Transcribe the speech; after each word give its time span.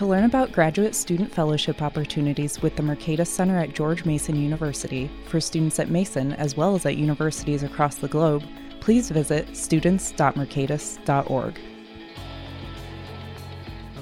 To 0.00 0.06
learn 0.06 0.24
about 0.24 0.50
graduate 0.50 0.94
student 0.94 1.30
fellowship 1.30 1.82
opportunities 1.82 2.62
with 2.62 2.74
the 2.74 2.82
Mercatus 2.82 3.26
Center 3.26 3.58
at 3.58 3.74
George 3.74 4.06
Mason 4.06 4.34
University 4.34 5.10
for 5.26 5.42
students 5.42 5.78
at 5.78 5.90
Mason 5.90 6.32
as 6.32 6.56
well 6.56 6.74
as 6.74 6.86
at 6.86 6.96
universities 6.96 7.62
across 7.62 7.96
the 7.96 8.08
globe, 8.08 8.42
please 8.80 9.10
visit 9.10 9.54
students.mercatus.org. 9.54 11.60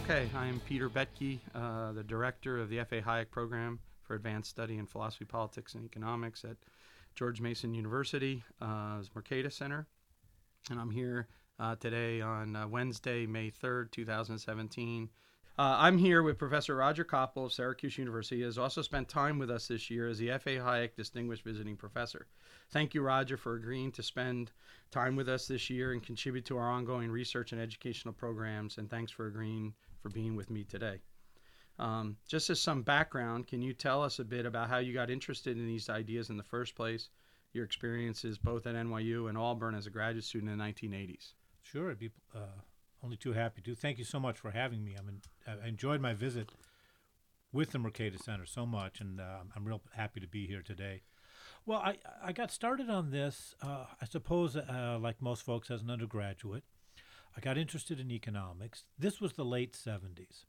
Okay, 0.05 0.29
I'm 0.37 0.61
Peter 0.69 0.89
Boettke, 0.89 1.41
uh, 1.53 1.91
the 1.91 2.05
director 2.05 2.61
of 2.61 2.69
the 2.69 2.79
F.A. 2.79 3.01
Hayek 3.01 3.33
Program 3.33 3.81
for 4.05 4.15
Advanced 4.15 4.51
Study 4.51 4.79
in 4.79 4.87
Philosophy, 4.87 5.25
Politics, 5.25 5.75
and 5.75 5.85
Economics 5.85 6.45
at 6.45 6.59
George 7.17 7.41
Mason 7.41 7.75
University, 7.75 8.45
uh, 8.61 9.03
Mercatus 9.17 9.55
Center. 9.55 9.89
And 10.71 10.79
I'm 10.79 10.93
here 10.93 11.27
uh, 11.59 11.75
today 11.75 12.21
on 12.21 12.55
uh, 12.55 12.69
Wednesday, 12.69 13.27
May 13.27 13.51
3rd, 13.51 13.91
2017. 13.91 15.09
Uh, 15.59 15.75
I'm 15.77 15.99
here 15.99 16.23
with 16.23 16.39
Professor 16.39 16.77
Roger 16.77 17.05
Koppl 17.05 17.45
of 17.45 17.53
Syracuse 17.53 17.99
University. 17.99 18.37
He 18.37 18.43
has 18.43 18.59
also 18.59 18.81
spent 18.81 19.09
time 19.09 19.41
with 19.41 19.51
us 19.51 19.67
this 19.67 19.91
year 19.91 20.07
as 20.07 20.17
the 20.17 20.31
F.A. 20.31 20.59
Hayek 20.59 20.95
Distinguished 20.95 21.43
Visiting 21.43 21.77
Professor. 21.77 22.29
Thank 22.71 22.95
you, 22.95 23.03
Roger, 23.03 23.37
for 23.37 23.57
agreeing 23.57 23.91
to 23.93 24.03
spend 24.05 24.53
time 24.93 25.17
with 25.17 25.29
us 25.29 25.49
this 25.49 25.69
year 25.69 25.91
and 25.91 26.01
contribute 26.01 26.45
to 26.45 26.59
our 26.59 26.71
ongoing 26.71 27.11
research 27.11 27.51
and 27.51 27.61
educational 27.61 28.15
programs. 28.15 28.79
And 28.79 28.89
thanks 28.89 29.11
for 29.11 29.27
agreeing 29.27 29.75
for 30.01 30.11
being 30.11 30.37
with 30.37 30.49
me 30.49 30.63
today. 30.63 31.01
Um, 31.81 32.17
just 32.29 32.51
as 32.51 32.61
some 32.61 32.83
background, 32.83 33.49
can 33.49 33.61
you 33.61 33.73
tell 33.73 34.01
us 34.01 34.21
a 34.21 34.25
bit 34.25 34.47
about 34.47 34.69
how 34.69 34.79
you 34.79 34.95
got 34.95 35.11
interested 35.11 35.59
in 35.59 35.67
these 35.67 35.89
ideas 35.89 36.31
in 36.31 36.37
the 36.37 36.45
first 36.45 36.77
place, 36.77 37.09
your 37.53 37.65
experiences 37.65 38.39
both 38.39 38.69
at 38.69 38.77
NYU 38.77 39.29
and 39.29 39.37
Auburn 39.37 39.75
as 39.75 39.89
a 39.89 39.91
graduate 39.91 40.25
student 40.25 40.53
in 40.53 40.59
the 40.59 40.65
1980s? 40.65 41.33
Sure, 41.63 41.91
I'd 41.91 41.99
be 41.99 42.11
uh, 42.33 42.61
only 43.03 43.17
too 43.17 43.33
happy 43.33 43.63
to. 43.63 43.75
Thank 43.75 43.99
you 43.99 44.05
so 44.05 44.19
much 44.19 44.39
for 44.39 44.51
having 44.51 44.85
me. 44.85 44.97
I 44.99 45.03
mean, 45.03 45.21
I 45.47 45.69
enjoyed 45.69 46.01
my 46.01 46.15
visit 46.15 46.51
with 47.53 47.71
the 47.71 47.79
Mercatus 47.79 48.25
Center 48.25 48.47
so 48.47 48.67
much, 48.67 49.01
and 49.01 49.21
uh, 49.21 49.39
I'm 49.55 49.65
real 49.65 49.83
happy 49.95 50.21
to 50.21 50.27
be 50.27 50.47
here 50.47 50.63
today. 50.63 51.03
Well, 51.65 51.79
I, 51.79 51.99
I 52.23 52.33
got 52.33 52.51
started 52.51 52.91
on 52.91 53.11
this, 53.11 53.55
uh, 53.63 53.85
I 54.01 54.07
suppose, 54.07 54.57
uh, 54.57 54.99
like 55.01 55.21
most 55.21 55.43
folks, 55.43 55.71
as 55.71 55.83
an 55.83 55.91
undergraduate. 55.91 56.65
I 57.37 57.41
got 57.41 57.59
interested 57.59 58.01
in 58.01 58.11
economics. 58.11 58.85
This 58.99 59.21
was 59.21 59.35
the 59.35 59.45
late 59.45 59.73
70s, 59.73 60.45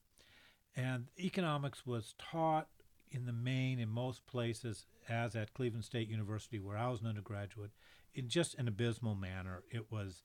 and 0.75 1.07
economics 1.19 1.85
was 1.85 2.15
taught 2.17 2.67
in 3.11 3.25
the 3.25 3.33
main 3.33 3.79
in 3.79 3.89
most 3.89 4.25
places, 4.27 4.85
as 5.07 5.35
at 5.35 5.53
Cleveland 5.53 5.85
State 5.85 6.09
University, 6.09 6.59
where 6.59 6.77
I 6.77 6.89
was 6.89 7.01
an 7.01 7.07
undergraduate, 7.07 7.71
in 8.13 8.27
just 8.29 8.55
an 8.55 8.67
abysmal 8.67 9.15
manner. 9.15 9.63
It 9.71 9.91
was 9.91 10.23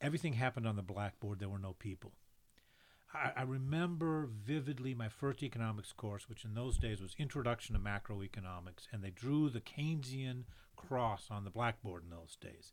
everything 0.00 0.34
happened 0.34 0.66
on 0.66 0.76
the 0.76 0.82
blackboard. 0.82 1.38
There 1.38 1.48
were 1.48 1.58
no 1.58 1.74
people. 1.78 2.12
I, 3.12 3.32
I, 3.36 3.42
remember 3.42 4.28
vividly 4.32 4.94
my 4.94 5.08
first 5.08 5.42
economics 5.42 5.92
course, 5.92 6.28
which 6.28 6.44
in 6.44 6.54
those 6.54 6.78
days 6.78 7.00
was 7.00 7.14
Introduction 7.18 7.74
to 7.74 7.80
Macroeconomics, 7.80 8.86
and 8.92 9.02
they 9.02 9.10
drew 9.10 9.50
the 9.50 9.60
Keynesian 9.60 10.44
cross 10.76 11.26
on 11.30 11.44
the 11.44 11.50
blackboard 11.50 12.04
in 12.04 12.10
those 12.10 12.36
days. 12.40 12.72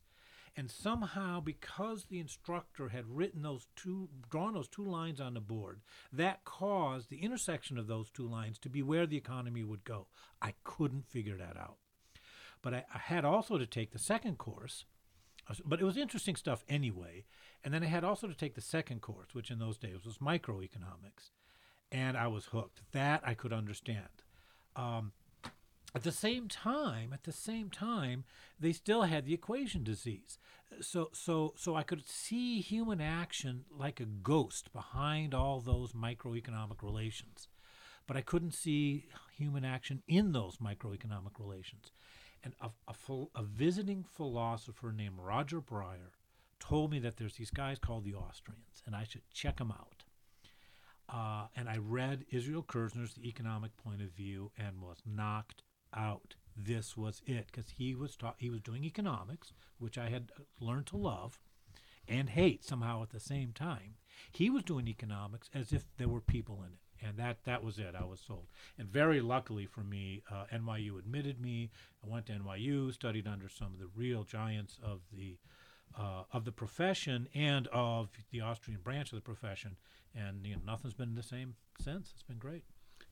And 0.56 0.70
somehow, 0.70 1.40
because 1.40 2.06
the 2.06 2.18
instructor 2.18 2.88
had 2.88 3.04
written 3.08 3.42
those 3.42 3.68
two, 3.76 4.08
drawn 4.28 4.54
those 4.54 4.68
two 4.68 4.84
lines 4.84 5.20
on 5.20 5.34
the 5.34 5.40
board, 5.40 5.80
that 6.12 6.44
caused 6.44 7.10
the 7.10 7.22
intersection 7.22 7.78
of 7.78 7.86
those 7.86 8.10
two 8.10 8.26
lines 8.26 8.58
to 8.60 8.68
be 8.68 8.82
where 8.82 9.06
the 9.06 9.16
economy 9.16 9.62
would 9.62 9.84
go. 9.84 10.08
I 10.42 10.54
couldn't 10.64 11.06
figure 11.06 11.36
that 11.36 11.56
out. 11.56 11.76
But 12.60 12.74
I, 12.74 12.84
I 12.92 12.98
had 12.98 13.24
also 13.24 13.56
to 13.56 13.66
take 13.66 13.92
the 13.92 14.00
second 14.00 14.38
course, 14.38 14.84
but 15.64 15.80
it 15.80 15.84
was 15.84 15.96
interesting 15.96 16.36
stuff 16.36 16.64
anyway. 16.68 17.24
And 17.64 17.72
then 17.74 17.82
I 17.82 17.86
had 17.86 18.04
also 18.04 18.26
to 18.26 18.34
take 18.34 18.54
the 18.54 18.60
second 18.60 19.00
course, 19.00 19.34
which 19.34 19.50
in 19.50 19.58
those 19.58 19.78
days 19.78 20.04
was 20.04 20.18
microeconomics, 20.18 21.30
and 21.90 22.16
I 22.16 22.28
was 22.28 22.46
hooked. 22.46 22.82
That 22.92 23.22
I 23.24 23.34
could 23.34 23.52
understand. 23.52 24.22
Um, 24.76 25.12
at 25.94 26.02
the 26.02 26.12
same 26.12 26.48
time, 26.48 27.12
at 27.12 27.24
the 27.24 27.32
same 27.32 27.70
time, 27.70 28.24
they 28.60 28.72
still 28.72 29.02
had 29.02 29.24
the 29.24 29.34
equation 29.34 29.82
disease. 29.82 30.38
So, 30.80 31.08
so, 31.12 31.54
so 31.56 31.76
I 31.76 31.82
could 31.82 32.06
see 32.06 32.60
human 32.60 33.00
action 33.00 33.64
like 33.70 33.98
a 33.98 34.04
ghost 34.04 34.72
behind 34.72 35.34
all 35.34 35.60
those 35.60 35.94
microeconomic 35.94 36.82
relations, 36.82 37.48
but 38.06 38.18
I 38.18 38.20
couldn't 38.20 38.52
see 38.52 39.06
human 39.36 39.64
action 39.64 40.02
in 40.06 40.32
those 40.32 40.58
microeconomic 40.58 41.38
relations. 41.38 41.90
And 42.42 42.54
a, 42.60 42.70
a, 42.86 42.94
a 43.34 43.42
visiting 43.42 44.04
philosopher 44.04 44.92
named 44.92 45.18
Roger 45.18 45.60
Breyer 45.60 46.12
told 46.60 46.90
me 46.90 46.98
that 47.00 47.16
there's 47.16 47.36
these 47.36 47.50
guys 47.50 47.78
called 47.78 48.04
the 48.04 48.14
Austrians, 48.14 48.82
and 48.86 48.94
I 48.94 49.04
should 49.04 49.22
check 49.32 49.58
them 49.58 49.72
out. 49.72 50.04
Uh, 51.08 51.46
and 51.56 51.68
I 51.68 51.78
read 51.78 52.26
Israel 52.30 52.62
Kirzner's 52.62 53.14
The 53.14 53.26
Economic 53.28 53.76
Point 53.76 54.02
of 54.02 54.10
View 54.10 54.52
and 54.58 54.80
was 54.80 54.98
knocked 55.06 55.62
out. 55.94 56.34
This 56.54 56.96
was 56.96 57.22
it 57.24 57.46
because 57.46 57.70
he 57.70 57.94
was 57.94 58.16
ta- 58.16 58.34
he 58.36 58.50
was 58.50 58.60
doing 58.60 58.84
economics, 58.84 59.52
which 59.78 59.96
I 59.96 60.10
had 60.10 60.30
learned 60.60 60.86
to 60.88 60.96
love 60.96 61.40
and 62.06 62.30
hate 62.30 62.64
somehow 62.64 63.02
at 63.02 63.10
the 63.10 63.20
same 63.20 63.52
time. 63.52 63.94
He 64.32 64.50
was 64.50 64.64
doing 64.64 64.88
economics 64.88 65.48
as 65.54 65.72
if 65.72 65.84
there 65.96 66.08
were 66.08 66.20
people 66.20 66.62
in 66.62 66.72
it 66.72 66.87
and 67.04 67.16
that 67.16 67.44
that 67.44 67.62
was 67.64 67.78
it. 67.78 67.94
I 67.98 68.04
was 68.04 68.20
sold. 68.20 68.46
And 68.78 68.88
very 68.88 69.20
luckily 69.20 69.66
for 69.66 69.80
me, 69.80 70.22
uh, 70.30 70.44
NYU 70.52 70.98
admitted 70.98 71.40
me. 71.40 71.70
I 72.04 72.08
went 72.08 72.26
to 72.26 72.32
NYU, 72.32 72.92
studied 72.92 73.26
under 73.26 73.48
some 73.48 73.72
of 73.72 73.78
the 73.78 73.88
real 73.94 74.24
giants 74.24 74.78
of 74.82 75.00
the 75.12 75.36
uh, 75.96 76.22
of 76.32 76.44
the 76.44 76.52
profession 76.52 77.28
and 77.34 77.66
of 77.68 78.10
the 78.30 78.40
Austrian 78.40 78.80
branch 78.80 79.12
of 79.12 79.16
the 79.16 79.22
profession, 79.22 79.76
and 80.14 80.46
you 80.46 80.54
know 80.54 80.62
nothing's 80.64 80.94
been 80.94 81.14
the 81.14 81.22
same 81.22 81.54
since. 81.80 82.10
It's 82.12 82.22
been 82.22 82.38
great. 82.38 82.64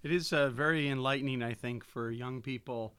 It 0.03 0.12
is 0.12 0.32
uh, 0.32 0.50
very 0.50 0.88
enlightening, 0.88 1.42
I 1.42 1.54
think, 1.54 1.84
for 1.84 2.10
young 2.10 2.42
people 2.42 2.94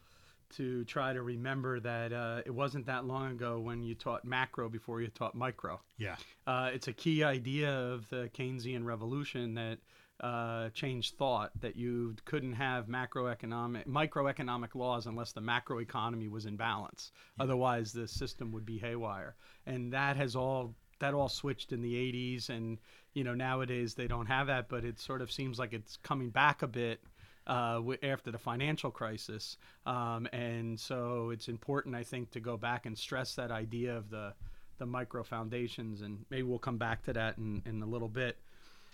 to 0.49 0.85
try 0.85 1.13
to 1.13 1.21
remember 1.21 1.79
that 1.79 2.13
uh, 2.13 2.41
it 2.45 2.51
wasn't 2.51 2.85
that 2.85 3.05
long 3.05 3.31
ago 3.31 3.59
when 3.59 3.83
you 3.83 3.95
taught 3.95 4.23
macro 4.23 4.69
before 4.69 5.01
you 5.01 5.07
taught 5.07 5.35
micro. 5.35 5.79
Yeah, 5.97 6.15
uh, 6.45 6.71
it's 6.73 6.87
a 6.87 6.93
key 6.93 7.23
idea 7.23 7.71
of 7.71 8.09
the 8.09 8.29
Keynesian 8.33 8.85
revolution 8.85 9.55
that 9.55 9.79
uh, 10.21 10.69
changed 10.69 11.15
thought 11.17 11.51
that 11.61 11.75
you 11.75 12.15
couldn't 12.25 12.53
have 12.53 12.87
macroeconomic 12.87 13.85
microeconomic 13.85 14.75
laws 14.75 15.05
unless 15.05 15.31
the 15.31 15.41
macroeconomy 15.41 16.29
was 16.29 16.45
in 16.45 16.55
balance. 16.55 17.11
Yeah. 17.37 17.43
Otherwise, 17.43 17.93
the 17.93 18.07
system 18.07 18.51
would 18.51 18.65
be 18.65 18.77
haywire, 18.77 19.35
and 19.65 19.93
that 19.93 20.17
has 20.17 20.35
all 20.35 20.73
that 20.99 21.13
all 21.13 21.29
switched 21.29 21.71
in 21.71 21.81
the 21.81 21.93
80s 21.93 22.49
and 22.49 22.79
you 23.13 23.23
know 23.23 23.35
nowadays 23.35 23.93
they 23.93 24.07
don't 24.07 24.25
have 24.25 24.47
that 24.47 24.67
but 24.67 24.83
it 24.83 24.99
sort 24.99 25.21
of 25.21 25.31
seems 25.31 25.59
like 25.59 25.71
it's 25.71 25.97
coming 25.97 26.31
back 26.31 26.63
a 26.63 26.67
bit 26.67 26.99
uh, 27.45 27.79
after 28.01 28.31
the 28.31 28.39
financial 28.39 28.89
crisis. 28.89 29.57
Um, 29.85 30.27
and 30.33 30.79
so 30.79 31.29
it's 31.29 31.47
important 31.47 31.95
i 31.95 32.03
think 32.03 32.31
to 32.31 32.39
go 32.39 32.57
back 32.57 32.87
and 32.87 32.97
stress 32.97 33.35
that 33.35 33.51
idea 33.51 33.95
of 33.95 34.09
the 34.09 34.33
the 34.77 34.85
micro 34.85 35.23
foundations. 35.23 36.01
And 36.01 36.25
maybe 36.29 36.43
we'll 36.43 36.59
come 36.59 36.77
back 36.77 37.03
to 37.05 37.13
that 37.13 37.37
in, 37.37 37.61
in 37.65 37.81
a 37.81 37.85
little 37.85 38.07
bit 38.07 38.37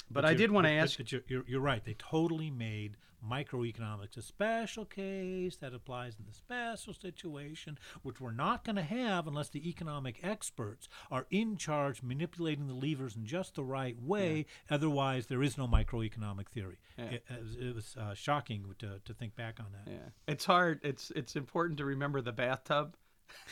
but, 0.09 0.25
I 0.25 0.33
did 0.33 0.51
want 0.51 0.67
to 0.67 0.71
ask. 0.71 0.97
But 0.97 1.11
you're, 1.11 1.21
you're, 1.27 1.43
you're, 1.47 1.61
right. 1.61 1.83
They 1.83 1.95
totally 1.95 2.51
made 2.51 2.97
microeconomics 3.27 4.17
a 4.17 4.21
special 4.21 4.85
case 4.85 5.55
that 5.57 5.73
applies 5.73 6.15
in 6.19 6.25
the 6.25 6.33
special 6.33 6.93
situation, 6.93 7.77
which 8.01 8.19
we're 8.19 8.31
not 8.31 8.63
going 8.65 8.75
to 8.75 8.83
have 8.83 9.27
unless 9.27 9.49
the 9.49 9.67
economic 9.67 10.19
experts 10.23 10.89
are 11.09 11.25
in 11.29 11.55
charge, 11.57 12.03
manipulating 12.03 12.67
the 12.67 12.73
levers 12.73 13.15
in 13.15 13.25
just 13.25 13.55
the 13.55 13.63
right 13.63 13.95
way. 14.01 14.45
Yeah. 14.69 14.75
Otherwise, 14.75 15.27
there 15.27 15.41
is 15.41 15.57
no 15.57 15.67
microeconomic 15.67 16.49
theory. 16.49 16.77
Yeah. 16.97 17.05
It, 17.05 17.25
it, 17.59 17.75
was 17.75 17.95
uh, 17.99 18.13
shocking 18.13 18.65
to, 18.79 18.99
to 19.03 19.13
think 19.13 19.35
back 19.35 19.59
on 19.59 19.67
that. 19.71 19.91
Yeah, 19.91 20.09
it's 20.27 20.45
hard. 20.45 20.79
It's 20.83 21.11
it's 21.15 21.35
important 21.35 21.77
to 21.79 21.85
remember 21.85 22.21
the 22.21 22.33
bathtub 22.33 22.95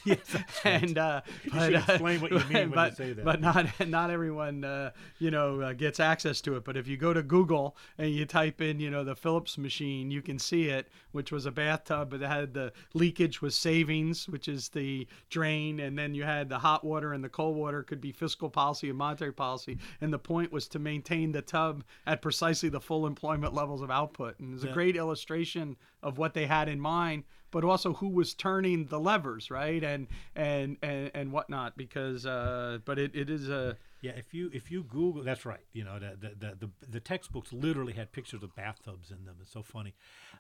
yes, 0.06 0.36
and 0.64 0.98
uh, 0.98 1.22
but, 1.54 1.76
uh, 1.76 1.78
explain 1.78 2.22
what 2.22 2.32
you 2.32 2.40
mean 2.50 2.70
but, 2.70 2.76
when 2.76 2.90
you 2.90 2.96
say 2.96 3.14
that. 3.14 3.24
But 3.24 3.40
not 3.40 3.88
not 3.88 4.10
everyone 4.10 4.64
uh, 4.64 4.92
you 5.20 5.30
know 5.30 5.62
uh, 5.62 5.74
gets 5.74 6.00
access 6.00 6.42
to 6.42 6.56
it. 6.56 6.64
But 6.64 6.76
if 6.76 6.88
you 6.88 6.98
go 6.98 7.14
to 7.14 7.22
Google 7.22 7.76
and 8.00 8.10
you 8.10 8.26
type 8.26 8.62
in 8.62 8.80
you 8.80 8.90
know 8.90 9.04
the 9.04 9.16
Phillips 9.16 9.58
machine, 9.58 10.10
you 10.10 10.24
can 10.24 10.40
see 10.40 10.70
it, 10.70 10.88
which 11.12 11.32
was 11.32 11.46
a 11.46 11.52
bathtub, 11.52 12.10
but 12.10 12.22
it 12.22 12.28
had 12.28 12.54
the 12.54 12.74
leakage 12.94 13.42
was 13.42 13.56
savings, 13.56 14.28
which 14.28 14.48
is 14.48 14.70
the 14.70 15.08
drain, 15.30 15.80
and 15.80 15.98
then 15.98 16.16
you 16.16 16.24
had 16.24 16.50
the 16.50 16.60
hot 16.60 16.84
water 16.84 17.14
and 17.14 17.24
the 17.24 17.30
cold 17.30 17.56
water 17.56 17.84
could 17.84 18.02
be 18.02 18.12
fiscal 18.12 18.50
policy 18.50 18.90
and 18.90 18.98
monetary 18.98 19.34
policy, 19.34 19.78
and 20.02 20.12
the 20.12 20.20
point 20.20 20.52
was 20.52 20.68
to 20.70 20.80
maintain 20.80 21.32
the 21.32 21.44
tub 21.44 21.84
at 22.08 22.24
precisely 22.24 22.70
the 22.70 22.82
full 22.82 23.06
employment 23.06 23.54
levels 23.54 23.82
of 23.82 23.92
output. 23.92 24.40
And 24.40 24.56
it's 24.56 24.64
yeah. 24.64 24.72
a 24.72 24.74
great 24.74 24.96
illustration 24.96 25.78
of 26.02 26.18
what 26.18 26.34
they 26.34 26.48
had 26.48 26.68
in 26.68 26.80
mind 26.80 27.24
but 27.52 27.64
also 27.64 27.94
who 27.94 28.10
was 28.10 28.34
turning 28.34 28.86
the 28.86 29.00
levers, 29.00 29.52
right, 29.52 29.84
and 29.84 30.08
and 30.36 30.78
and, 30.82 31.12
and 31.14 31.32
whatnot. 31.32 31.78
Because, 31.78 32.26
uh, 32.26 32.80
but 32.86 32.98
it, 32.98 33.16
it 33.16 33.30
is 33.30 33.50
a 33.50 33.78
Yeah, 34.02 34.14
if 34.16 34.34
you 34.34 34.50
if 34.54 34.72
you 34.72 34.84
Google, 34.84 35.24
that's 35.24 35.46
right. 35.46 35.66
You 35.74 35.84
know, 35.84 36.00
the 36.00 36.18
the 36.18 36.56
the, 36.56 36.70
the, 36.90 37.00
textbooks 37.00 37.54
literally 37.54 37.94
had 37.94 38.12
pictures 38.12 38.42
of 38.42 38.56
bathtubs 38.56 39.12
in 39.12 39.26
them. 39.26 39.36
It's 39.42 39.52
so 39.52 39.62
funny, 39.62 39.94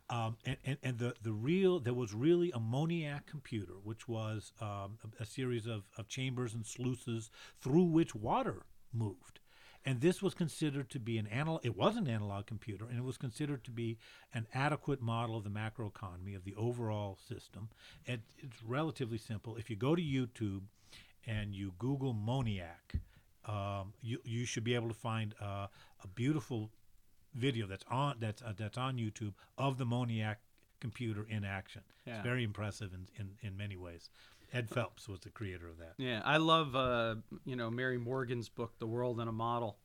um, 0.10 0.38
and, 0.46 0.58
and 0.66 0.78
and 0.81 0.98
the 0.98 1.13
the 1.22 1.34
real 1.34 1.80
there 1.80 1.94
was 1.94 2.13
really 2.13 2.52
a 2.52 2.60
Moniac 2.60 3.28
computer, 3.28 3.74
which 3.84 4.07
was 4.07 4.54
um, 4.62 4.98
a, 5.19 5.24
a 5.24 5.25
series 5.25 5.68
of, 5.68 5.84
of 5.98 6.07
chambers 6.07 6.54
and 6.54 6.66
sluices 6.66 7.30
through 7.60 7.84
which 7.84 8.16
water 8.16 8.64
moved. 8.94 9.41
And 9.83 10.00
this 10.00 10.22
was 10.22 10.33
considered 10.33 10.89
to 10.92 11.00
be 11.00 11.18
an 11.18 11.28
analog. 11.28 11.66
It 11.66 11.75
was 11.75 11.98
an 11.98 12.07
analog 12.07 12.45
computer, 12.45 12.86
and 12.86 12.98
it 12.98 13.04
was 13.04 13.18
considered 13.18 13.63
to 13.63 13.72
be 13.72 13.98
an 14.33 14.45
adequate 14.54 15.01
model 15.01 15.36
of 15.36 15.44
the 15.44 15.50
macroeconomy 15.50 16.36
of 16.36 16.44
the 16.44 16.54
overall 16.56 17.18
system. 17.28 17.69
And 18.07 18.22
it's 18.38 18.62
relatively 18.63 19.18
simple. 19.18 19.56
If 19.56 19.69
you 19.69 19.75
go 19.75 19.95
to 19.95 20.01
YouTube 20.01 20.62
and 21.25 21.56
you 21.56 21.74
Google 21.80 22.13
Moniac, 22.13 22.94
um, 23.45 23.94
you 24.01 24.19
you 24.24 24.45
should 24.45 24.63
be 24.63 24.75
able 24.75 24.88
to 24.88 24.94
find 24.94 25.33
uh, 25.42 25.68
a 26.04 26.07
beautiful 26.13 26.69
video 27.33 27.66
that's 27.66 27.86
on 27.89 28.18
that's 28.19 28.42
uh, 28.42 28.54
that's 28.56 28.78
on 28.78 28.98
YouTube 28.98 29.33
of 29.57 29.78
the 29.78 29.86
Moniac 29.86 30.39
computer 30.80 31.25
in 31.30 31.44
action. 31.44 31.81
Yeah. 32.06 32.16
It's 32.16 32.24
very 32.24 32.44
impressive 32.44 32.92
in, 32.94 33.07
in, 33.18 33.30
in 33.48 33.56
many 33.56 33.78
ways. 33.78 34.10
Ed 34.53 34.69
Phelps 34.69 35.07
was 35.07 35.19
the 35.21 35.30
creator 35.30 35.68
of 35.68 35.77
that. 35.77 35.94
Yeah, 35.98 36.21
I 36.25 36.38
love 36.38 36.75
uh, 36.75 37.15
you 37.45 37.56
know 37.56 37.69
Mary 37.69 37.98
Morgan's 37.98 38.50
book, 38.50 38.74
The 38.80 38.88
World 38.88 39.19
in 39.19 39.27
a 39.27 39.31
Model, 39.31 39.77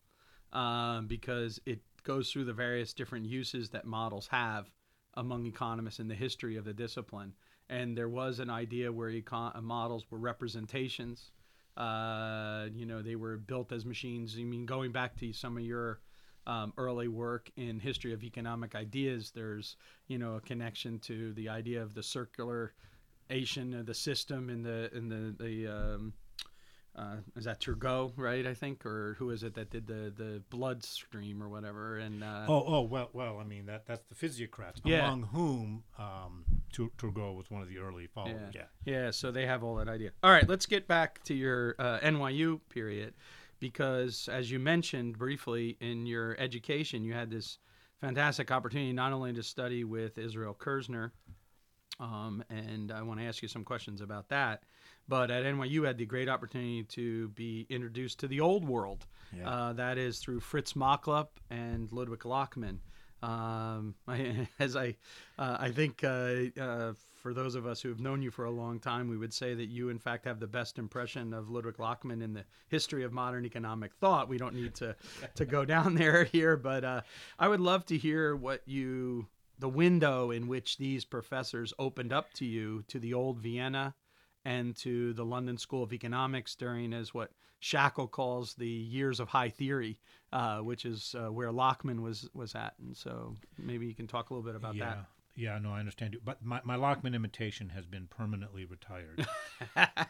um, 0.53 1.07
because 1.07 1.61
it 1.67 1.81
goes 2.03 2.31
through 2.31 2.45
the 2.45 2.53
various 2.53 2.93
different 2.93 3.27
uses 3.27 3.71
that 3.71 3.85
models 3.85 4.29
have 4.29 4.71
among 5.15 5.47
economists 5.47 5.99
in 5.99 6.09
the 6.09 6.15
history 6.15 6.57
of 6.57 6.65
the 6.65 6.73
discipline. 6.73 7.33
And 7.69 7.97
there 7.97 8.09
was 8.09 8.39
an 8.39 8.51
idea 8.51 8.93
where 8.93 9.11
econ- 9.11 9.61
models 9.63 10.05
were 10.11 10.19
representations. 10.19 11.33
Uh, 11.77 12.67
you 12.73 12.87
know, 12.87 13.03
they 13.03 13.17
were 13.17 13.37
built 13.37 13.73
as 13.73 13.85
machines. 13.85 14.37
I 14.39 14.45
mean, 14.45 14.67
going 14.67 14.93
back 14.93 15.17
to 15.17 15.33
some 15.33 15.57
of 15.57 15.65
your 15.65 16.01
um, 16.47 16.73
early 16.77 17.09
work 17.09 17.51
in 17.57 17.81
history 17.81 18.13
of 18.13 18.23
economic 18.23 18.75
ideas, 18.75 19.33
there's 19.35 19.77
you 20.07 20.19
know 20.19 20.35
a 20.35 20.41
connection 20.41 20.99
to 21.01 21.33
the 21.35 21.49
idea 21.49 21.83
of 21.83 21.95
the 21.95 22.03
circular 22.03 22.73
Asian 23.31 23.75
of 23.75 23.87
the 23.87 23.95
system 23.95 24.51
in 24.51 24.63
the 24.63 24.91
in 24.97 25.09
the 25.09 25.35
the 25.45 25.67
um, 25.67 26.13
uh, 26.95 27.17
is 27.37 27.45
that 27.45 27.61
Turgot 27.61 28.13
right 28.17 28.47
I 28.47 28.55
think 28.55 28.87
or 28.87 29.17
who 29.19 29.31
is 29.31 29.43
it 29.43 29.55
that 29.55 29.71
did 29.71 29.87
the 29.87 30.13
the 30.17 30.43
blood 30.51 30.83
stream 30.85 31.43
or 31.43 31.49
whatever 31.49 31.99
and 31.99 32.25
uh, 32.25 32.47
Oh, 32.49 32.65
oh, 32.67 32.81
well, 32.83 33.11
well. 33.13 33.39
I 33.39 33.45
mean 33.45 33.67
that 33.67 33.87
that's 33.87 34.03
the 34.09 34.15
physiocrats, 34.15 34.81
Yeah. 34.85 35.07
among 35.07 35.25
whom 35.25 35.85
um, 35.99 36.45
Tur- 36.73 36.89
Turgot 36.99 37.37
was 37.37 37.51
one 37.51 37.61
of 37.63 37.69
the 37.69 37.79
early 37.79 38.07
followers. 38.07 38.55
Yeah. 38.55 38.63
yeah 38.85 39.11
so 39.11 39.31
they 39.31 39.45
have 39.47 39.63
all 39.63 39.75
that 39.77 39.89
idea 39.89 40.13
all 40.23 40.31
right 40.31 40.49
let's 40.49 40.67
get 40.67 40.89
back 40.89 41.23
to 41.25 41.35
your 41.35 41.75
uh, 41.79 41.99
NYU 42.01 42.61
period 42.71 43.13
because 43.61 44.29
as 44.33 44.51
you 44.51 44.59
mentioned 44.59 45.19
briefly 45.19 45.77
in 45.81 46.07
your 46.07 46.39
education 46.41 47.05
you 47.05 47.13
had 47.13 47.31
this 47.31 47.59
fantastic 48.01 48.51
opportunity 48.51 48.93
not 48.93 49.13
only 49.13 49.33
to 49.33 49.43
study 49.43 49.85
with 49.85 50.17
Israel 50.19 50.55
Kirzner 50.59 51.11
um, 52.01 52.45
and 52.51 52.93
I 52.93 53.03
want 53.03 53.21
to 53.21 53.27
ask 53.27 53.43
you 53.43 53.49
some 53.49 53.65
questions 53.65 54.01
about 54.01 54.29
that. 54.29 54.63
But 55.09 55.31
at 55.31 55.45
NYU, 55.45 55.71
you 55.71 55.83
had 55.85 55.99
the 55.99 56.07
great 56.07 56.29
opportunity 56.29 56.83
to 56.83 57.29
be 57.29 57.67
introduced 57.71 58.19
to 58.21 58.29
the 58.29 58.41
old 58.41 58.67
world. 58.67 59.07
Yeah. 59.37 59.49
Uh, 59.49 59.73
that 59.75 59.99
is 59.99 60.19
through 60.19 60.41
Fritz 60.41 60.73
Machlup 60.73 61.29
and 61.51 61.91
Ludwig 61.93 62.25
Lachmann. 62.25 62.81
Um, 63.23 63.95
I, 64.09 64.49
as 64.59 64.77
I, 64.77 64.97
uh, 65.39 65.57
I 65.61 65.71
think 65.71 66.03
uh, 66.03 66.61
uh, 66.61 66.93
for 67.23 67.33
those 67.33 67.55
of 67.55 67.67
us 67.67 67.81
who 67.81 67.89
have 67.89 68.01
known 68.01 68.23
you 68.23 68.31
for 68.31 68.45
a 68.45 68.51
long 68.51 68.79
time, 68.79 69.09
we 69.09 69.17
would 69.17 69.33
say 69.33 69.55
that 69.55 69.67
you, 69.67 69.89
in 69.89 69.99
fact, 69.99 70.25
have 70.27 70.39
the 70.39 70.47
best 70.47 70.79
impression 70.79 71.33
of 71.33 71.51
Ludwig 71.51 71.79
Lachmann 71.79 72.23
in 72.23 72.33
the 72.35 72.45
history 72.69 73.05
of 73.05 73.13
modern 73.13 73.45
economic 73.45 73.93
thought. 73.95 74.29
We 74.29 74.39
don't 74.39 74.55
need 74.55 74.75
to 74.77 74.95
to 75.35 75.45
go 75.45 75.65
down 75.65 75.95
there 75.97 76.25
here, 76.25 76.57
but 76.57 76.85
uh, 76.85 77.01
I 77.39 77.49
would 77.49 77.61
love 77.61 77.85
to 77.87 77.97
hear 77.97 78.37
what 78.37 78.63
you 78.67 79.27
the 79.59 79.69
window 79.69 80.31
in 80.31 80.49
which 80.49 80.79
these 80.79 81.05
professors 81.05 81.73
opened 81.79 82.13
up 82.13 82.33
to 82.35 82.45
you 82.45 82.85
to 82.89 82.99
the 82.99 83.15
old 83.15 83.39
Vienna 83.39 83.95
and 84.45 84.77
to 84.77 85.13
the 85.15 85.25
London 85.25 85.59
School 85.59 85.83
of 85.83 85.93
Economics 85.93 86.55
during 86.55 86.93
as 86.93 87.13
what 87.13 87.33
Shackle 87.59 88.07
calls 88.07 88.55
the 88.55 88.69
years 88.69 89.19
of 89.19 89.29
high 89.29 89.49
theory, 89.49 89.99
uh, 90.33 90.59
which 90.59 90.85
is 90.85 91.15
uh, 91.19 91.33
where 91.33 91.51
Lachmann 91.51 92.03
was 92.03 92.29
was 92.35 92.55
at. 92.55 92.75
And 92.79 92.97
so 92.97 93.37
maybe 93.59 93.87
you 93.87 93.95
can 93.95 94.07
talk 94.07 94.31
a 94.31 94.35
little 94.35 94.47
bit 94.47 94.57
about 94.57 94.75
yeah. 94.75 94.85
that. 94.85 95.07
Yeah, 95.35 95.59
no, 95.59 95.73
I 95.73 95.81
understand 95.81 96.15
you. 96.15 96.21
But 96.25 96.43
my, 96.45 96.61
my 96.65 96.77
Lachmann 96.77 97.15
imitation 97.15 97.69
has 97.71 97.87
been 97.87 98.07
permanently 98.07 98.65
retired. 98.65 99.27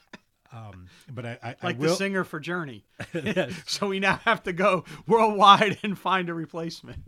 um, 0.56 0.86
but 1.12 1.26
I, 1.26 1.38
I, 1.42 1.48
I 1.50 1.56
Like 1.62 1.78
will. 1.78 1.90
the 1.90 1.96
singer 1.96 2.24
for 2.24 2.40
Journey. 2.40 2.84
Yes. 3.12 3.52
so 3.66 3.88
we 3.88 4.00
now 4.00 4.20
have 4.24 4.42
to 4.44 4.52
go 4.52 4.84
worldwide 5.06 5.78
and 5.82 5.98
find 5.98 6.28
a 6.28 6.34
replacement. 6.34 7.06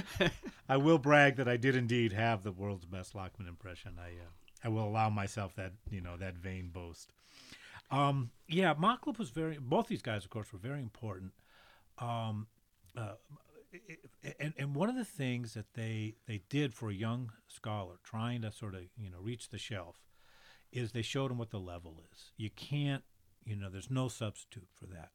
I 0.68 0.76
will 0.76 0.98
brag 0.98 1.36
that 1.36 1.48
I 1.48 1.56
did 1.56 1.76
indeed 1.76 2.12
have 2.12 2.42
the 2.42 2.52
world's 2.52 2.84
best 2.86 3.14
Lachmann 3.14 3.48
impression. 3.48 3.92
I 4.00 4.08
uh, 4.10 4.28
I 4.64 4.68
will 4.68 4.84
allow 4.86 5.10
myself 5.10 5.54
that 5.56 5.72
you 5.90 6.00
know 6.00 6.16
that 6.16 6.36
vain 6.36 6.70
boast. 6.72 7.12
Um, 7.90 8.30
yeah, 8.48 8.74
Machlup 8.74 9.18
was 9.18 9.30
very. 9.30 9.58
Both 9.60 9.88
these 9.88 10.02
guys, 10.02 10.24
of 10.24 10.30
course, 10.30 10.52
were 10.52 10.58
very 10.58 10.80
important. 10.80 11.32
Um, 11.98 12.46
uh, 12.96 13.12
and 14.40 14.54
and 14.58 14.74
one 14.74 14.88
of 14.88 14.96
the 14.96 15.04
things 15.04 15.54
that 15.54 15.74
they 15.74 16.14
they 16.26 16.42
did 16.48 16.74
for 16.74 16.90
a 16.90 16.94
young 16.94 17.32
scholar 17.48 17.94
trying 18.02 18.42
to 18.42 18.52
sort 18.52 18.74
of 18.74 18.82
you 18.96 19.10
know 19.10 19.18
reach 19.20 19.48
the 19.50 19.58
shelf 19.58 19.96
is 20.72 20.92
they 20.92 21.02
showed 21.02 21.30
him 21.30 21.38
what 21.38 21.50
the 21.50 21.60
level 21.60 22.00
is. 22.12 22.32
You 22.36 22.50
can't, 22.50 23.04
you 23.44 23.56
know, 23.56 23.68
there's 23.70 23.90
no 23.90 24.08
substitute 24.08 24.68
for 24.72 24.86
that. 24.86 25.10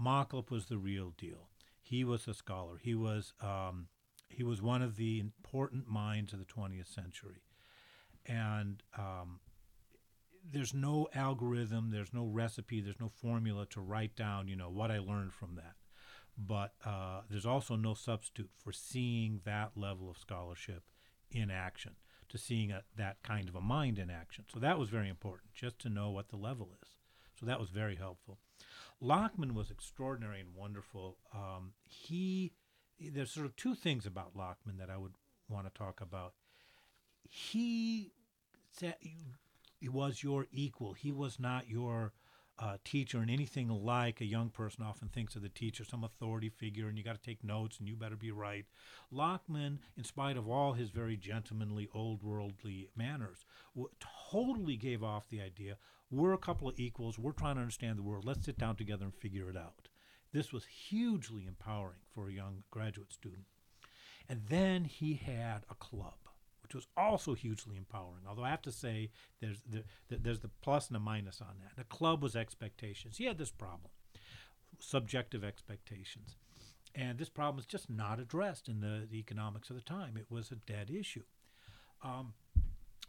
Machlup 0.00 0.50
was 0.50 0.66
the 0.66 0.78
real 0.78 1.12
deal. 1.16 1.48
He 1.82 2.04
was 2.04 2.26
a 2.26 2.34
scholar. 2.34 2.78
He 2.80 2.94
was 2.94 3.34
um, 3.40 3.88
he 4.28 4.42
was 4.42 4.62
one 4.62 4.82
of 4.82 4.96
the 4.96 5.20
important 5.20 5.88
minds 5.88 6.32
of 6.32 6.38
the 6.38 6.44
20th 6.44 6.92
century, 6.92 7.42
and 8.26 8.82
um, 8.98 9.40
there's 10.50 10.74
no 10.74 11.08
algorithm, 11.14 11.90
there's 11.90 12.12
no 12.12 12.26
recipe, 12.26 12.80
there's 12.80 13.00
no 13.00 13.08
formula 13.08 13.66
to 13.66 13.80
write 13.80 14.16
down, 14.16 14.48
you 14.48 14.56
know, 14.56 14.70
what 14.70 14.90
I 14.90 14.98
learned 14.98 15.32
from 15.32 15.54
that. 15.56 15.74
But 16.36 16.74
uh, 16.84 17.20
there's 17.30 17.46
also 17.46 17.76
no 17.76 17.94
substitute 17.94 18.50
for 18.56 18.72
seeing 18.72 19.40
that 19.44 19.72
level 19.76 20.10
of 20.10 20.18
scholarship 20.18 20.82
in 21.30 21.50
action, 21.50 21.92
to 22.34 22.38
seeing 22.38 22.72
a, 22.72 22.82
that 22.96 23.22
kind 23.22 23.48
of 23.48 23.54
a 23.54 23.60
mind 23.60 23.98
in 23.98 24.10
action. 24.10 24.44
So 24.52 24.58
that 24.60 24.78
was 24.78 24.88
very 24.88 25.08
important, 25.08 25.54
just 25.54 25.78
to 25.80 25.88
know 25.88 26.10
what 26.10 26.28
the 26.28 26.36
level 26.36 26.70
is. 26.82 26.88
So 27.38 27.46
that 27.46 27.60
was 27.60 27.70
very 27.70 27.96
helpful. 27.96 28.38
Lachmann 29.00 29.54
was 29.54 29.70
extraordinary 29.70 30.40
and 30.40 30.54
wonderful. 30.54 31.16
Um, 31.34 31.72
he, 31.84 32.52
there's 32.98 33.30
sort 33.30 33.46
of 33.46 33.56
two 33.56 33.74
things 33.74 34.04
about 34.06 34.36
Lachmann 34.36 34.78
that 34.78 34.90
I 34.90 34.96
would 34.96 35.14
want 35.48 35.66
to 35.66 35.78
talk 35.78 36.00
about. 36.00 36.34
He 37.28 38.12
said 38.70 38.96
he 39.00 39.88
was 39.88 40.22
your 40.22 40.46
equal. 40.52 40.94
He 40.94 41.12
was 41.12 41.38
not 41.38 41.68
your 41.68 42.12
uh, 42.58 42.76
teacher 42.84 43.18
and 43.18 43.30
anything 43.30 43.68
like 43.68 44.20
a 44.20 44.26
young 44.26 44.48
person 44.48 44.84
often 44.84 45.08
thinks 45.08 45.34
of 45.34 45.42
the 45.42 45.48
teacher, 45.48 45.84
some 45.84 46.04
authority 46.04 46.48
figure, 46.48 46.88
and 46.88 46.96
you 46.96 47.02
got 47.02 47.20
to 47.20 47.30
take 47.30 47.42
notes 47.42 47.78
and 47.78 47.88
you 47.88 47.96
better 47.96 48.16
be 48.16 48.30
right. 48.30 48.66
Lachmann, 49.10 49.80
in 49.96 50.04
spite 50.04 50.36
of 50.36 50.48
all 50.48 50.72
his 50.72 50.90
very 50.90 51.16
gentlemanly, 51.16 51.88
old 51.92 52.22
worldly 52.22 52.88
manners, 52.96 53.44
w- 53.74 53.90
totally 54.30 54.76
gave 54.76 55.02
off 55.02 55.28
the 55.28 55.40
idea 55.40 55.76
we're 56.10 56.32
a 56.32 56.38
couple 56.38 56.68
of 56.68 56.78
equals, 56.78 57.18
we're 57.18 57.32
trying 57.32 57.56
to 57.56 57.60
understand 57.60 57.98
the 57.98 58.02
world, 58.02 58.24
let's 58.24 58.44
sit 58.44 58.58
down 58.58 58.76
together 58.76 59.04
and 59.04 59.14
figure 59.14 59.50
it 59.50 59.56
out. 59.56 59.88
This 60.32 60.52
was 60.52 60.64
hugely 60.64 61.46
empowering 61.46 62.00
for 62.12 62.28
a 62.28 62.32
young 62.32 62.62
graduate 62.70 63.12
student. 63.12 63.46
And 64.28 64.42
then 64.48 64.84
he 64.84 65.14
had 65.14 65.64
a 65.70 65.74
club 65.74 66.23
which 66.64 66.74
was 66.74 66.88
also 66.96 67.34
hugely 67.34 67.76
empowering. 67.76 68.24
Although 68.26 68.42
I 68.42 68.50
have 68.50 68.62
to 68.62 68.72
say, 68.72 69.10
there's 69.40 69.60
the, 69.70 69.84
the, 70.08 70.16
there's 70.16 70.40
the 70.40 70.50
plus 70.62 70.88
and 70.88 70.96
a 70.96 71.00
minus 71.00 71.40
on 71.40 71.58
that. 71.62 71.76
The 71.76 71.84
club 71.84 72.22
was 72.22 72.34
expectations. 72.34 73.18
He 73.18 73.26
had 73.26 73.38
this 73.38 73.52
problem, 73.52 73.90
subjective 74.80 75.44
expectations, 75.44 76.36
and 76.94 77.18
this 77.18 77.28
problem 77.28 77.60
is 77.60 77.66
just 77.66 77.90
not 77.90 78.18
addressed 78.18 78.68
in 78.68 78.80
the, 78.80 79.06
the 79.08 79.18
economics 79.18 79.68
of 79.68 79.76
the 79.76 79.82
time. 79.82 80.16
It 80.16 80.30
was 80.30 80.50
a 80.50 80.56
dead 80.56 80.90
issue. 80.90 81.24
Um, 82.02 82.32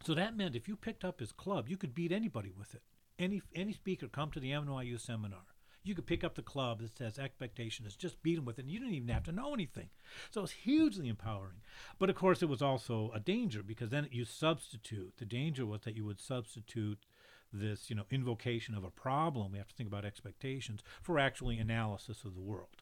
so 0.04 0.14
that 0.14 0.36
meant 0.36 0.56
if 0.56 0.68
you 0.68 0.76
picked 0.76 1.06
up 1.06 1.22
his 1.22 1.32
club, 1.32 1.70
you 1.70 1.78
could 1.78 1.96
beat 1.96 2.12
anybody 2.12 2.52
with 2.58 2.76
it. 2.76 2.82
Any 3.18 3.42
any 3.56 3.72
speaker 3.72 4.10
come 4.10 4.32
to 4.32 4.42
the 4.42 4.52
NYU 4.52 5.00
seminar. 5.00 5.55
You 5.86 5.96
could 5.96 6.06
pick 6.06 6.24
up 6.24 6.36
the 6.36 6.42
club 6.42 6.82
that 6.82 6.98
says 6.98 7.18
expectation 7.18 7.86
is 7.86 7.96
just 7.96 8.22
beat 8.22 8.36
them 8.36 8.44
with 8.44 8.60
it, 8.60 8.64
and 8.64 8.72
you 8.72 8.80
didn't 8.80 8.96
even 8.96 9.08
have 9.10 9.24
to 9.24 9.32
know 9.32 9.54
anything. 9.54 9.90
So 10.32 10.42
it 10.42 10.42
was 10.42 10.52
hugely 10.52 11.08
empowering. 11.08 11.62
But 12.00 12.10
of 12.10 12.16
course, 12.16 12.42
it 12.42 12.50
was 12.50 12.62
also 12.62 13.12
a 13.14 13.20
danger 13.20 13.64
because 13.64 13.92
then 13.92 14.08
you 14.12 14.26
substitute. 14.26 15.14
The 15.18 15.26
danger 15.26 15.66
was 15.66 15.82
that 15.82 15.96
you 15.96 16.04
would 16.04 16.20
substitute 16.20 17.06
this, 17.54 17.90
you 17.90 17.96
know, 17.96 18.06
invocation 18.12 18.76
of 18.76 18.84
a 18.84 18.90
problem. 18.90 19.52
We 19.54 19.60
have 19.60 19.70
to 19.70 19.76
think 19.76 19.88
about 19.88 20.04
expectations 20.04 20.82
for 21.02 21.18
actually 21.18 21.60
analysis 21.60 22.26
of 22.26 22.36
the 22.36 22.42
world. 22.42 22.82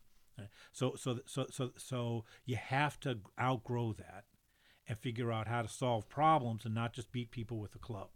So, 0.72 0.96
so, 0.96 1.20
so, 1.28 1.46
so, 1.52 1.72
so 1.78 2.26
you 2.46 2.56
have 2.56 3.00
to 3.02 3.20
outgrow 3.40 3.94
that, 3.94 4.24
and 4.88 4.98
figure 4.98 5.32
out 5.32 5.48
how 5.48 5.62
to 5.62 5.68
solve 5.68 6.10
problems 6.10 6.66
and 6.66 6.74
not 6.74 6.94
just 6.94 7.12
beat 7.12 7.32
people 7.32 7.60
with 7.60 7.76
a 7.76 7.80
club. 7.80 8.10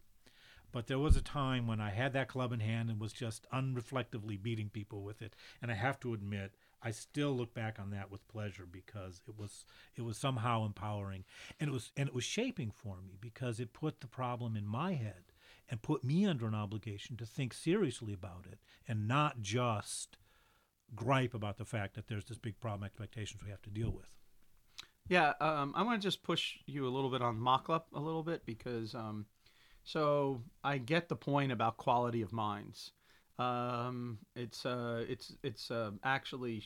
But 0.72 0.88
there 0.88 1.00
was 1.00 1.16
a 1.16 1.22
time 1.22 1.66
when 1.66 1.80
I 1.80 1.90
had 1.92 2.14
that 2.14 2.28
club 2.28 2.52
in 2.52 2.60
hand 2.60 2.90
and 2.90 3.00
was 3.00 3.14
just 3.14 3.50
unreflectively 3.52 4.42
beating 4.42 4.70
people 4.70 5.02
with 5.02 5.22
it. 5.22 5.36
And 5.62 5.72
I 5.72 5.76
have 5.76 6.00
to 6.02 6.14
admit, 6.14 6.56
I 6.82 6.92
still 6.92 7.32
look 7.32 7.54
back 7.54 7.80
on 7.80 7.90
that 7.92 8.12
with 8.12 8.28
pleasure 8.28 8.68
because 8.70 9.22
it 9.28 9.38
was 9.38 9.66
it 9.96 10.02
was 10.04 10.18
somehow 10.18 10.66
empowering, 10.66 11.24
and 11.60 11.70
it 11.70 11.74
was 11.74 11.92
and 11.98 12.08
it 12.08 12.14
was 12.14 12.24
shaping 12.24 12.72
for 12.72 13.02
me 13.02 13.18
because 13.20 13.60
it 13.60 13.74
put 13.74 14.02
the 14.02 14.08
problem 14.08 14.56
in 14.56 14.66
my 14.66 14.94
head 14.94 15.34
and 15.70 15.82
put 15.82 16.04
me 16.04 16.26
under 16.26 16.48
an 16.48 16.56
obligation 16.56 17.18
to 17.18 17.26
think 17.26 17.54
seriously 17.54 18.14
about 18.14 18.46
it 18.50 18.60
and 18.88 19.08
not 19.08 19.42
just 19.42 20.18
gripe 20.96 21.34
about 21.34 21.58
the 21.58 21.66
fact 21.66 21.96
that 21.96 22.08
there's 22.08 22.26
this 22.26 22.38
big 22.38 22.60
problem 22.60 22.86
expectations 22.86 23.44
we 23.44 23.50
have 23.50 23.62
to 23.62 23.70
deal 23.70 23.92
with. 23.92 24.08
Yeah, 25.10 25.34
um, 25.40 25.74
I 25.76 25.84
want 25.84 26.02
to 26.02 26.06
just 26.06 26.24
push 26.24 26.58
you 26.66 26.88
a 26.88 26.90
little 26.90 27.10
bit 27.10 27.22
on 27.22 27.38
Machlup 27.38 27.84
a 27.94 28.00
little 28.00 28.24
bit 28.24 28.46
because 28.46 28.94
um, 28.94 29.26
so 29.88 30.42
I 30.66 30.80
get 30.80 31.08
the 31.08 31.16
point 31.16 31.54
about 31.54 31.78
quality 31.78 32.22
of 32.22 32.34
minds. 32.34 32.92
Um, 33.40 34.18
it's 34.36 34.66
uh, 34.66 35.06
it's 35.08 35.34
it's 35.44 35.72
uh, 35.72 35.92
actually 36.04 36.64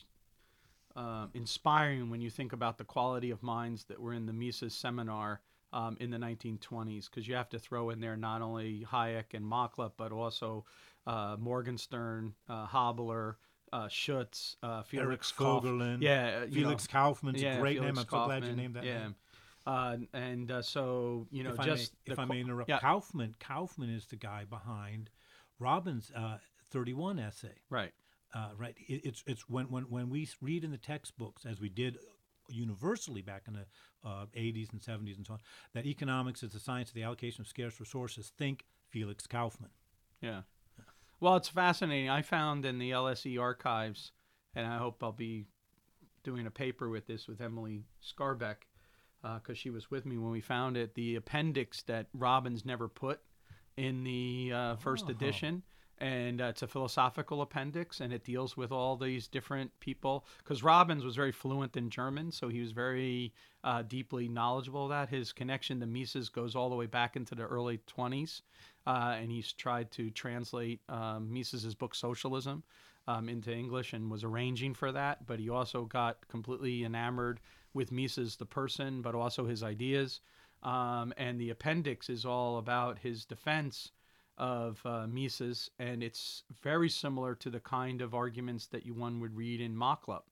uh, 0.95 1.27
inspiring 1.35 2.09
when 2.09 2.19
you 2.19 2.31
think 2.31 2.51
about 2.51 2.79
the 2.79 2.83
quality 2.83 3.29
of 3.29 3.43
minds 3.43 3.83
that 3.85 3.99
were 3.99 4.13
in 4.13 4.25
the 4.25 4.33
Mises 4.33 4.73
seminar 4.73 5.41
um, 5.71 5.97
in 5.99 6.09
the 6.09 6.17
1920s, 6.17 7.11
because 7.11 7.27
you 7.27 7.35
have 7.35 7.49
to 7.49 7.59
throw 7.59 7.91
in 7.91 8.01
there 8.01 8.17
not 8.17 8.41
only 8.41 8.87
Hayek 8.91 9.35
and 9.35 9.45
Machlup, 9.45 9.91
but 9.97 10.11
also 10.11 10.65
uh, 11.05 11.37
Morgenstern, 11.39 12.33
uh, 12.49 12.65
Haberler, 12.65 13.35
uh, 13.71 13.87
Schutz, 13.87 14.55
uh, 14.63 14.81
Felix 14.81 15.31
Eric 15.39 15.63
Voegelin, 15.63 16.01
yeah, 16.01 16.45
Felix 16.51 16.87
know, 16.91 16.99
Kaufmann's 16.99 17.41
yeah, 17.43 17.57
a 17.57 17.59
great 17.59 17.77
Felix 17.77 17.97
name. 17.97 17.99
I'm 17.99 18.09
so 18.09 18.25
glad 18.25 18.45
you 18.45 18.55
named 18.55 18.75
that 18.77 18.83
yeah. 18.83 18.99
name. 18.99 19.15
Uh, 19.71 19.97
and 20.13 20.51
uh, 20.51 20.61
so 20.61 21.27
you 21.31 21.43
know, 21.43 21.51
if 21.51 21.59
I 21.59 21.65
just 21.65 21.93
may, 22.05 22.11
if 22.13 22.19
I 22.19 22.25
may 22.25 22.41
interrupt, 22.41 22.69
yeah. 22.69 22.79
Kaufmann 22.79 23.35
Kaufmann 23.39 23.89
is 23.89 24.05
the 24.05 24.17
guy 24.17 24.43
behind 24.43 25.09
Robbins' 25.59 26.11
uh, 26.15 26.37
31 26.71 27.19
essay. 27.19 27.53
right, 27.69 27.93
Uh, 28.33 28.49
right. 28.57 28.75
It, 28.87 29.05
it's 29.05 29.23
it's 29.27 29.49
when, 29.49 29.65
when 29.65 29.83
when 29.83 30.09
we 30.09 30.27
read 30.41 30.63
in 30.63 30.71
the 30.71 30.77
textbooks, 30.77 31.45
as 31.45 31.61
we 31.61 31.69
did 31.69 31.97
universally 32.49 33.21
back 33.21 33.43
in 33.47 33.53
the 33.53 33.65
uh, 34.03 34.25
80s 34.35 34.73
and 34.73 34.81
70s 34.81 35.15
and 35.15 35.25
so 35.25 35.33
on, 35.33 35.39
that 35.73 35.85
economics 35.85 36.43
is 36.43 36.51
the 36.51 36.59
science 36.59 36.89
of 36.89 36.95
the 36.95 37.03
allocation 37.03 37.41
of 37.41 37.47
scarce 37.47 37.79
resources. 37.79 38.31
Think 38.37 38.65
Felix 38.89 39.25
Kaufmann. 39.25 39.71
yeah. 40.21 40.41
Well, 41.21 41.35
it's 41.35 41.49
fascinating. 41.49 42.09
I 42.09 42.23
found 42.23 42.65
in 42.65 42.79
the 42.79 42.91
LSE 42.91 43.39
archives, 43.39 44.11
and 44.55 44.65
I 44.65 44.79
hope 44.79 45.03
I'll 45.03 45.11
be 45.11 45.45
doing 46.23 46.47
a 46.47 46.51
paper 46.51 46.89
with 46.89 47.05
this 47.05 47.27
with 47.27 47.39
Emily 47.41 47.85
Skarbek, 48.03 48.65
because 49.23 49.57
she 49.57 49.69
was 49.69 49.89
with 49.91 50.05
me 50.05 50.17
when 50.17 50.31
we 50.31 50.41
found 50.41 50.77
it. 50.77 50.95
The 50.95 51.15
appendix 51.15 51.83
that 51.83 52.07
Robbins 52.13 52.65
never 52.65 52.87
put 52.87 53.19
in 53.77 54.03
the 54.03 54.51
uh, 54.53 54.75
first 54.77 55.05
Oh. 55.07 55.11
edition. 55.11 55.63
And 55.97 56.41
uh, 56.41 56.45
it's 56.45 56.63
a 56.63 56.67
philosophical 56.67 57.43
appendix, 57.43 58.01
and 58.01 58.11
it 58.11 58.23
deals 58.23 58.57
with 58.57 58.71
all 58.71 58.97
these 58.97 59.27
different 59.27 59.69
people. 59.79 60.25
Because 60.39 60.63
Robbins 60.63 61.03
was 61.03 61.15
very 61.15 61.31
fluent 61.31 61.77
in 61.77 61.91
German, 61.91 62.31
so 62.31 62.47
he 62.49 62.59
was 62.59 62.71
very 62.71 63.35
uh, 63.63 63.83
deeply 63.83 64.27
knowledgeable 64.27 64.85
of 64.85 64.89
that. 64.89 65.09
His 65.09 65.31
connection 65.31 65.79
to 65.79 65.85
Mises 65.85 66.27
goes 66.29 66.55
all 66.55 66.71
the 66.71 66.75
way 66.75 66.87
back 66.87 67.15
into 67.15 67.35
the 67.35 67.43
early 67.43 67.81
20s, 67.87 68.41
uh, 68.87 69.15
and 69.19 69.31
he's 69.31 69.53
tried 69.53 69.91
to 69.91 70.09
translate 70.09 70.79
um, 70.89 71.31
Mises's 71.31 71.75
book 71.75 71.93
Socialism 71.93 72.63
um, 73.07 73.29
into 73.29 73.53
English 73.53 73.93
and 73.93 74.09
was 74.09 74.23
arranging 74.23 74.73
for 74.73 74.91
that. 74.91 75.27
But 75.27 75.37
he 75.39 75.49
also 75.49 75.85
got 75.85 76.27
completely 76.27 76.83
enamored 76.83 77.41
with 77.73 77.91
Mises 77.91 78.35
the 78.35 78.45
person, 78.45 79.01
but 79.01 79.15
also 79.15 79.45
his 79.45 79.63
ideas. 79.63 80.21
Um, 80.63 81.13
and 81.17 81.39
the 81.39 81.49
appendix 81.49 82.09
is 82.09 82.25
all 82.25 82.57
about 82.57 82.99
his 82.99 83.25
defense 83.25 83.91
of 84.37 84.81
uh, 84.85 85.07
Mises, 85.07 85.69
and 85.79 86.03
it's 86.03 86.43
very 86.63 86.89
similar 86.89 87.35
to 87.35 87.49
the 87.49 87.59
kind 87.59 88.01
of 88.01 88.13
arguments 88.13 88.67
that 88.67 88.85
you 88.85 88.93
one 88.93 89.19
would 89.19 89.35
read 89.35 89.61
in 89.61 89.75
Machlup, 89.75 90.23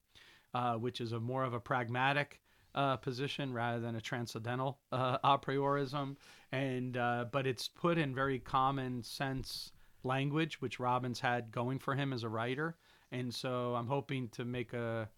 uh, 0.53 0.75
which 0.75 1.01
is 1.01 1.11
a 1.11 1.19
more 1.19 1.43
of 1.43 1.53
a 1.53 1.59
pragmatic 1.59 2.41
uh, 2.75 2.97
position 2.97 3.53
rather 3.53 3.79
than 3.79 3.95
a 3.95 4.01
transcendental 4.01 4.79
uh, 4.91 5.17
a 5.23 5.37
priorism, 5.37 6.15
and 6.51 6.97
uh, 6.97 7.25
but 7.31 7.47
it's 7.47 7.67
put 7.67 7.97
in 7.97 8.13
very 8.13 8.39
common 8.39 9.03
sense 9.03 9.71
language, 10.03 10.61
which 10.61 10.79
Robbins 10.79 11.19
had 11.19 11.51
going 11.51 11.79
for 11.79 11.95
him 11.95 12.13
as 12.13 12.23
a 12.23 12.29
writer, 12.29 12.77
and 13.11 13.33
so 13.33 13.75
I'm 13.75 13.87
hoping 13.87 14.29
to 14.29 14.45
make 14.45 14.73
a 14.73 15.09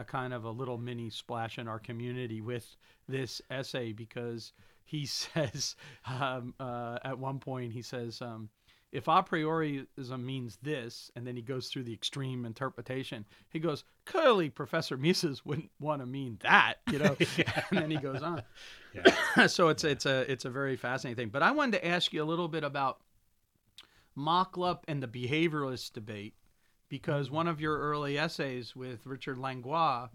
a 0.00 0.04
kind 0.04 0.32
of 0.32 0.44
a 0.44 0.50
little 0.50 0.78
mini 0.78 1.10
splash 1.10 1.58
in 1.58 1.68
our 1.68 1.78
community 1.78 2.40
with 2.40 2.76
this 3.08 3.42
essay 3.50 3.92
because 3.92 4.52
he 4.84 5.06
says 5.06 5.76
um, 6.06 6.54
uh, 6.58 6.98
at 7.04 7.18
one 7.18 7.38
point 7.38 7.72
he 7.72 7.82
says 7.82 8.20
um, 8.22 8.48
if 8.92 9.06
a 9.06 9.22
priorism 9.22 10.24
means 10.24 10.58
this 10.62 11.10
and 11.14 11.26
then 11.26 11.36
he 11.36 11.42
goes 11.42 11.68
through 11.68 11.84
the 11.84 11.92
extreme 11.92 12.44
interpretation 12.44 13.24
he 13.50 13.58
goes 13.58 13.84
clearly 14.06 14.48
professor 14.48 14.96
mises 14.96 15.44
wouldn't 15.44 15.70
want 15.78 16.00
to 16.00 16.06
mean 16.06 16.38
that 16.42 16.76
you 16.90 16.98
know? 16.98 17.16
And 17.70 17.78
then 17.78 17.90
he 17.90 17.98
goes 17.98 18.22
on. 18.22 18.42
So 19.46 19.68
it's 19.68 19.84
it's 19.84 20.06
a 20.06 20.30
it's 20.30 20.44
a 20.44 20.50
very 20.50 20.76
fascinating 20.76 21.16
thing. 21.16 21.28
But 21.28 21.44
i 21.44 21.52
wanted 21.52 21.78
to 21.78 21.86
ask 21.86 22.12
you 22.12 22.20
a 22.20 22.24
little 22.24 22.48
bit 22.48 22.64
about 22.64 22.98
Machlup 24.18 24.80
and 24.88 25.00
the 25.00 25.06
behavioralist 25.06 25.92
debate 25.92 26.34
because 26.90 27.30
one 27.30 27.48
of 27.48 27.60
your 27.60 27.78
early 27.78 28.18
essays 28.18 28.76
with 28.76 29.06
Richard 29.06 29.38
Langlois 29.38 30.08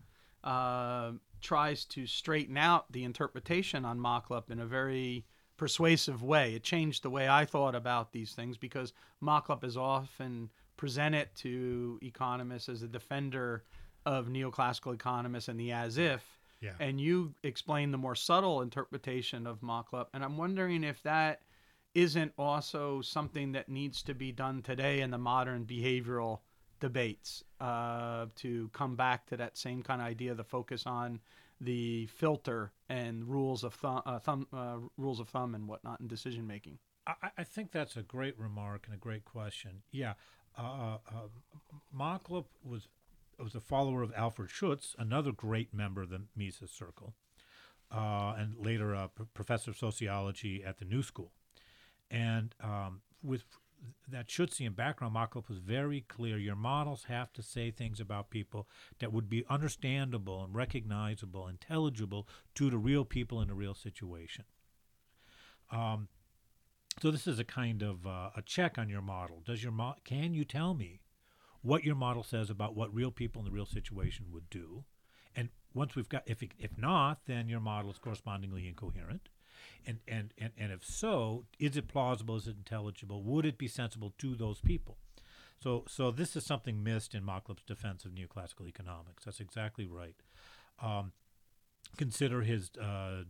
uh, 0.44 1.14
tries 1.42 1.86
to 1.86 2.06
straighten 2.06 2.58
out 2.58 2.92
the 2.92 3.04
interpretation 3.04 3.84
on 3.86 3.98
Machlup 3.98 4.52
in 4.52 4.60
a 4.60 4.66
very 4.66 5.26
persuasive 5.58 6.22
way. 6.22 6.54
It 6.54 6.64
changed 6.64 7.02
the 7.02 7.10
way 7.10 7.28
I 7.28 7.46
thought 7.46 7.74
about 7.74 8.12
these 8.12 8.34
things 8.34 8.58
because 8.58 8.94
Machlup 9.24 9.64
is 9.64 9.78
often 9.78 10.52
presented 10.78 11.30
to 11.38 11.98
economists 12.04 12.70
as 12.70 12.84
a 12.84 12.88
defender 12.88 13.64
of 14.06 14.28
neoclassical 14.28 14.94
economists 14.94 15.48
and 15.48 15.60
the 15.60 15.72
as 15.72 15.98
if. 15.98 16.24
Yeah. 16.62 16.74
And 16.80 17.00
you 17.00 17.34
explain 17.44 17.92
the 17.92 17.98
more 17.98 18.16
subtle 18.16 18.62
interpretation 18.62 19.48
of 19.48 19.62
Machlup. 19.62 20.08
And 20.14 20.24
I'm 20.24 20.38
wondering 20.38 20.84
if 20.84 21.02
that 21.04 21.42
isn't 21.94 22.34
also 22.38 23.02
something 23.02 23.54
that 23.54 23.70
needs 23.70 24.04
to 24.04 24.14
be 24.14 24.32
done 24.34 24.62
today 24.62 25.00
in 25.00 25.12
the 25.12 25.18
modern 25.18 25.66
behavioral 25.66 26.40
debates 26.80 27.44
uh, 27.60 28.28
to 28.36 28.70
come 28.74 28.96
back 28.96 29.26
to 29.28 29.38
that 29.38 29.58
same 29.58 29.82
kind 29.84 30.02
of 30.02 30.08
idea, 30.08 30.34
the 30.34 30.44
focus 30.44 30.86
on 30.86 31.20
the 31.62 32.06
filter 32.08 32.72
and 32.90 33.28
rules 33.28 33.64
of 33.64 33.74
thumb, 33.74 34.02
uh, 34.06 34.20
thumb 34.20 34.48
uh, 34.54 34.78
rules 34.98 35.20
of 35.20 35.30
thumb 35.30 35.56
and 35.56 35.68
whatnot 35.68 36.00
in 36.00 36.08
decision 36.08 36.46
making. 36.46 36.78
I, 37.08 37.30
I 37.38 37.44
think 37.44 37.72
that's 37.72 37.96
a 37.96 38.02
great 38.02 38.38
remark 38.38 38.86
and 38.88 38.96
a 38.96 38.98
great 39.00 39.26
question. 39.26 39.84
Yeah, 39.92 40.14
uh, 40.58 40.98
uh, 41.08 41.28
Machlup 41.96 42.46
was 42.64 42.88
was 43.38 43.54
a 43.54 43.60
follower 43.60 44.02
of 44.02 44.14
Alfred 44.16 44.50
Schutz, 44.50 44.96
another 44.98 45.34
great 45.34 45.74
member 45.74 46.02
of 46.02 46.10
the 46.10 46.22
Mises 46.38 46.72
Circle, 46.72 47.14
uh, 47.92 48.34
and 48.38 48.56
later 48.58 48.94
a 48.94 49.10
p- 49.10 49.26
professor 49.34 49.72
of 49.72 49.78
sociology 49.78 50.64
at 50.64 50.78
the 50.78 50.86
New 50.86 51.04
School. 51.04 51.32
And 52.10 52.56
um, 52.62 53.02
with 53.22 53.44
that 54.08 54.28
Schutzian 54.28 54.76
background, 54.76 55.16
Machlup 55.16 55.50
was 55.50 55.60
very 55.60 56.02
clear. 56.02 56.38
Your 56.38 56.56
models 56.56 57.06
have 57.08 57.32
to 57.34 57.42
say 57.42 57.72
things 57.72 58.00
about 58.00 58.30
people 58.30 58.68
that 59.00 59.12
would 59.12 59.30
be 59.30 59.46
understandable 59.50 60.44
and 60.44 60.56
recognizable, 60.56 61.48
intelligible 61.48 62.28
to 62.56 62.70
the 62.70 62.78
real 62.78 63.06
people 63.06 63.42
in 63.42 63.50
a 63.50 63.56
real 63.56 63.74
situation. 63.74 64.46
Um, 65.72 66.08
so 67.02 67.12
this 67.12 67.28
is 67.28 67.40
a 67.40 67.44
kind 67.44 67.82
of 67.82 68.08
uh, 68.08 68.30
a 68.36 68.42
check 68.42 68.78
on 68.78 68.90
your 68.90 69.02
model. 69.02 69.42
Does 69.46 69.62
your 69.62 69.72
mo- 69.72 69.96
can 70.04 70.34
you 70.34 70.46
tell 70.46 70.74
me 70.74 71.02
what 71.62 71.84
your 71.84 71.96
model 71.96 72.24
says 72.24 72.50
about 72.50 72.76
what 72.76 72.94
real 72.94 73.12
people 73.12 73.42
in 73.42 73.46
the 73.46 73.52
real 73.52 73.66
situation 73.66 74.28
would 74.32 74.50
do? 74.50 74.86
And 75.36 75.50
once 75.74 75.96
we've 75.96 76.08
got, 76.08 76.24
if 76.26 76.42
it, 76.42 76.52
if 76.58 76.78
not, 76.78 77.20
then 77.26 77.50
your 77.50 77.60
model 77.60 77.92
is 77.92 77.98
correspondingly 77.98 78.68
incoherent. 78.68 79.30
And, 79.88 80.00
and, 80.08 80.34
and, 80.38 80.52
and 80.58 80.72
if 80.72 80.84
so, 80.84 81.46
is 81.60 81.78
it 81.78 81.88
plausible? 81.88 82.36
Is 82.36 82.48
it 82.48 82.56
intelligible? 82.58 83.22
Would 83.24 83.46
it 83.46 83.58
be 83.58 83.68
sensible 83.68 84.14
to 84.18 84.36
those 84.36 84.60
people? 84.60 84.98
So, 85.60 85.86
so 85.88 86.12
this 86.12 86.36
is 86.36 86.46
something 86.46 86.84
missed 86.84 87.16
in 87.16 87.24
Machlup's 87.24 87.64
defense 87.66 88.06
of 88.06 88.12
neoclassical 88.12 88.68
economics. 88.68 89.26
That's 89.26 89.40
exactly 89.40 89.86
right. 89.86 90.16
Um, 90.82 91.12
consider 91.98 92.42
his, 92.42 92.72
uh, 92.82 93.24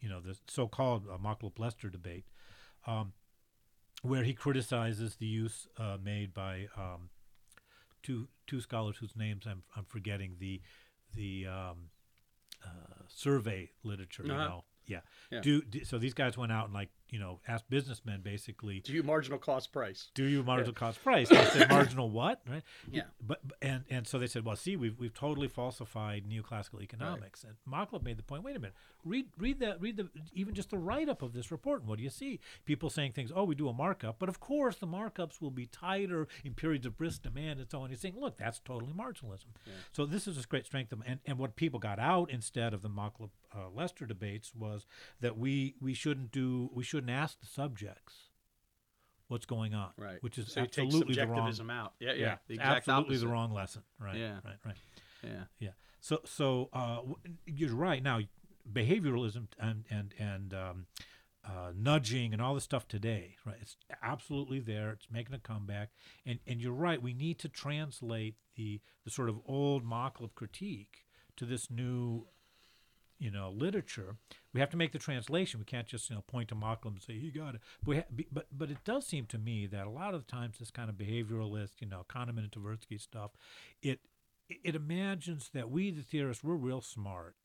you 0.00 0.08
know, 0.08 0.20
the 0.20 0.36
so-called 0.48 1.06
uh, 1.08 1.18
Machlup-Lester 1.18 1.88
debate, 1.88 2.24
um, 2.86 3.12
where 4.02 4.24
he 4.24 4.32
criticizes 4.32 5.16
the 5.16 5.26
use 5.26 5.68
uh, 5.76 5.98
made 6.02 6.32
by 6.32 6.68
um, 6.76 7.10
two 8.02 8.28
two 8.46 8.60
scholars 8.60 8.96
whose 8.98 9.16
names 9.16 9.44
I'm 9.46 9.62
I'm 9.76 9.84
forgetting 9.84 10.36
the 10.38 10.60
the 11.14 11.46
um, 11.46 11.90
uh, 12.64 13.02
survey 13.08 13.70
literature. 13.82 14.24
Uh-huh. 14.24 14.44
know, 14.44 14.64
yeah. 14.88 15.00
Yeah. 15.30 15.40
Do, 15.40 15.62
do 15.62 15.84
so 15.84 15.98
these 15.98 16.14
guys 16.14 16.36
went 16.36 16.50
out 16.50 16.64
and 16.64 16.74
like 16.74 16.88
you 17.10 17.18
know, 17.18 17.40
asked 17.48 17.68
businessmen 17.70 18.20
basically, 18.22 18.80
Do 18.80 18.92
you 18.92 19.02
marginal 19.02 19.38
cost 19.38 19.72
price? 19.72 20.10
do 20.14 20.24
you 20.24 20.42
marginal 20.42 20.72
cost 20.72 21.02
price? 21.02 21.28
They 21.28 21.44
said 21.46 21.70
marginal 21.70 22.10
what, 22.10 22.40
right? 22.48 22.62
Yeah. 22.90 23.02
But 23.24 23.40
and 23.62 23.84
and 23.90 24.06
so 24.06 24.18
they 24.18 24.26
said, 24.26 24.44
well, 24.44 24.56
see, 24.56 24.76
we've 24.76 24.98
we've 24.98 25.14
totally 25.14 25.48
falsified 25.48 26.24
neoclassical 26.28 26.82
economics. 26.82 27.44
And 27.44 27.54
Machlup 27.70 28.02
made 28.02 28.18
the 28.18 28.22
point. 28.22 28.44
Wait 28.44 28.56
a 28.56 28.58
minute, 28.58 28.74
read 29.04 29.26
read 29.38 29.60
that 29.60 29.80
read 29.80 29.96
the 29.96 30.08
even 30.32 30.54
just 30.54 30.70
the 30.70 30.78
write 30.78 31.08
up 31.08 31.22
of 31.22 31.32
this 31.32 31.50
report. 31.50 31.80
And 31.80 31.88
what 31.88 31.98
do 31.98 32.04
you 32.04 32.10
see? 32.10 32.40
People 32.64 32.90
saying 32.90 33.12
things. 33.12 33.32
Oh, 33.34 33.44
we 33.44 33.54
do 33.54 33.68
a 33.68 33.72
markup, 33.72 34.18
but 34.18 34.28
of 34.28 34.40
course 34.40 34.76
the 34.76 34.86
markups 34.86 35.40
will 35.40 35.50
be 35.50 35.66
tighter 35.66 36.28
in 36.44 36.54
periods 36.54 36.86
of 36.86 36.96
brisk 36.96 37.22
demand 37.22 37.60
and 37.60 37.70
so 37.70 37.80
on. 37.80 37.90
He's 37.90 38.00
saying, 38.00 38.16
look, 38.18 38.38
that's 38.38 38.58
totally 38.58 38.92
marginalism. 38.92 39.46
So 39.92 40.06
this 40.06 40.26
is 40.26 40.38
a 40.38 40.46
great 40.46 40.66
strength 40.66 40.92
of 40.92 41.02
and 41.06 41.20
and 41.26 41.38
what 41.38 41.56
people 41.56 41.80
got 41.80 41.98
out 41.98 42.30
instead 42.30 42.74
of 42.74 42.82
the 42.82 42.88
Machlup 42.88 43.30
uh, 43.54 43.70
Lester 43.74 44.06
debates 44.06 44.54
was 44.54 44.86
that 45.20 45.38
we 45.38 45.74
we 45.80 45.94
shouldn't 45.94 46.30
do 46.32 46.70
we 46.74 46.82
shouldn't 46.98 47.16
ask 47.16 47.38
the 47.38 47.46
subjects 47.46 48.14
what's 49.28 49.46
going 49.46 49.74
on, 49.74 49.90
Right. 49.96 50.20
Which 50.22 50.36
is 50.38 50.52
so 50.52 50.62
absolutely 50.62 51.14
the 51.14 51.26
wrong 51.26 51.70
out. 51.70 51.92
Yeah, 52.00 52.12
yeah. 52.14 52.36
the 52.48 52.54
exact 52.54 52.88
absolutely 52.88 53.14
opposite. 53.14 53.26
the 53.26 53.32
wrong 53.32 53.52
lesson. 53.52 53.82
Right. 54.00 54.16
Yeah. 54.16 54.38
Right. 54.44 54.56
Right. 54.64 54.76
Yeah. 55.22 55.44
Yeah. 55.60 55.70
So 56.00 56.20
so 56.24 56.70
uh, 56.72 57.00
you're 57.46 57.74
right. 57.74 58.02
Now 58.02 58.20
behavioralism 58.70 59.46
and 59.60 59.84
and 59.90 60.14
and 60.18 60.54
um, 60.54 60.86
uh, 61.46 61.72
nudging 61.76 62.32
and 62.32 62.42
all 62.42 62.54
this 62.54 62.64
stuff 62.64 62.88
today, 62.88 63.36
right? 63.46 63.58
It's 63.60 63.76
absolutely 64.02 64.58
there. 64.58 64.90
It's 64.90 65.06
making 65.10 65.34
a 65.34 65.38
comeback. 65.38 65.90
And 66.26 66.40
and 66.48 66.60
you're 66.60 66.72
right. 66.72 67.00
We 67.00 67.14
need 67.14 67.38
to 67.40 67.48
translate 67.48 68.34
the 68.56 68.80
the 69.04 69.10
sort 69.10 69.28
of 69.28 69.38
old 69.46 69.84
Machlup 69.84 70.34
critique 70.34 71.04
to 71.36 71.44
this 71.44 71.70
new 71.70 72.26
you 73.18 73.30
know 73.30 73.50
literature 73.50 74.16
we 74.58 74.60
have 74.60 74.70
to 74.70 74.76
make 74.76 74.90
the 74.90 74.98
translation. 74.98 75.60
We 75.60 75.64
can't 75.66 75.86
just 75.86 76.10
you 76.10 76.16
know 76.16 76.22
point 76.22 76.48
to 76.48 76.56
Machlup 76.56 76.86
and 76.86 77.00
say 77.00 77.12
he 77.16 77.30
got 77.30 77.54
it. 77.54 77.60
But, 77.84 77.88
we 77.88 77.96
ha- 77.98 78.02
be- 78.14 78.26
but 78.32 78.46
but 78.50 78.70
it 78.72 78.78
does 78.84 79.06
seem 79.06 79.26
to 79.26 79.38
me 79.38 79.66
that 79.68 79.86
a 79.86 79.90
lot 79.90 80.14
of 80.14 80.26
the 80.26 80.30
times 80.32 80.58
this 80.58 80.72
kind 80.72 80.90
of 80.90 80.96
behavioralist 80.96 81.74
you 81.80 81.86
know 81.86 82.04
Kahneman 82.08 82.38
and 82.38 82.50
Tversky 82.50 83.00
stuff 83.00 83.30
it 83.82 84.00
it 84.48 84.74
imagines 84.74 85.50
that 85.54 85.70
we 85.70 85.92
the 85.92 86.02
theorists 86.02 86.42
we're 86.42 86.56
real 86.56 86.80
smart 86.80 87.36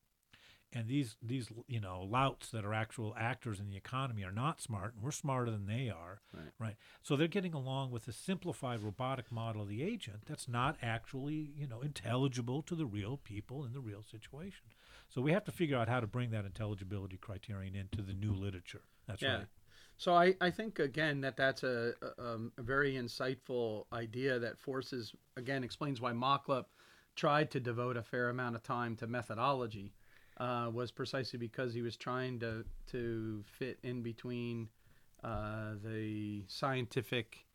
and 0.76 0.88
these 0.88 1.18
these 1.22 1.50
you 1.68 1.80
know 1.80 2.02
louts 2.02 2.50
that 2.50 2.66
are 2.66 2.74
actual 2.74 3.14
actors 3.16 3.60
in 3.60 3.68
the 3.70 3.78
economy 3.78 4.24
are 4.24 4.32
not 4.32 4.60
smart 4.60 4.96
and 4.96 5.04
we're 5.04 5.12
smarter 5.12 5.52
than 5.52 5.68
they 5.68 5.90
are 5.90 6.22
Right. 6.34 6.52
right? 6.58 6.76
So 7.04 7.16
they're 7.16 7.28
getting 7.28 7.54
along 7.54 7.92
with 7.92 8.08
a 8.08 8.12
simplified 8.12 8.82
robotic 8.82 9.32
model 9.32 9.62
of 9.62 9.68
the 9.70 9.84
agent 9.84 10.22
that's 10.26 10.48
not 10.48 10.78
actually 10.82 11.52
you 11.56 11.68
know 11.68 11.82
intelligible 11.82 12.64
to 12.64 12.74
the 12.74 12.88
real 12.88 13.18
people 13.18 13.64
in 13.64 13.74
the 13.74 13.82
real 13.82 14.02
situation 14.02 14.66
so 15.14 15.22
we 15.22 15.32
have 15.32 15.44
to 15.44 15.52
figure 15.52 15.78
out 15.78 15.88
how 15.88 16.00
to 16.00 16.08
bring 16.08 16.32
that 16.32 16.46
intelligibility 16.46 17.18
criterion 17.18 17.76
into 17.76 18.02
the 18.02 18.14
new 18.14 18.34
literature 18.34 18.82
that's 19.08 19.22
Yeah. 19.22 19.38
right 19.38 19.48
So 19.98 20.14
I, 20.16 20.36
I 20.42 20.50
think 20.50 20.80
again 20.80 21.22
that 21.22 21.38
that's 21.38 21.64
a, 21.64 21.94
a, 22.02 22.24
um, 22.24 22.52
a 22.58 22.64
very 22.64 22.94
insightful 22.94 23.86
idea 23.94 24.40
that 24.40 24.58
forces 24.60 25.14
again 25.38 25.64
explains 25.64 26.02
why 26.02 26.12
Machlup 26.12 26.66
tried 27.16 27.52
to 27.52 27.60
devote 27.60 27.96
a 27.96 28.04
fair 28.04 28.30
amount 28.30 28.56
of 28.56 28.64
time 28.64 28.96
to 28.98 29.08
methodology 29.08 29.94
uh, 30.38 30.70
was 30.74 30.92
precisely 30.92 31.38
because 31.38 31.74
he 31.74 31.82
was 31.82 31.96
trying 31.96 32.40
to 32.40 32.66
to 32.88 33.44
fit 33.46 33.78
in 33.84 34.02
between 34.02 34.68
uh, 35.24 35.74
the 35.84 36.44
scientific 36.48 37.46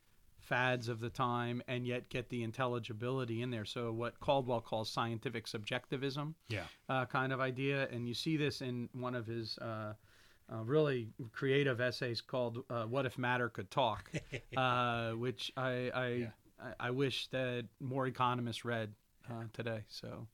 fads 0.48 0.88
of 0.88 1.00
the 1.00 1.10
time 1.10 1.62
and 1.68 1.86
yet 1.86 2.08
get 2.08 2.30
the 2.30 2.42
intelligibility 2.42 3.42
in 3.42 3.50
there. 3.50 3.66
So 3.66 3.92
what 3.92 4.18
Caldwell 4.20 4.62
calls 4.62 4.90
scientific 4.90 5.46
subjectivism 5.46 6.34
yeah 6.48 6.64
uh, 6.88 7.04
kind 7.04 7.32
of 7.32 7.40
idea, 7.40 7.86
and 7.92 8.08
you 8.08 8.14
see 8.14 8.36
this 8.36 8.62
in 8.62 8.88
one 8.92 9.14
of 9.14 9.26
his 9.26 9.58
uh, 9.58 9.92
uh, 10.50 10.64
really 10.64 11.08
creative 11.32 11.80
essays 11.80 12.20
called 12.22 12.64
uh, 12.70 12.84
"What 12.84 13.04
If 13.04 13.18
Matter 13.18 13.48
Could 13.50 13.70
Talk," 13.70 14.10
uh, 14.56 15.12
which 15.12 15.52
I 15.56 15.90
I, 15.94 16.06
Yeah. 16.08 16.30
I 16.58 16.88
I 16.88 16.90
wish 16.90 17.28
that 17.28 17.66
more 17.80 18.06
economists 18.06 18.64
read 18.64 18.94
uh, 19.30 19.44
today. 19.52 19.84
So, 19.88 20.26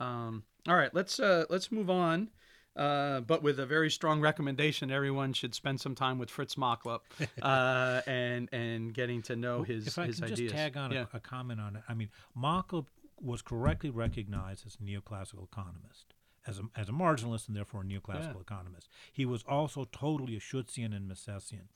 um, 0.00 0.44
all 0.66 0.76
right, 0.76 0.94
let's 0.94 1.20
uh, 1.20 1.44
let's 1.50 1.70
move 1.70 1.90
on. 1.90 2.30
Uh, 2.78 3.20
but 3.20 3.42
with 3.42 3.58
a 3.58 3.66
very 3.66 3.90
strong 3.90 4.20
recommendation, 4.20 4.90
everyone 4.90 5.32
should 5.32 5.54
spend 5.54 5.80
some 5.80 5.94
time 5.96 6.16
with 6.18 6.30
Fritz 6.30 6.54
Machlup 6.54 7.00
uh, 7.42 8.00
and 8.06 8.48
and 8.52 8.94
getting 8.94 9.20
to 9.22 9.34
know 9.36 9.64
his 9.64 9.88
if 9.88 9.98
I 9.98 10.06
his 10.06 10.16
can 10.20 10.24
ideas. 10.32 10.38
just 10.38 10.54
tag 10.54 10.76
on 10.76 10.92
yeah. 10.92 11.06
a, 11.12 11.16
a 11.16 11.20
comment 11.20 11.60
on 11.60 11.76
it, 11.76 11.82
I 11.88 11.94
mean, 11.94 12.08
Machlup 12.36 12.86
was 13.20 13.42
correctly 13.42 13.90
recognized 13.90 14.64
as 14.64 14.76
a 14.80 14.84
neoclassical 14.84 15.42
economist, 15.44 16.14
as 16.46 16.60
a, 16.60 16.62
as 16.80 16.88
a 16.88 16.92
marginalist 16.92 17.48
and 17.48 17.56
therefore 17.56 17.80
a 17.80 17.84
neoclassical 17.84 18.34
Yeah. 18.36 18.40
economist. 18.42 18.88
He 19.12 19.26
was 19.26 19.42
also 19.42 19.88
totally 19.90 20.36
a 20.36 20.40
Schutzian 20.40 20.94
and 20.94 21.10
Misesian. 21.10 21.66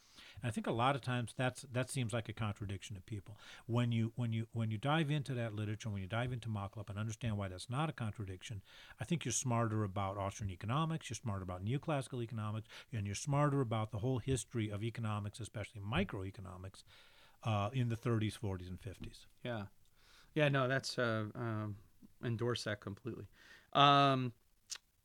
And 0.43 0.49
I 0.49 0.53
think 0.53 0.67
a 0.67 0.73
lot 0.73 0.97
of 0.97 1.03
times 1.03 1.35
that's 1.37 1.65
that 1.73 1.91
seems 1.91 2.13
like 2.13 2.29
a 2.29 2.33
contradiction 2.33 2.97
to 2.97 3.03
people. 3.03 3.39
When 3.67 3.93
you 3.93 4.13
when 4.17 4.33
you 4.33 4.47
when 4.53 4.71
you 4.71 4.79
dive 4.79 5.11
into 5.11 5.35
that 5.35 5.55
literature, 5.55 5.89
when 5.91 6.03
you 6.03 6.09
dive 6.09 6.33
into 6.33 6.49
Machlup 6.49 6.89
and 6.91 6.99
understand 6.99 7.37
why 7.37 7.49
that's 7.49 7.71
not 7.71 7.89
a 7.89 7.93
contradiction, 7.93 8.63
I 9.01 9.05
think 9.05 9.25
you're 9.25 9.33
smarter 9.33 9.85
about 9.85 10.19
Austrian 10.19 10.51
economics, 10.51 11.09
you're 11.09 11.15
smarter 11.15 11.43
about 11.43 11.65
neoclassical 11.65 12.23
economics, 12.23 12.69
and 12.93 13.07
you're 13.07 13.15
smarter 13.15 13.61
about 13.61 13.93
the 13.93 13.99
whole 13.99 14.19
history 14.19 14.71
of 14.71 14.83
economics, 14.83 15.41
especially 15.41 15.81
microeconomics, 15.81 16.83
uh, 17.45 17.71
in 17.73 17.89
the 17.89 17.97
30s, 17.97 18.39
40s, 18.39 18.69
and 18.69 18.81
50s. 18.81 19.27
Yeah, 19.45 19.65
yeah. 20.35 20.49
No, 20.49 20.67
that's 20.67 20.99
uh, 20.99 21.27
um, 21.35 21.77
endorse 22.25 22.65
that 22.65 22.81
completely. 22.81 23.27
Um, 23.73 24.33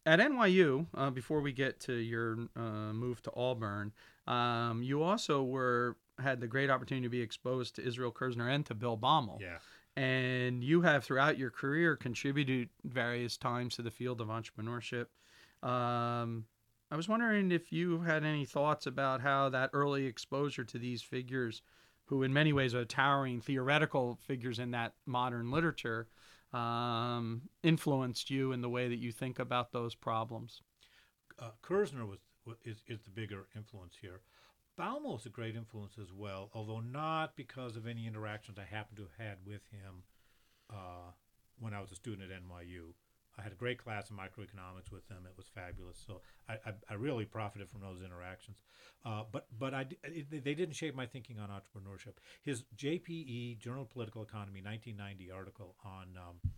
at 0.05 0.19
NYU, 0.19 0.87
uh, 0.95 1.09
before 1.09 1.41
we 1.41 1.51
get 1.51 1.81
to 1.81 1.93
your 1.93 2.37
uh, 2.55 2.93
move 2.93 3.21
to 3.23 3.31
Auburn, 3.35 3.91
um, 4.27 4.83
you 4.83 5.03
also 5.03 5.43
were 5.43 5.97
had 6.19 6.41
the 6.41 6.47
great 6.47 6.69
opportunity 6.69 7.05
to 7.05 7.09
be 7.09 7.21
exposed 7.21 7.75
to 7.75 7.85
Israel 7.85 8.11
Kirzner 8.11 8.49
and 8.53 8.65
to 8.65 8.73
Bill 8.73 8.97
Baumol. 8.97 9.39
Yeah. 9.39 9.57
And 9.95 10.63
you 10.63 10.81
have 10.81 11.03
throughout 11.03 11.37
your 11.37 11.49
career 11.49 11.95
contributed 11.95 12.69
various 12.83 13.37
times 13.37 13.75
to 13.75 13.81
the 13.81 13.91
field 13.91 14.21
of 14.21 14.27
entrepreneurship. 14.27 15.07
Um, 15.63 16.45
I 16.91 16.95
was 16.95 17.09
wondering 17.09 17.51
if 17.51 17.71
you 17.71 18.01
had 18.01 18.23
any 18.23 18.45
thoughts 18.45 18.85
about 18.85 19.21
how 19.21 19.49
that 19.49 19.71
early 19.73 20.05
exposure 20.05 20.63
to 20.63 20.77
these 20.77 21.01
figures, 21.01 21.61
who 22.05 22.23
in 22.23 22.31
many 22.31 22.53
ways 22.53 22.73
are 22.73 22.85
towering 22.85 23.41
theoretical 23.41 24.17
figures 24.25 24.59
in 24.59 24.71
that 24.71 24.93
modern 25.05 25.51
literature, 25.51 26.07
um, 26.53 27.41
influenced 27.63 28.29
you 28.29 28.51
in 28.53 28.61
the 28.61 28.69
way 28.69 28.87
that 28.87 28.99
you 28.99 29.11
think 29.11 29.39
about 29.39 29.71
those 29.71 29.95
problems. 29.95 30.61
uh, 31.39 31.51
Kirzner 31.61 32.07
was 32.07 32.17
wa- 32.17 32.26
is, 32.63 32.83
is 32.87 33.01
the 33.01 33.09
bigger 33.09 33.45
influence 33.55 33.95
here. 33.99 34.21
Baumol 34.79 35.19
is 35.19 35.25
a 35.25 35.29
great 35.29 35.55
influence 35.55 35.97
as 35.99 36.13
well, 36.13 36.49
although 36.53 36.79
not 36.79 37.35
because 37.35 37.75
of 37.75 37.87
any 37.87 38.05
interactions 38.05 38.59
I 38.59 38.63
happen 38.63 38.95
to 38.97 39.03
have 39.03 39.27
had 39.27 39.37
with 39.45 39.61
him 39.71 40.03
uh, 40.69 41.11
when 41.59 41.73
I 41.73 41.81
was 41.81 41.91
a 41.91 41.95
student 41.95 42.31
at 42.31 42.37
NYU. 42.37 42.93
I 43.39 43.43
had 43.43 43.51
a 43.51 43.55
great 43.55 43.77
class 43.77 44.09
in 44.09 44.15
microeconomics 44.15 44.91
with 44.91 45.07
him. 45.09 45.25
It 45.25 45.37
was 45.37 45.45
fabulous. 45.53 46.03
So 46.05 46.21
I, 46.49 46.53
I, 46.53 46.73
I 46.89 46.93
really 46.95 47.25
profited 47.25 47.69
from 47.69 47.81
those 47.81 48.01
interactions. 48.03 48.57
Uh, 49.05 49.23
but 49.31 49.45
but 49.59 49.73
I, 49.73 49.85
it, 50.03 50.43
they 50.43 50.55
didn't 50.55 50.73
shape 50.73 50.95
my 50.95 51.05
thinking 51.05 51.39
on 51.39 51.49
entrepreneurship. 51.49 52.13
His 52.41 52.63
JPE, 52.75 53.59
Journal 53.59 53.83
of 53.83 53.91
Political 53.91 54.23
Economy, 54.23 54.61
1990 54.63 55.31
article 55.31 55.75
on 55.85 56.17
um, 56.17 56.51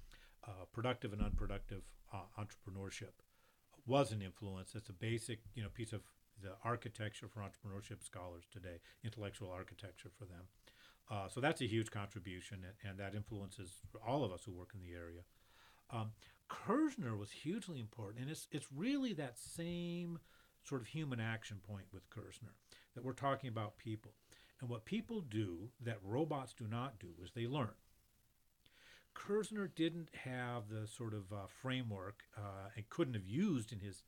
uh, 0.47 0.65
productive 0.71 1.11
and 1.11 1.21
unproductive 1.21 1.83
uh, 2.13 2.23
entrepreneurship 2.39 3.11
was 3.89 4.11
an 4.11 4.21
influence. 4.21 4.75
It's 4.75 4.89
a 4.89 4.93
basic, 4.93 5.39
you 5.55 5.63
know, 5.63 5.69
piece 5.69 5.93
of 5.93 6.01
the 6.41 6.51
architecture 6.63 7.27
for 7.27 7.41
entrepreneurship 7.41 8.03
scholars 8.03 8.43
today, 8.53 8.79
intellectual 9.03 9.51
architecture 9.51 10.09
for 10.17 10.25
them. 10.25 10.43
Uh, 11.11 11.27
so 11.27 11.41
that's 11.41 11.61
a 11.61 11.65
huge 11.65 11.89
contribution, 11.89 12.59
and, 12.63 12.89
and 12.89 12.99
that 12.99 13.15
influences 13.15 13.71
all 14.07 14.23
of 14.23 14.31
us 14.31 14.43
who 14.45 14.51
work 14.51 14.69
in 14.75 14.81
the 14.81 14.95
area. 14.95 15.21
Um, 15.91 16.11
Kirzner 16.49 17.17
was 17.17 17.31
hugely 17.31 17.79
important, 17.79 18.21
and 18.21 18.29
it's 18.29 18.47
it's 18.51 18.67
really 18.75 19.13
that 19.13 19.39
same 19.39 20.19
sort 20.63 20.81
of 20.81 20.87
human 20.87 21.19
action 21.19 21.57
point 21.67 21.85
with 21.91 22.09
Kirzner 22.11 22.53
that 22.93 23.03
we're 23.03 23.13
talking 23.13 23.49
about 23.49 23.77
people, 23.77 24.13
and 24.61 24.69
what 24.69 24.85
people 24.85 25.21
do 25.21 25.69
that 25.83 25.97
robots 26.03 26.53
do 26.53 26.67
not 26.67 26.99
do 26.99 27.09
is 27.23 27.31
they 27.31 27.47
learn. 27.47 27.73
Kirzner 29.19 29.69
didn't 29.75 30.09
have 30.23 30.69
the 30.69 30.87
sort 30.87 31.13
of 31.13 31.31
uh, 31.31 31.47
framework 31.61 32.23
uh, 32.37 32.69
and 32.75 32.89
couldn't 32.89 33.15
have 33.15 33.27
used 33.27 33.71
in 33.73 33.79
his 33.79 34.03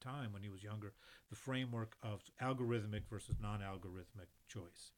time 0.00 0.32
when 0.32 0.42
he 0.42 0.48
was 0.48 0.62
younger 0.62 0.92
the 1.30 1.36
framework 1.36 1.96
of 2.02 2.20
algorithmic 2.42 3.02
versus 3.08 3.36
non-algorithmic 3.40 4.28
choice. 4.48 4.92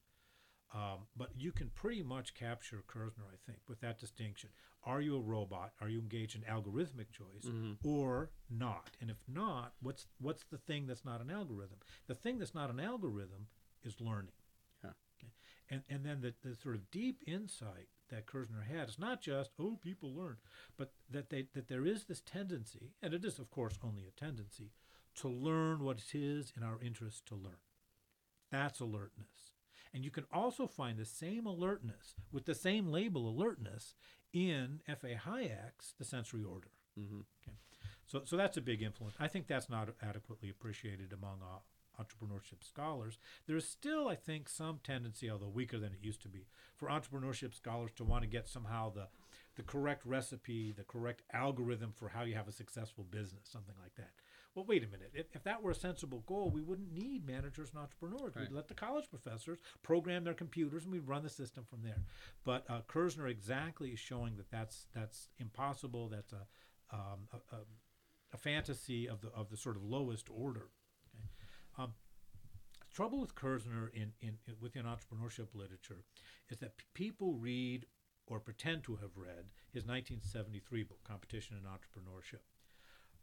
Um, 0.74 1.06
but 1.16 1.30
you 1.38 1.52
can 1.52 1.70
pretty 1.70 2.02
much 2.02 2.34
capture 2.34 2.82
Kirzner, 2.88 3.24
I 3.32 3.36
think, 3.46 3.60
with 3.68 3.80
that 3.80 4.00
distinction. 4.00 4.50
Are 4.84 5.00
you 5.00 5.16
a 5.16 5.20
robot? 5.20 5.72
Are 5.80 5.88
you 5.88 6.00
engaged 6.00 6.36
in 6.36 6.42
algorithmic 6.42 7.10
choice 7.12 7.50
or 7.84 8.30
not? 8.50 8.90
And 9.00 9.10
if 9.10 9.18
not, 9.28 9.74
what's 9.80 10.06
what's 10.20 10.44
the 10.44 10.58
thing 10.58 10.86
that's 10.86 11.04
not 11.04 11.20
an 11.20 11.30
algorithm? 11.30 11.78
The 12.08 12.14
thing 12.14 12.38
that's 12.38 12.54
not 12.54 12.70
an 12.70 12.80
algorithm 12.80 13.46
is 13.84 14.00
learning. 14.00 14.32
Yeah. 14.82 14.90
Okay. 15.18 15.32
And 15.70 15.82
and 15.88 16.04
then 16.04 16.20
the, 16.20 16.34
the 16.48 16.56
sort 16.56 16.74
of 16.74 16.90
deep 16.90 17.22
insight 17.26 17.88
that 18.08 18.26
Kirzner 18.26 18.64
had 18.66 18.88
is 18.88 18.98
not 18.98 19.20
just 19.20 19.50
oh 19.58 19.78
people 19.82 20.14
learn, 20.14 20.36
but 20.76 20.92
that 21.10 21.30
they 21.30 21.48
that 21.54 21.68
there 21.68 21.86
is 21.86 22.04
this 22.04 22.20
tendency, 22.20 22.92
and 23.02 23.14
it 23.14 23.24
is 23.24 23.38
of 23.38 23.50
course 23.50 23.78
only 23.82 24.06
a 24.06 24.20
tendency, 24.20 24.72
to 25.16 25.28
learn 25.28 25.80
what 25.80 25.98
it 25.98 26.18
is 26.18 26.52
in 26.56 26.62
our 26.62 26.78
interest 26.82 27.26
to 27.26 27.34
learn. 27.34 27.58
That's 28.50 28.80
alertness. 28.80 29.52
And 29.94 30.04
you 30.04 30.10
can 30.10 30.26
also 30.32 30.66
find 30.66 30.98
the 30.98 31.06
same 31.06 31.46
alertness 31.46 32.14
with 32.30 32.44
the 32.44 32.54
same 32.54 32.88
label 32.88 33.28
alertness 33.28 33.94
in 34.32 34.80
F.A. 34.86 35.14
Hayek's 35.14 35.94
The 35.98 36.04
Sensory 36.04 36.44
Order. 36.44 36.68
Mm-hmm. 37.00 37.20
Okay. 37.42 37.56
So, 38.06 38.22
so 38.24 38.36
that's 38.36 38.56
a 38.56 38.60
big 38.60 38.82
influence. 38.82 39.16
I 39.18 39.28
think 39.28 39.46
that's 39.46 39.70
not 39.70 39.88
adequately 40.02 40.50
appreciated 40.50 41.12
among 41.12 41.40
entrepreneurship 42.00 42.62
scholars. 42.62 43.18
There 43.46 43.56
is 43.56 43.68
still, 43.68 44.08
I 44.08 44.14
think, 44.14 44.48
some 44.48 44.80
tendency, 44.82 45.30
although 45.30 45.48
weaker 45.48 45.78
than 45.78 45.92
it 45.92 46.02
used 46.02 46.22
to 46.22 46.28
be, 46.28 46.46
for 46.76 46.88
entrepreneurship 46.88 47.54
scholars 47.54 47.92
to 47.96 48.04
want 48.04 48.22
to 48.22 48.28
get 48.28 48.48
somehow 48.48 48.90
the 48.90 49.08
the 49.56 49.62
correct 49.62 50.04
recipe, 50.04 50.70
the 50.70 50.84
correct 50.84 51.22
algorithm 51.32 51.90
for 51.90 52.10
how 52.10 52.22
you 52.22 52.34
have 52.34 52.46
a 52.46 52.52
successful 52.52 53.04
business, 53.04 53.48
something 53.50 53.74
like 53.82 53.94
that. 53.96 54.10
Well, 54.54 54.64
wait 54.66 54.84
a 54.84 54.86
minute. 54.86 55.12
If, 55.12 55.26
if 55.34 55.44
that 55.44 55.62
were 55.62 55.72
a 55.72 55.74
sensible 55.74 56.24
goal, 56.26 56.50
we 56.50 56.62
wouldn't 56.62 56.92
need 56.92 57.26
managers 57.26 57.70
and 57.70 57.78
entrepreneurs. 57.78 58.34
Right. 58.34 58.48
We'd 58.48 58.56
let 58.56 58.68
the 58.68 58.74
college 58.74 59.10
professors 59.10 59.58
program 59.82 60.24
their 60.24 60.34
computers 60.34 60.84
and 60.84 60.92
we'd 60.92 61.06
run 61.06 61.22
the 61.22 61.28
system 61.28 61.64
from 61.68 61.82
there. 61.82 62.04
But 62.44 62.64
uh, 62.68 62.80
Kirzner 62.88 63.28
exactly 63.28 63.90
is 63.90 63.98
showing 63.98 64.36
that 64.36 64.50
that's 64.50 64.86
that's 64.94 65.28
impossible. 65.38 66.08
That's 66.08 66.32
a 66.32 66.46
um, 66.90 67.28
a, 67.32 67.56
a, 67.56 67.58
a 68.32 68.36
fantasy 68.38 69.06
of 69.06 69.20
the 69.20 69.28
of 69.28 69.50
the 69.50 69.58
sort 69.58 69.76
of 69.76 69.84
lowest 69.84 70.28
order. 70.30 70.68
Um, 71.78 71.92
trouble 72.92 73.20
with 73.20 73.34
Kirzner 73.34 73.88
in, 73.92 74.12
in, 74.20 74.38
in 74.46 74.54
within 74.60 74.84
entrepreneurship 74.84 75.48
literature 75.54 76.04
is 76.48 76.58
that 76.58 76.76
p- 76.76 76.84
people 76.94 77.34
read 77.34 77.86
or 78.26 78.40
pretend 78.40 78.82
to 78.84 78.96
have 78.96 79.10
read 79.16 79.46
his 79.72 79.84
1973 79.84 80.82
book, 80.84 80.98
Competition 81.04 81.56
and 81.56 81.66
Entrepreneurship, 81.66 82.40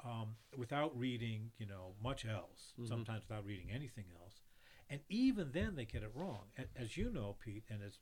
um, 0.05 0.35
without 0.55 0.97
reading, 0.97 1.51
you 1.57 1.65
know, 1.65 1.95
much 2.01 2.25
else. 2.25 2.73
Mhm. 2.79 2.87
Sometimes 2.87 3.23
without 3.27 3.45
reading 3.45 3.71
anything 3.71 4.05
else, 4.21 4.41
and 4.89 5.01
even 5.09 5.51
then 5.51 5.75
they 5.75 5.85
get 5.85 6.03
it 6.03 6.11
wrong. 6.13 6.51
A- 6.57 6.67
As 6.79 6.95
you 6.95 7.09
know, 7.09 7.33
Pete, 7.39 7.65
and 7.69 7.81
as 7.81 7.99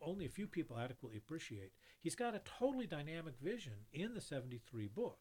only 0.00 0.26
a 0.26 0.30
few 0.30 0.46
people 0.46 0.78
adequately 0.78 1.16
appreciate, 1.18 1.72
he's 2.00 2.14
got 2.14 2.34
a 2.34 2.40
totally 2.40 2.86
dynamic 2.86 3.34
vision 3.40 3.86
in 3.92 4.12
the 4.14 4.20
73 4.20 4.86
book. 4.86 5.18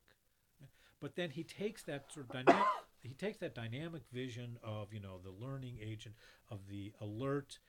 But 0.99 1.15
then 1.15 1.31
he 1.31 1.43
takes 1.43 1.83
that 1.83 2.11
sort 2.11 2.25
of 2.27 2.31
dynamic 2.33 2.67
he 3.09 3.13
takes 3.13 3.37
that 3.39 3.55
dynamic 3.55 4.03
vision 4.11 4.57
of, 4.63 4.93
you 4.93 4.99
know, 4.99 5.19
the 5.23 5.45
learning 5.45 5.77
agent, 5.81 6.15
of 6.49 6.67
the 6.69 6.93
alert 7.01 7.59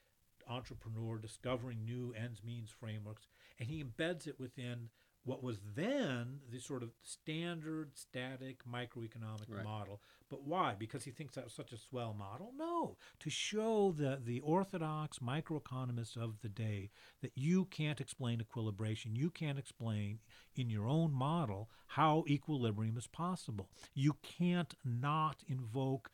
entrepreneur 0.49 1.19
discovering 1.19 1.85
new 1.85 2.15
ends 2.17 2.43
means 2.45 2.71
frameworks, 2.71 3.27
and 3.59 3.69
he 3.69 3.83
embeds 3.83 4.27
it 4.27 4.39
within 4.39 4.91
what 5.25 5.43
was 5.43 5.59
then 5.75 6.41
the 6.51 6.59
sort 6.61 6.83
of 6.83 6.91
standard 7.03 7.97
static 7.97 8.63
microeconomic 8.71 9.49
Right. 9.49 9.65
model. 9.65 10.03
But 10.29 10.43
why? 10.43 10.75
Because 10.75 11.05
he 11.05 11.11
thinks 11.11 11.35
that 11.35 11.45
was 11.45 11.53
such 11.55 11.73
a 11.73 11.79
swell 11.79 12.13
model? 12.15 12.53
No, 12.57 12.97
to 13.21 13.31
show 13.31 13.93
the 13.93 14.21
the 14.23 14.41
orthodox 14.41 15.19
microeconomists 15.21 16.17
of 16.17 16.41
the 16.43 16.49
day 16.49 16.91
that 17.23 17.33
you 17.35 17.65
can't 17.67 18.01
explain 18.01 18.41
equilibration, 18.41 19.17
you 19.17 19.31
can't 19.31 19.59
explain 19.59 20.21
in 20.57 20.69
your 20.71 20.87
own 20.87 21.13
model 21.13 21.71
how 21.89 22.25
equilibrium 22.29 22.97
is 22.97 23.07
possible. 23.07 23.71
You 23.95 24.17
can't 24.23 24.75
not 24.85 25.43
invoke 25.49 26.11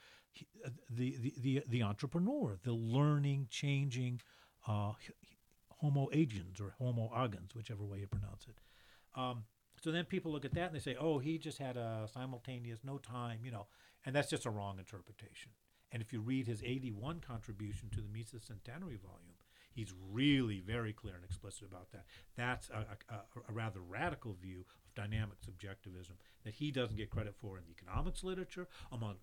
uh, 0.64 0.70
the, 0.88 1.16
the, 1.20 1.34
the, 1.40 1.62
the 1.68 1.82
entrepreneur, 1.82 2.58
the 2.62 2.72
learning, 2.72 3.48
changing 3.50 4.20
uh, 4.66 4.92
Homo 5.78 6.08
agens 6.12 6.60
or 6.60 6.74
Homo 6.78 7.10
agens, 7.16 7.54
whichever 7.54 7.84
way 7.84 7.98
you 8.00 8.06
pronounce 8.06 8.46
it. 8.46 8.54
Um, 9.14 9.44
so 9.82 9.90
then 9.90 10.04
people 10.04 10.30
look 10.32 10.44
at 10.44 10.54
that 10.54 10.66
and 10.66 10.74
they 10.74 10.78
say, 10.80 10.96
oh, 10.98 11.18
he 11.18 11.38
just 11.38 11.58
had 11.58 11.76
a 11.76 12.08
simultaneous, 12.12 12.80
no 12.84 12.98
time, 12.98 13.40
you 13.44 13.50
know, 13.50 13.66
and 14.04 14.14
that's 14.14 14.28
just 14.30 14.46
a 14.46 14.50
wrong 14.50 14.78
interpretation. 14.78 15.52
And 15.92 16.02
if 16.02 16.12
you 16.12 16.20
read 16.20 16.46
his 16.46 16.62
81 16.62 17.20
contribution 17.20 17.88
to 17.90 18.00
the 18.00 18.08
Mises 18.08 18.44
Centenary 18.44 18.96
volume, 19.02 19.36
he's 19.72 19.92
really 20.12 20.60
very 20.60 20.92
clear 20.92 21.14
and 21.14 21.24
explicit 21.24 21.62
about 21.68 21.90
that. 21.92 22.04
That's 22.36 22.68
a, 22.70 22.86
a, 23.08 23.14
a- 23.14 23.52
rather 23.52 23.80
radical 23.80 24.36
view 24.40 24.60
of 24.86 24.94
dynamic 24.94 25.38
subjectivism 25.44 26.16
that 26.44 26.54
he 26.54 26.70
doesn't 26.70 26.96
get 26.96 27.10
credit 27.10 27.34
for 27.40 27.56
in 27.58 27.64
the 27.64 27.70
economics 27.72 28.22
literature, 28.22 28.68
among 28.92 29.16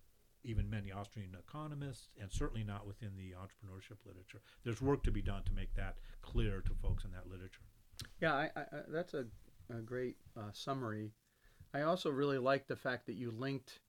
even 0.43 0.69
many 0.69 0.91
Austrian 0.91 1.35
economists, 1.37 2.09
and 2.19 2.31
certainly 2.31 2.63
not 2.63 2.85
within 2.87 3.11
the 3.15 3.31
entrepreneurship 3.31 3.97
literature. 4.05 4.41
There's 4.63 4.81
work 4.81 5.03
to 5.03 5.11
be 5.11 5.21
done 5.21 5.43
to 5.43 5.53
make 5.53 5.73
that 5.75 5.95
clear 6.21 6.61
to 6.61 6.71
folks 6.81 7.05
in 7.05 7.11
that 7.11 7.29
literature. 7.29 7.61
Yeah, 8.21 8.33
I, 8.33 8.49
I- 8.55 8.65
that's 8.89 9.13
a, 9.13 9.25
a 9.69 9.81
great 9.81 10.15
uh, 10.37 10.49
summary. 10.53 11.11
I 11.73 11.81
also 11.81 12.09
really 12.09 12.37
like 12.37 12.67
the 12.67 12.75
fact 12.75 13.05
that 13.07 13.15
you 13.15 13.31
linked 13.31 13.79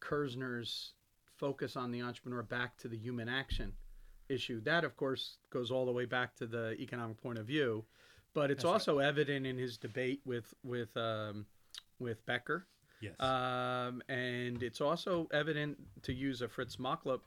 Kirzner's 0.00 0.92
focus 1.36 1.76
on 1.76 1.90
the 1.90 2.02
entrepreneur 2.02 2.42
back 2.42 2.76
to 2.78 2.88
the 2.88 2.96
human 2.96 3.28
action 3.28 3.72
issue. 4.28 4.60
That, 4.62 4.84
of 4.84 4.96
course, 4.96 5.38
goes 5.50 5.70
all 5.70 5.86
the 5.86 5.92
way 5.92 6.04
back 6.04 6.34
to 6.36 6.46
the 6.46 6.72
economic 6.80 7.20
point 7.22 7.38
of 7.38 7.46
view, 7.46 7.84
but 8.34 8.50
it's 8.50 8.58
That's 8.62 8.64
right. 8.64 8.72
also 8.72 8.98
evident 8.98 9.46
in 9.46 9.56
his 9.58 9.76
debate 9.78 10.20
with 10.24 10.52
with 10.64 10.96
um, 10.96 11.46
with 11.98 12.24
Becker, 12.26 12.66
Yes. 13.00 13.18
um, 13.20 14.02
and 14.08 14.62
it's 14.62 14.80
also 14.80 15.28
evident 15.32 15.78
to 16.02 16.12
use 16.12 16.42
a 16.42 16.48
Fritz 16.48 16.76
Machlup 16.76 17.20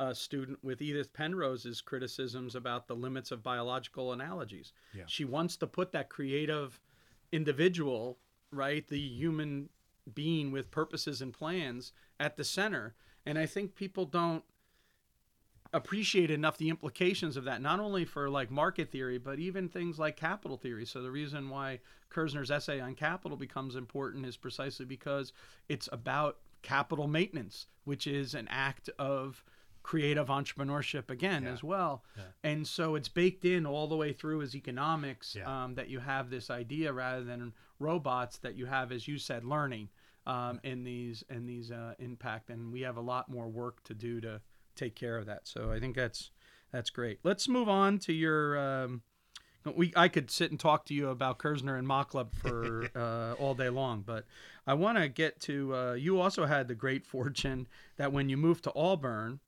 uh, 0.00 0.14
student 0.14 0.58
with 0.62 0.80
Edith 0.82 1.12
Penrose's 1.12 1.80
criticisms 1.80 2.54
about 2.54 2.86
the 2.88 2.96
limits 2.96 3.30
of 3.30 3.42
biological 3.42 4.12
analogies. 4.12 4.72
Yeah. 4.94 5.04
She 5.06 5.24
wants 5.24 5.56
to 5.58 5.66
put 5.66 5.92
that 5.92 6.08
creative 6.08 6.80
individual, 7.34 8.18
right, 8.50 8.86
the 8.86 8.98
human 8.98 9.68
being 10.12 10.52
with 10.52 10.70
purposes 10.70 11.20
and 11.20 11.32
plans 11.32 11.92
at 12.20 12.36
the 12.36 12.44
center. 12.44 12.94
And 13.26 13.38
I 13.38 13.46
think 13.46 13.74
people 13.74 14.04
don't 14.04 14.44
appreciate 15.72 16.30
enough 16.30 16.56
the 16.56 16.68
implications 16.68 17.36
of 17.36 17.44
that, 17.44 17.60
not 17.60 17.80
only 17.80 18.04
for 18.04 18.30
like 18.30 18.50
market 18.50 18.92
theory, 18.92 19.18
but 19.18 19.40
even 19.40 19.68
things 19.68 19.98
like 19.98 20.16
capital 20.16 20.56
theory. 20.56 20.86
So 20.86 21.02
the 21.02 21.10
reason 21.10 21.50
why 21.50 21.80
Kirzner's 22.12 22.50
essay 22.50 22.80
on 22.80 22.94
capital 22.94 23.36
becomes 23.36 23.74
important 23.74 24.24
is 24.24 24.36
precisely 24.36 24.86
because 24.86 25.32
it's 25.68 25.88
about 25.90 26.38
capital 26.62 27.08
maintenance, 27.08 27.66
which 27.84 28.06
is 28.06 28.34
an 28.34 28.46
act 28.48 28.88
of 28.98 29.42
creative 29.84 30.26
entrepreneurship 30.28 31.10
again 31.10 31.44
Yeah. 31.44 31.52
as 31.52 31.62
well. 31.62 32.02
Yeah. 32.16 32.22
And 32.42 32.66
so 32.66 32.96
it's 32.96 33.08
baked 33.08 33.44
in 33.44 33.66
all 33.66 33.86
the 33.86 33.96
way 33.96 34.12
through 34.12 34.42
as 34.42 34.56
economics 34.56 35.36
Yeah. 35.36 35.64
um, 35.64 35.74
that 35.76 35.88
you 35.88 36.00
have 36.00 36.30
this 36.30 36.50
idea 36.50 36.92
rather 36.92 37.22
than 37.22 37.52
robots 37.78 38.38
that 38.38 38.56
you 38.56 38.66
have, 38.66 38.90
as 38.90 39.06
you 39.06 39.18
said, 39.18 39.44
learning 39.44 39.90
um, 40.26 40.58
in 40.64 40.84
these 40.84 41.22
in 41.28 41.46
these 41.46 41.70
uh, 41.70 41.94
impact. 41.98 42.48
And 42.50 42.72
we 42.72 42.80
have 42.80 42.96
a 42.96 43.00
lot 43.02 43.28
more 43.28 43.46
work 43.46 43.84
to 43.84 43.94
do 43.94 44.20
to 44.22 44.40
take 44.74 44.96
care 44.96 45.18
of 45.18 45.26
that. 45.26 45.46
So 45.46 45.70
I 45.70 45.78
think 45.78 45.94
that's 45.94 46.30
that's 46.72 46.90
great. 46.90 47.20
Let's 47.22 47.46
move 47.46 47.68
on 47.68 47.98
to 48.00 48.12
your. 48.12 48.58
Um, 48.58 49.02
we 49.76 49.92
I 49.96 50.08
could 50.08 50.30
sit 50.30 50.50
and 50.50 50.58
talk 50.58 50.84
to 50.86 50.94
you 50.94 51.08
about 51.10 51.38
Kirzner 51.38 51.78
and 51.78 51.86
Machlup 51.86 52.34
for 52.34 52.88
uh, 52.96 53.34
all 53.34 53.54
day 53.54 53.68
long, 53.68 54.00
but 54.02 54.24
I 54.66 54.72
want 54.74 54.96
to 54.98 55.08
get 55.08 55.40
to. 55.42 55.74
Uh, 55.74 55.92
you 55.92 56.20
also 56.20 56.46
had 56.46 56.68
the 56.68 56.74
great 56.74 57.04
fortune 57.06 57.66
that 57.96 58.12
when 58.12 58.28
you 58.30 58.36
moved 58.38 58.64
to 58.64 58.72
Auburn 58.74 59.40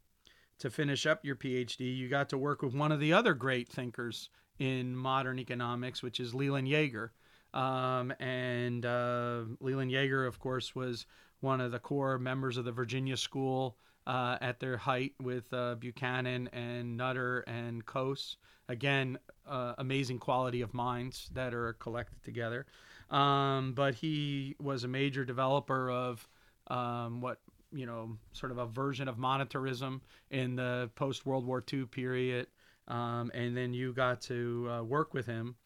to 0.58 0.70
finish 0.70 1.06
up 1.06 1.24
your 1.24 1.36
PhD, 1.36 1.96
you 1.96 2.08
got 2.08 2.28
to 2.30 2.38
work 2.38 2.62
with 2.62 2.74
one 2.74 2.92
of 2.92 3.00
the 3.00 3.12
other 3.12 3.34
great 3.34 3.68
thinkers 3.68 4.30
in 4.58 4.96
modern 4.96 5.38
economics, 5.38 6.02
which 6.02 6.20
is 6.20 6.34
Leland 6.34 6.68
Yeager. 6.68 7.10
Um, 7.52 8.12
and 8.20 8.84
uh, 8.84 9.42
Leland 9.60 9.90
Yeager, 9.90 10.26
of 10.26 10.38
course, 10.38 10.74
was 10.74 11.06
one 11.40 11.60
of 11.60 11.72
the 11.72 11.78
core 11.78 12.18
members 12.18 12.56
of 12.56 12.64
the 12.64 12.72
Virginia 12.72 13.16
School 13.16 13.76
uh, 14.06 14.38
at 14.40 14.60
their 14.60 14.76
height 14.76 15.14
with 15.20 15.52
uh, 15.52 15.74
Buchanan 15.74 16.48
and 16.52 16.96
Nutter 16.96 17.40
and 17.40 17.84
Coase. 17.84 18.36
Again, 18.68 19.18
uh, 19.46 19.74
amazing 19.78 20.18
quality 20.18 20.60
of 20.60 20.74
minds 20.74 21.30
that 21.34 21.54
are 21.54 21.74
collected 21.74 22.22
together. 22.24 22.66
Um, 23.10 23.74
but 23.74 23.94
he 23.94 24.56
was 24.60 24.84
a 24.84 24.88
major 24.88 25.24
developer 25.24 25.90
of 25.90 26.26
um, 26.68 27.20
what 27.20 27.38
you 27.72 27.86
know, 27.86 28.16
sort 28.32 28.52
of 28.52 28.58
a 28.58 28.66
version 28.66 29.08
of 29.08 29.16
monetarism 29.16 30.00
in 30.30 30.56
the 30.56 30.90
post 30.94 31.26
World 31.26 31.46
War 31.46 31.62
II 31.72 31.86
period. 31.86 32.46
Um, 32.88 33.30
and 33.34 33.56
then 33.56 33.74
you 33.74 33.92
got 33.92 34.20
to 34.22 34.68
uh, 34.70 34.82
work 34.84 35.12
with 35.12 35.26
him, 35.26 35.56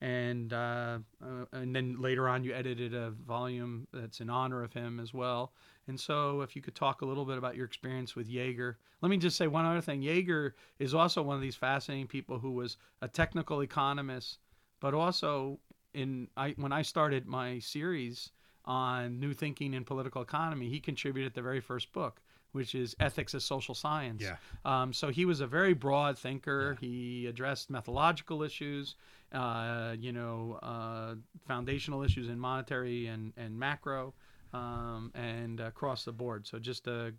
and 0.00 0.50
uh, 0.52 0.98
uh, 1.22 1.44
and 1.52 1.76
then 1.76 2.00
later 2.00 2.26
on 2.26 2.42
you 2.42 2.54
edited 2.54 2.94
a 2.94 3.10
volume 3.10 3.86
that's 3.92 4.20
in 4.20 4.30
honor 4.30 4.62
of 4.62 4.72
him 4.72 4.98
as 4.98 5.12
well. 5.12 5.52
And 5.88 6.00
so, 6.00 6.40
if 6.40 6.56
you 6.56 6.62
could 6.62 6.74
talk 6.74 7.02
a 7.02 7.04
little 7.04 7.26
bit 7.26 7.36
about 7.36 7.56
your 7.56 7.66
experience 7.66 8.16
with 8.16 8.30
Yeager. 8.30 8.76
Let 9.02 9.10
me 9.10 9.18
just 9.18 9.36
say 9.36 9.46
one 9.46 9.66
other 9.66 9.80
thing. 9.80 10.00
Yeager 10.00 10.52
is 10.78 10.94
also 10.94 11.22
one 11.22 11.36
of 11.36 11.42
these 11.42 11.56
fascinating 11.56 12.06
people 12.06 12.38
who 12.38 12.52
was 12.52 12.78
a 13.02 13.08
technical 13.08 13.62
economist, 13.62 14.38
but 14.80 14.94
also 14.94 15.58
in 15.92 16.28
I 16.36 16.54
when 16.56 16.72
I 16.72 16.82
started 16.82 17.26
my 17.26 17.58
series 17.58 18.30
on 18.64 19.18
new 19.20 19.32
thinking 19.32 19.74
in 19.74 19.84
political 19.84 20.22
economy, 20.22 20.68
he 20.68 20.80
contributed 20.80 21.34
the 21.34 21.42
very 21.42 21.60
first 21.60 21.92
book, 21.92 22.20
which 22.52 22.74
is 22.74 22.94
Ethics 23.00 23.34
as 23.34 23.44
Social 23.44 23.74
Science. 23.74 24.22
Yeah. 24.22 24.36
Um, 24.64 24.92
so 24.92 25.08
he 25.08 25.24
was 25.24 25.40
a 25.40 25.46
very 25.46 25.72
broad 25.72 26.18
thinker. 26.18 26.76
He 26.80 27.26
addressed 27.26 27.70
methodological 27.70 28.42
issues, 28.42 28.96
uh, 29.32 29.94
you 29.98 30.12
know, 30.12 30.58
uh, 30.62 31.14
foundational 31.46 32.02
issues 32.02 32.28
in 32.28 32.38
monetary 32.38 33.06
and, 33.06 33.32
and 33.36 33.58
macro, 33.58 34.14
um, 34.52 35.12
and 35.14 35.60
across 35.60 36.04
the 36.04 36.12
board. 36.12 36.46
So 36.46 36.58
just 36.58 36.84
to 36.84 37.14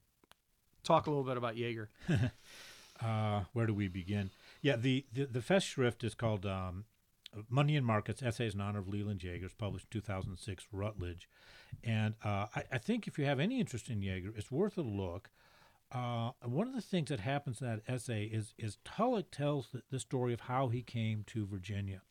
talk 0.84 1.08
a 1.08 1.10
little 1.10 1.25
bit 1.25 1.38
about 1.38 1.56
Yeager. 1.56 1.88
Uh, 3.04 3.45
where 3.54 3.65
do 3.65 3.73
we 3.73 3.88
begin? 3.88 4.30
Yeah, 4.62 4.75
the, 4.75 5.06
the, 5.12 5.25
the 5.25 5.39
Festschrift 5.39 6.04
is 6.04 6.13
called 6.13 6.45
um, 6.45 6.86
Money 7.50 7.76
and 7.78 7.86
Markets 7.86 8.22
Essays 8.22 8.54
in 8.54 8.62
Honor 8.62 8.80
of 8.80 8.88
Leland 8.88 9.22
Yeager. 9.22 9.50
published 9.58 9.88
in 9.94 10.02
2006, 10.02 10.67
Routledge. 10.72 11.30
And 11.84 12.15
uh, 12.24 12.48
I, 12.56 12.63
I, 12.74 12.78
think 12.78 13.08
if 13.08 13.17
you 13.17 13.26
have 13.26 13.39
any 13.39 13.60
interest 13.60 13.89
in 13.89 14.02
Yeager, 14.02 14.38
it's 14.38 14.52
worth 14.52 14.78
a 14.78 14.82
look. 14.82 15.30
Uh, 15.91 16.32
one 16.44 16.67
of 16.67 16.74
the 16.74 16.82
things 16.82 17.10
that 17.10 17.22
happens 17.22 17.62
in 17.62 17.67
that 17.67 17.82
essay 17.88 18.26
is, 18.26 18.54
is 18.58 18.78
Tullock 18.84 19.32
tells 19.32 19.70
the, 19.70 19.82
the 19.89 20.00
story 20.00 20.34
of 20.34 20.41
how 20.41 20.70
he 20.70 20.82
came 20.82 21.24
to 21.28 21.46
Virginia 21.46 22.02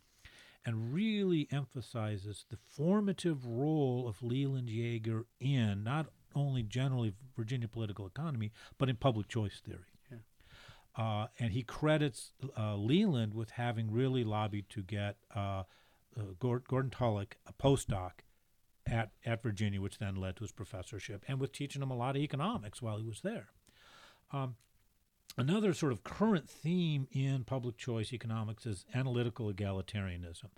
and 0.65 0.93
really 0.93 1.49
emphasizes 1.51 2.45
the 2.51 2.59
formative 2.69 3.47
role 3.47 4.07
of 4.09 4.23
Leland 4.23 4.69
Yeager 4.69 5.25
in 5.41 5.83
not 5.83 6.09
only 6.35 6.63
generally 6.63 7.15
Virginia 7.37 7.69
political 7.69 8.07
economy, 8.07 8.53
but 8.79 8.89
in 8.89 8.97
public 8.97 9.29
choice 9.29 9.61
theory. 9.65 9.79
Uh, 10.97 11.27
and 11.39 11.53
he 11.53 11.63
credits 11.63 12.33
uh, 12.59 12.75
Leland 12.75 13.35
with 13.35 13.51
having 13.51 13.91
really 13.91 14.25
lobbied 14.25 14.69
to 14.71 14.83
get 14.83 15.17
uh, 15.35 15.63
uh 16.19 16.23
Gordon 16.39 16.91
Tullock 16.91 17.37
a 17.47 17.53
postdoc 17.53 18.11
at, 18.87 19.11
at 19.25 19.43
Virginia, 19.43 19.81
which 19.81 19.99
then 19.99 20.17
led 20.17 20.37
to 20.37 20.45
his 20.45 20.53
professorship, 20.53 21.25
and 21.29 21.39
with 21.39 21.53
teaching 21.53 21.83
him 21.83 21.91
a 21.91 21.97
lot 21.97 22.17
of 22.17 22.23
economics 22.23 22.83
while 22.83 22.99
he 22.99 23.07
was 23.07 23.21
there. 23.21 23.49
Um, 24.33 24.57
another 25.37 25.73
sort 25.73 25.93
of 25.93 26.05
current 26.05 26.49
theme 26.49 27.07
in 27.13 27.45
public 27.45 27.77
choice 27.77 28.13
economics 28.13 28.67
is 28.67 28.85
analytical 28.95 29.53
egalitarianism. 29.53 30.51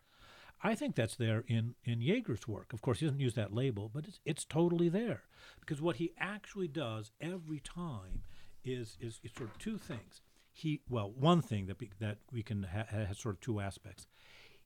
I 0.64 0.74
think 0.74 0.94
that's 0.94 1.16
there 1.16 1.44
in, 1.48 1.74
in 1.84 2.00
Yeager's 2.00 2.46
work. 2.46 2.72
Of 2.72 2.82
course, 2.82 3.00
he 3.00 3.06
doesn't 3.06 3.20
use 3.20 3.34
that 3.34 3.52
label, 3.52 3.90
but 3.92 4.06
it's, 4.06 4.20
it's 4.24 4.44
totally 4.44 4.88
there. 4.88 5.24
Because 5.58 5.82
what 5.82 5.96
he 5.96 6.12
actually 6.18 6.68
does 6.68 7.10
every 7.20 7.58
time 7.58 8.22
is, 8.64 8.96
is, 9.00 9.20
is 9.22 9.30
sort 9.36 9.50
of 9.50 9.58
two 9.58 9.78
things. 9.78 10.20
He 10.52 10.82
well, 10.88 11.10
one 11.10 11.40
thing 11.40 11.66
that, 11.66 11.78
be, 11.78 11.90
that 11.98 12.18
we 12.30 12.42
can 12.42 12.64
ha- 12.64 12.84
has 12.90 13.18
sort 13.18 13.36
of 13.36 13.40
two 13.40 13.60
aspects. 13.60 14.06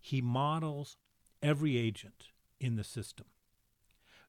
He 0.00 0.20
models 0.20 0.96
every 1.42 1.76
agent 1.76 2.28
in 2.58 2.76
the 2.76 2.84
system 2.84 3.26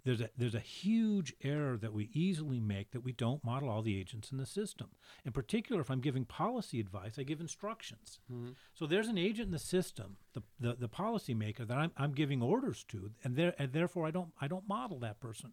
there's 0.07 0.21
a 0.21 0.29
there's 0.37 0.55
a 0.55 0.59
huge 0.59 1.33
error 1.43 1.75
that 1.75 1.91
we 1.91 2.09
easily 2.13 2.61
make 2.61 2.91
that 2.91 3.01
we 3.01 3.11
don't 3.11 3.43
model 3.43 3.69
all 3.69 3.81
the 3.81 3.99
agents 3.99 4.31
in 4.31 4.37
the 4.37 4.45
system. 4.45 4.87
In 5.25 5.33
particular, 5.33 5.81
if 5.81 5.91
I'm 5.91 5.99
giving 5.99 6.23
policy 6.23 6.79
advice, 6.79 7.19
I 7.19 7.23
give 7.23 7.41
instructions. 7.41 8.19
Mm-hmm. 8.31 8.51
So 8.73 8.87
there's 8.87 9.09
an 9.09 9.17
agent 9.17 9.47
in 9.47 9.51
the 9.51 9.59
system, 9.59 10.15
the 10.33 10.43
the, 10.61 10.75
the 10.75 10.87
policymaker 10.87 11.67
that 11.67 11.77
I'm, 11.77 11.91
I'm 11.97 12.13
giving 12.13 12.41
orders 12.41 12.85
to, 12.85 13.11
and 13.21 13.35
there 13.35 13.53
and 13.59 13.73
therefore 13.73 14.07
I 14.07 14.11
don't 14.11 14.29
I 14.39 14.47
don't 14.47 14.65
model 14.65 14.97
that 14.99 15.19
person. 15.19 15.51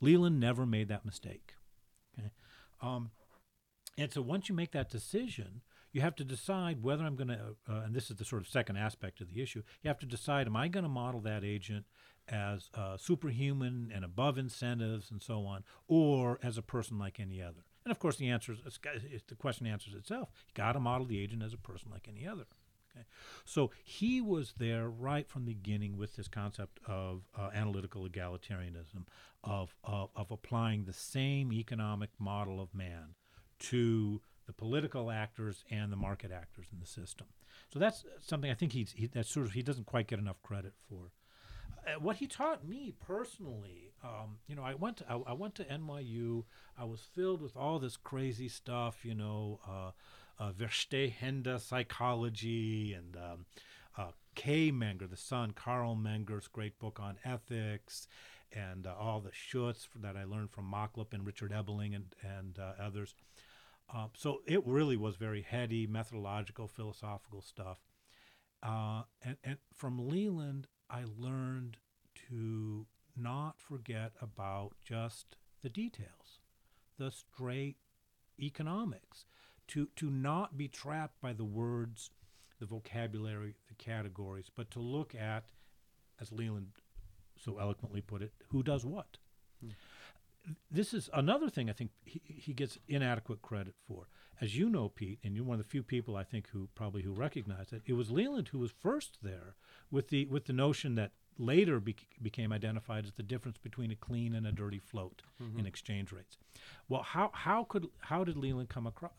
Leland 0.00 0.38
never 0.38 0.64
made 0.64 0.86
that 0.88 1.04
mistake. 1.04 1.54
Okay, 2.16 2.30
um, 2.80 3.10
and 3.98 4.12
so 4.12 4.22
once 4.22 4.48
you 4.48 4.54
make 4.54 4.70
that 4.72 4.88
decision, 4.88 5.60
you 5.92 6.00
have 6.00 6.14
to 6.16 6.24
decide 6.24 6.82
whether 6.82 7.04
I'm 7.04 7.16
going 7.16 7.28
to, 7.28 7.56
uh, 7.68 7.80
and 7.84 7.94
this 7.94 8.10
is 8.10 8.16
the 8.16 8.24
sort 8.24 8.40
of 8.40 8.48
second 8.48 8.76
aspect 8.76 9.20
of 9.20 9.34
the 9.34 9.42
issue. 9.42 9.62
You 9.82 9.88
have 9.88 9.98
to 9.98 10.06
decide: 10.06 10.46
Am 10.46 10.56
I 10.56 10.68
going 10.68 10.84
to 10.84 10.88
model 10.88 11.20
that 11.22 11.44
agent 11.44 11.84
as 12.28 12.70
uh, 12.74 12.96
superhuman 12.96 13.90
and 13.92 14.04
above 14.04 14.38
incentives 14.38 15.10
and 15.10 15.20
so 15.20 15.44
on, 15.44 15.64
or 15.88 16.38
as 16.42 16.56
a 16.56 16.62
person 16.62 16.98
like 16.98 17.18
any 17.18 17.42
other? 17.42 17.64
And 17.84 17.90
of 17.90 17.98
course, 17.98 18.16
the 18.16 18.28
answer 18.28 18.52
is 18.52 19.22
the 19.26 19.34
question 19.34 19.66
answers 19.66 19.94
itself. 19.94 20.28
You 20.46 20.52
got 20.54 20.72
to 20.72 20.80
model 20.80 21.06
the 21.06 21.20
agent 21.20 21.42
as 21.42 21.52
a 21.52 21.58
person 21.58 21.88
like 21.90 22.06
any 22.08 22.26
other. 22.26 22.44
Okay, 22.94 23.04
so 23.44 23.70
he 23.82 24.20
was 24.20 24.54
there 24.58 24.88
right 24.88 25.28
from 25.28 25.44
the 25.44 25.54
beginning 25.54 25.96
with 25.96 26.14
this 26.14 26.28
concept 26.28 26.78
of 26.86 27.22
uh, 27.36 27.50
analytical 27.52 28.06
egalitarianism, 28.08 29.06
of, 29.42 29.74
of 29.82 30.10
of 30.14 30.30
applying 30.30 30.84
the 30.84 30.92
same 30.92 31.52
economic 31.52 32.10
model 32.18 32.60
of 32.60 32.74
man 32.74 33.14
to 33.58 34.20
the 34.46 34.52
political 34.52 35.10
actors 35.10 35.64
and 35.70 35.92
the 35.92 35.96
market 35.96 36.30
actors 36.32 36.66
in 36.72 36.80
the 36.80 36.86
system. 36.86 37.26
So 37.72 37.78
that's 37.78 38.04
something 38.20 38.50
I 38.50 38.54
think 38.54 38.72
he's 38.72 38.92
he, 38.92 39.06
that's 39.06 39.30
sort 39.30 39.46
of 39.46 39.52
he 39.52 39.62
doesn't 39.62 39.86
quite 39.86 40.06
get 40.06 40.18
enough 40.18 40.42
credit 40.42 40.72
for 40.88 41.12
uh, 41.86 41.98
what 42.00 42.16
he 42.16 42.26
taught 42.26 42.66
me 42.66 42.92
personally, 43.06 43.92
um, 44.02 44.38
you 44.46 44.54
know, 44.54 44.62
I 44.62 44.74
went 44.74 44.98
to, 44.98 45.04
I, 45.08 45.16
I, 45.28 45.32
went 45.32 45.54
to 45.56 45.64
NYU. 45.64 46.44
I 46.76 46.84
was 46.84 47.00
filled 47.14 47.40
with 47.40 47.56
all 47.56 47.78
this 47.78 47.96
crazy 47.96 48.48
stuff, 48.48 49.04
you 49.04 49.14
know, 49.14 49.60
uh, 49.66 49.90
uh, 50.42 50.52
Verstehende 50.52 51.60
psychology 51.60 52.94
and 52.94 53.16
um, 53.16 53.46
uh, 53.96 54.10
K. 54.34 54.70
Menger, 54.70 55.08
the 55.08 55.16
son, 55.16 55.52
Carl 55.52 55.96
Menger's 55.96 56.46
great 56.46 56.78
book 56.78 57.00
on 57.00 57.16
ethics, 57.24 58.06
and 58.52 58.86
uh, 58.86 58.94
all 58.98 59.20
the 59.20 59.32
schutz 59.32 59.88
that 60.00 60.16
I 60.16 60.24
learned 60.24 60.50
from 60.50 60.70
Machlup 60.70 61.12
and 61.12 61.26
Richard 61.26 61.52
Ebeling 61.52 61.94
and 61.94 62.14
and 62.22 62.58
uh, 62.58 62.72
others. 62.80 63.14
Uh, 63.92 64.08
so 64.14 64.42
it 64.46 64.66
really 64.66 64.96
was 64.96 65.16
very 65.16 65.42
heady, 65.42 65.86
methodological, 65.86 66.68
philosophical 66.68 67.40
stuff. 67.40 67.78
Uh, 68.62 69.02
and, 69.22 69.36
and 69.44 69.56
from 69.74 70.08
Leland, 70.08 70.66
I 70.90 71.04
learned 71.16 71.78
to 72.28 72.86
not 73.16 73.60
forget 73.60 74.12
about 74.20 74.72
just 74.84 75.36
the 75.62 75.68
details, 75.68 76.40
the 76.98 77.10
straight 77.10 77.76
economics, 78.38 79.24
to, 79.68 79.88
to 79.96 80.10
not 80.10 80.56
be 80.56 80.68
trapped 80.68 81.20
by 81.20 81.32
the 81.32 81.44
words, 81.44 82.10
the 82.60 82.66
vocabulary, 82.66 83.54
the 83.68 83.74
categories, 83.74 84.50
but 84.54 84.70
to 84.70 84.80
look 84.80 85.14
at, 85.14 85.44
as 86.20 86.32
Leland 86.32 86.68
so 87.36 87.58
eloquently 87.58 88.00
put 88.00 88.22
it, 88.22 88.32
who 88.48 88.62
does 88.62 88.84
what. 88.84 89.18
Hmm. 89.60 89.70
This 90.70 90.94
is 90.94 91.10
another 91.12 91.50
thing 91.50 91.68
I 91.68 91.72
think 91.72 91.90
he, 92.04 92.20
he 92.26 92.52
gets 92.52 92.78
inadequate 92.88 93.42
credit 93.42 93.74
for. 93.86 94.08
As 94.40 94.56
you 94.56 94.70
know, 94.70 94.88
Pete, 94.88 95.18
and 95.24 95.34
you're 95.34 95.44
one 95.44 95.58
of 95.58 95.64
the 95.64 95.70
few 95.70 95.82
people 95.82 96.16
I 96.16 96.22
think 96.22 96.48
who 96.50 96.68
probably 96.74 97.02
who 97.02 97.12
recognize 97.12 97.72
it, 97.72 97.82
it 97.86 97.94
was 97.94 98.10
Leland 98.10 98.48
who 98.48 98.58
was 98.60 98.70
first 98.70 99.18
there 99.22 99.56
with 99.90 100.08
the 100.08 100.26
with 100.26 100.46
the 100.46 100.52
notion 100.52 100.94
that 100.94 101.12
later 101.38 101.80
became 101.80 102.52
identified 102.52 103.04
as 103.04 103.12
the 103.12 103.22
difference 103.22 103.58
between 103.58 103.90
a 103.90 103.96
clean 103.96 104.34
and 104.34 104.46
a 104.46 104.52
dirty 104.52 104.78
float 104.78 105.22
mm-hmm. 105.42 105.58
in 105.58 105.66
exchange 105.66 106.12
rates. 106.12 106.36
Well, 106.88 107.02
how, 107.02 107.30
how 107.32 107.64
could 107.64 107.86
how 108.00 108.24
did 108.24 108.36
Leland 108.36 108.68
come 108.68 108.86
across, 108.86 109.12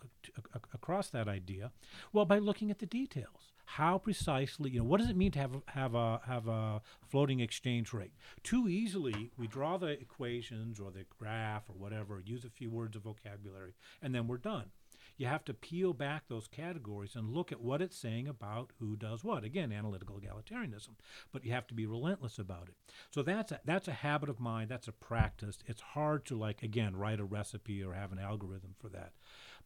across 0.74 1.10
that 1.10 1.28
idea? 1.28 1.72
Well, 2.12 2.26
by 2.26 2.40
looking 2.40 2.70
at 2.72 2.80
the 2.80 2.86
details. 2.86 3.54
How 3.74 4.00
precisely, 4.00 4.72
you 4.72 4.80
know, 4.80 4.86
what 4.86 5.00
does 5.00 5.12
it 5.12 5.16
mean 5.16 5.32
to 5.34 5.40
have 5.40 5.52
have 5.68 5.94
a 5.94 6.22
have 6.26 6.48
a 6.48 6.82
floating 7.08 7.40
exchange 7.40 7.94
rate? 7.94 8.12
Too 8.42 8.68
easily, 8.68 9.30
we 9.38 9.46
draw 9.46 9.78
the 9.78 9.90
equations 9.90 10.80
or 10.80 10.90
the 10.90 11.06
graph 11.20 11.70
or 11.70 11.74
whatever, 11.74 12.20
use 12.26 12.44
a 12.44 12.50
few 12.50 12.72
words 12.72 12.96
of 12.96 13.04
vocabulary, 13.04 13.76
and 14.02 14.16
then 14.16 14.28
we're 14.28 14.38
done 14.38 14.72
you 15.20 15.28
have 15.28 15.44
to 15.44 15.54
peel 15.54 15.92
back 15.92 16.24
those 16.28 16.48
categories 16.48 17.14
and 17.14 17.30
look 17.30 17.52
at 17.52 17.60
what 17.60 17.82
it's 17.82 17.98
saying 17.98 18.26
about 18.26 18.72
who 18.80 18.96
does 18.96 19.22
what. 19.22 19.44
Again, 19.44 19.70
analytical 19.74 20.18
egalitarianism, 20.18 20.96
but 21.34 21.44
you 21.44 21.52
have 21.52 21.68
to 21.68 21.74
be 21.74 21.86
relentless 21.86 22.40
about 22.40 22.70
it. 22.70 22.76
So 23.12 23.22
that's 23.22 23.52
a, 23.52 23.60
that's 23.66 23.90
a 23.90 23.94
habit 23.94 24.30
of 24.30 24.40
mine. 24.40 24.70
That's 24.70 24.88
a 24.88 24.94
practice. 24.94 25.60
It's 25.68 25.82
hard 25.82 26.26
to 26.28 26.38
like 26.38 26.64
again 26.64 26.96
write 26.96 27.20
a 27.20 27.26
recipe 27.26 27.84
or 27.84 27.94
have 27.94 28.14
an 28.14 28.18
algorithm 28.18 28.76
for 28.80 28.88
that. 28.90 29.12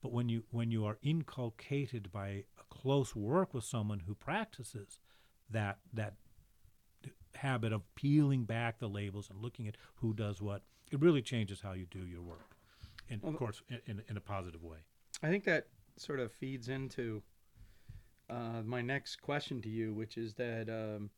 But 0.02 0.12
when 0.12 0.28
you 0.28 0.44
when 0.50 0.72
you 0.72 0.86
are 0.86 0.98
inculcated 1.04 2.12
by 2.12 2.28
a 2.28 2.44
close 2.72 3.16
work 3.16 3.54
with 3.54 3.64
someone 3.64 4.02
who 4.08 4.16
practices 4.16 5.00
that 5.52 5.78
that 5.94 6.16
habit 7.36 7.72
of 7.72 7.84
peeling 7.94 8.46
back 8.46 8.80
the 8.80 8.90
labels 8.90 9.30
and 9.30 9.40
looking 9.40 9.68
at 9.68 9.78
who 9.98 10.16
does 10.16 10.42
what, 10.42 10.64
it 10.92 11.00
really 11.00 11.22
changes 11.22 11.62
how 11.62 11.74
you 11.74 11.86
do 11.86 12.08
your 12.08 12.22
work. 12.24 12.56
And 13.08 13.22
well, 13.22 13.34
of 13.34 13.38
course, 13.38 13.62
in, 13.86 14.02
in 14.10 14.18
a 14.18 14.22
positive 14.22 14.64
way. 14.64 14.80
I 15.24 15.30
think 15.30 15.46
that 15.46 15.68
sort 15.96 16.20
of 16.20 16.34
feeds 16.34 16.68
into 16.68 17.24
uh, 18.30 18.62
my 18.66 18.82
next 18.82 19.22
question 19.22 19.62
to 19.62 19.70
you, 19.70 19.94
which 19.94 20.18
is 20.18 20.34
that 20.34 20.70
um, 20.70 21.10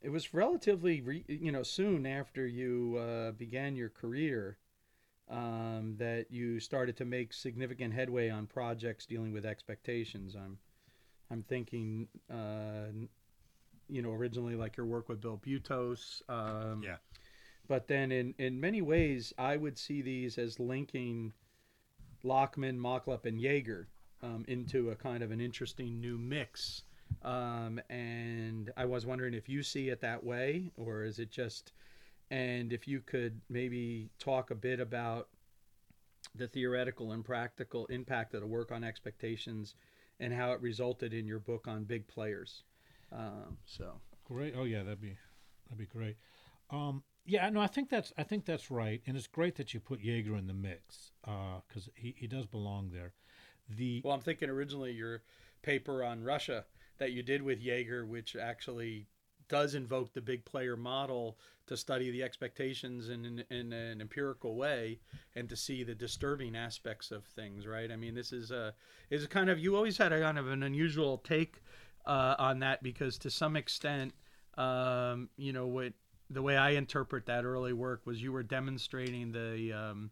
it 0.00 0.10
was 0.10 0.32
relatively, 0.32 1.00
re- 1.00 1.24
you 1.26 1.50
know, 1.50 1.64
soon 1.64 2.06
after 2.06 2.46
you 2.46 2.96
uh, 2.98 3.32
began 3.32 3.74
your 3.74 3.88
career 3.88 4.56
um, 5.28 5.96
that 5.98 6.26
you 6.30 6.60
started 6.60 6.96
to 6.98 7.04
make 7.04 7.32
significant 7.32 7.92
headway 7.92 8.30
on 8.30 8.46
projects 8.46 9.04
dealing 9.04 9.32
with 9.32 9.44
expectations. 9.44 10.36
I'm, 10.36 10.58
I'm 11.30 11.42
thinking, 11.42 12.06
uh, 12.30 12.92
you 13.88 14.00
know, 14.00 14.12
originally 14.12 14.54
like 14.54 14.76
your 14.76 14.86
work 14.86 15.08
with 15.08 15.20
Bill 15.20 15.40
Butos. 15.44 16.22
Um, 16.28 16.82
yeah. 16.84 16.96
But 17.68 17.86
then, 17.86 18.10
in 18.10 18.34
in 18.38 18.60
many 18.60 18.82
ways, 18.82 19.32
I 19.38 19.56
would 19.56 19.78
see 19.78 20.02
these 20.02 20.36
as 20.36 20.58
linking 20.58 21.32
Lachmann, 22.24 22.78
Machlup, 22.78 23.26
and 23.26 23.38
Yeager 23.38 23.86
um, 24.22 24.44
into 24.48 24.90
a 24.90 24.96
kind 24.96 25.22
of 25.22 25.30
an 25.30 25.40
interesting 25.40 26.00
new 26.00 26.18
mix. 26.18 26.82
Um, 27.22 27.80
and 27.90 28.70
I 28.76 28.84
was 28.84 29.04
wondering 29.04 29.34
if 29.34 29.48
you 29.48 29.62
see 29.62 29.88
it 29.88 30.00
that 30.00 30.24
way, 30.24 30.70
or 30.76 31.04
is 31.04 31.18
it 31.18 31.30
just, 31.30 31.72
and 32.30 32.72
if 32.72 32.88
you 32.88 33.00
could 33.00 33.40
maybe 33.48 34.10
talk 34.18 34.50
a 34.50 34.54
bit 34.54 34.80
about 34.80 35.28
the 36.34 36.48
theoretical 36.48 37.12
and 37.12 37.24
practical 37.24 37.86
impact 37.86 38.34
of 38.34 38.40
the 38.40 38.46
work 38.46 38.72
on 38.72 38.84
expectations 38.84 39.74
and 40.20 40.32
how 40.32 40.52
it 40.52 40.60
resulted 40.60 41.12
in 41.12 41.26
your 41.26 41.40
book 41.40 41.66
on 41.68 41.84
big 41.84 42.06
players. 42.06 42.62
Um, 43.10 43.58
so 43.66 44.00
great. 44.24 44.54
Oh 44.56 44.64
yeah, 44.64 44.82
that'd 44.82 45.00
be 45.00 45.16
that'd 45.68 45.78
be 45.78 45.86
great. 45.86 46.16
Um, 46.70 47.02
yeah, 47.24 47.48
no, 47.50 47.60
I 47.60 47.66
think 47.66 47.88
that's 47.88 48.12
I 48.18 48.22
think 48.22 48.44
that's 48.44 48.70
right, 48.70 49.00
and 49.06 49.16
it's 49.16 49.26
great 49.26 49.56
that 49.56 49.74
you 49.74 49.80
put 49.80 50.02
Yeager 50.02 50.38
in 50.38 50.46
the 50.46 50.54
mix 50.54 51.12
because 51.22 51.88
uh, 51.88 51.92
he 51.94 52.14
he 52.16 52.26
does 52.26 52.46
belong 52.46 52.90
there. 52.92 53.12
the 53.68 54.02
Well, 54.04 54.14
I'm 54.14 54.20
thinking 54.20 54.50
originally 54.50 54.92
your 54.92 55.22
paper 55.62 56.02
on 56.02 56.24
Russia 56.24 56.64
that 56.98 57.12
you 57.12 57.22
did 57.22 57.42
with 57.42 57.62
Yeager, 57.62 58.06
which 58.06 58.36
actually 58.36 59.06
does 59.48 59.74
invoke 59.74 60.12
the 60.14 60.20
big 60.20 60.44
player 60.44 60.76
model 60.76 61.38
to 61.66 61.76
study 61.76 62.10
the 62.10 62.22
expectations 62.22 63.08
in, 63.08 63.24
in, 63.24 63.44
in 63.50 63.72
an 63.72 64.00
empirical 64.00 64.56
way 64.56 64.98
and 65.36 65.48
to 65.48 65.56
see 65.56 65.84
the 65.84 65.94
disturbing 65.94 66.56
aspects 66.56 67.10
of 67.10 67.24
things, 67.24 67.66
right? 67.66 67.90
I 67.92 67.96
mean, 67.96 68.14
this 68.14 68.32
is 68.32 68.50
a 68.50 68.74
is 69.10 69.24
a 69.24 69.28
kind 69.28 69.50
of 69.50 69.58
you 69.58 69.76
always 69.76 69.98
had 69.98 70.12
a 70.12 70.20
kind 70.20 70.38
of 70.38 70.48
an 70.48 70.62
unusual 70.62 71.18
take 71.18 71.60
uh, 72.06 72.34
on 72.38 72.60
that 72.60 72.82
because 72.82 73.18
to 73.18 73.30
some 73.30 73.56
extent, 73.56 74.14
um, 74.56 75.28
you 75.36 75.52
know, 75.52 75.66
what 75.66 75.92
the 76.32 76.42
way 76.42 76.56
I 76.56 76.70
interpret 76.70 77.26
that 77.26 77.44
early 77.44 77.72
work 77.72 78.02
was 78.04 78.22
you 78.22 78.32
were 78.32 78.42
demonstrating 78.42 79.32
the 79.32 79.72
um, 79.72 80.10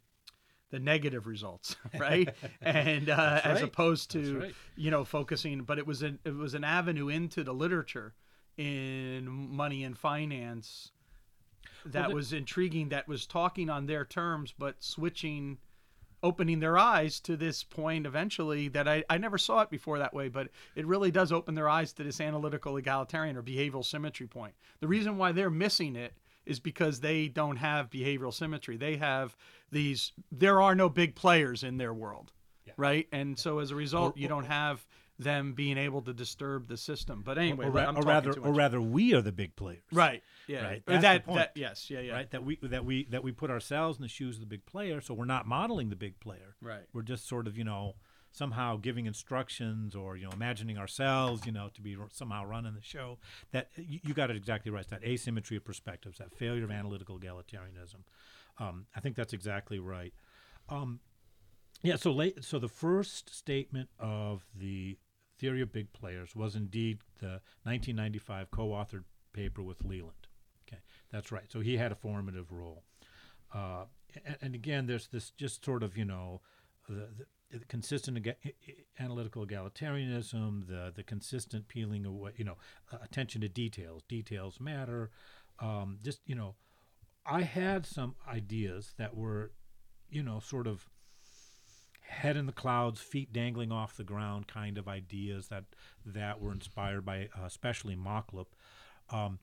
the 0.70 0.78
negative 0.78 1.26
results, 1.26 1.76
right? 1.98 2.28
and 2.60 3.08
uh, 3.08 3.40
as 3.44 3.62
opposed 3.62 4.10
to 4.12 4.40
right. 4.40 4.54
you 4.76 4.90
know 4.90 5.04
focusing, 5.04 5.62
but 5.62 5.78
it 5.78 5.86
was 5.86 6.02
an 6.02 6.18
it 6.24 6.34
was 6.34 6.54
an 6.54 6.64
avenue 6.64 7.08
into 7.08 7.42
the 7.42 7.54
literature 7.54 8.14
in 8.56 9.26
money 9.28 9.84
and 9.84 9.96
finance 9.98 10.92
that 11.86 12.08
the- 12.08 12.14
was 12.14 12.32
intriguing. 12.32 12.90
That 12.90 13.08
was 13.08 13.26
talking 13.26 13.70
on 13.70 13.86
their 13.86 14.04
terms, 14.04 14.54
but 14.56 14.82
switching. 14.82 15.58
Opening 16.22 16.60
their 16.60 16.76
eyes 16.76 17.18
to 17.20 17.36
this 17.36 17.64
point 17.64 18.04
eventually 18.06 18.68
that 18.68 18.86
I, 18.86 19.04
I 19.08 19.16
never 19.16 19.38
saw 19.38 19.62
it 19.62 19.70
before 19.70 19.98
that 19.98 20.12
way, 20.12 20.28
but 20.28 20.48
it 20.74 20.86
really 20.86 21.10
does 21.10 21.32
open 21.32 21.54
their 21.54 21.68
eyes 21.68 21.92
to 21.94 22.02
this 22.04 22.20
analytical 22.20 22.76
egalitarian 22.76 23.36
or 23.36 23.42
behavioral 23.42 23.84
symmetry 23.84 24.26
point. 24.26 24.54
The 24.80 24.88
reason 24.88 25.16
why 25.16 25.32
they're 25.32 25.48
missing 25.50 25.96
it 25.96 26.12
is 26.44 26.60
because 26.60 27.00
they 27.00 27.28
don't 27.28 27.56
have 27.56 27.88
behavioral 27.90 28.34
symmetry. 28.34 28.76
They 28.76 28.96
have 28.96 29.34
these, 29.72 30.12
there 30.30 30.60
are 30.60 30.74
no 30.74 30.88
big 30.90 31.14
players 31.14 31.62
in 31.64 31.78
their 31.78 31.94
world, 31.94 32.32
Yeah. 32.66 32.72
right? 32.76 33.08
And 33.12 33.38
so 33.38 33.58
as 33.60 33.70
a 33.70 33.76
result, 33.76 34.16
Or- 34.16 34.20
you 34.20 34.28
don't 34.28 34.46
have 34.46 34.84
them 35.22 35.52
being 35.52 35.78
able 35.78 36.02
to 36.02 36.12
disturb 36.12 36.68
the 36.68 36.76
system. 36.76 37.22
But 37.24 37.38
anyway, 37.38 37.66
or, 37.66 37.78
I'm 37.78 37.96
or 37.96 38.02
rather, 38.02 38.32
or 38.40 38.52
rather, 38.52 38.80
we 38.80 39.14
are 39.14 39.20
the 39.22 39.32
big 39.32 39.54
players, 39.56 39.82
right? 39.92 40.22
Yeah, 40.46 40.64
Right, 40.64 40.82
that's 40.86 41.02
that, 41.02 41.24
the 41.24 41.26
point. 41.26 41.38
that 41.38 41.52
yes, 41.54 41.90
yeah, 41.90 42.00
yeah, 42.00 42.12
Right, 42.14 42.30
that 42.30 42.44
we 42.44 42.58
that 42.62 42.84
we 42.84 43.04
that 43.10 43.22
we 43.22 43.32
put 43.32 43.50
ourselves 43.50 43.98
in 43.98 44.02
the 44.02 44.08
shoes 44.08 44.36
of 44.36 44.40
the 44.40 44.46
big 44.46 44.66
player, 44.66 45.00
so 45.00 45.14
we're 45.14 45.24
not 45.24 45.46
modeling 45.46 45.90
the 45.90 45.96
big 45.96 46.18
player. 46.20 46.56
right. 46.60 46.82
We're 46.92 47.02
just 47.02 47.28
sort 47.28 47.46
of, 47.46 47.56
you 47.56 47.64
know, 47.64 47.94
somehow 48.32 48.76
giving 48.76 49.06
instructions 49.06 49.94
or 49.94 50.16
you 50.16 50.24
know 50.24 50.32
imagining 50.32 50.78
ourselves, 50.78 51.46
you 51.46 51.52
know, 51.52 51.68
to 51.74 51.80
be 51.82 51.96
somehow 52.12 52.44
running 52.44 52.74
the 52.74 52.82
show. 52.82 53.18
That 53.52 53.68
you, 53.76 54.00
you 54.02 54.14
got 54.14 54.30
it 54.30 54.36
exactly 54.36 54.72
right. 54.72 54.80
It's 54.80 54.90
that 54.90 55.04
asymmetry 55.04 55.56
of 55.56 55.64
perspectives, 55.64 56.18
that 56.18 56.34
failure 56.36 56.64
of 56.64 56.70
analytical 56.70 57.18
egalitarianism. 57.18 58.02
Um, 58.58 58.86
I 58.94 59.00
think 59.00 59.16
that's 59.16 59.32
exactly 59.32 59.78
right. 59.78 60.12
Um, 60.68 61.00
yeah. 61.82 61.96
So 61.96 62.12
late. 62.12 62.44
So 62.44 62.58
the 62.58 62.68
first 62.68 63.34
statement 63.34 63.88
of 63.98 64.44
the 64.54 64.98
theory 65.40 65.62
of 65.62 65.72
big 65.72 65.92
players 65.92 66.36
was 66.36 66.54
indeed 66.54 66.98
the 67.18 67.40
1995 67.64 68.50
co-authored 68.50 69.04
paper 69.32 69.62
with 69.62 69.84
Leland. 69.84 70.26
Okay, 70.68 70.80
that's 71.10 71.32
right. 71.32 71.50
So 71.50 71.60
he 71.60 71.76
had 71.76 71.92
a 71.92 71.96
formative 71.96 72.52
role. 72.52 72.84
Uh, 73.52 73.84
and, 74.24 74.36
and 74.42 74.54
again, 74.54 74.86
there's 74.86 75.08
this 75.08 75.30
just 75.30 75.64
sort 75.64 75.82
of 75.82 75.96
you 75.96 76.04
know 76.04 76.40
the, 76.88 77.08
the, 77.50 77.58
the 77.58 77.64
consistent 77.64 78.26
analytical 78.98 79.46
egalitarianism, 79.46 80.66
the 80.68 80.92
the 80.94 81.02
consistent 81.02 81.68
peeling 81.68 82.04
away, 82.04 82.32
you 82.36 82.44
know, 82.44 82.58
uh, 82.92 82.98
attention 83.02 83.40
to 83.40 83.48
details. 83.48 84.02
Details 84.08 84.60
matter. 84.60 85.10
Um, 85.58 85.98
just 86.02 86.20
you 86.26 86.34
know, 86.34 86.54
I 87.26 87.42
had 87.42 87.86
some 87.86 88.14
ideas 88.28 88.94
that 88.98 89.16
were, 89.16 89.52
you 90.08 90.22
know, 90.22 90.40
sort 90.40 90.66
of 90.66 90.88
head 92.10 92.36
in 92.36 92.46
the 92.46 92.52
clouds, 92.52 93.00
feet 93.00 93.32
dangling 93.32 93.70
off 93.70 93.96
the 93.96 94.04
ground 94.04 94.48
kind 94.48 94.76
of 94.76 94.88
ideas 94.88 95.48
that 95.48 95.64
that 96.04 96.40
were 96.40 96.52
inspired 96.52 97.04
by 97.04 97.28
uh, 97.38 97.44
especially 97.44 97.96
Machlup. 97.96 98.46
Um, 99.10 99.38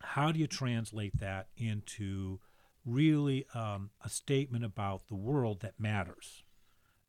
how 0.00 0.32
do 0.32 0.38
you 0.38 0.46
translate 0.46 1.20
that 1.20 1.48
into 1.56 2.40
really 2.84 3.46
um, 3.54 3.90
a 4.04 4.08
statement 4.08 4.64
about 4.64 5.08
the 5.08 5.14
world 5.14 5.60
that 5.60 5.78
matters 5.78 6.42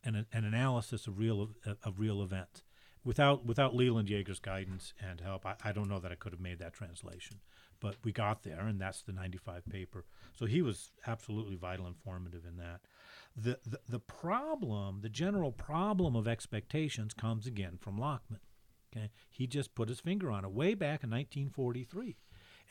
and 0.03 0.17
a- 0.17 0.25
an 0.31 0.43
analysis 0.43 1.07
of 1.07 1.17
real 1.17 1.51
of, 1.83 1.99
real 1.99 2.21
events? 2.21 2.63
Without 3.03 3.45
without 3.45 3.75
Leland 3.75 4.09
Yeager's 4.09 4.39
guidance 4.39 4.93
and 4.99 5.21
help, 5.21 5.45
I, 5.45 5.55
I 5.63 5.71
don't 5.71 5.89
know 5.89 5.99
that 5.99 6.11
I 6.11 6.15
could 6.15 6.33
have 6.33 6.41
made 6.41 6.59
that 6.59 6.73
translation. 6.73 7.37
But 7.79 7.95
we 8.03 8.11
got 8.11 8.43
there, 8.43 8.61
and 8.61 8.79
that's 8.79 9.01
the 9.01 9.13
'95 9.13 9.67
paper. 9.69 10.05
So 10.33 10.45
he 10.45 10.61
was 10.61 10.91
absolutely 11.07 11.55
vital 11.55 11.85
and 11.85 11.95
formative 11.95 12.45
in 12.45 12.57
that. 12.57 12.81
The, 13.35 13.59
the 13.89 13.99
problem, 13.99 15.01
the 15.01 15.09
general 15.09 15.51
problem 15.51 16.15
of 16.15 16.27
expectations, 16.27 17.13
comes 17.13 17.45
again 17.45 17.77
from 17.79 17.97
Lachmann. 17.97 18.39
Okay, 18.95 19.11
he 19.29 19.45
just 19.45 19.75
put 19.75 19.89
his 19.89 19.99
finger 19.99 20.31
on 20.31 20.45
it 20.45 20.51
way 20.51 20.73
back 20.73 21.03
in 21.03 21.09
1943, 21.09 22.15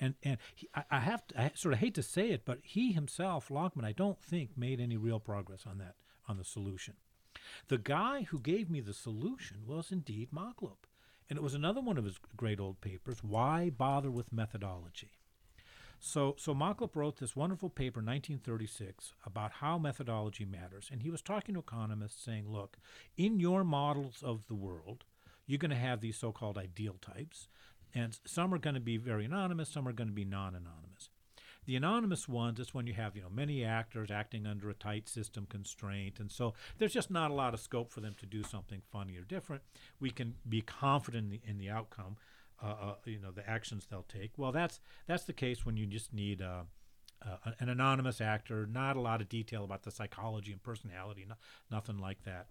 and 0.00 0.14
and 0.22 0.38
he, 0.54 0.68
I, 0.74 0.84
I 0.90 1.00
have 1.00 1.26
to, 1.28 1.40
I 1.40 1.52
sort 1.54 1.74
of 1.74 1.80
hate 1.80 1.94
to 1.96 2.02
say 2.02 2.30
it, 2.30 2.46
but 2.46 2.60
he 2.62 2.92
himself, 2.92 3.50
Lachmann, 3.50 3.84
I 3.84 3.92
don't 3.92 4.22
think 4.22 4.56
made 4.56 4.80
any 4.80 4.96
real 4.96 5.20
progress 5.20 5.64
on 5.66 5.76
that 5.78 5.96
on 6.26 6.38
the 6.38 6.44
solution. 6.44 6.94
The 7.68 7.78
guy 7.78 8.22
who 8.22 8.38
gave 8.38 8.70
me 8.70 8.80
the 8.80 8.94
solution 8.94 9.66
was 9.66 9.92
indeed 9.92 10.30
Machlup, 10.32 10.86
and 11.28 11.36
it 11.36 11.42
was 11.42 11.54
another 11.54 11.80
one 11.82 11.98
of 11.98 12.04
his 12.04 12.18
great 12.36 12.58
old 12.60 12.80
papers. 12.80 13.22
Why 13.22 13.68
bother 13.68 14.10
with 14.10 14.32
methodology? 14.32 15.10
So, 16.06 16.36
so 16.38 16.54
Machlup 16.54 16.96
wrote 16.96 17.16
this 17.16 17.34
wonderful 17.34 17.70
paper 17.70 18.00
in 18.00 18.06
1936 18.06 19.14
about 19.24 19.52
how 19.52 19.78
methodology 19.78 20.44
matters, 20.44 20.90
and 20.92 21.00
he 21.00 21.08
was 21.08 21.22
talking 21.22 21.54
to 21.54 21.60
economists, 21.60 22.22
saying, 22.22 22.46
"Look, 22.46 22.76
in 23.16 23.40
your 23.40 23.64
models 23.64 24.22
of 24.22 24.46
the 24.46 24.54
world, 24.54 25.04
you're 25.46 25.58
going 25.58 25.70
to 25.70 25.76
have 25.76 26.02
these 26.02 26.18
so-called 26.18 26.58
ideal 26.58 26.96
types, 27.00 27.48
and 27.94 28.18
some 28.26 28.52
are 28.52 28.58
going 28.58 28.74
to 28.74 28.80
be 28.80 28.98
very 28.98 29.24
anonymous, 29.24 29.70
some 29.70 29.88
are 29.88 29.94
going 29.94 30.08
to 30.08 30.14
be 30.14 30.26
non-anonymous. 30.26 31.08
The 31.64 31.74
anonymous 31.74 32.28
ones 32.28 32.60
is 32.60 32.74
when 32.74 32.86
you 32.86 32.92
have 32.92 33.16
you 33.16 33.22
know 33.22 33.30
many 33.30 33.64
actors 33.64 34.10
acting 34.10 34.46
under 34.46 34.68
a 34.68 34.74
tight 34.74 35.08
system 35.08 35.46
constraint, 35.48 36.20
and 36.20 36.30
so 36.30 36.52
there's 36.76 36.92
just 36.92 37.10
not 37.10 37.30
a 37.30 37.34
lot 37.34 37.54
of 37.54 37.60
scope 37.60 37.90
for 37.90 38.00
them 38.00 38.14
to 38.20 38.26
do 38.26 38.42
something 38.42 38.82
funny 38.92 39.16
or 39.16 39.22
different. 39.22 39.62
We 40.00 40.10
can 40.10 40.34
be 40.46 40.60
confident 40.60 41.24
in 41.24 41.30
the, 41.30 41.40
in 41.48 41.56
the 41.56 41.70
outcome, 41.70 42.18
uh, 42.62 42.66
uh, 42.66 42.94
you 43.04 43.18
know, 43.20 43.30
the 43.30 43.48
actions 43.48 43.86
they'll 43.90 44.02
take. 44.02 44.32
Well, 44.36 44.52
that's 44.52 44.80
that's 45.06 45.24
the 45.24 45.32
case 45.32 45.64
when 45.64 45.76
you 45.76 45.86
just 45.86 46.12
need. 46.12 46.42
Uh, 46.42 46.64
uh, 47.26 47.52
an 47.58 47.70
anonymous 47.70 48.20
actor, 48.20 48.66
not 48.66 48.96
a 48.96 49.00
lot 49.00 49.22
of 49.22 49.30
detail 49.30 49.64
about 49.64 49.82
the 49.82 49.90
psychology 49.90 50.52
and 50.52 50.62
personality, 50.62 51.24
no, 51.26 51.36
nothing 51.70 51.96
like 51.96 52.22
that. 52.24 52.48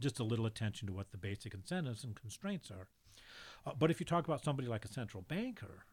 Just 0.00 0.18
a 0.18 0.24
little 0.24 0.46
attention 0.46 0.88
to 0.88 0.92
what 0.92 1.12
the 1.12 1.16
basic 1.16 1.54
incentives 1.54 2.02
and 2.02 2.16
constraints 2.16 2.68
are. 2.70 2.88
Uh, 3.64 3.74
but 3.78 3.90
if 3.90 4.00
you 4.00 4.06
talk 4.06 4.26
about 4.26 4.42
somebody 4.42 4.66
like 4.66 4.84
a 4.84 4.92
central 4.92 5.22
banker, 5.22 5.84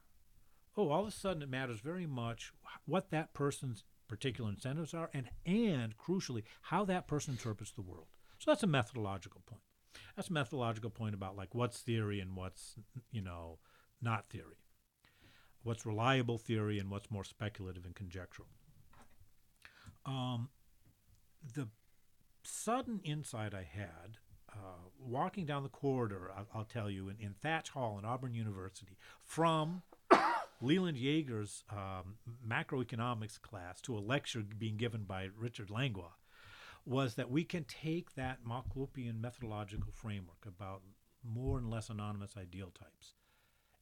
oh, 0.76 0.90
all 0.90 1.02
of 1.02 1.08
a 1.08 1.12
sudden 1.12 1.44
it 1.44 1.50
matters 1.50 1.82
very 1.82 2.08
much 2.08 2.52
what 2.86 3.12
that 3.12 3.34
person's 3.34 3.84
particular 4.08 4.50
incentives 4.50 4.94
are, 4.94 5.10
and 5.14 5.30
and 5.46 5.96
crucially 5.98 6.44
how 6.64 6.86
that 6.86 7.08
person 7.08 7.34
interprets 7.34 7.72
the 7.72 7.82
world. 7.82 8.08
So 8.40 8.52
that's 8.52 8.64
a 8.64 8.68
methodological 8.68 9.42
point. 9.46 9.63
That's 10.16 10.30
a 10.30 10.34
methodological 10.34 10.90
point 10.90 11.16
about 11.16 11.36
like 11.36 11.54
what's 11.54 11.80
theory 11.80 12.20
and 12.20 12.36
what's 12.36 12.76
you 13.12 13.22
know 13.22 13.60
not 14.02 14.30
theory. 14.30 14.58
What's 15.64 15.86
reliable 15.86 16.38
theory 16.38 16.78
and 16.80 16.90
what's 16.90 17.10
more 17.10 17.24
speculative 17.24 17.86
and 17.86 17.96
conjectural. 17.96 18.50
Um, 20.06 20.50
the 21.54 21.70
sudden 22.44 23.00
insight 23.06 23.54
I 23.54 23.64
had 23.64 24.18
uh, 24.54 24.90
walking 25.00 25.46
down 25.46 25.64
the 25.64 25.70
corridor, 25.70 26.32
I'll, 26.36 26.48
I'll 26.54 26.66
tell 26.66 26.90
you, 26.90 27.10
in, 27.10 27.18
in 27.20 27.34
Thach 27.44 27.70
Hall 27.70 27.98
in 27.98 28.06
Auburn 28.06 28.34
University, 28.34 28.98
from 29.24 29.82
Leland 30.62 30.98
Yeager's 30.98 31.64
um, 31.72 32.16
macroeconomics 32.48 33.42
class 33.42 33.82
to 33.82 33.98
a 33.98 34.00
lecture 34.00 34.44
being 34.58 34.78
given 34.78 35.04
by 35.04 35.30
Richard 35.38 35.70
Langlois, 35.70 36.14
was 36.86 37.16
that 37.16 37.32
we 37.32 37.44
can 37.44 37.64
take 37.64 38.16
that 38.16 38.44
Machlupian 38.46 39.22
methodological 39.22 39.92
framework 39.94 40.46
about 40.46 40.82
more 41.24 41.58
and 41.58 41.70
less 41.70 41.90
anonymous 41.90 42.36
ideal 42.38 42.72
types 42.78 43.14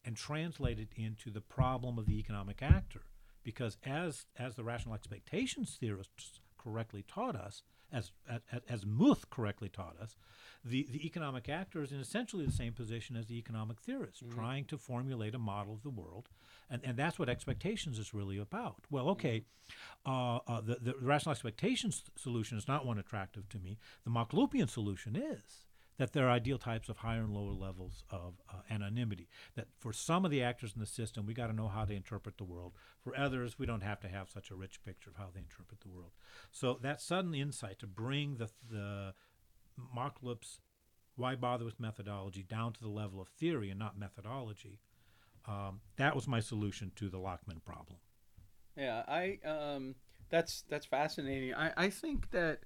and 0.06 0.16
translate 0.16 0.80
it 0.80 0.90
into 0.96 1.32
the 1.32 1.42
problem 1.42 1.98
of 1.98 2.06
the 2.06 2.20
economic 2.20 2.62
actor. 2.62 3.04
Because 3.44 3.78
as 3.84 4.28
as 4.38 4.56
the 4.56 4.64
rational 4.64 4.94
expectations 4.94 5.78
theorists 5.80 6.40
correctly 6.58 7.04
taught 7.08 7.36
us, 7.36 7.64
as 7.92 8.12
as, 8.30 8.42
as 8.70 8.86
Muth 8.86 9.30
correctly 9.30 9.70
taught 9.70 9.98
us, 10.02 10.16
the, 10.64 10.88
the 10.92 11.06
economic 11.06 11.50
actor 11.50 11.82
is 11.82 11.92
in 11.92 12.00
essentially 12.00 12.46
the 12.46 12.52
same 12.52 12.74
position 12.74 13.16
as 13.16 13.28
the 13.28 13.38
economic 13.38 13.80
theorist, 13.82 14.24
trying 14.34 14.66
to 14.66 14.78
formulate 14.78 15.36
a 15.36 15.40
model 15.40 15.74
of 15.74 15.84
the 15.84 15.90
world, 15.90 16.30
and, 16.70 16.82
and 16.84 16.98
that's 16.98 17.18
what 17.18 17.30
expectations 17.30 17.98
is 17.98 18.14
really 18.14 18.38
about. 18.38 18.86
Well, 18.90 19.10
okay, 19.10 19.44
uh, 20.06 20.40
uh, 20.48 20.62
the, 20.62 20.78
the 20.82 20.96
rational 21.02 21.32
expectations 21.32 22.04
solution 22.16 22.58
is 22.58 22.68
not 22.68 22.86
one 22.86 23.00
attractive 23.00 23.50
to 23.50 23.60
me. 23.60 23.78
The 24.04 24.12
Machlupian 24.12 24.70
solution 24.70 25.16
is 25.16 25.66
that 26.02 26.14
there 26.14 26.26
are 26.28 26.32
ideal 26.32 26.58
types 26.58 26.90
of 26.90 26.98
higher 26.98 27.20
and 27.20 27.32
lower 27.32 27.54
levels 27.54 28.04
of 28.10 28.42
uh, 28.50 28.62
anonymity. 28.72 29.30
That 29.54 29.68
for 29.78 29.94
some 29.94 30.26
of 30.26 30.32
the 30.32 30.42
actors 30.42 30.74
in 30.74 30.80
the 30.80 30.88
system, 30.88 31.28
we 31.28 31.36
got 31.36 31.46
to 31.46 31.54
know 31.54 31.68
how 31.68 31.86
they 31.86 31.96
interpret 31.96 32.40
the 32.40 32.44
world. 32.44 32.74
For 33.04 33.16
others, 33.16 33.60
we 33.60 33.68
don't 33.68 33.84
have 33.84 34.00
to 34.00 34.08
have 34.08 34.28
such 34.28 34.50
a 34.50 34.56
rich 34.56 34.84
picture 34.84 35.12
of 35.12 35.18
how 35.18 35.30
they 35.32 35.42
interpret 35.42 35.82
the 35.82 35.90
world. 35.90 36.14
So 36.52 36.80
that 36.82 37.02
sudden 37.02 37.36
insight 37.36 37.78
to 37.80 37.88
bring 37.88 38.38
the, 38.38 38.50
the 38.68 39.14
Machlup's 39.96 40.60
Why 41.18 41.36
Bother 41.36 41.66
with 41.66 41.80
Methodology 41.80 42.42
down 42.42 42.74
to 42.74 42.82
the 42.82 42.90
level 42.90 43.22
of 43.22 43.28
theory 43.28 43.70
and 43.70 43.78
not 43.78 43.96
methodology, 43.96 44.80
um, 45.48 45.82
that 45.98 46.16
was 46.16 46.28
my 46.28 46.40
solution 46.40 46.92
to 46.96 47.10
the 47.10 47.20
Lachmann 47.20 47.62
problem. 47.64 48.00
Yeah, 48.76 49.04
I 49.08 49.38
um, 49.46 49.94
that's 50.32 50.64
that's 50.68 50.88
fascinating. 50.88 51.54
I, 51.54 51.74
I 51.78 51.90
think 51.92 52.32
that 52.32 52.62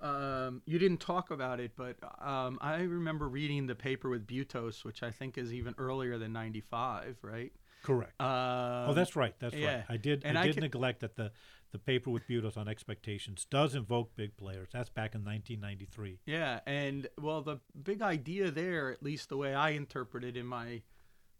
um, 0.00 0.62
you 0.66 0.78
didn't 0.78 1.00
talk 1.00 1.30
about 1.30 1.60
it, 1.60 1.72
but 1.76 1.96
um, 2.20 2.58
I 2.60 2.82
remember 2.82 3.28
reading 3.28 3.66
the 3.66 3.74
paper 3.74 4.08
with 4.08 4.26
Butos, 4.26 4.84
which 4.84 5.02
I 5.02 5.10
think 5.10 5.36
is 5.36 5.52
even 5.52 5.74
earlier 5.78 6.18
than 6.18 6.32
'95, 6.32 7.18
right? 7.22 7.52
Correct. 7.82 8.20
Um, 8.20 8.90
oh, 8.90 8.92
that's 8.94 9.16
right. 9.16 9.34
That's 9.38 9.54
yeah. 9.54 9.76
right. 9.76 9.84
I 9.88 9.96
did. 9.96 10.22
And 10.24 10.38
I 10.38 10.42
I 10.42 10.46
did 10.46 10.54
can- 10.56 10.62
neglect 10.62 11.00
that 11.00 11.16
the 11.16 11.32
the 11.72 11.78
paper 11.78 12.10
with 12.10 12.26
Butos 12.26 12.56
on 12.56 12.68
expectations 12.68 13.46
does 13.48 13.74
invoke 13.74 14.16
big 14.16 14.36
players. 14.36 14.68
That's 14.72 14.90
back 14.90 15.14
in 15.14 15.24
1993. 15.24 16.18
Yeah, 16.26 16.60
and 16.66 17.08
well, 17.20 17.42
the 17.42 17.58
big 17.80 18.02
idea 18.02 18.50
there, 18.50 18.90
at 18.90 19.02
least 19.02 19.28
the 19.28 19.36
way 19.36 19.54
I 19.54 19.70
interpreted 19.70 20.36
in 20.36 20.46
my 20.46 20.82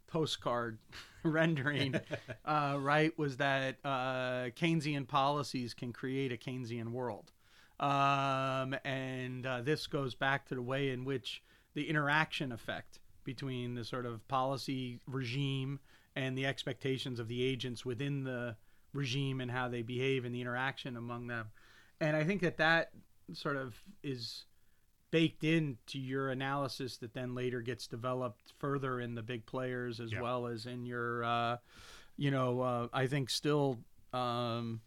postcard 0.06 0.78
rendering, 1.24 1.94
uh, 2.44 2.76
right, 2.78 3.16
was 3.18 3.38
that 3.38 3.78
uh, 3.84 4.50
Keynesian 4.56 5.08
policies 5.08 5.74
can 5.74 5.92
create 5.92 6.32
a 6.32 6.36
Keynesian 6.36 6.90
world. 6.90 7.32
Um, 7.80 8.76
and 8.84 9.46
uh, 9.46 9.62
this 9.62 9.86
goes 9.86 10.14
back 10.14 10.46
to 10.48 10.54
the 10.54 10.62
way 10.62 10.90
in 10.90 11.04
which 11.04 11.42
the 11.74 11.88
interaction 11.88 12.52
effect 12.52 13.00
between 13.24 13.74
the 13.74 13.84
sort 13.84 14.06
of 14.06 14.26
policy 14.28 15.00
regime 15.06 15.80
and 16.14 16.36
the 16.36 16.44
expectations 16.46 17.18
of 17.18 17.28
the 17.28 17.42
agents 17.42 17.84
within 17.84 18.24
the 18.24 18.56
regime 18.92 19.40
and 19.40 19.50
how 19.50 19.68
they 19.68 19.82
behave 19.82 20.24
and 20.24 20.34
the 20.34 20.40
interaction 20.40 20.96
among 20.96 21.26
them. 21.26 21.50
And 22.00 22.16
I 22.16 22.24
think 22.24 22.42
that 22.42 22.58
that 22.58 22.90
sort 23.32 23.56
of 23.56 23.76
is 24.02 24.44
baked 25.10 25.44
into 25.44 25.98
your 25.98 26.30
analysis 26.30 26.98
that 26.98 27.14
then 27.14 27.34
later 27.34 27.60
gets 27.62 27.86
developed 27.86 28.52
further 28.58 29.00
in 29.00 29.14
the 29.14 29.22
big 29.22 29.46
players 29.46 30.00
as 30.00 30.12
Yeah. 30.12 30.20
well 30.20 30.46
as 30.46 30.66
in 30.66 30.84
your, 30.86 31.24
uh, 31.24 31.56
you 32.16 32.30
know, 32.30 32.60
uh, 32.60 32.88
I 32.92 33.06
think 33.06 33.30
still, 33.30 33.78
um, 34.12 34.80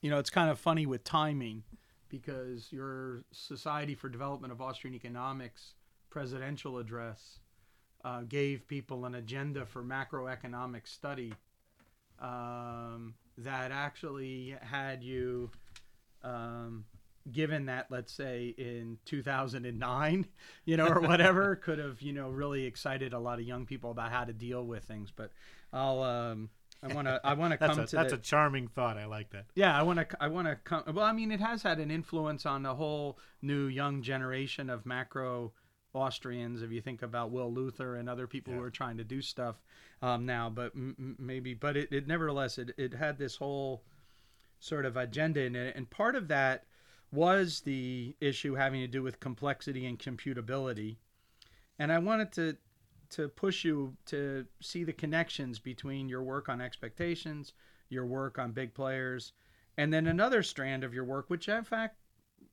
you 0.00 0.10
know, 0.10 0.18
it's 0.18 0.30
kind 0.30 0.50
of 0.50 0.58
funny 0.58 0.86
with 0.86 1.04
timing 1.04 1.64
because 2.08 2.72
your 2.72 3.24
Society 3.32 3.94
for 3.94 4.08
Development 4.08 4.52
of 4.52 4.60
Austrian 4.60 4.94
Economics 4.94 5.74
presidential 6.10 6.78
address 6.78 7.40
uh, 8.04 8.22
gave 8.22 8.66
people 8.68 9.04
an 9.04 9.14
agenda 9.14 9.66
for 9.66 9.82
macroeconomic 9.82 10.86
study 10.86 11.32
um, 12.20 13.14
that 13.38 13.70
actually 13.70 14.56
had 14.60 15.02
you 15.02 15.50
um, 16.22 16.84
given 17.32 17.66
that 17.66 17.86
let's 17.90 18.12
say 18.12 18.54
in 18.56 18.98
2009 19.04 20.26
you 20.64 20.76
know 20.76 20.86
or 20.86 21.00
whatever 21.00 21.56
could 21.62 21.78
have 21.78 22.00
you 22.00 22.12
know 22.12 22.28
really 22.28 22.64
excited 22.64 23.12
a 23.12 23.18
lot 23.18 23.38
of 23.38 23.44
young 23.44 23.66
people 23.66 23.90
about 23.90 24.12
how 24.12 24.24
to 24.24 24.32
deal 24.32 24.64
with 24.64 24.84
things. 24.84 25.12
But 25.14 25.32
i'll 25.72 26.02
um 26.02 26.48
i 26.82 26.92
want 26.92 27.06
to 27.06 27.20
i 27.24 27.34
want 27.34 27.50
to 27.52 27.58
come 27.58 27.78
a 27.78 27.86
to 27.86 27.96
that's 27.96 28.12
the, 28.12 28.18
a 28.18 28.22
charming 28.22 28.68
thought. 28.68 28.96
I 28.96 29.06
like 29.06 29.30
that. 29.30 29.46
yeah, 29.54 29.78
I 29.78 29.82
want 29.82 29.98
to. 29.98 30.06
I 30.20 30.28
want 30.28 30.48
to 30.48 30.56
come. 30.56 30.82
Well, 30.92 31.04
I 31.04 31.12
mean, 31.12 31.30
it 31.30 31.40
has 31.40 31.62
had 31.62 31.78
an 31.78 31.90
influence 31.90 32.46
on 32.46 32.62
the 32.62 32.74
whole 32.74 33.18
new 33.42 33.66
young 33.66 34.02
generation 34.02 34.70
of 34.70 34.86
macro 34.86 35.52
Austrians. 35.94 36.62
If 36.62 36.70
you 36.70 36.80
think 36.80 37.02
about 37.02 37.30
Will 37.30 37.52
Luther 37.52 37.96
and 37.96 38.08
other 38.08 38.26
people 38.26 38.52
who 38.52 38.62
are 38.62 38.70
trying 38.70 38.98
to 38.98 39.04
do 39.04 39.22
stuff 39.22 39.56
um, 40.02 40.26
now, 40.26 40.50
but 40.50 40.72
m- 40.74 41.16
maybe, 41.18 41.54
but 41.54 41.76
it, 41.76 41.90
it 41.90 42.06
nevertheless, 42.06 42.58
it, 42.58 42.72
it 42.76 42.94
had 42.94 43.18
this 43.18 43.36
whole 43.36 43.82
sort 44.60 44.84
of 44.84 44.96
agenda 44.96 45.40
in 45.40 45.56
it, 45.56 45.74
and 45.74 45.88
part 45.90 46.14
of 46.14 46.28
that 46.28 46.64
was 47.12 47.60
the 47.60 48.14
issue 48.20 48.54
having 48.54 48.80
to 48.80 48.86
do 48.86 49.02
with 49.02 49.20
complexity 49.20 49.86
and 49.86 49.98
computability, 49.98 50.96
and 51.78 51.90
I 51.90 51.98
wanted 51.98 52.32
to 52.32 52.56
to 53.10 53.28
push 53.28 53.64
you 53.64 53.96
to 54.06 54.46
see 54.60 54.84
the 54.84 54.92
connections 54.92 55.58
between 55.58 56.08
your 56.08 56.22
work 56.22 56.48
on 56.48 56.60
expectations, 56.60 57.52
your 57.88 58.06
work 58.06 58.38
on 58.38 58.52
big 58.52 58.74
players, 58.74 59.32
and 59.76 59.92
then 59.92 60.06
another 60.06 60.42
strand 60.42 60.84
of 60.84 60.94
your 60.94 61.04
work, 61.04 61.28
which 61.28 61.48
in 61.48 61.64
fact 61.64 61.96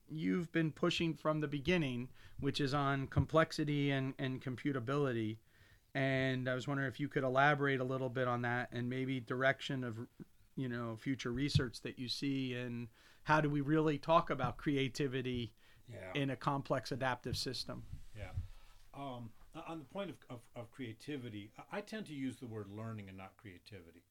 you've 0.09 0.51
been 0.51 0.71
pushing 0.71 1.13
from 1.13 1.39
the 1.39 1.47
beginning, 1.47 2.09
which 2.39 2.59
is 2.59 2.73
on 2.73 3.07
complexity 3.07 3.91
and, 3.91 4.13
and 4.19 4.41
computability. 4.41 5.37
And 5.95 6.49
I 6.49 6.55
was 6.55 6.67
wondering 6.67 6.87
if 6.89 6.99
you 6.99 7.07
could 7.07 7.23
elaborate 7.23 7.79
a 7.79 7.83
little 7.83 8.09
bit 8.09 8.27
on 8.27 8.41
that 8.41 8.69
and 8.71 8.89
maybe 8.89 9.19
direction 9.19 9.83
of, 9.83 9.97
you 10.55 10.67
know, 10.67 10.97
future 10.99 11.31
research 11.31 11.81
that 11.81 11.97
you 11.97 12.07
see 12.09 12.53
and 12.55 12.87
how 13.23 13.41
do 13.41 13.49
we 13.49 13.61
really 13.61 13.97
talk 13.97 14.29
about 14.29 14.57
creativity 14.57 15.53
Yeah. 15.89 16.11
in 16.21 16.29
a 16.31 16.35
complex 16.35 16.91
adaptive 16.91 17.37
system? 17.37 17.83
Yeah. 18.17 18.31
Um, 18.93 19.31
on 19.67 19.79
the 19.79 19.85
point 19.85 20.09
of, 20.09 20.17
of, 20.29 20.39
of 20.55 20.71
creativity, 20.71 21.51
I- 21.57 21.77
I 21.77 21.81
tend 21.81 22.05
to 22.07 22.13
use 22.13 22.37
the 22.37 22.47
word 22.47 22.67
learning 22.69 23.09
and 23.09 23.17
not 23.17 23.37
creativity. 23.37 24.03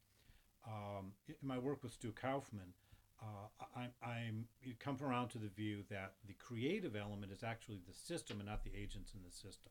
Um, 0.67 1.13
in 1.29 1.35
my 1.43 1.59
work 1.59 1.83
with 1.83 1.93
Stu 1.93 2.13
Kauffman, 2.13 2.73
uh, 3.21 3.65
I, 3.77 3.89
I'm 4.05 4.47
you 4.63 4.75
come 4.79 4.97
around 5.03 5.29
to 5.31 5.39
the 5.39 5.49
view 5.49 5.85
that 5.91 6.15
the 6.27 6.35
creative 6.35 6.97
element 6.97 7.33
is 7.33 7.43
actually 7.43 7.81
the 7.87 7.95
system 7.95 8.39
and 8.39 8.49
not 8.49 8.65
the 8.65 8.71
agents 8.77 9.13
in 9.15 9.21
the 9.25 9.31
system. 9.31 9.71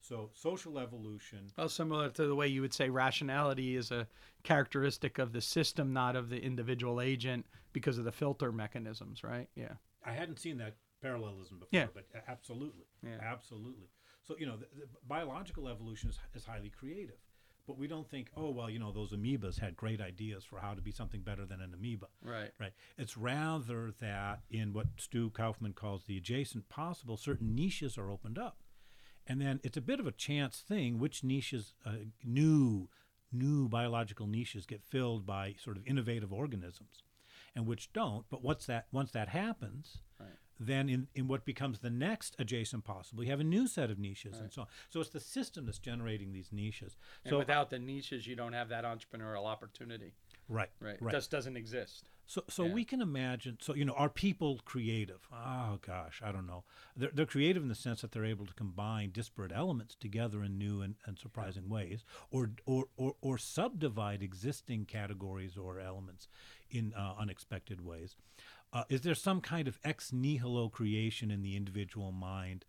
So 0.00 0.30
social 0.34 0.78
evolution, 0.78 1.50
Well, 1.56 1.68
similar 1.68 2.10
to 2.10 2.26
the 2.26 2.34
way 2.34 2.48
you 2.48 2.60
would 2.60 2.72
say 2.74 2.88
rationality 2.90 3.76
is 3.76 3.90
a 3.90 4.06
characteristic 4.42 5.18
of 5.18 5.32
the 5.32 5.40
system, 5.40 5.92
not 5.92 6.16
of 6.16 6.28
the 6.28 6.40
individual 6.42 7.00
agent, 7.00 7.46
because 7.72 7.98
of 7.98 8.04
the 8.04 8.12
filter 8.12 8.52
mechanisms, 8.52 9.24
right? 9.24 9.48
Yeah. 9.54 9.72
I 10.04 10.12
hadn't 10.12 10.38
seen 10.38 10.58
that 10.58 10.76
parallelism 11.02 11.58
before, 11.58 11.68
Yeah. 11.72 11.86
but 11.92 12.06
absolutely, 12.28 12.84
Yeah. 13.02 13.18
absolutely. 13.20 13.88
So 14.26 14.34
you 14.38 14.46
know, 14.46 14.56
the, 14.56 14.66
the 14.80 14.86
biological 15.06 15.68
evolution 15.68 16.10
is, 16.10 16.18
is 16.34 16.44
highly 16.44 16.70
creative, 16.70 17.18
but 17.66 17.78
we 17.78 17.86
don't 17.86 18.08
think, 18.08 18.30
oh 18.36 18.50
well, 18.50 18.68
you 18.68 18.78
know, 18.78 18.92
those 18.92 19.12
amoebas 19.12 19.60
had 19.60 19.76
great 19.76 20.00
ideas 20.00 20.44
for 20.44 20.58
how 20.58 20.74
to 20.74 20.82
be 20.82 20.90
something 20.90 21.20
better 21.20 21.44
than 21.46 21.60
an 21.60 21.72
amoeba. 21.74 22.06
Right. 22.22 22.50
Right. 22.58 22.72
It's 22.98 23.16
rather 23.16 23.92
that 24.00 24.40
in 24.50 24.72
what 24.72 24.86
Stu 24.98 25.30
Kauffman 25.30 25.74
calls 25.74 26.04
the 26.04 26.16
adjacent 26.16 26.68
possible, 26.68 27.16
certain 27.16 27.54
niches 27.54 27.96
are 27.96 28.10
opened 28.10 28.38
up, 28.38 28.58
and 29.26 29.40
then 29.40 29.60
it's 29.62 29.76
a 29.76 29.82
bit 29.82 30.00
of 30.00 30.06
a 30.06 30.12
chance 30.12 30.58
thing 30.66 30.98
which 30.98 31.22
niches, 31.22 31.74
uh, 31.84 31.92
new, 32.24 32.88
new 33.32 33.68
biological 33.68 34.26
niches 34.26 34.66
get 34.66 34.82
filled 34.82 35.24
by 35.26 35.54
sort 35.62 35.76
of 35.76 35.86
innovative 35.86 36.32
organisms, 36.32 37.04
and 37.54 37.66
which 37.66 37.92
don't. 37.92 38.24
But 38.28 38.42
what's 38.42 38.66
that? 38.66 38.86
Once 38.90 39.12
that 39.12 39.28
happens. 39.28 39.98
Right. 40.58 40.66
Then, 40.66 40.88
in, 40.88 41.08
in 41.14 41.28
what 41.28 41.44
becomes 41.44 41.80
the 41.80 41.90
next 41.90 42.36
adjacent 42.38 42.84
possible, 42.84 43.22
you 43.24 43.30
have 43.30 43.40
a 43.40 43.44
new 43.44 43.66
set 43.66 43.90
of 43.90 43.98
niches 43.98 44.38
and 44.40 44.52
so 44.52 44.62
on. 44.62 44.66
So 44.90 45.00
it's 45.00 45.10
the 45.10 45.20
system 45.20 45.66
that's 45.66 45.78
generating 45.78 46.32
these 46.32 46.50
niches. 46.52 46.96
And 47.24 47.30
so 47.30 47.38
without 47.38 47.70
the 47.70 47.78
niches, 47.78 48.26
you 48.26 48.36
don't 48.36 48.52
have 48.52 48.68
that 48.70 48.84
entrepreneurial 48.84 49.44
opportunity. 49.46 50.14
right, 50.48 50.68
Right. 50.80 50.96
right. 51.00 51.12
It 51.12 51.16
just 51.16 51.30
doesn't 51.30 51.56
exist. 51.56 52.04
So, 52.28 52.42
so 52.48 52.64
Yeah. 52.64 52.72
we 52.72 52.84
can 52.84 53.00
imagine. 53.00 53.58
So, 53.60 53.74
you 53.74 53.84
know, 53.84 53.92
are 53.92 54.08
people 54.08 54.58
creative? 54.64 55.28
Oh 55.32 55.78
gosh, 55.80 56.20
I 56.24 56.32
don't 56.32 56.46
know. 56.46 56.64
They're, 56.96 57.10
they're 57.12 57.24
creative 57.26 57.62
in 57.62 57.68
the 57.68 57.74
sense 57.76 58.00
that 58.00 58.10
they're 58.10 58.24
able 58.24 58.46
to 58.46 58.54
combine 58.54 59.10
disparate 59.10 59.52
elements 59.54 59.94
together 59.94 60.42
in 60.42 60.58
new 60.58 60.82
and, 60.82 60.96
and 61.06 61.18
surprising 61.18 61.68
ways, 61.68 62.04
or, 62.32 62.50
or 62.64 62.86
or 62.96 63.14
or 63.20 63.38
subdivide 63.38 64.22
existing 64.22 64.86
categories 64.86 65.56
or 65.56 65.78
elements 65.78 66.26
in 66.68 66.92
uh, 66.94 67.14
unexpected 67.16 67.80
ways. 67.84 68.16
Uh, 68.72 68.84
is 68.88 69.00
there 69.02 69.14
some 69.14 69.40
kind 69.40 69.68
of 69.68 69.78
ex 69.84 70.12
nihilo 70.12 70.68
creation 70.68 71.30
in 71.30 71.42
the 71.42 71.56
individual 71.56 72.12
mind? 72.12 72.64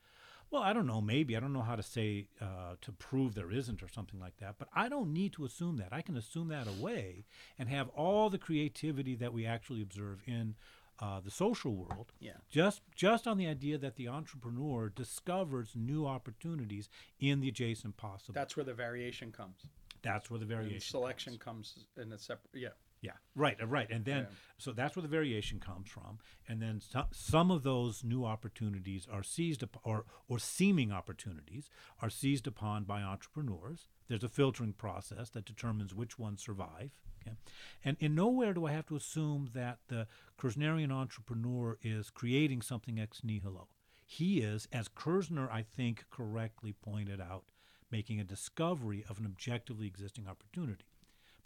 Well, 0.50 0.62
I 0.64 0.72
don't 0.72 0.88
know. 0.88 1.02
Maybe 1.02 1.36
I 1.36 1.42
don't 1.42 1.52
know 1.52 1.62
how 1.62 1.76
to 1.76 1.84
say 1.84 2.30
uh, 2.40 2.76
to 2.82 2.92
prove 2.94 3.36
there 3.36 3.52
isn't 3.52 3.84
or 3.84 3.90
something 3.90 4.20
like 4.20 4.38
that. 4.38 4.56
But 4.58 4.70
I 4.74 4.88
don't 4.88 5.12
need 5.12 5.34
to 5.34 5.44
assume 5.44 5.76
that. 5.78 5.90
I 5.92 6.02
can 6.02 6.16
assume 6.16 6.48
that 6.48 6.68
away 6.68 7.26
and 7.60 7.68
have 7.68 7.90
all 7.90 8.30
the 8.30 8.38
creativity 8.38 9.16
that 9.16 9.34
we 9.34 9.46
actually 9.46 9.82
observe 9.82 10.22
in 10.26 10.56
uh, 11.00 11.20
the 11.20 11.32
social 11.32 11.76
world. 11.76 12.14
Yeah. 12.20 12.32
Just 12.50 12.82
just 12.96 13.28
on 13.28 13.38
the 13.38 13.46
idea 13.48 13.78
that 13.78 13.98
the 13.98 14.08
entrepreneur 14.08 14.90
discovers 14.90 15.74
new 15.76 16.06
opportunities 16.08 16.88
in 17.20 17.42
the 17.42 17.50
adjacent 17.50 17.98
possible. 17.98 18.34
That's 18.34 18.56
where 18.56 18.64
the 18.64 18.74
variation 18.74 19.32
comes. 19.34 19.66
That's 20.02 20.30
where 20.32 20.40
the 20.40 20.44
And 20.46 20.50
variation 20.56 20.80
selection 20.80 21.34
comes. 21.38 21.74
comes 21.74 22.06
in 22.06 22.14
a 22.14 22.18
separate. 22.18 22.50
Yeah. 22.54 22.70
Yeah, 23.08 23.14
right, 23.36 23.58
uh, 23.62 23.68
right, 23.68 23.90
and 23.90 24.04
then 24.06 24.24
Yeah. 24.24 24.36
so 24.58 24.72
that's 24.74 24.96
where 24.96 25.02
the 25.02 25.08
variation 25.20 25.60
comes 25.60 25.90
from, 25.90 26.20
and 26.48 26.62
then 26.62 26.82
some, 26.82 27.08
some 27.12 27.50
of 27.52 27.64
those 27.64 28.04
new 28.04 28.26
opportunities 28.26 29.08
are 29.08 29.24
seized 29.24 29.64
up, 29.64 29.80
or 29.84 30.06
or 30.28 30.40
seeming 30.40 30.92
opportunities 30.92 31.70
are 32.02 32.10
seized 32.10 32.48
upon 32.48 32.84
by 32.84 33.02
entrepreneurs. 33.02 33.88
There's 34.08 34.24
a 34.24 34.30
filtering 34.30 34.74
process 34.74 35.30
that 35.32 35.46
determines 35.46 35.94
which 35.96 36.20
ones 36.20 36.42
survive. 36.42 36.92
Okay, 37.22 37.36
and 37.84 37.96
in 38.00 38.14
nowhere 38.16 38.54
do 38.54 38.66
I 38.66 38.72
have 38.74 38.88
to 38.88 38.96
assume 38.96 39.50
that 39.54 39.80
the 39.88 40.08
Kirznerian 40.38 40.92
entrepreneur 40.92 41.78
is 41.82 42.10
creating 42.10 42.62
something 42.62 43.00
ex 43.00 43.24
nihilo. 43.24 43.68
He 44.06 44.42
is, 44.42 44.68
as 44.72 44.88
Kirzner 44.90 45.50
I 45.52 45.62
think 45.64 46.06
correctly 46.10 46.74
pointed 46.74 47.20
out, 47.22 47.46
making 47.90 48.20
a 48.20 48.24
discovery 48.26 49.06
of 49.10 49.20
an 49.20 49.26
objectively 49.26 49.88
existing 49.88 50.28
opportunity 50.28 50.87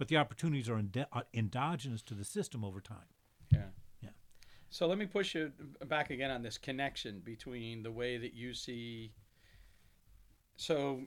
but 0.02 0.08
the 0.08 0.18
opportunities 0.18 0.68
are 0.68 0.82
uh, 1.14 1.22
endogenous 1.32 2.02
to 2.02 2.16
the 2.16 2.24
system 2.26 2.66
over 2.66 2.82
time. 2.82 3.06
Yeah. 3.52 3.66
Yeah. 4.02 4.10
So 4.72 4.88
let 4.88 4.98
me 4.98 5.06
push 5.06 5.36
you 5.36 5.52
back 5.86 6.10
again 6.10 6.32
on 6.32 6.42
this 6.42 6.58
connection 6.58 7.22
between 7.24 7.84
the 7.84 7.92
way 7.92 8.18
that 8.18 8.34
you 8.34 8.56
see. 8.56 9.12
So, 10.56 11.02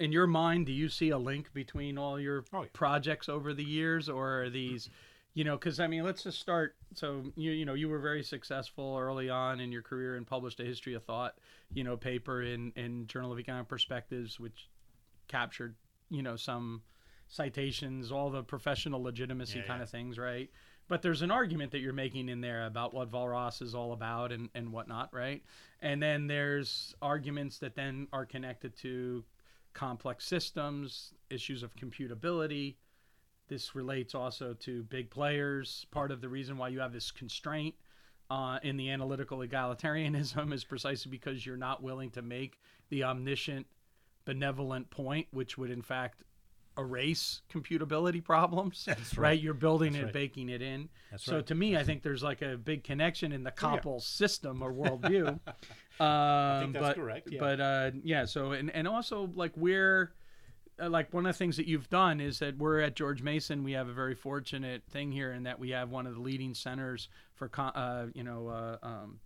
in 0.00 0.12
your 0.12 0.26
mind, 0.26 0.64
do 0.64 0.72
you 0.72 0.88
see 0.88 1.10
a 1.10 1.18
link 1.18 1.52
between 1.52 1.98
all 1.98 2.18
your 2.18 2.42
Oh, 2.54 2.62
yeah. 2.62 2.68
projects 2.72 3.28
over 3.28 3.52
the 3.52 3.62
years, 3.62 4.08
or 4.08 4.44
are 4.44 4.48
these, 4.48 4.88
you 5.34 5.44
know, 5.44 5.58
because 5.58 5.78
I 5.78 5.86
mean, 5.86 6.02
let's 6.02 6.22
just 6.22 6.40
start. 6.40 6.74
So 6.94 7.24
you 7.36 7.50
you 7.50 7.66
know 7.66 7.74
you 7.74 7.90
were 7.90 7.98
very 7.98 8.22
successful 8.22 8.96
early 8.98 9.28
on 9.28 9.60
in 9.60 9.70
your 9.70 9.82
career 9.82 10.16
and 10.16 10.26
published 10.26 10.58
a 10.58 10.64
history 10.64 10.94
of 10.94 11.04
thought, 11.04 11.34
you 11.74 11.84
know, 11.84 11.98
paper 11.98 12.40
in 12.40 12.72
in 12.76 13.08
Journal 13.08 13.30
of 13.30 13.38
Economic 13.38 13.68
Perspectives, 13.68 14.40
which 14.40 14.70
captured 15.26 15.74
you 16.08 16.22
know 16.22 16.36
some 16.36 16.80
citations, 17.28 18.10
all 18.10 18.30
the 18.30 18.42
professional 18.42 19.02
legitimacy 19.02 19.58
Yeah, 19.58 19.64
kind 19.66 19.78
yeah. 19.80 19.84
of 19.84 19.90
things, 19.90 20.18
right? 20.18 20.50
But 20.88 21.02
there's 21.02 21.20
an 21.20 21.30
argument 21.30 21.72
that 21.72 21.80
you're 21.80 21.92
making 21.92 22.30
in 22.30 22.40
there 22.40 22.64
about 22.64 22.94
what 22.94 23.10
Walras 23.10 23.60
is 23.60 23.74
all 23.74 23.92
about 23.92 24.32
and, 24.32 24.48
and 24.54 24.72
whatnot, 24.72 25.12
right? 25.12 25.42
And 25.80 26.02
then 26.02 26.26
there's 26.26 26.94
arguments 27.02 27.58
that 27.58 27.74
then 27.74 28.08
are 28.12 28.24
connected 28.24 28.74
to 28.78 29.22
complex 29.74 30.24
systems, 30.24 31.12
issues 31.28 31.62
of 31.62 31.76
computability. 31.76 32.76
This 33.48 33.74
relates 33.74 34.14
also 34.14 34.54
to 34.60 34.82
big 34.84 35.10
players. 35.10 35.86
Part 35.90 36.10
of 36.10 36.22
the 36.22 36.28
reason 36.28 36.56
why 36.56 36.68
you 36.68 36.80
have 36.80 36.92
this 36.92 37.10
constraint 37.10 37.74
uh, 38.30 38.58
in 38.62 38.78
the 38.78 38.90
analytical 38.90 39.38
egalitarianism 39.38 40.52
is 40.54 40.64
precisely 40.64 41.10
because 41.10 41.44
you're 41.44 41.56
not 41.56 41.82
willing 41.82 42.10
to 42.12 42.22
make 42.22 42.60
the 42.88 43.04
omniscient, 43.04 43.66
benevolent 44.24 44.88
point, 44.90 45.28
which 45.32 45.58
would 45.58 45.70
in 45.70 45.82
fact 45.82 46.24
erase 46.78 47.42
computability 47.52 48.22
problems. 48.22 48.84
That's 48.86 49.18
right. 49.18 49.30
right. 49.30 49.40
You're 49.40 49.54
building 49.54 49.92
That's 49.92 50.02
it, 50.02 50.04
right. 50.06 50.12
baking 50.14 50.48
it 50.48 50.62
in. 50.62 50.88
That's 51.10 51.24
so 51.24 51.36
right. 51.36 51.46
to 51.46 51.54
me, 51.54 51.76
I 51.76 51.84
think 51.84 52.02
there's 52.02 52.22
like 52.22 52.42
a 52.42 52.56
big 52.56 52.84
connection 52.84 53.32
in 53.32 53.42
the 53.42 53.52
Oh, 53.62 53.80
yeah. 53.94 53.98
System 54.02 54.62
or 54.62 54.72
worldview. 54.72 55.28
um, 55.28 55.40
I 56.00 56.60
think 56.60 56.72
that's 56.74 56.86
but, 56.86 56.96
correct, 56.96 57.28
yeah. 57.30 57.40
But 57.40 57.60
uh, 57.60 57.90
yeah. 58.04 58.24
So 58.24 58.52
and 58.52 58.70
and 58.70 58.86
also 58.86 59.30
like 59.34 59.52
we're 59.56 60.12
uh, 60.80 60.88
like 60.88 61.12
one 61.12 61.26
of 61.26 61.34
the 61.34 61.38
things 61.38 61.56
that 61.56 61.66
you've 61.66 61.90
done 61.90 62.20
is 62.20 62.38
that 62.38 62.56
we're 62.56 62.80
at 62.80 62.94
George 62.94 63.22
Mason. 63.22 63.64
We 63.64 63.72
have 63.72 63.88
a 63.88 63.92
very 63.92 64.14
fortunate 64.14 64.82
thing 64.90 65.10
here 65.10 65.32
in 65.32 65.42
that 65.44 65.58
we 65.58 65.70
have 65.70 65.90
one 65.90 66.06
of 66.06 66.14
the 66.14 66.20
leading 66.20 66.54
centers 66.54 67.08
for 67.34 67.50
uh, 67.58 68.06
you 68.14 68.22
know 68.22 68.48
uh, 68.48 68.76
um, 68.82 69.18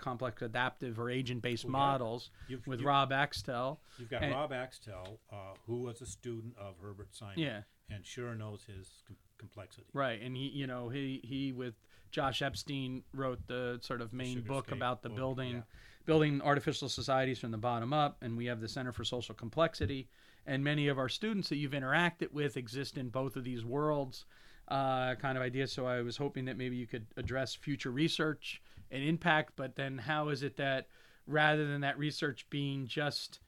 complex 0.00 0.42
adaptive 0.42 0.98
or 0.98 1.10
agent-based 1.10 1.64
We 1.64 1.68
have- 1.68 1.72
models 1.72 2.30
You've, 2.48 2.66
with 2.66 2.80
you- 2.80 2.86
Rob 2.86 3.12
Axtell. 3.12 3.80
You've 3.98 4.10
got 4.10 4.22
and- 4.22 4.32
Rob 4.32 4.52
Axtell, 4.52 5.20
uh, 5.30 5.54
who 5.66 5.82
was 5.82 6.00
a 6.02 6.06
student 6.06 6.56
of 6.58 6.78
Herbert 6.80 7.14
Simon. 7.14 7.38
Yeah. 7.38 7.62
And 7.88 8.04
sure 8.06 8.34
knows 8.34 8.64
his 8.64 9.02
com- 9.06 9.16
complexity. 9.38 9.86
Right, 9.92 10.20
and 10.22 10.36
he, 10.36 10.48
you 10.48 10.66
know, 10.66 10.88
he 10.90 11.20
he 11.24 11.52
with 11.52 11.74
Josh 12.12 12.40
Epstein 12.42 13.02
wrote 13.12 13.46
the 13.46 13.78
sort 13.82 14.00
of 14.00 14.12
main 14.12 14.36
Sugar 14.36 14.48
book 14.48 14.66
State 14.66 14.76
about 14.76 15.02
the 15.02 15.08
book, 15.08 15.16
building 15.18 15.56
yeah. 15.56 15.62
building 16.06 16.40
artificial 16.42 16.88
societies 16.88 17.38
from 17.40 17.50
the 17.50 17.58
bottom 17.58 17.92
up, 17.92 18.16
and 18.22 18.36
we 18.36 18.46
have 18.46 18.60
the 18.60 18.68
Center 18.68 18.92
for 18.92 19.02
Social 19.04 19.34
Complexity, 19.34 20.08
and 20.46 20.62
many 20.62 20.86
of 20.88 20.98
our 20.98 21.08
students 21.08 21.48
that 21.48 21.56
you've 21.56 21.72
interacted 21.72 22.30
with 22.32 22.56
exist 22.56 22.96
in 22.96 23.08
both 23.08 23.34
of 23.36 23.42
these 23.44 23.64
worlds, 23.64 24.24
uh, 24.68 25.14
kind 25.16 25.36
of 25.36 25.42
ideas. 25.42 25.72
So 25.72 25.86
I 25.86 26.00
was 26.02 26.16
hoping 26.16 26.44
that 26.44 26.56
maybe 26.56 26.76
you 26.76 26.86
could 26.86 27.06
address 27.16 27.54
future 27.56 27.90
research 27.90 28.62
and 28.90 29.02
impact, 29.02 29.52
but 29.56 29.76
then 29.76 29.98
how 29.98 30.28
is 30.28 30.42
it 30.42 30.56
that 30.56 30.88
rather 31.26 31.66
than 31.66 31.80
that 31.82 31.98
research 31.98 32.46
being 32.50 32.86
just 32.86 33.40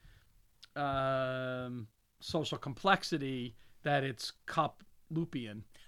um, 0.75 1.87
social 2.19 2.57
complexity, 2.57 3.55
that 3.83 4.03
it's 4.03 4.33
cop 4.45 4.83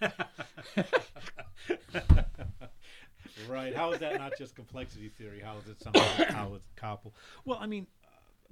right. 3.48 3.74
How 3.74 3.92
is 3.92 4.00
that 4.00 4.18
not 4.18 4.32
just 4.38 4.54
complexity 4.54 5.08
theory? 5.08 5.40
How 5.44 5.56
is 5.58 5.68
it 5.68 5.80
somehow 5.80 6.32
how 6.32 6.54
is 6.54 6.62
Koppl? 6.76 7.12
Well, 7.44 7.58
I 7.60 7.66
mean, 7.66 7.86
uh, 8.04 8.08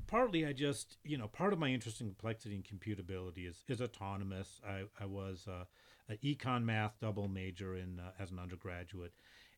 partly 0.06 0.46
I 0.46 0.52
just 0.52 0.96
you 1.04 1.16
know 1.16 1.28
part 1.28 1.52
of 1.52 1.58
my 1.58 1.68
interest 1.68 2.00
in 2.00 2.08
complexity 2.08 2.56
and 2.56 2.64
computability 2.64 3.48
is 3.48 3.62
is 3.68 3.80
autonomous. 3.80 4.60
I 4.66 4.84
I 5.00 5.06
was 5.06 5.46
uh, 5.48 5.64
an 6.08 6.18
econ 6.24 6.64
math 6.64 6.98
double 7.00 7.28
major 7.28 7.76
in 7.76 8.00
uh, 8.00 8.10
as 8.18 8.30
an 8.30 8.38
undergraduate. 8.38 9.12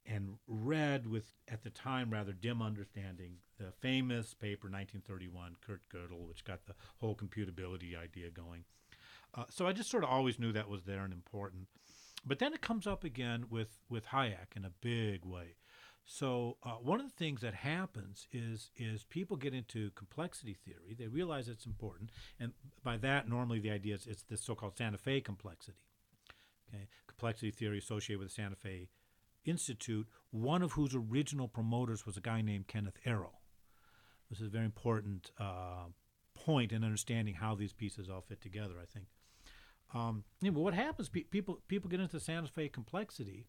And 0.09 0.37
read 0.47 1.07
with 1.07 1.33
at 1.49 1.63
the 1.63 1.71
time 1.71 2.11
rather 2.11 2.33
dim 2.33 2.63
understanding 2.63 3.39
the 3.59 3.73
famous 3.81 4.35
paper 4.35 4.69
1931 4.69 5.57
Kurt 5.67 5.83
Gödel, 5.93 6.29
which 6.29 6.45
got 6.45 6.67
the 6.67 6.75
whole 6.99 7.17
computability 7.17 7.99
idea 8.01 8.31
going. 8.31 8.65
Uh, 9.35 9.45
so 9.51 9.67
I 9.67 9.73
just 9.73 9.91
sort 9.91 10.05
of 10.05 10.11
always 10.11 10.39
knew 10.39 10.53
that 10.53 10.69
was 10.69 10.85
there 10.85 11.05
and 11.05 11.13
important. 11.13 11.69
But 12.25 12.39
then 12.39 12.53
it 12.53 12.61
comes 12.61 12.87
up 12.87 13.05
again 13.05 13.47
with, 13.51 13.79
with 13.89 14.07
Hayek 14.07 14.57
in 14.57 14.65
a 14.65 14.71
big 14.81 15.25
way. 15.25 15.57
So 16.07 16.57
uh, 16.63 16.71
one 16.71 17.01
of 17.01 17.07
the 17.07 17.17
things 17.17 17.41
that 17.41 17.55
happens 17.55 18.29
is 18.33 18.71
is 18.77 19.03
people 19.03 19.37
get 19.37 19.53
into 19.53 19.91
complexity 19.97 20.55
theory. 20.55 20.95
They 20.97 21.09
realize 21.09 21.49
it's 21.49 21.67
important, 21.67 22.11
and 22.39 22.53
by 22.85 22.97
that 22.99 23.29
normally 23.29 23.59
the 23.59 23.73
idea 23.73 23.97
is 23.97 24.07
it's 24.07 24.23
this 24.23 24.41
so-called 24.41 24.77
Santa 24.77 24.99
Fe 24.99 25.21
complexity. 25.21 25.79
Okay, 26.73 26.87
complexity 27.09 27.51
theory 27.51 27.79
associated 27.79 28.21
with 28.21 28.31
Santa 28.31 28.55
Fe 28.55 28.89
Institute, 29.47 30.07
one 30.31 30.63
of 30.63 30.73
whose 30.73 30.95
original 30.95 31.49
promoters 31.49 32.05
was 32.05 32.17
a 32.17 32.21
guy 32.21 32.43
named 32.43 32.67
Kenneth 32.67 32.99
Arrow. 33.05 33.39
This 34.29 34.41
is 34.41 34.49
a 34.49 34.51
very 34.51 34.65
important 34.65 35.31
uh, 35.39 35.87
point 36.35 36.73
in 36.73 36.85
understanding 36.85 37.35
how 37.35 37.55
these 37.55 37.73
pieces 37.73 38.09
all 38.09 38.21
fit 38.21 38.41
together. 38.41 38.75
I 38.81 38.87
think. 38.87 39.07
Um, 39.95 40.25
yeah, 40.41 40.51
but 40.51 40.61
what 40.61 40.75
happens? 40.75 41.09
Pe- 41.09 41.23
people 41.23 41.61
people 41.69 41.89
get 41.89 42.01
into 42.01 42.19
Santa 42.19 42.49
Fe 42.49 42.69
complexity, 42.69 43.47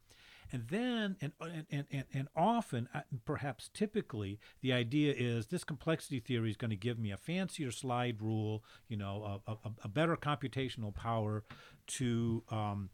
and 0.51 0.67
then 0.67 1.17
and 1.19 1.33
and 1.41 1.85
and, 1.91 2.05
and, 2.13 2.27
often, 2.35 2.87
uh, 2.93 3.01
perhaps 3.25 3.69
typically, 3.73 4.39
the 4.61 4.71
idea 4.71 5.13
is 5.17 5.47
this 5.47 5.63
complexity 5.63 6.19
theory 6.19 6.51
is 6.51 6.57
going 6.57 6.69
to 6.69 6.77
give 6.77 6.99
me 6.99 7.11
a 7.11 7.17
fancier 7.17 7.71
slide 7.71 8.21
rule, 8.21 8.63
you 8.87 8.97
know, 8.97 9.41
a, 9.47 9.51
a, 9.51 9.71
a 9.85 9.87
better 9.87 10.15
computational 10.15 10.93
power 10.93 11.43
to 11.87 12.43
um, 12.49 12.91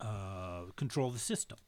uh, 0.00 0.62
control 0.76 1.10
the 1.10 1.18
system. 1.18 1.58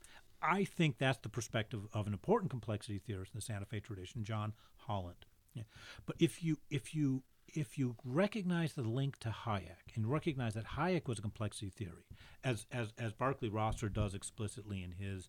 I 0.43 0.65
think 0.65 0.99
that's 0.99 1.19
the 1.19 1.29
perspective 1.29 1.81
of 1.93 2.07
an 2.07 2.13
important 2.13 2.51
complexity 2.51 2.99
theorist 2.99 3.33
in 3.35 3.39
the 3.39 3.43
Santa 3.43 3.65
Fe 3.65 3.81
tradition, 3.81 4.25
John 4.25 4.53
Holland. 4.77 5.27
Yeah. 5.55 5.63
But 6.07 6.17
if 6.19 6.43
you 6.43 6.59
if 6.71 6.95
you 6.95 7.23
if 7.55 7.79
you 7.79 7.97
recognize 8.05 8.73
the 8.73 8.83
link 8.83 9.19
to 9.21 9.29
Hayek 9.29 9.95
and 9.95 10.11
recognize 10.11 10.55
that 10.55 10.65
Hayek 10.65 11.07
was 11.07 11.19
a 11.19 11.23
complexity 11.23 11.71
theory, 11.71 12.07
as 12.43 12.67
as 12.73 12.93
as 12.99 13.13
Barkley 13.13 13.49
Rosser 13.49 13.89
does 13.89 14.15
explicitly 14.15 14.83
in 14.83 14.93
his 14.93 15.29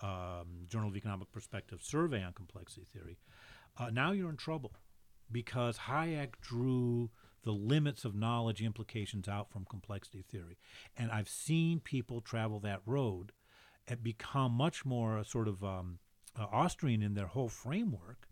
um, 0.00 0.66
Journal 0.68 0.88
of 0.88 0.96
Economic 0.96 1.32
Perspective 1.32 1.80
survey 1.82 2.22
on 2.22 2.32
complexity 2.32 2.86
theory, 2.92 3.18
uh, 3.78 3.90
now 3.90 4.12
you're 4.12 4.30
in 4.30 4.36
trouble 4.36 4.72
because 5.30 5.78
Hayek 5.78 6.34
drew 6.40 7.10
the 7.42 7.52
limits 7.52 8.04
of 8.04 8.14
knowledge 8.14 8.62
implications 8.62 9.28
out 9.28 9.50
from 9.50 9.64
complexity 9.64 10.22
theory, 10.22 10.58
and 10.96 11.10
I've 11.10 11.28
seen 11.28 11.80
people 11.80 12.20
travel 12.20 12.60
that 12.60 12.80
road 12.86 13.32
and 13.88 14.02
become 14.02 14.52
much 14.52 14.84
more 14.84 15.22
sort 15.24 15.48
of 15.48 15.62
um, 15.64 15.98
uh, 16.38 16.46
Austrian 16.52 17.02
in 17.02 17.14
their 17.14 17.26
whole 17.26 17.48
framework 17.48 18.28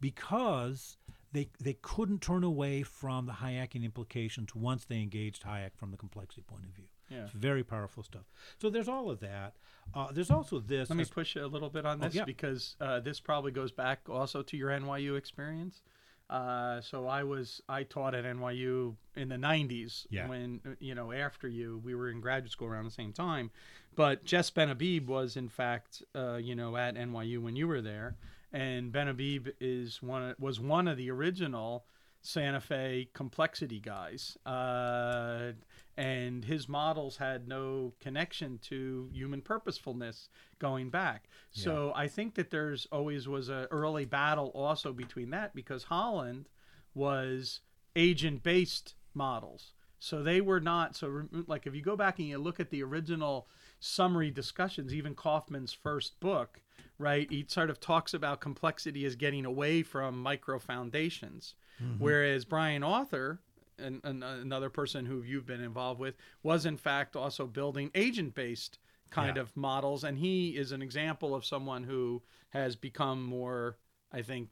because 0.00 0.96
they 1.32 1.48
they 1.60 1.74
couldn't 1.82 2.20
turn 2.22 2.44
away 2.44 2.82
from 2.82 3.26
the 3.26 3.32
Hayekian 3.32 3.84
implications 3.84 4.54
once 4.54 4.84
they 4.84 4.96
engaged 5.00 5.44
Hayek 5.44 5.70
from 5.76 5.90
the 5.90 5.96
complexity 5.96 6.42
point 6.46 6.64
of 6.64 6.70
view. 6.70 6.86
Yeah. 7.10 7.24
It's 7.24 7.32
very 7.32 7.64
powerful 7.64 8.02
stuff. 8.02 8.24
So 8.60 8.68
there's 8.68 8.88
all 8.88 9.10
of 9.10 9.20
that. 9.20 9.54
Uh, 9.94 10.12
there's 10.12 10.30
also 10.30 10.58
this. 10.60 10.90
Let 10.90 10.96
me 10.98 11.04
push 11.06 11.36
a 11.36 11.46
little 11.46 11.70
bit 11.70 11.86
on 11.86 12.02
Oh, 12.02 12.06
this 12.06 12.14
yeah. 12.14 12.24
because 12.24 12.76
uh, 12.80 13.00
this 13.00 13.18
probably 13.18 13.50
goes 13.50 13.72
back 13.72 14.00
also 14.10 14.42
to 14.42 14.56
your 14.56 14.68
NYU 14.70 15.16
experience. 15.16 15.82
Uh, 16.30 16.80
so 16.82 17.06
I 17.06 17.22
was 17.24 17.62
I 17.68 17.84
taught 17.84 18.14
at 18.14 18.24
NYU 18.24 18.96
in 19.16 19.28
the 19.30 19.36
'90s 19.36 20.06
Yeah. 20.10 20.28
when 20.28 20.60
you 20.78 20.94
know 20.94 21.10
after 21.12 21.48
you 21.48 21.80
we 21.84 21.94
were 21.94 22.10
in 22.10 22.20
graduate 22.20 22.52
school 22.52 22.68
around 22.68 22.84
the 22.84 22.90
same 22.90 23.12
time, 23.12 23.50
but 23.96 24.24
Jess 24.24 24.50
Benhabib 24.50 25.06
was 25.06 25.36
in 25.36 25.48
fact 25.48 26.02
uh, 26.14 26.36
you 26.36 26.54
know 26.54 26.76
at 26.76 26.96
NYU 26.96 27.40
when 27.40 27.56
you 27.56 27.66
were 27.66 27.80
there, 27.80 28.16
and 28.52 28.92
Benhabib 28.92 29.52
is 29.60 30.02
one 30.02 30.22
of- 30.30 30.38
was 30.38 30.60
one 30.60 30.86
of 30.86 30.96
the 30.98 31.10
original 31.10 31.86
Santa 32.20 32.60
Fe 32.60 33.08
complexity 33.14 33.80
guys, 33.80 34.36
uh, 34.44 35.52
and 35.98 36.44
his 36.44 36.68
models 36.68 37.16
had 37.16 37.48
no 37.48 37.92
connection 38.00 38.58
to 38.62 39.10
human 39.12 39.42
purposefulness 39.42 40.28
going 40.60 40.90
back. 40.90 41.28
So 41.50 41.92
I 41.96 42.06
think 42.06 42.36
that 42.36 42.50
there's 42.50 42.86
always 42.92 43.26
was 43.26 43.48
a 43.48 43.66
early 43.72 44.04
battle 44.04 44.52
also 44.54 44.92
between 44.92 45.30
that 45.30 45.56
because 45.56 45.82
Holland 45.82 46.48
was 46.94 47.62
agent 47.96 48.44
based 48.44 48.94
models. 49.12 49.72
So 49.98 50.22
they 50.22 50.40
were 50.40 50.60
not 50.60 50.94
so 50.94 51.24
like 51.48 51.66
if 51.66 51.74
you 51.74 51.82
go 51.82 51.96
back 51.96 52.20
and 52.20 52.28
you 52.28 52.38
look 52.38 52.60
at 52.60 52.70
the 52.70 52.84
original 52.84 53.48
summary 53.80 54.30
discussions, 54.30 54.94
even 54.94 55.16
Kauffman's 55.16 55.72
first 55.72 56.20
book, 56.20 56.60
right? 56.96 57.28
He 57.28 57.44
sort 57.48 57.70
of 57.70 57.80
talks 57.80 58.14
about 58.14 58.40
complexity 58.40 59.04
as 59.04 59.16
getting 59.16 59.44
away 59.44 59.82
from 59.82 60.22
micro 60.22 60.60
foundations, 60.60 61.54
mm-hmm. 61.82 62.00
whereas 62.00 62.44
Brian 62.44 62.84
Arthur, 62.84 63.40
and, 63.78 64.00
and 64.04 64.22
another 64.24 64.70
person 64.70 65.06
who 65.06 65.22
you've 65.22 65.46
been 65.46 65.62
involved 65.62 66.00
with, 66.00 66.16
was 66.42 66.66
in 66.66 66.76
fact 66.76 67.16
also 67.16 67.46
building 67.46 67.90
agent 67.94 68.34
based 68.34 68.78
kind 69.10 69.36
Yeah. 69.36 69.42
of 69.42 69.56
models, 69.56 70.04
and 70.04 70.18
he 70.18 70.50
is 70.56 70.72
an 70.72 70.82
example 70.82 71.34
of 71.34 71.44
someone 71.44 71.84
who 71.84 72.22
has 72.50 72.76
become 72.76 73.22
more, 73.24 73.78
I 74.12 74.22
think, 74.22 74.48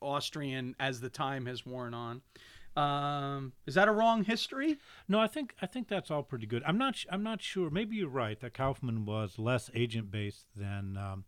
Austrian 0.00 0.76
as 0.78 1.00
the 1.00 1.08
time 1.10 1.46
has 1.46 1.66
worn 1.66 1.94
on. 1.94 2.22
Um, 2.76 3.52
is 3.66 3.74
that 3.74 3.88
a 3.88 3.92
wrong 3.92 4.24
history? 4.24 4.78
No, 5.08 5.18
I 5.20 5.26
think 5.26 5.54
I 5.60 5.66
think 5.66 5.88
that's 5.88 6.10
all 6.10 6.22
pretty 6.22 6.46
good. 6.46 6.62
I'm 6.66 6.78
not 6.78 6.96
sh- 6.96 7.06
I'm 7.10 7.22
not 7.22 7.42
sure. 7.42 7.68
Maybe 7.70 7.96
you're 7.96 8.08
right 8.08 8.38
that 8.40 8.54
Kauffman 8.54 9.04
was 9.04 9.38
less 9.38 9.70
agent 9.74 10.10
based 10.10 10.46
than. 10.56 10.96
Um, 10.96 11.24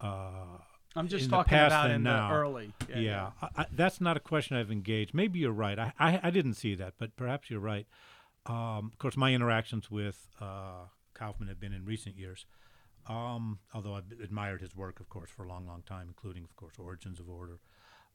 uh, 0.00 0.58
I'm 0.96 1.08
just 1.08 1.30
talking 1.30 1.50
past 1.50 1.72
about 1.72 1.86
and 1.86 1.94
in 1.96 2.02
now. 2.02 2.28
the 2.28 2.34
early. 2.34 2.72
yeah, 2.94 3.30
I, 3.42 3.48
I, 3.62 3.66
that's 3.72 4.00
not 4.00 4.16
a 4.16 4.20
question 4.20 4.56
I've 4.56 4.70
engaged. 4.70 5.14
Maybe 5.14 5.38
you're 5.38 5.52
right. 5.52 5.78
I, 5.78 5.92
I 5.98 6.20
I 6.24 6.30
didn't 6.30 6.54
see 6.54 6.74
that, 6.76 6.94
but 6.98 7.14
perhaps 7.16 7.50
you're 7.50 7.60
right. 7.60 7.86
Um, 8.46 8.90
of 8.92 8.98
course, 8.98 9.16
my 9.16 9.34
interactions 9.34 9.90
with 9.90 10.28
uh, 10.40 10.86
Kauffman 11.14 11.48
have 11.48 11.60
been 11.60 11.72
in 11.72 11.84
recent 11.84 12.16
years. 12.16 12.46
Um, 13.06 13.60
although 13.72 13.94
I've 13.94 14.10
admired 14.22 14.60
his 14.60 14.76
work, 14.76 15.00
of 15.00 15.08
course, 15.08 15.30
for 15.30 15.44
a 15.44 15.48
long, 15.48 15.66
long 15.66 15.82
time, 15.82 16.08
including, 16.08 16.44
of 16.44 16.54
course, 16.56 16.74
Origins 16.78 17.18
of 17.20 17.28
Order. 17.28 17.58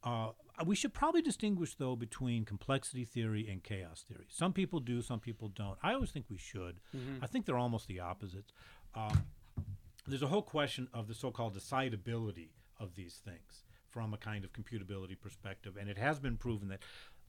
Uh, 0.04 0.30
we 0.66 0.76
should 0.76 0.94
probably 0.94 1.22
distinguish, 1.22 1.76
though, 1.76 1.96
between 1.96 2.46
complexity 2.46 3.06
theory 3.06 3.48
and 3.50 3.64
chaos 3.64 4.04
theory. 4.08 4.26
Some 4.30 4.54
people 4.54 4.80
do, 4.80 5.02
some 5.02 5.20
people 5.20 5.48
don't. 5.48 5.78
I 5.82 5.94
always 5.94 6.12
think 6.12 6.26
we 6.30 6.38
should. 6.38 6.80
I 7.22 7.28
think 7.28 7.46
they're 7.46 7.58
almost 7.58 7.88
the 7.88 8.02
opposites. 8.02 8.52
Um, 8.94 9.26
there's 10.06 10.22
a 10.22 10.28
whole 10.28 10.42
question 10.42 10.90
of 10.94 11.08
the 11.08 11.14
so-called 11.16 11.58
decidability 11.58 12.50
of 12.84 12.96
these 12.96 13.22
things 13.24 13.64
from 13.90 14.14
a 14.14 14.18
kind 14.18 14.44
of 14.44 14.52
computability 14.54 15.20
perspective, 15.20 15.78
and 15.80 15.90
it 15.90 15.98
has 15.98 16.20
been 16.20 16.38
proven 16.38 16.68
that 16.68 16.80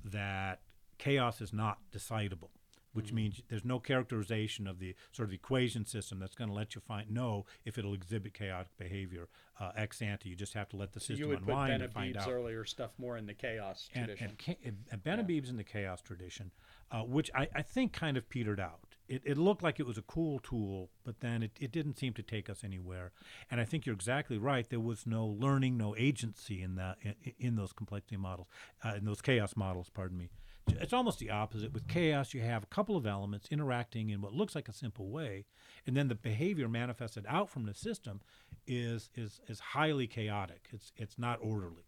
that 0.05 0.61
chaos 0.99 1.41
is 1.41 1.53
not 1.53 1.79
decidable, 1.93 2.51
which 2.93 3.13
means 3.13 3.43
there's 3.49 3.65
no 3.65 3.79
characterization 3.79 4.67
of 4.67 4.79
the 4.79 4.95
sort 5.13 5.29
of 5.29 5.35
equation 5.35 5.85
system 5.85 6.19
that's 6.19 6.35
going 6.35 6.49
to 6.49 6.55
let 6.55 6.75
you 6.75 6.81
find 6.81 7.11
know 7.11 7.45
if 7.65 7.77
it'll 7.77 7.95
exhibit 7.95 8.35
chaotic 8.35 8.77
behavior 8.79 9.29
uh, 9.61 9.73
ex 9.77 10.01
ante. 10.01 10.29
You 10.29 10.37
just 10.37 10.55
have 10.55 10.69
to 10.71 10.77
let 10.77 10.93
the 10.93 11.01
system 11.01 11.19
you 11.19 11.29
would 11.29 11.41
put 11.41 11.49
unwind 11.49 11.83
and 11.83 11.93
find 11.93 12.13
Benavides 12.13 12.29
out 12.29 12.33
earlier 12.33 12.65
stuff 12.65 12.93
more 12.99 13.17
in 13.17 13.27
the 13.27 13.35
chaos 13.35 13.89
and, 13.95 14.07
tradition. 14.07 14.37
and, 14.47 14.57
and, 14.65 14.77
and 14.91 15.05
Benhabib's 15.05 15.51
in 15.51 15.57
the 15.57 15.65
chaos 15.65 16.01
tradition, 16.01 16.51
uh, 16.91 17.03
which 17.03 17.31
I, 17.35 17.49
I 17.55 17.63
think 17.63 17.93
kind 17.93 18.17
of 18.17 18.29
petered 18.29 18.61
out. 18.61 18.81
It, 19.09 19.23
it 19.25 19.39
looked 19.39 19.63
like 19.63 19.79
it 19.79 19.87
was 19.87 19.99
a 19.99 20.03
cool 20.03 20.39
tool, 20.39 20.91
but 21.05 21.21
then 21.21 21.43
it, 21.43 21.53
it 21.61 21.73
didn't 21.73 21.99
seem 21.99 22.15
to 22.15 22.23
take 22.23 22.49
us 22.49 22.65
anywhere. 22.65 23.13
And 23.51 23.61
I 23.61 23.65
think 23.65 23.85
you're 23.85 23.95
exactly 23.95 24.39
right. 24.39 24.69
There 24.69 24.81
was 24.81 25.07
no 25.07 25.27
learning, 25.27 25.77
no 25.77 25.95
agency 25.97 26.63
in 26.63 26.77
that 26.77 26.97
in, 27.03 27.15
in 27.39 27.57
those 27.57 27.73
complexity 27.73 28.17
models, 28.17 28.49
uh, 28.85 28.95
in 28.97 29.05
those 29.05 29.21
chaos 29.21 29.57
models. 29.57 29.91
Pardon 29.91 30.19
me. 30.19 30.31
It's 30.69 30.95
almost 30.95 31.19
the 31.19 31.31
opposite. 31.31 31.75
With 31.75 31.87
chaos, 31.89 32.33
you 32.33 32.41
have 32.41 32.63
a 32.63 32.67
couple 32.67 32.97
of 32.97 33.07
elements 33.07 33.49
interacting 33.51 34.09
in 34.09 34.23
what 34.23 34.33
looks 34.33 34.55
like 34.55 34.69
a 34.69 34.73
simple 34.73 35.11
way, 35.11 35.45
and 35.87 35.95
then 35.95 36.09
the 36.09 36.15
behavior 36.15 36.69
manifested 36.69 37.27
out 37.29 37.51
from 37.51 37.67
the 37.67 37.75
system 37.75 38.23
is 38.67 39.11
is 39.15 39.41
is 39.47 39.61
highly 39.61 40.07
chaotic. 40.07 40.69
It's 40.73 40.93
it's 40.97 41.19
not 41.19 41.39
orderly 41.43 41.85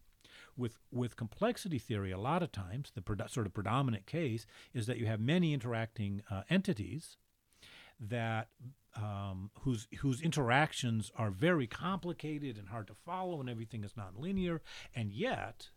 with 0.56 0.78
with 0.90 1.16
complexity 1.16 1.78
theory, 1.78 2.10
a 2.10 2.18
lot 2.18 2.42
of 2.42 2.52
times 2.52 2.92
the 2.94 3.28
sort 3.28 3.46
of 3.46 3.54
predominant 3.54 4.06
case 4.06 4.46
is 4.72 4.86
that 4.86 4.98
you 4.98 5.06
have 5.06 5.20
many 5.20 5.52
interacting 5.52 6.22
uh, 6.30 6.42
entities 6.48 7.16
that 8.00 8.48
um, 8.96 9.50
whose 9.60 9.86
whose 9.98 10.20
interactions 10.20 11.10
are 11.16 11.30
very 11.30 11.66
complicated 11.66 12.56
and 12.56 12.68
hard 12.68 12.86
to 12.86 12.94
follow, 12.94 13.40
and 13.40 13.50
everything 13.50 13.84
is 13.84 13.92
nonlinear, 13.92 14.60
and 14.94 15.12
yet 15.12 15.68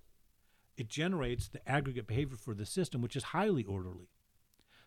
it 0.77 0.87
generates 0.87 1.49
the 1.49 1.67
aggregate 1.69 2.07
behavior 2.07 2.37
for 2.37 2.53
the 2.53 2.65
system, 2.65 3.01
which 3.01 3.15
is 3.15 3.23
highly 3.23 3.65
orderly. 3.65 4.07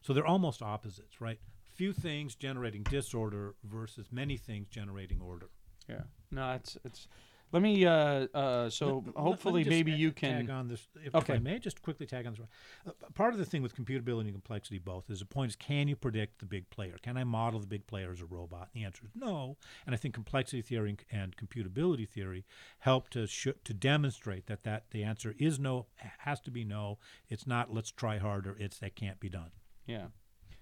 So 0.00 0.12
they're 0.12 0.26
almost 0.26 0.62
opposites, 0.62 1.20
right? 1.20 1.38
Few 1.74 1.92
things 1.92 2.34
generating 2.34 2.82
disorder 2.82 3.54
versus 3.62 4.06
many 4.10 4.36
things 4.36 4.68
generating 4.68 5.20
order. 5.20 5.48
yeah. 5.88 6.02
No, 6.30 6.52
it's 6.52 6.78
it's. 6.84 7.08
Let 7.52 7.60
me. 7.62 7.84
Uh, 7.84 7.92
uh, 7.92 8.70
so 8.70 8.86
Let- 8.86 8.94
let- 8.94 9.06
let 9.06 9.22
hopefully, 9.22 9.64
maybe 9.64 9.92
you 9.92 10.10
tag 10.10 10.46
can. 10.46 10.50
on 10.50 10.68
this. 10.68 10.88
If, 11.04 11.14
Okay. 11.14 11.34
if 11.34 11.38
I 11.38 11.42
may, 11.42 11.58
just 11.58 11.82
quickly 11.82 12.06
tag 12.06 12.26
on 12.26 12.32
this. 12.34 12.46
Uh, 12.86 12.92
part 13.14 13.34
of 13.34 13.38
the 13.38 13.44
thing 13.44 13.60
with 13.62 13.76
computability 13.76 14.22
and 14.22 14.32
complexity, 14.32 14.78
both, 14.78 15.10
is 15.10 15.18
the 15.20 15.26
point 15.26 15.50
is, 15.50 15.56
can 15.56 15.86
you 15.86 15.94
predict 15.94 16.38
the 16.38 16.46
big 16.46 16.70
player? 16.70 16.96
Can 17.02 17.18
I 17.18 17.24
model 17.24 17.60
the 17.60 17.66
big 17.66 17.86
player 17.86 18.10
as 18.10 18.22
a 18.22 18.26
robot? 18.26 18.70
And 18.72 18.82
the 18.82 18.86
answer 18.86 19.04
is 19.04 19.10
no. 19.14 19.58
And 19.84 19.94
I 19.94 19.98
think 19.98 20.14
complexity 20.14 20.62
theory 20.62 20.90
and, 20.90 21.04
and 21.10 21.36
computability 21.36 22.08
theory 22.08 22.44
help 22.78 23.10
to 23.10 23.26
sh- 23.26 23.48
to 23.64 23.74
demonstrate 23.74 24.46
that 24.46 24.62
that 24.64 24.90
the 24.90 25.04
answer 25.04 25.34
is 25.38 25.58
no, 25.58 25.86
has 26.20 26.40
to 26.40 26.50
be 26.50 26.64
no. 26.64 26.98
It's 27.28 27.46
not. 27.46 27.72
Let's 27.72 27.90
try 27.90 28.16
harder. 28.18 28.56
It's 28.58 28.78
that 28.78 28.96
can't 28.96 29.20
be 29.20 29.28
done. 29.28 29.50
Yeah. 29.86 30.06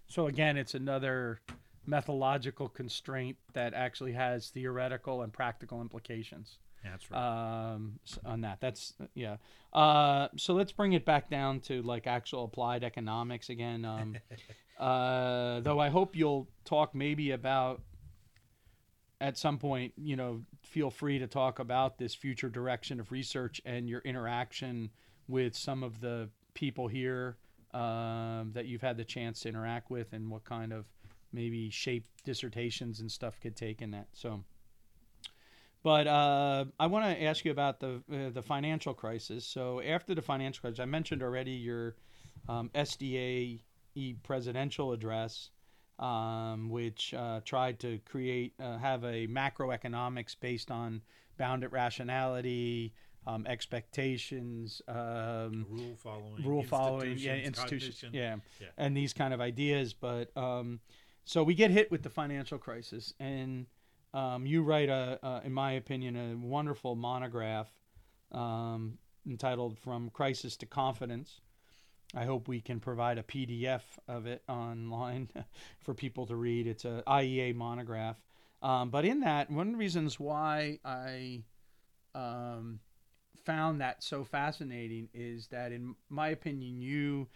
So 0.08 0.26
again, 0.26 0.56
it's 0.56 0.74
another 0.74 1.40
methodological 1.86 2.68
constraint 2.68 3.36
that 3.52 3.74
actually 3.74 4.12
has 4.12 4.48
theoretical 4.48 5.22
and 5.22 5.32
practical 5.32 5.80
implications. 5.80 6.58
That's 6.84 7.10
right. 7.10 7.72
um, 7.72 7.98
s- 8.06 8.18
on 8.24 8.40
that. 8.42 8.60
That's 8.60 8.94
yeah. 9.14 9.36
Uh, 9.72 10.28
so 10.36 10.54
let's 10.54 10.72
bring 10.72 10.94
it 10.94 11.04
back 11.04 11.30
down 11.30 11.60
to 11.60 11.82
like 11.82 12.06
actual 12.06 12.44
applied 12.44 12.84
economics 12.84 13.50
again. 13.50 13.84
Um, 13.84 14.16
uh, 14.78 15.60
though 15.60 15.78
I 15.78 15.88
hope 15.88 16.16
you'll 16.16 16.48
talk 16.64 16.94
maybe 16.94 17.32
about 17.32 17.82
at 19.20 19.36
some 19.36 19.58
point. 19.58 19.92
You 19.96 20.16
know, 20.16 20.42
feel 20.62 20.90
free 20.90 21.18
to 21.18 21.26
talk 21.26 21.58
about 21.58 21.98
this 21.98 22.14
future 22.14 22.48
direction 22.48 22.98
of 23.00 23.12
research 23.12 23.60
and 23.64 23.88
your 23.88 24.00
interaction 24.00 24.90
with 25.28 25.56
some 25.56 25.82
of 25.82 26.00
the 26.00 26.28
people 26.54 26.88
here 26.88 27.36
um, 27.72 28.50
that 28.54 28.66
you've 28.66 28.82
had 28.82 28.96
the 28.96 29.04
chance 29.04 29.40
to 29.40 29.48
interact 29.48 29.90
with, 29.90 30.12
and 30.12 30.30
what 30.30 30.44
kind 30.44 30.72
of 30.72 30.86
maybe 31.32 31.70
shape 31.70 32.06
dissertations 32.24 33.00
and 33.00 33.12
stuff 33.12 33.38
could 33.40 33.54
take 33.56 33.82
in 33.82 33.90
that. 33.92 34.08
So. 34.12 34.42
But 35.82 36.06
uh, 36.06 36.66
I 36.78 36.86
want 36.86 37.06
to 37.06 37.22
ask 37.24 37.44
you 37.44 37.50
about 37.50 37.80
the 37.80 38.02
uh, 38.12 38.30
the 38.30 38.42
financial 38.42 38.92
crisis. 38.92 39.44
So 39.46 39.80
after 39.80 40.14
the 40.14 40.22
financial 40.22 40.60
crisis, 40.60 40.80
I 40.80 40.84
mentioned 40.84 41.22
already 41.22 41.52
your 41.52 41.96
um, 42.48 42.70
SDA 42.74 43.60
E 43.94 44.14
presidential 44.22 44.92
address, 44.92 45.50
um, 45.98 46.68
which 46.68 47.14
uh, 47.14 47.40
tried 47.44 47.78
to 47.80 47.98
create 48.04 48.52
uh, 48.60 48.78
have 48.78 49.04
a 49.04 49.26
macroeconomics 49.26 50.36
based 50.38 50.70
on 50.70 51.02
bounded 51.38 51.72
rationality, 51.72 52.92
um, 53.26 53.46
expectations, 53.46 54.82
um, 54.88 55.66
rule 55.70 55.96
following. 55.96 56.44
rule 56.44 56.62
following, 56.62 57.18
yeah, 57.18 57.36
institutions, 57.36 57.82
institutions, 57.84 58.14
yeah, 58.14 58.36
Yeah. 58.60 58.68
and 58.76 58.94
these 58.96 59.12
kind 59.14 59.32
of 59.32 59.40
ideas. 59.40 59.94
But 59.94 60.36
um, 60.36 60.80
so 61.24 61.42
we 61.42 61.54
get 61.54 61.70
hit 61.70 61.90
with 61.90 62.02
the 62.02 62.10
financial 62.10 62.58
crisis, 62.58 63.14
and 63.18 63.66
um, 64.12 64.46
you 64.46 64.62
write 64.62 64.88
a, 64.88 65.18
a, 65.22 65.42
in 65.44 65.52
my 65.52 65.72
opinion, 65.72 66.16
a 66.16 66.36
wonderful 66.36 66.96
monograph 66.96 67.68
um, 68.32 68.98
entitled 69.26 69.78
"From 69.78 70.10
Crisis 70.10 70.56
to 70.58 70.66
Confidence." 70.66 71.40
I 72.14 72.24
hope 72.24 72.48
we 72.48 72.60
can 72.60 72.80
provide 72.80 73.18
a 73.18 73.22
PDF 73.22 73.82
of 74.08 74.26
it 74.26 74.42
online 74.48 75.28
for 75.80 75.94
people 75.94 76.26
to 76.26 76.34
read. 76.34 76.66
It's 76.66 76.84
a 76.84 77.04
IEA 77.06 77.54
monograph, 77.54 78.16
um, 78.62 78.90
but 78.90 79.04
in 79.04 79.20
that, 79.20 79.50
one 79.50 79.68
of 79.68 79.72
the 79.72 79.78
reasons 79.78 80.18
why 80.18 80.80
I 80.84 81.44
um, 82.14 82.80
found 83.44 83.80
that 83.80 84.02
so 84.02 84.24
fascinating 84.24 85.08
is 85.14 85.46
that, 85.48 85.72
in 85.72 85.94
my 86.08 86.28
opinion, 86.28 86.80
you 86.80 87.28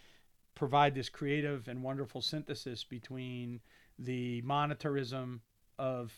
provide 0.55 0.95
this 0.95 1.09
creative 1.09 1.67
and 1.67 1.83
wonderful 1.83 2.21
synthesis 2.21 2.83
between 2.83 3.59
the 3.99 4.41
monetarism 4.41 5.39
of 5.77 6.13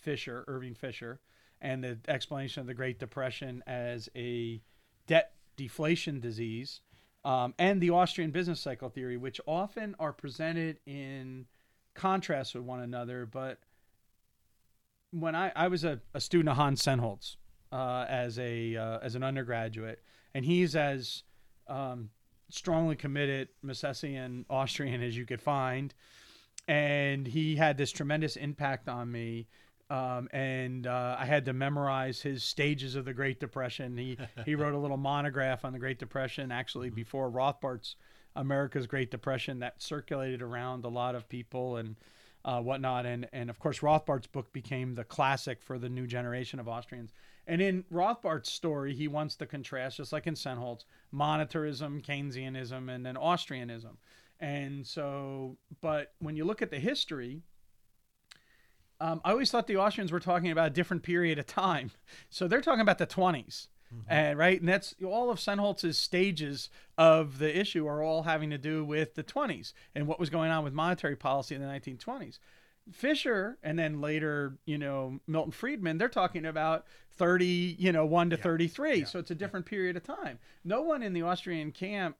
Fisher, 0.00 0.44
Irving 0.46 0.74
Fisher, 0.74 1.20
and 1.60 1.82
the 1.82 1.98
explanation 2.08 2.60
of 2.60 2.66
the 2.66 2.74
Great 2.74 2.98
Depression 2.98 3.62
as 3.66 4.08
a 4.14 4.62
debt 5.06 5.32
deflation 5.56 6.20
disease, 6.20 6.80
um, 7.24 7.54
and 7.58 7.80
the 7.80 7.90
Austrian 7.90 8.30
business 8.30 8.60
cycle 8.60 8.88
theory, 8.88 9.16
which 9.16 9.40
often 9.46 9.96
are 9.98 10.12
presented 10.12 10.78
in 10.86 11.46
contrast 11.94 12.54
with 12.54 12.64
one 12.64 12.80
another. 12.80 13.26
But 13.26 13.58
when 15.10 15.34
I, 15.34 15.52
I 15.54 15.68
was 15.68 15.84
a, 15.84 16.00
a 16.14 16.20
student 16.20 16.50
of 16.50 16.56
Hans 16.56 16.82
Sennholz 16.82 17.36
uh, 17.72 18.06
as 18.08 18.38
a 18.38 18.76
uh, 18.76 18.98
as 19.00 19.14
an 19.14 19.22
undergraduate, 19.22 20.02
and 20.34 20.44
he's 20.44 20.76
as 20.76 21.24
um, 21.66 22.10
strongly 22.48 22.96
committed 22.96 23.48
Misesian 23.64 24.44
Austrian 24.48 25.02
as 25.02 25.16
you 25.16 25.26
could 25.26 25.42
find, 25.42 25.92
and 26.66 27.26
he 27.26 27.56
had 27.56 27.76
this 27.76 27.90
tremendous 27.90 28.36
impact 28.36 28.88
on 28.88 29.10
me. 29.10 29.48
Um, 29.90 30.28
and 30.32 30.86
uh, 30.86 31.16
I 31.18 31.24
had 31.24 31.46
to 31.46 31.52
memorize 31.52 32.20
his 32.20 32.44
stages 32.44 32.94
of 32.94 33.04
the 33.04 33.14
Great 33.14 33.40
Depression. 33.40 33.96
He 33.96 34.18
he 34.44 34.54
wrote 34.54 34.74
a 34.74 34.78
little 34.78 34.96
monograph 34.96 35.64
on 35.64 35.72
the 35.72 35.78
Great 35.78 35.98
Depression, 35.98 36.52
actually 36.52 36.90
before 36.90 37.30
Rothbard's 37.30 37.96
America's 38.36 38.86
Great 38.86 39.10
Depression, 39.10 39.60
that 39.60 39.82
circulated 39.82 40.42
around 40.42 40.84
a 40.84 40.88
lot 40.88 41.14
of 41.14 41.28
people 41.28 41.76
and 41.76 41.96
uh, 42.44 42.60
whatnot. 42.60 43.06
And 43.06 43.28
and 43.32 43.48
of 43.48 43.58
course, 43.58 43.82
Rothbard's 43.82 44.26
book 44.26 44.52
became 44.52 44.94
the 44.94 45.04
classic 45.04 45.62
for 45.62 45.78
the 45.78 45.88
new 45.88 46.06
generation 46.06 46.60
of 46.60 46.68
Austrians. 46.68 47.12
And 47.46 47.62
in 47.62 47.84
Rothbard's 47.90 48.52
story, 48.52 48.94
he 48.94 49.08
wants 49.08 49.36
to 49.36 49.46
contrast, 49.46 49.96
just 49.96 50.12
like 50.12 50.26
in 50.26 50.34
Sennholz, 50.34 50.84
monetarism, 51.14 52.04
Keynesianism, 52.04 52.94
and 52.94 53.06
then 53.06 53.14
Austrianism. 53.14 53.96
And 54.38 54.86
so, 54.86 55.56
but 55.80 56.12
when 56.18 56.36
you 56.36 56.44
look 56.44 56.60
at 56.60 56.70
the 56.70 56.78
history, 56.78 57.42
um, 59.00 59.20
I 59.24 59.30
always 59.30 59.50
thought 59.50 59.66
the 59.66 59.76
Austrians 59.76 60.12
were 60.12 60.20
talking 60.20 60.50
about 60.50 60.68
a 60.68 60.70
different 60.70 61.02
period 61.02 61.38
of 61.38 61.46
time. 61.46 61.90
So 62.30 62.48
they're 62.48 62.60
talking 62.60 62.80
about 62.80 62.98
the 62.98 63.06
20s. 63.06 63.68
And 64.06 64.38
right, 64.38 64.60
and 64.60 64.68
that's 64.68 64.94
all 65.02 65.30
of 65.30 65.38
Sennholz's 65.38 65.96
stages 65.96 66.68
of 66.98 67.38
the 67.38 67.58
issue 67.58 67.86
are 67.86 68.02
all 68.02 68.24
having 68.24 68.50
to 68.50 68.58
do 68.58 68.84
with 68.84 69.14
the 69.14 69.24
20s 69.24 69.72
and 69.94 70.06
what 70.06 70.20
was 70.20 70.28
going 70.28 70.50
on 70.50 70.62
with 70.62 70.74
monetary 70.74 71.16
policy 71.16 71.54
in 71.54 71.62
the 71.62 71.66
1920s. 71.66 72.38
Fisher 72.92 73.56
and 73.62 73.78
then 73.78 74.00
later, 74.02 74.58
you 74.66 74.76
know, 74.76 75.20
Milton 75.26 75.52
Friedman, 75.52 75.96
they're 75.96 76.08
talking 76.08 76.44
about 76.44 76.84
30, 77.12 77.76
you 77.78 77.92
know, 77.92 78.04
1 78.04 78.30
to 78.30 78.36
33. 78.36 79.04
So 79.06 79.18
it's 79.18 79.30
a 79.30 79.34
different 79.34 79.64
period 79.64 79.96
of 79.96 80.02
time. 80.02 80.38
No 80.64 80.82
one 80.82 81.02
in 81.02 81.14
the 81.14 81.22
Austrian 81.22 81.72
camp 81.72 82.16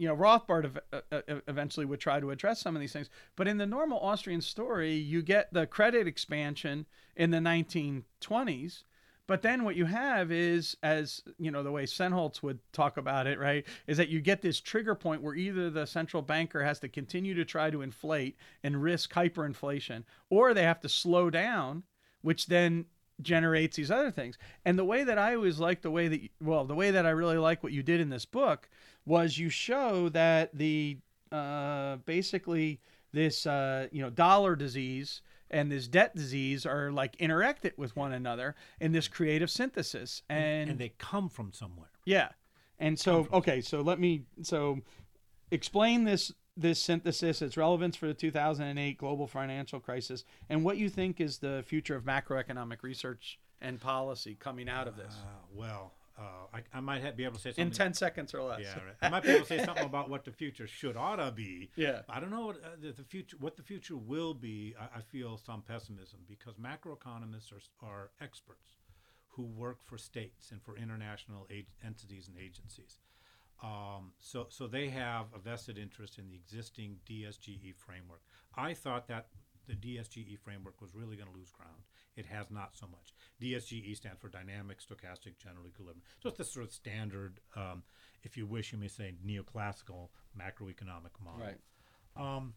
you 0.00 0.08
know, 0.08 0.16
Rothbard 0.16 0.78
uh, 0.94 1.00
uh, 1.12 1.20
eventually 1.46 1.84
would 1.84 2.00
try 2.00 2.20
to 2.20 2.30
address 2.30 2.58
some 2.58 2.74
of 2.74 2.80
these 2.80 2.94
things. 2.94 3.10
But 3.36 3.46
in 3.46 3.58
the 3.58 3.66
normal 3.66 4.00
Austrian 4.00 4.40
story, 4.40 4.94
you 4.94 5.20
get 5.20 5.52
the 5.52 5.66
credit 5.66 6.06
expansion 6.06 6.86
in 7.16 7.30
the 7.30 7.36
1920s. 7.36 8.84
But 9.26 9.42
then 9.42 9.62
what 9.62 9.76
you 9.76 9.84
have 9.84 10.32
is, 10.32 10.74
as 10.82 11.22
you 11.38 11.50
know, 11.50 11.62
the 11.62 11.70
way 11.70 11.84
Sennholz 11.84 12.42
would 12.42 12.60
talk 12.72 12.96
about 12.96 13.26
it, 13.26 13.38
right, 13.38 13.66
is 13.86 13.98
that 13.98 14.08
you 14.08 14.22
get 14.22 14.40
this 14.40 14.58
trigger 14.58 14.94
point 14.94 15.20
where 15.20 15.34
either 15.34 15.68
the 15.68 15.84
central 15.84 16.22
banker 16.22 16.64
has 16.64 16.80
to 16.80 16.88
continue 16.88 17.34
to 17.34 17.44
try 17.44 17.70
to 17.70 17.82
inflate 17.82 18.38
and 18.64 18.82
risk 18.82 19.12
hyperinflation, 19.12 20.04
or 20.30 20.54
they 20.54 20.62
have 20.62 20.80
to 20.80 20.88
slow 20.88 21.28
down, 21.28 21.82
which 22.22 22.46
then 22.46 22.86
generates 23.20 23.76
these 23.76 23.90
other 23.90 24.10
things. 24.10 24.38
And 24.64 24.78
the 24.78 24.84
way 24.84 25.04
that 25.04 25.18
I 25.18 25.34
always 25.34 25.60
like 25.60 25.82
the 25.82 25.90
way 25.90 26.08
that, 26.08 26.22
you, 26.22 26.28
well, 26.40 26.64
the 26.64 26.74
way 26.74 26.90
that 26.90 27.06
I 27.06 27.10
really 27.10 27.36
like 27.36 27.62
what 27.62 27.72
you 27.72 27.82
did 27.82 28.00
in 28.00 28.08
this 28.08 28.24
book 28.24 28.68
was 29.06 29.38
you 29.38 29.48
show 29.48 30.08
that 30.10 30.56
the 30.56 30.98
uh, 31.32 31.96
basically 32.06 32.80
this 33.12 33.46
uh, 33.46 33.88
you 33.92 34.02
know 34.02 34.10
dollar 34.10 34.56
disease 34.56 35.22
and 35.50 35.70
this 35.70 35.88
debt 35.88 36.14
disease 36.14 36.64
are 36.64 36.92
like 36.92 37.16
interacted 37.16 37.76
with 37.76 37.96
one 37.96 38.12
another 38.12 38.54
in 38.80 38.92
this 38.92 39.08
creative 39.08 39.50
synthesis. 39.50 40.22
And 40.28 40.70
and 40.70 40.78
they 40.78 40.92
come 40.98 41.28
from 41.28 41.52
somewhere. 41.52 41.90
yeah. 42.04 42.28
And 42.78 42.98
so 42.98 43.28
okay 43.32 43.60
so 43.60 43.82
let 43.82 44.00
me 44.00 44.22
so 44.42 44.78
explain 45.50 46.04
this 46.04 46.32
this 46.56 46.80
synthesis 46.80 47.42
its 47.42 47.56
relevance 47.56 47.96
for 47.96 48.06
the 48.06 48.14
2008 48.14 48.96
global 48.98 49.26
financial 49.26 49.80
crisis 49.80 50.24
and 50.48 50.64
what 50.64 50.76
you 50.76 50.88
think 50.88 51.20
is 51.20 51.38
the 51.38 51.62
future 51.66 51.94
of 51.94 52.04
macroeconomic 52.04 52.82
research 52.82 53.38
and 53.60 53.80
policy 53.80 54.36
coming 54.38 54.68
out 54.68 54.88
of 54.88 54.96
this. 54.96 55.14
Uh, 55.22 55.28
well, 55.54 55.92
uh, 56.20 56.56
I, 56.56 56.78
I 56.78 56.80
might 56.80 57.02
ha- 57.02 57.12
be 57.12 57.24
able 57.24 57.36
to 57.36 57.40
say 57.40 57.50
something. 57.50 57.66
in 57.68 57.72
10 57.72 57.94
seconds 57.94 58.34
or 58.34 58.42
less 58.42 58.60
Yeah, 58.62 58.74
right. 58.74 58.94
I 59.00 59.08
might 59.08 59.22
be 59.22 59.30
able 59.30 59.46
to 59.46 59.46
say 59.46 59.64
something 59.64 59.84
about 59.86 60.10
what 60.10 60.24
the 60.24 60.32
future 60.32 60.66
should 60.66 60.96
oughta 60.96 61.32
be. 61.32 61.70
Yeah. 61.76 62.02
I 62.08 62.20
don't 62.20 62.30
know 62.30 62.46
what 62.46 62.56
uh, 62.56 62.68
the, 62.80 62.92
the 62.92 63.04
future 63.04 63.36
what 63.40 63.56
the 63.56 63.62
future 63.62 63.96
will 63.96 64.34
be. 64.34 64.74
I, 64.78 64.98
I 64.98 65.00
feel 65.00 65.38
some 65.38 65.62
pessimism 65.62 66.20
because 66.28 66.56
macroeconomists 66.56 67.50
are 67.52 67.88
are 67.88 68.10
experts 68.20 68.76
who 69.28 69.44
work 69.44 69.78
for 69.82 69.96
states 69.96 70.50
and 70.50 70.60
for 70.62 70.76
international 70.76 71.46
ag- 71.50 71.68
entities 71.84 72.28
and 72.28 72.36
agencies. 72.36 72.98
Um, 73.62 74.12
so 74.18 74.46
so 74.50 74.66
they 74.66 74.88
have 74.88 75.26
a 75.34 75.38
vested 75.38 75.78
interest 75.78 76.18
in 76.18 76.28
the 76.28 76.34
existing 76.34 76.96
DSGE 77.08 77.74
framework. 77.76 78.22
I 78.56 78.74
thought 78.74 79.06
that 79.08 79.28
the 79.66 79.74
DSGE 79.74 80.38
framework 80.38 80.80
was 80.80 80.94
really 80.94 81.16
going 81.16 81.30
to 81.30 81.36
lose 81.36 81.50
ground. 81.50 81.82
It 82.16 82.26
has 82.26 82.50
not 82.50 82.70
so 82.76 82.86
much. 82.86 83.14
DSGE 83.40 83.96
stands 83.96 84.20
for 84.20 84.28
Dynamic 84.28 84.78
Stochastic 84.80 85.38
General 85.38 85.66
Equilibrium. 85.66 86.02
So 86.22 86.28
it's 86.28 86.38
the 86.38 86.44
sort 86.44 86.66
of 86.66 86.72
standard, 86.72 87.40
um, 87.56 87.82
if 88.22 88.36
you 88.36 88.46
wish, 88.46 88.72
you 88.72 88.78
may 88.78 88.88
say 88.88 89.14
neoclassical 89.26 90.08
macroeconomic 90.38 91.12
model. 91.24 91.46
Right. 91.46 91.58
Um, 92.16 92.54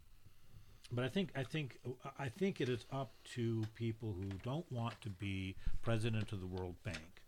but 0.91 1.05
I 1.05 1.07
think 1.07 1.31
I 1.35 1.43
think 1.43 1.79
I 2.19 2.29
think 2.29 2.61
it 2.61 2.69
is 2.69 2.85
up 2.91 3.13
to 3.35 3.63
people 3.73 4.13
who 4.13 4.29
don't 4.43 4.69
want 4.71 4.99
to 5.01 5.09
be 5.09 5.55
president 5.81 6.31
of 6.33 6.39
the 6.39 6.47
World 6.47 6.75
Bank 6.83 7.23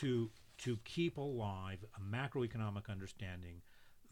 to 0.00 0.30
to 0.58 0.78
keep 0.84 1.16
alive 1.16 1.84
a 1.96 2.00
macroeconomic 2.00 2.88
understanding 2.88 3.62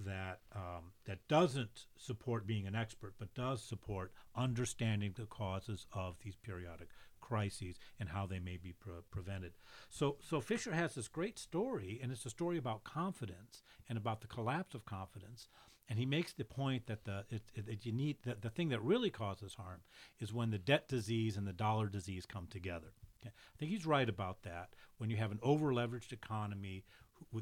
that 0.00 0.40
um, 0.54 0.92
that 1.06 1.26
doesn't 1.28 1.86
support 1.96 2.46
being 2.46 2.66
an 2.66 2.74
expert, 2.74 3.14
but 3.18 3.32
does 3.34 3.62
support 3.62 4.12
understanding 4.34 5.12
the 5.16 5.26
causes 5.26 5.86
of 5.92 6.16
these 6.24 6.36
periodic 6.36 6.88
crises 7.22 7.78
and 7.98 8.10
how 8.10 8.26
they 8.26 8.38
may 8.38 8.58
be 8.58 8.72
pre- 8.72 8.92
prevented. 9.10 9.52
So, 9.88 10.16
so 10.20 10.42
Fisher 10.42 10.74
has 10.74 10.94
this 10.94 11.08
great 11.08 11.38
story, 11.38 11.98
and 12.02 12.12
it's 12.12 12.26
a 12.26 12.30
story 12.30 12.58
about 12.58 12.84
confidence 12.84 13.62
and 13.88 13.96
about 13.96 14.20
the 14.20 14.26
collapse 14.26 14.74
of 14.74 14.84
confidence. 14.84 15.48
And 15.88 15.98
he 15.98 16.06
makes 16.06 16.32
the 16.32 16.44
point 16.44 16.86
that 16.86 17.04
the 17.04 17.24
it, 17.30 17.42
it, 17.54 17.66
that 17.66 17.86
you 17.86 17.92
need 17.92 18.18
that 18.24 18.42
the 18.42 18.50
thing 18.50 18.68
that 18.68 18.82
really 18.82 19.10
causes 19.10 19.54
harm 19.54 19.80
is 20.20 20.32
when 20.32 20.50
the 20.50 20.58
debt 20.58 20.88
disease 20.88 21.36
and 21.36 21.46
the 21.46 21.52
dollar 21.52 21.88
disease 21.88 22.24
come 22.26 22.46
together. 22.46 22.92
Okay? 23.20 23.32
I 23.32 23.56
think 23.58 23.70
he's 23.70 23.86
right 23.86 24.08
about 24.08 24.42
that. 24.42 24.68
When 24.98 25.10
you 25.10 25.16
have 25.16 25.32
an 25.32 25.40
over-leveraged 25.42 26.12
economy 26.12 26.84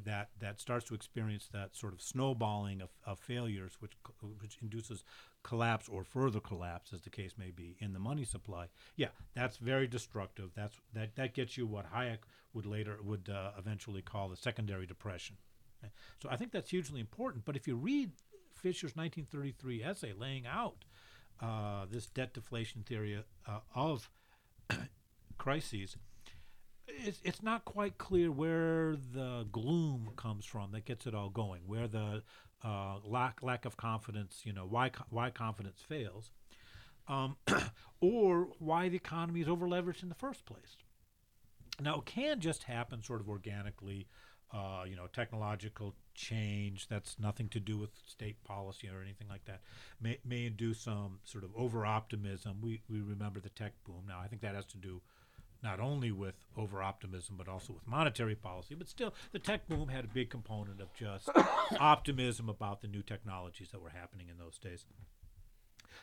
that 0.04 0.30
that 0.38 0.60
starts 0.60 0.86
to 0.86 0.94
experience 0.94 1.48
that 1.52 1.76
sort 1.76 1.92
of 1.92 2.02
snowballing 2.02 2.80
of, 2.80 2.90
of 3.04 3.18
failures, 3.18 3.76
which 3.80 3.92
which 4.40 4.58
induces 4.62 5.04
collapse 5.42 5.88
or 5.88 6.04
further 6.04 6.40
collapse, 6.40 6.92
as 6.92 7.02
the 7.02 7.10
case 7.10 7.34
may 7.38 7.50
be, 7.50 7.76
in 7.80 7.92
the 7.92 7.98
money 7.98 8.24
supply. 8.24 8.66
Yeah, 8.96 9.08
that's 9.34 9.56
very 9.56 9.86
destructive. 9.86 10.50
That's 10.54 10.76
that 10.94 11.16
that 11.16 11.34
gets 11.34 11.56
you 11.56 11.66
what 11.66 11.92
Hayek 11.92 12.18
would 12.52 12.66
later 12.66 12.98
would 13.02 13.28
uh, 13.28 13.52
eventually 13.58 14.02
call 14.02 14.28
the 14.28 14.36
secondary 14.36 14.86
depression. 14.86 15.36
So 16.22 16.28
I 16.30 16.36
think 16.36 16.52
that's 16.52 16.70
hugely 16.70 17.00
important. 17.00 17.44
But 17.44 17.56
if 17.56 17.66
you 17.66 17.76
read 17.76 18.12
Fisher's 18.54 18.96
1933 18.96 19.82
essay 19.82 20.12
laying 20.12 20.46
out 20.46 20.84
uh, 21.40 21.86
this 21.90 22.06
debt 22.06 22.34
deflation 22.34 22.82
theory 22.82 23.22
uh, 23.48 23.58
of 23.74 24.10
crises, 25.38 25.96
it's, 26.86 27.20
it's 27.24 27.42
not 27.42 27.64
quite 27.64 27.98
clear 27.98 28.30
where 28.30 28.96
the 29.14 29.46
gloom 29.50 30.10
comes 30.16 30.44
from 30.44 30.72
that 30.72 30.84
gets 30.84 31.06
it 31.06 31.14
all 31.14 31.30
going, 31.30 31.62
where 31.66 31.88
the 31.88 32.22
uh, 32.64 32.96
lack 33.04 33.42
lack 33.42 33.64
of 33.64 33.76
confidence, 33.76 34.42
you 34.44 34.52
know, 34.52 34.66
why 34.66 34.90
why 35.10 35.30
confidence 35.30 35.82
fails, 35.86 36.30
um, 37.08 37.36
or 38.00 38.48
why 38.58 38.88
the 38.88 38.96
economy 38.96 39.40
is 39.40 39.48
over 39.48 39.66
leveraged 39.66 40.02
in 40.02 40.08
the 40.08 40.14
first 40.14 40.44
place. 40.46 40.76
Now, 41.80 41.98
it 42.00 42.06
can 42.06 42.40
just 42.40 42.64
happen 42.64 43.02
sort 43.02 43.20
of 43.20 43.28
organically, 43.28 44.06
uh, 44.52 44.84
you 44.86 44.96
know, 44.96 45.06
technological 45.06 45.94
change 46.14 46.88
that's 46.88 47.18
nothing 47.18 47.48
to 47.48 47.60
do 47.60 47.78
with 47.78 47.90
state 48.06 48.42
policy 48.44 48.88
or 48.88 49.00
anything 49.00 49.28
like 49.28 49.44
that 49.46 49.62
may, 50.00 50.18
may 50.24 50.44
induce 50.44 50.80
some 50.80 51.20
sort 51.24 51.44
of 51.44 51.50
over 51.56 51.86
optimism. 51.86 52.58
We, 52.60 52.82
we 52.90 53.00
remember 53.00 53.40
the 53.40 53.48
tech 53.48 53.72
boom. 53.86 54.04
Now, 54.06 54.20
I 54.22 54.28
think 54.28 54.42
that 54.42 54.54
has 54.54 54.66
to 54.66 54.76
do 54.76 55.00
not 55.62 55.80
only 55.80 56.10
with 56.10 56.34
over 56.56 56.82
optimism, 56.82 57.36
but 57.36 57.48
also 57.48 57.72
with 57.72 57.86
monetary 57.86 58.34
policy. 58.34 58.74
But 58.74 58.88
still, 58.88 59.14
the 59.32 59.38
tech 59.38 59.68
boom 59.68 59.88
had 59.88 60.04
a 60.04 60.08
big 60.08 60.30
component 60.30 60.80
of 60.80 60.92
just 60.94 61.28
optimism 61.80 62.48
about 62.48 62.80
the 62.80 62.88
new 62.88 63.02
technologies 63.02 63.70
that 63.72 63.82
were 63.82 63.90
happening 63.90 64.28
in 64.28 64.38
those 64.38 64.58
days. 64.58 64.86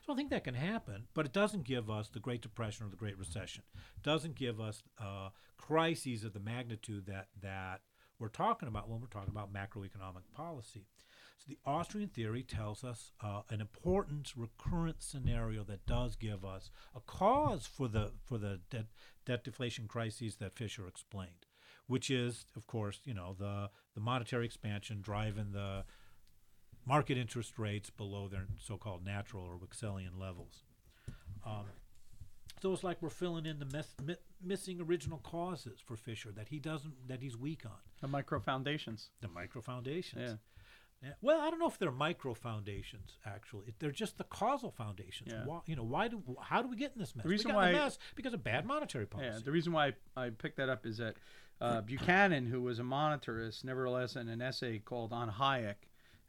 So 0.05 0.14
I 0.14 0.16
think 0.16 0.30
that 0.30 0.43
can 0.43 0.53
happen, 0.53 1.08
but 1.14 1.26
it 1.26 1.34
doesn't 1.34 1.64
give 1.64 1.89
us 1.89 2.10
the 2.10 2.20
Great 2.20 2.41
Depression 2.41 2.86
or 2.86 2.89
the 2.89 2.95
Great 2.95 3.18
Recession. 3.18 3.64
It 3.76 4.03
doesn't 4.03 4.36
give 4.36 4.60
us 4.62 4.84
uh, 4.99 5.30
crises 5.58 6.24
of 6.24 6.34
the 6.34 6.39
magnitude 6.39 7.08
that 7.08 7.28
that 7.41 7.82
we're 8.20 8.30
talking 8.30 8.68
about 8.68 8.89
when 8.89 9.01
we're 9.01 9.08
talking 9.08 9.32
about 9.32 9.53
macroeconomic 9.53 10.24
policy. 10.34 10.86
So 11.38 11.45
the 11.47 11.57
Austrian 11.65 12.09
theory 12.09 12.43
tells 12.43 12.83
us 12.83 13.11
uh, 13.23 13.41
an 13.49 13.61
important 13.61 14.33
recurrent 14.35 15.03
scenario 15.03 15.63
that 15.65 15.85
does 15.85 16.15
give 16.15 16.43
us 16.43 16.71
a 16.95 16.99
cause 16.99 17.65
for 17.67 17.88
the 17.88 18.11
for 18.25 18.38
the 18.38 18.61
debt, 18.69 18.85
debt 19.25 19.43
deflation 19.43 19.88
crises 19.88 20.38
that 20.38 20.55
Fisher 20.55 20.88
explained, 20.88 21.45
which 21.85 22.09
is, 22.09 22.45
of 22.55 22.65
course, 22.65 23.01
you 23.05 23.13
know 23.13 23.35
the 23.38 23.69
the 23.93 24.01
monetary 24.01 24.45
expansion 24.45 25.01
driving 25.01 25.51
the 25.51 25.83
market 26.85 27.17
interest 27.17 27.59
rates 27.59 27.89
below 27.89 28.27
their 28.27 28.47
so-called 28.57 29.03
natural 29.05 29.43
or 29.43 29.57
Wicksellian 29.57 30.17
levels. 30.17 30.63
Um, 31.45 31.65
so 32.61 32.73
it's 32.73 32.83
like 32.83 33.01
we're 33.01 33.09
filling 33.09 33.45
in 33.45 33.59
the 33.59 33.65
mes- 33.65 33.95
mi- 34.03 34.15
missing 34.41 34.81
original 34.81 35.19
causes 35.19 35.79
for 35.85 35.95
Fisher 35.95 36.31
that 36.31 36.47
he 36.49 36.59
doesn't 36.59 37.07
that 37.07 37.21
he's 37.21 37.38
weak 37.38 37.65
on 37.65 37.77
the 38.01 38.07
micro 38.07 38.39
foundations 38.39 39.09
the 39.21 39.27
micro 39.27 39.61
foundations. 39.61 40.21
Yeah. 40.31 40.35
Yeah. 41.04 41.12
Well, 41.22 41.39
I 41.39 41.50
don't 41.50 41.60
know 41.60 41.68
if 41.68 41.78
they're 41.78 41.91
micro 41.91 42.34
foundations. 42.34 43.18
Actually, 43.26 43.76
they're 43.80 43.91
just 43.91 44.18
the 44.18 44.24
causal 44.24 44.72
foundations. 44.72 45.32
Yeah. 45.32 45.45
Why, 45.45 45.60
you 45.68 45.76
know, 45.76 45.84
why 45.84 46.08
do 46.08 46.22
how 46.41 46.62
do 46.62 46.68
we 46.68 46.76
get 46.76 46.93
in 46.95 47.00
this 47.00 47.16
mess? 47.16 47.24
The 47.24 47.30
reason 47.30 47.50
we 47.50 47.54
got 47.54 47.60
in 47.60 47.66
why- 47.66 47.72
the 47.80 47.86
mess 47.86 48.00
because 48.16 48.34
of 48.34 48.43
bad 48.43 48.66
monetary 48.66 49.06
policy. 49.06 49.30
Yeah, 49.32 49.39
the 49.43 49.52
reason 49.52 49.74
why 49.74 49.93
I, 50.16 50.26
I 50.26 50.30
picked 50.32 50.58
that 50.58 50.70
up 50.70 50.86
is 50.86 50.98
that 50.98 51.16
uh, 51.62 51.82
Buchanan, 51.86 52.48
who 52.48 52.62
was 52.62 52.80
a 52.80 52.84
monetarist, 52.84 53.64
nevertheless, 53.64 54.16
in 54.16 54.28
an 54.28 54.41
essay 54.41 54.80
called 54.80 55.14
On 55.14 55.30
Hayek, 55.32 55.76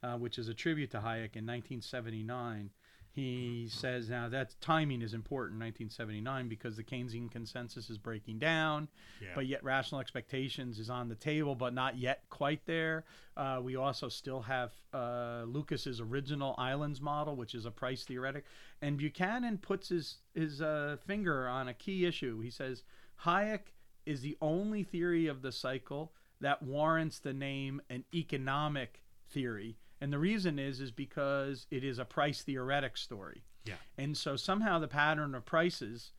uh, 0.02 0.16
which 0.16 0.38
is 0.38 0.48
a 0.48 0.54
tribute 0.54 0.90
to 0.90 0.98
Hayek 0.98 1.34
in 1.36 1.46
1979, 1.46 2.70
he 3.18 3.68
says 3.68 4.08
now 4.08 4.28
that 4.28 4.54
timing 4.60 5.02
is 5.02 5.12
important 5.12 5.58
1979 5.58 6.48
because 6.48 6.76
the 6.76 6.84
Keynesian 6.84 7.28
consensus 7.30 7.90
is 7.90 7.98
breaking 7.98 8.38
down, 8.38 8.86
Yeah. 9.20 9.30
but 9.34 9.46
yet 9.46 9.64
rational 9.64 10.00
expectations 10.00 10.78
is 10.78 10.88
on 10.88 11.08
the 11.08 11.16
table, 11.16 11.56
but 11.56 11.74
not 11.74 11.96
yet 11.98 12.22
quite 12.30 12.64
there. 12.64 13.04
Uh, 13.36 13.60
we 13.62 13.74
also 13.74 14.08
still 14.08 14.42
have 14.42 14.72
uh, 14.94 15.42
Lucas's 15.46 16.00
original 16.00 16.54
islands 16.58 17.00
model, 17.00 17.34
which 17.34 17.54
is 17.56 17.64
a 17.66 17.70
price 17.72 18.04
theoretic, 18.04 18.44
and 18.82 18.96
Buchanan 18.98 19.58
puts 19.58 19.88
his 19.88 20.18
his 20.34 20.62
uh, 20.62 20.96
finger 21.04 21.48
on 21.48 21.66
a 21.66 21.74
key 21.74 22.06
issue. 22.06 22.40
He 22.40 22.50
says 22.50 22.84
Hayek 23.24 23.72
is 24.06 24.20
the 24.20 24.36
only 24.40 24.84
theory 24.84 25.26
of 25.26 25.42
the 25.42 25.50
cycle 25.52 26.12
that 26.40 26.62
warrants 26.62 27.18
the 27.18 27.32
name 27.32 27.82
an 27.90 28.04
economic 28.14 29.02
theory. 29.28 29.76
And 30.00 30.12
the 30.12 30.18
reason 30.18 30.58
is 30.58 30.80
is 30.80 30.90
because 30.90 31.66
it 31.70 31.84
is 31.84 31.98
a 31.98 32.04
price 32.04 32.42
theoretic 32.42 32.96
story. 32.96 33.44
Yeah. 33.64 33.74
And 33.96 34.16
so 34.16 34.36
somehow 34.36 34.78
the 34.78 34.88
pattern 34.88 35.34
of 35.34 35.44
prices 35.44 36.12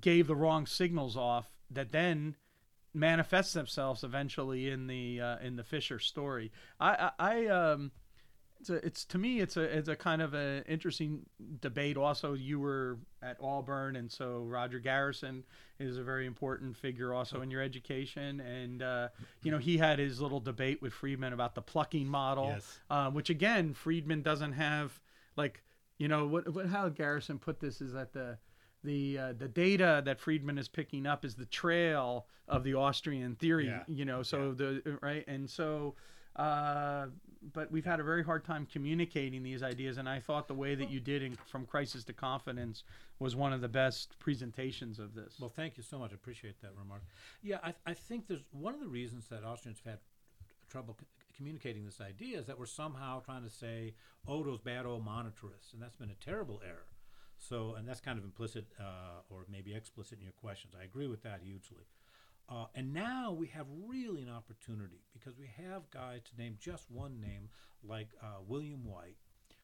gave 0.00 0.26
the 0.26 0.36
wrong 0.36 0.66
signals 0.66 1.16
off 1.16 1.46
that 1.70 1.92
then 1.92 2.36
manifest 2.94 3.54
themselves 3.54 4.04
eventually 4.04 4.68
in 4.68 4.86
the 4.86 5.20
uh, 5.20 5.38
in 5.38 5.56
the 5.56 5.64
Fisher 5.64 5.98
story. 5.98 6.52
I 6.80 7.10
I, 7.18 7.32
I 7.32 7.46
um 7.46 7.92
it's 8.62 8.70
a, 8.70 8.74
it's 8.86 9.04
to 9.06 9.18
me 9.18 9.40
it's 9.40 9.56
a 9.56 9.62
it's 9.62 9.88
a 9.88 9.96
kind 9.96 10.22
of 10.22 10.34
an 10.34 10.62
interesting 10.68 11.26
debate. 11.60 11.96
Also, 11.96 12.34
you 12.34 12.60
were 12.60 12.98
at 13.20 13.36
Auburn, 13.42 13.96
and 13.96 14.10
so 14.10 14.44
Roger 14.44 14.78
Garrison 14.78 15.42
is 15.80 15.98
a 15.98 16.02
very 16.04 16.26
important 16.26 16.76
figure 16.76 17.12
also 17.12 17.42
in 17.42 17.50
your 17.50 17.60
education. 17.60 18.40
And 18.40 18.82
uh, 18.82 19.08
you 19.42 19.50
know 19.50 19.58
he 19.58 19.78
had 19.78 19.98
his 19.98 20.20
little 20.20 20.38
debate 20.40 20.80
with 20.80 20.92
Friedman 20.92 21.32
about 21.32 21.54
the 21.56 21.62
plucking 21.62 22.06
model, 22.06 22.46
Yes. 22.46 22.78
uh, 22.88 23.10
which 23.10 23.30
again 23.30 23.74
Friedman 23.74 24.22
doesn't 24.22 24.52
have 24.52 25.00
like 25.36 25.62
you 25.98 26.06
know 26.06 26.26
what, 26.28 26.54
what 26.54 26.66
how 26.66 26.88
Garrison 26.88 27.38
put 27.40 27.58
this 27.58 27.80
is 27.80 27.92
that 27.94 28.12
the 28.12 28.38
the 28.84 29.18
uh, 29.18 29.32
the 29.36 29.48
data 29.48 30.02
that 30.04 30.20
Friedman 30.20 30.56
is 30.56 30.68
picking 30.68 31.04
up 31.06 31.24
is 31.24 31.34
the 31.34 31.46
trail 31.46 32.26
of 32.46 32.62
the 32.62 32.74
Austrian 32.74 33.34
theory, 33.34 33.66
Yeah. 33.66 33.82
you 33.88 34.04
know. 34.04 34.22
So 34.22 34.52
the 34.52 34.98
right 35.02 35.24
and 35.26 35.50
so, 35.50 35.94
uh, 36.36 37.06
but 37.52 37.70
we've 37.70 37.84
had 37.84 38.00
a 38.00 38.02
very 38.02 38.22
hard 38.22 38.44
time 38.44 38.66
communicating 38.70 39.42
these 39.42 39.62
ideas, 39.62 39.98
and 39.98 40.08
I 40.08 40.20
thought 40.20 40.48
the 40.48 40.54
way 40.54 40.74
that 40.74 40.90
you 40.90 41.00
did 41.00 41.22
in 41.22 41.36
From 41.46 41.66
Crisis 41.66 42.04
to 42.04 42.12
Confidence 42.12 42.84
was 43.18 43.34
one 43.34 43.52
of 43.52 43.60
the 43.60 43.68
best 43.68 44.18
presentations 44.18 44.98
of 44.98 45.14
this. 45.14 45.36
Well, 45.40 45.50
thank 45.50 45.76
you 45.76 45.82
so 45.82 45.98
much. 45.98 46.12
I 46.12 46.14
appreciate 46.14 46.60
that 46.62 46.72
remark. 46.78 47.02
Yeah, 47.42 47.58
I, 47.62 47.74
I 47.86 47.94
think 47.94 48.28
there's 48.28 48.44
one 48.52 48.74
of 48.74 48.80
the 48.80 48.88
reasons 48.88 49.26
that 49.28 49.44
Austrians 49.44 49.80
have 49.84 49.94
had 49.94 50.00
trouble 50.70 50.96
c- 51.00 51.06
communicating 51.36 51.84
this 51.84 52.00
idea 52.00 52.38
is 52.38 52.46
that 52.46 52.58
we're 52.58 52.66
somehow 52.66 53.20
trying 53.20 53.42
to 53.42 53.50
say, 53.50 53.94
oh, 54.28 54.42
those 54.42 54.60
bad 54.60 54.86
old 54.86 55.04
monetarists, 55.04 55.72
and 55.72 55.82
that's 55.82 55.96
been 55.96 56.10
a 56.10 56.24
terrible 56.24 56.60
error. 56.64 56.86
So, 57.38 57.74
and 57.76 57.88
that's 57.88 58.00
kind 58.00 58.18
of 58.18 58.24
implicit 58.24 58.66
uh, 58.78 59.22
or 59.28 59.46
maybe 59.50 59.74
explicit 59.74 60.18
in 60.18 60.24
your 60.24 60.32
questions. 60.40 60.74
I 60.80 60.84
agree 60.84 61.08
with 61.08 61.22
that 61.24 61.40
hugely. 61.42 61.84
Uh, 62.48 62.66
and 62.74 62.92
now 62.92 63.32
we 63.32 63.46
have 63.46 63.66
really 63.88 64.22
an 64.22 64.28
opportunity 64.28 65.00
because 65.12 65.38
we 65.38 65.46
have 65.56 65.90
guys 65.90 66.20
to 66.22 66.36
name 66.42 66.56
just 66.60 66.90
one 66.90 67.20
name, 67.20 67.48
like 67.82 68.08
uh, 68.22 68.26
William 68.46 68.84
White, 68.84 69.16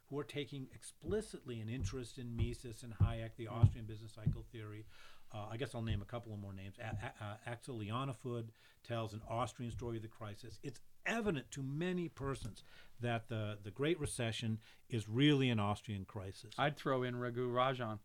who 0.09 0.18
are 0.18 0.24
taking 0.24 0.68
explicitly 0.74 1.61
an 1.61 1.68
interest 1.68 2.18
in 2.18 2.35
Mises 2.35 2.83
and 2.83 2.95
Hayek, 2.99 3.31
the 3.37 3.49
Austrian 3.49 3.87
business 3.87 4.12
cycle 4.14 4.45
theory. 4.53 4.87
Uh, 5.35 5.47
I 5.51 5.59
guess 5.59 5.74
I'll 5.74 5.83
name 5.83 6.01
a 6.01 6.07
couple 6.07 6.33
of 6.33 6.39
more 6.41 6.55
names. 6.55 6.76
A- 6.81 6.85
A- 7.07 7.24
uh, 7.24 7.35
Axel 7.47 7.79
Leijonhufvud 7.79 8.45
tells 8.87 9.12
an 9.12 9.20
Austrian 9.29 9.70
story 9.70 9.97
of 9.97 10.03
the 10.03 10.09
crisis. 10.09 10.59
It's 10.62 10.81
evident 11.05 11.51
to 11.51 11.62
many 11.62 12.09
persons 12.09 12.62
that 13.01 13.29
the, 13.29 13.59
the 13.62 13.70
Great 13.70 14.01
Recession 14.01 14.59
is 14.89 15.09
really 15.09 15.51
an 15.51 15.61
Austrian 15.61 16.07
crisis. 16.07 16.55
I'd 16.59 16.76
throw 16.79 17.03
in 17.03 17.16
Raghu 17.16 17.53
Rajan. 17.53 17.99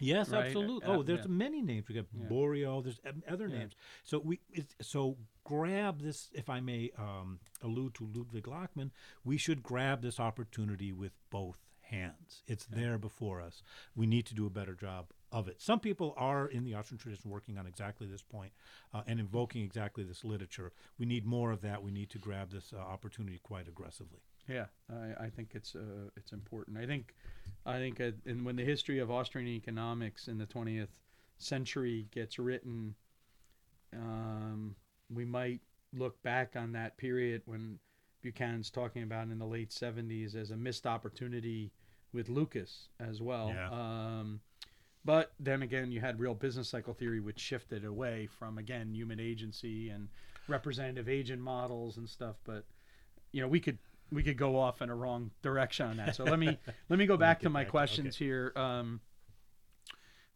Yes, 0.00 0.30
right? 0.30 0.46
absolutely. 0.46 0.86
Uh, 0.86 0.96
oh, 0.98 1.02
there's 1.02 1.26
yeah. 1.26 1.32
many 1.32 1.62
names. 1.62 1.88
We 1.88 1.94
got 1.94 2.06
Yeah. 2.12 2.26
Borio. 2.28 2.82
There's 2.82 3.00
other 3.30 3.48
names. 3.48 3.74
So 4.04 4.18
we 4.18 4.40
so 4.80 5.16
grab 5.44 6.00
this. 6.00 6.30
If 6.32 6.48
I 6.48 6.60
may 6.60 6.90
um, 6.98 7.40
allude 7.62 7.94
to 7.94 8.08
Ludwig 8.14 8.46
Lachmann, 8.46 8.90
we 9.24 9.36
should 9.36 9.62
grab 9.62 10.02
this 10.02 10.20
opportunity 10.20 10.92
with 10.92 11.12
both 11.30 11.58
hands. 11.80 12.42
It's 12.46 12.66
there 12.66 12.98
before 12.98 13.40
us. 13.40 13.62
We 13.96 14.06
need 14.06 14.26
to 14.26 14.34
do 14.34 14.46
a 14.46 14.50
better 14.50 14.74
job 14.74 15.06
of 15.32 15.48
it. 15.48 15.60
Some 15.60 15.80
people 15.80 16.14
are 16.16 16.46
in 16.46 16.64
the 16.64 16.74
Austrian 16.74 16.98
tradition 16.98 17.30
working 17.30 17.58
on 17.58 17.66
exactly 17.66 18.06
this 18.06 18.22
point, 18.22 18.52
uh, 18.94 19.02
and 19.06 19.20
invoking 19.20 19.62
exactly 19.62 20.04
this 20.04 20.24
literature. 20.24 20.72
We 20.98 21.06
need 21.06 21.26
more 21.26 21.50
of 21.50 21.60
that. 21.62 21.82
We 21.82 21.90
need 21.90 22.10
to 22.10 22.18
grab 22.18 22.50
this 22.50 22.72
uh, 22.74 22.78
opportunity 22.78 23.40
quite 23.42 23.68
aggressively. 23.68 24.20
Yeah, 24.48 24.66
I, 24.90 25.26
I 25.26 25.30
think 25.30 25.50
it's 25.54 25.74
uh, 25.74 26.10
it's 26.16 26.32
important. 26.32 26.78
I 26.78 26.86
think 26.86 27.14
I 27.66 27.78
think 27.78 28.00
uh, 28.00 28.12
and 28.26 28.44
when 28.44 28.56
the 28.56 28.64
history 28.64 28.98
of 28.98 29.10
Austrian 29.10 29.48
economics 29.48 30.28
in 30.28 30.38
the 30.38 30.46
20th 30.46 30.88
century 31.36 32.06
gets 32.10 32.38
written, 32.38 32.94
um, 33.92 34.74
we 35.12 35.24
might 35.24 35.60
look 35.94 36.22
back 36.22 36.54
on 36.56 36.72
that 36.72 36.96
period 36.96 37.42
when 37.46 37.78
Buchanan's 38.22 38.70
talking 38.70 39.02
about 39.02 39.28
in 39.28 39.38
the 39.38 39.46
late 39.46 39.70
70s 39.70 40.34
as 40.34 40.50
a 40.50 40.56
missed 40.56 40.86
opportunity 40.86 41.70
with 42.12 42.28
Lucas 42.28 42.88
as 43.00 43.20
well. 43.20 43.52
Yeah. 43.54 43.70
Um, 43.70 44.40
but 45.04 45.32
then 45.38 45.62
again, 45.62 45.92
you 45.92 46.00
had 46.00 46.18
real 46.18 46.34
business 46.34 46.68
cycle 46.68 46.92
theory, 46.92 47.20
which 47.20 47.38
shifted 47.38 47.84
away 47.84 48.26
from 48.26 48.58
again 48.58 48.92
human 48.92 49.20
agency 49.20 49.90
and 49.90 50.08
representative 50.48 51.08
agent 51.08 51.40
models 51.40 51.96
and 51.96 52.08
stuff. 52.08 52.36
But 52.44 52.64
you 53.32 53.40
know, 53.40 53.48
we 53.48 53.60
could 53.60 53.78
we 54.10 54.22
could 54.22 54.36
go 54.38 54.58
off 54.58 54.80
in 54.82 54.90
a 54.90 54.94
wrong 54.94 55.30
direction 55.42 55.86
on 55.86 55.96
that. 55.98 56.16
So 56.16 56.24
let 56.24 56.38
me 56.38 56.58
let 56.88 56.98
me 56.98 57.06
go 57.06 57.16
back 57.16 57.40
to 57.40 57.50
my 57.50 57.60
back 57.60 57.66
to- 57.66 57.70
questions 57.70 58.16
here, 58.16 58.52
um, 58.56 59.00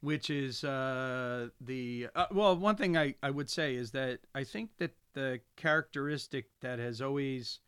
which 0.00 0.30
is 0.30 0.64
uh, 0.64 1.48
the 1.60 2.08
uh, 2.14 2.26
well. 2.32 2.56
One 2.56 2.76
thing 2.76 2.96
I 2.96 3.14
I 3.22 3.30
would 3.30 3.48
say 3.50 3.74
is 3.74 3.92
that 3.92 4.20
I 4.34 4.44
think 4.44 4.70
that 4.78 4.94
the 5.14 5.40
characteristic 5.56 6.46
that 6.60 6.78
has 6.78 7.00
always 7.02 7.60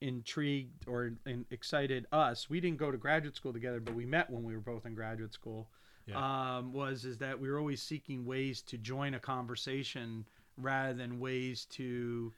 intrigued 0.00 0.86
or 0.86 1.12
in, 1.26 1.44
excited 1.50 2.06
us 2.12 2.48
we 2.48 2.60
didn't 2.60 2.78
go 2.78 2.92
to 2.92 2.96
graduate 2.96 3.34
school 3.34 3.52
together 3.52 3.80
but 3.80 3.94
we 3.94 4.06
met 4.06 4.30
when 4.30 4.44
we 4.44 4.54
were 4.54 4.60
both 4.60 4.86
in 4.86 4.94
graduate 4.94 5.32
school 5.34 5.68
Yeah. 6.06 6.58
um, 6.58 6.72
was 6.72 7.04
is 7.04 7.18
that 7.18 7.40
we 7.40 7.50
were 7.50 7.58
always 7.58 7.82
seeking 7.82 8.24
ways 8.24 8.62
to 8.62 8.78
join 8.78 9.14
a 9.14 9.18
conversation 9.18 10.24
rather 10.56 10.94
than 10.94 11.18
ways 11.18 11.64
to 11.70 12.32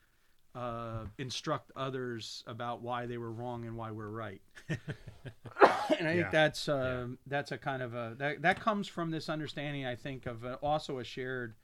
uh, 0.54 1.06
instruct 1.18 1.70
others 1.76 2.42
about 2.46 2.82
why 2.82 3.06
they 3.06 3.18
were 3.18 3.32
wrong 3.32 3.64
and 3.64 3.76
why 3.76 3.90
we're 3.90 4.08
right. 4.10 4.42
and 4.68 6.08
I 6.08 6.12
Yeah. 6.12 6.16
think 6.16 6.30
that's 6.30 6.68
um, 6.68 7.18
that's 7.26 7.52
a 7.52 7.58
kind 7.58 7.82
of 7.82 7.94
a 7.94 8.14
that, 8.18 8.42
that 8.42 8.60
comes 8.60 8.88
from 8.88 9.10
this 9.10 9.28
understanding 9.28 9.86
I 9.86 9.94
think 9.96 10.26
of 10.26 10.44
uh 10.44 10.56
also 10.62 10.98
a 10.98 11.04
shared 11.04 11.54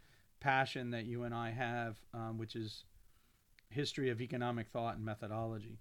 passion 0.40 0.90
that 0.90 1.06
you 1.06 1.24
and 1.24 1.34
I 1.34 1.50
have, 1.50 1.98
um, 2.14 2.38
which 2.38 2.56
is 2.56 2.84
history 3.70 4.10
of 4.10 4.20
economic 4.20 4.68
thought 4.68 4.96
and 4.96 5.04
methodology. 5.04 5.78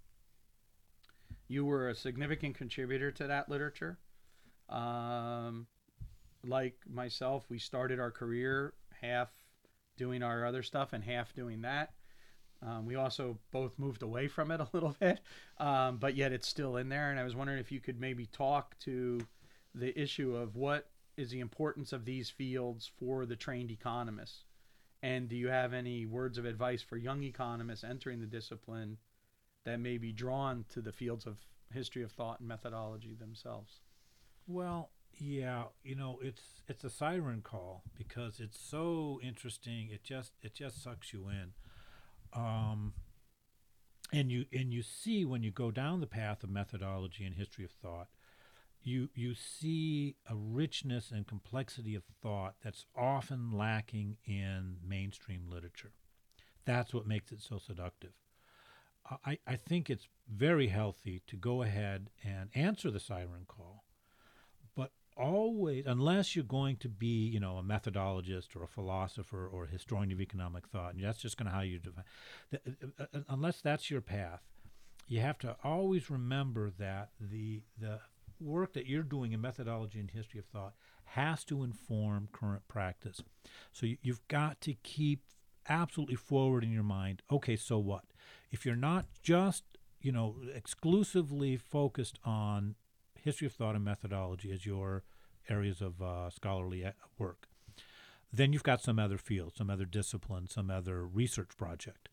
You 1.47 1.65
were 1.65 1.89
a 1.89 1.95
significant 1.95 2.55
contributor 2.55 3.11
to 3.11 3.27
that 3.27 3.49
literature. 3.49 3.99
Um, 4.69 5.67
like 6.43 6.77
myself, 6.87 7.49
we 7.49 7.59
started 7.59 7.99
our 7.99 8.11
career 8.11 8.73
half 9.01 9.29
doing 9.97 10.23
our 10.23 10.45
other 10.45 10.63
stuff 10.63 10.93
and 10.93 11.03
half 11.03 11.33
doing 11.33 11.61
that. 11.61 11.93
Um, 12.65 12.85
we 12.85 12.95
also 12.95 13.37
both 13.51 13.77
moved 13.77 14.01
away 14.01 14.27
from 14.27 14.51
it 14.51 14.59
a 14.59 14.67
little 14.73 14.95
bit, 14.99 15.19
um, 15.59 15.97
but 15.97 16.15
yet 16.15 16.31
it's 16.31 16.47
still 16.47 16.77
in 16.77 16.89
there. 16.89 17.11
And 17.11 17.19
I 17.19 17.23
was 17.23 17.35
wondering 17.35 17.59
if 17.59 17.71
you 17.71 17.79
could 17.79 17.99
maybe 17.99 18.25
talk 18.25 18.77
to 18.79 19.21
the 19.73 19.97
issue 19.99 20.35
of 20.35 20.55
what 20.55 20.89
is 21.17 21.29
the 21.29 21.39
importance 21.39 21.93
of 21.93 22.05
these 22.05 22.29
fields 22.29 22.89
for 22.97 23.25
the 23.25 23.35
trained 23.35 23.71
economists. 23.71 24.43
And 25.03 25.29
do 25.29 25.35
you 25.35 25.49
have 25.49 25.73
any 25.73 26.05
words 26.05 26.37
of 26.37 26.45
advice 26.45 26.81
for 26.81 26.97
young 26.97 27.23
economists 27.23 27.83
entering 27.83 28.21
the 28.21 28.25
discipline 28.25 28.97
that 29.63 29.79
may 29.79 29.97
be 29.97 30.11
drawn 30.11 30.65
to 30.69 30.81
the 30.81 30.91
fields 30.91 31.25
of 31.25 31.37
history 31.71 32.01
of 32.01 32.11
thought 32.11 32.39
and 32.39 32.47
methodology 32.47 33.13
themselves? 33.13 33.81
Well, 34.47 34.89
yeah, 35.19 35.65
you 35.83 35.95
know, 35.95 36.19
it's 36.21 36.41
it's 36.67 36.83
a 36.83 36.89
siren 36.89 37.41
call 37.41 37.83
because 37.97 38.39
it's 38.39 38.59
so 38.59 39.19
interesting. 39.23 39.89
It 39.91 40.03
just 40.03 40.33
it 40.41 40.53
just 40.53 40.83
sucks 40.83 41.13
you 41.13 41.29
in. 41.29 41.53
Um 42.35 42.93
and 44.13 44.31
you 44.31 44.45
and 44.53 44.73
you 44.73 44.81
see 44.81 45.25
when 45.25 45.43
you 45.43 45.51
go 45.51 45.71
down 45.71 45.99
the 45.99 46.07
path 46.07 46.43
of 46.43 46.49
methodology 46.49 47.25
and 47.25 47.35
history 47.35 47.65
of 47.65 47.71
thought, 47.71 48.07
you 48.81 49.09
you 49.15 49.33
see 49.33 50.15
a 50.29 50.35
richness 50.35 51.11
and 51.11 51.27
complexity 51.27 51.95
of 51.95 52.03
thought 52.21 52.55
that's 52.63 52.85
often 52.95 53.51
lacking 53.51 54.17
in 54.25 54.77
mainstream 54.87 55.47
literature. 55.49 55.93
That's 56.65 56.93
what 56.93 57.07
makes 57.07 57.31
it 57.31 57.41
so 57.41 57.57
seductive. 57.57 58.13
I, 59.23 59.37
I 59.45 59.55
think 59.55 59.89
it's 59.89 60.07
very 60.27 60.67
healthy 60.67 61.21
to 61.27 61.35
go 61.35 61.61
ahead 61.61 62.09
and 62.23 62.49
answer 62.55 62.89
the 62.89 62.99
siren 62.99 63.45
call 63.47 63.83
always 65.17 65.85
unless 65.85 66.35
you're 66.35 66.43
going 66.43 66.75
to 66.75 66.89
be 66.89 67.27
you 67.27 67.39
know 67.39 67.57
a 67.57 67.63
methodologist 67.63 68.55
or 68.55 68.63
a 68.63 68.67
philosopher 68.67 69.47
or 69.47 69.63
a 69.63 69.67
historian 69.67 70.11
of 70.11 70.19
economic 70.19 70.67
thought 70.67 70.93
and 70.93 71.03
that's 71.03 71.19
just 71.19 71.37
kind 71.37 71.47
of 71.47 71.53
how 71.53 71.61
you 71.61 71.79
define 71.79 72.03
th- 72.51 72.61
uh, 72.99 73.03
uh, 73.13 73.19
unless 73.29 73.61
that's 73.61 73.89
your 73.89 74.01
path 74.01 74.41
you 75.07 75.21
have 75.21 75.37
to 75.39 75.55
always 75.63 76.09
remember 76.09 76.71
that 76.77 77.09
the 77.19 77.61
the 77.79 77.99
work 78.39 78.73
that 78.73 78.87
you're 78.87 79.03
doing 79.03 79.31
in 79.31 79.41
methodology 79.41 79.99
and 79.99 80.11
history 80.11 80.39
of 80.39 80.45
thought 80.45 80.73
has 81.05 81.43
to 81.45 81.63
inform 81.63 82.27
current 82.31 82.67
practice. 82.67 83.21
So 83.71 83.85
you, 83.85 83.97
you've 84.01 84.27
got 84.27 84.59
to 84.61 84.73
keep 84.83 85.21
absolutely 85.69 86.15
forward 86.15 86.63
in 86.63 86.71
your 86.71 86.83
mind. 86.83 87.21
Okay, 87.31 87.55
so 87.55 87.77
what? 87.77 88.03
If 88.51 88.65
you're 88.65 88.75
not 88.75 89.05
just 89.23 89.63
you 90.01 90.11
know 90.11 90.35
exclusively 90.53 91.57
focused 91.57 92.19
on 92.23 92.75
history 93.25 93.47
of 93.47 93.53
thought 93.53 93.75
and 93.75 93.83
methodology 93.83 94.51
as 94.51 94.65
your 94.65 95.03
areas 95.49 95.81
of 95.81 96.01
uh, 96.01 96.29
scholarly 96.29 96.85
work, 97.17 97.47
then 98.31 98.53
you've 98.53 98.63
got 98.63 98.81
some 98.81 98.99
other 98.99 99.17
field, 99.17 99.53
some 99.57 99.69
other 99.69 99.85
discipline, 99.85 100.47
some 100.47 100.69
other 100.69 101.05
research 101.05 101.57
project. 101.57 102.07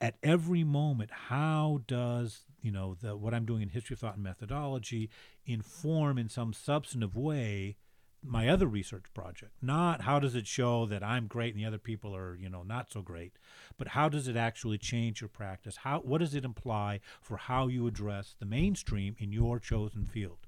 At 0.00 0.14
every 0.22 0.62
moment, 0.62 1.10
how 1.10 1.80
does 1.88 2.44
you 2.62 2.70
know 2.70 2.94
the, 2.94 3.16
what 3.16 3.34
I'm 3.34 3.44
doing 3.44 3.62
in 3.62 3.70
history 3.70 3.94
of 3.94 4.00
thought 4.00 4.14
and 4.14 4.22
methodology 4.22 5.10
inform 5.44 6.16
in 6.16 6.28
some 6.28 6.52
substantive 6.52 7.16
way 7.16 7.76
my 8.22 8.48
other 8.48 8.66
research 8.66 9.04
project? 9.14 9.52
Not 9.62 10.02
how 10.02 10.18
does 10.18 10.34
it 10.34 10.46
show 10.46 10.86
that 10.86 11.02
I'm 11.02 11.26
great 11.26 11.54
and 11.54 11.62
the 11.62 11.66
other 11.66 11.78
people 11.78 12.14
are 12.14 12.34
you 12.34 12.48
know 12.48 12.62
not 12.62 12.90
so 12.90 13.02
great, 13.02 13.32
but 13.76 13.88
how 13.88 14.08
does 14.08 14.28
it 14.28 14.36
actually 14.36 14.78
change 14.78 15.20
your 15.20 15.28
practice? 15.28 15.78
How 15.78 16.00
what 16.00 16.18
does 16.18 16.34
it 16.34 16.44
imply 16.44 17.00
for 17.20 17.36
how 17.36 17.68
you 17.68 17.86
address 17.86 18.34
the 18.38 18.46
mainstream 18.46 19.16
in 19.18 19.32
your 19.32 19.58
chosen 19.58 20.06
field? 20.06 20.46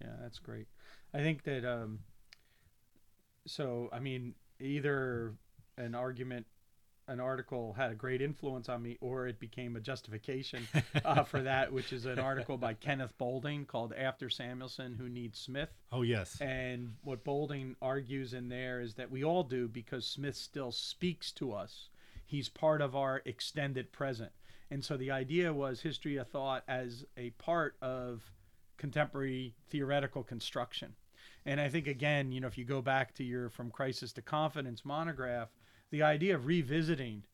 Yeah, 0.00 0.14
that's 0.20 0.38
great. 0.38 0.68
I 1.12 1.18
think 1.18 1.42
that 1.44 1.64
um, 1.64 2.00
so 3.46 3.88
I 3.92 3.98
mean 3.98 4.34
either 4.60 5.34
an 5.76 5.94
argument 5.94 6.46
an 7.10 7.18
article 7.18 7.72
had 7.72 7.90
a 7.90 7.94
great 7.94 8.22
influence 8.22 8.68
on 8.68 8.82
me 8.82 8.96
or 9.00 9.26
it 9.26 9.40
became 9.40 9.74
a 9.74 9.80
justification 9.80 10.66
uh, 11.04 11.24
for 11.24 11.42
that 11.42 11.72
which 11.72 11.92
is 11.92 12.06
an 12.06 12.20
article 12.20 12.56
by 12.56 12.72
kenneth 12.72 13.12
boulding 13.18 13.66
called 13.66 13.92
after 13.94 14.30
samuelson 14.30 14.94
who 14.94 15.08
needs 15.08 15.38
smith. 15.38 15.70
Oh 15.92 16.02
yes. 16.02 16.40
And 16.40 16.94
what 17.02 17.24
boulding 17.24 17.74
argues 17.82 18.32
in 18.32 18.48
there 18.48 18.80
is 18.80 18.94
that 18.94 19.10
we 19.10 19.24
all 19.24 19.42
do 19.42 19.66
because 19.66 20.06
smith 20.06 20.36
still 20.36 20.70
speaks 20.70 21.32
to 21.32 21.52
us. 21.52 21.88
He's 22.24 22.48
part 22.48 22.80
of 22.80 22.94
our 22.94 23.22
extended 23.24 23.90
present. 23.90 24.30
And 24.70 24.84
so 24.84 24.96
the 24.96 25.10
idea 25.10 25.52
was 25.52 25.80
history 25.80 26.16
of 26.16 26.28
thought 26.28 26.62
as 26.68 27.04
a 27.16 27.30
part 27.30 27.74
of 27.82 28.22
contemporary 28.76 29.56
theoretical 29.68 30.22
construction. 30.22 30.94
And 31.44 31.60
I 31.60 31.68
think 31.68 31.88
again, 31.88 32.30
you 32.30 32.40
know, 32.40 32.46
if 32.46 32.56
you 32.56 32.64
go 32.64 32.82
back 32.82 33.14
to 33.16 33.24
your 33.24 33.48
From 33.48 33.70
Crisis 33.70 34.12
to 34.12 34.22
Confidence 34.22 34.84
monograph, 34.84 35.48
the 35.90 36.02
idea 36.02 36.34
of 36.34 36.46
revisiting 36.46 37.24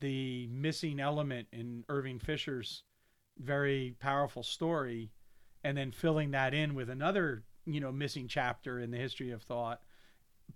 the 0.00 0.48
missing 0.48 1.00
element 1.00 1.48
in 1.52 1.84
Irving 1.88 2.18
Fisher's 2.18 2.82
very 3.38 3.94
powerful 4.00 4.42
story 4.42 5.10
and 5.64 5.76
then 5.76 5.92
filling 5.92 6.32
that 6.32 6.54
in 6.54 6.74
with 6.74 6.90
another, 6.90 7.44
you 7.64 7.80
know, 7.80 7.92
missing 7.92 8.26
chapter 8.28 8.80
in 8.80 8.90
the 8.90 8.98
history 8.98 9.30
of 9.30 9.42
thought. 9.42 9.80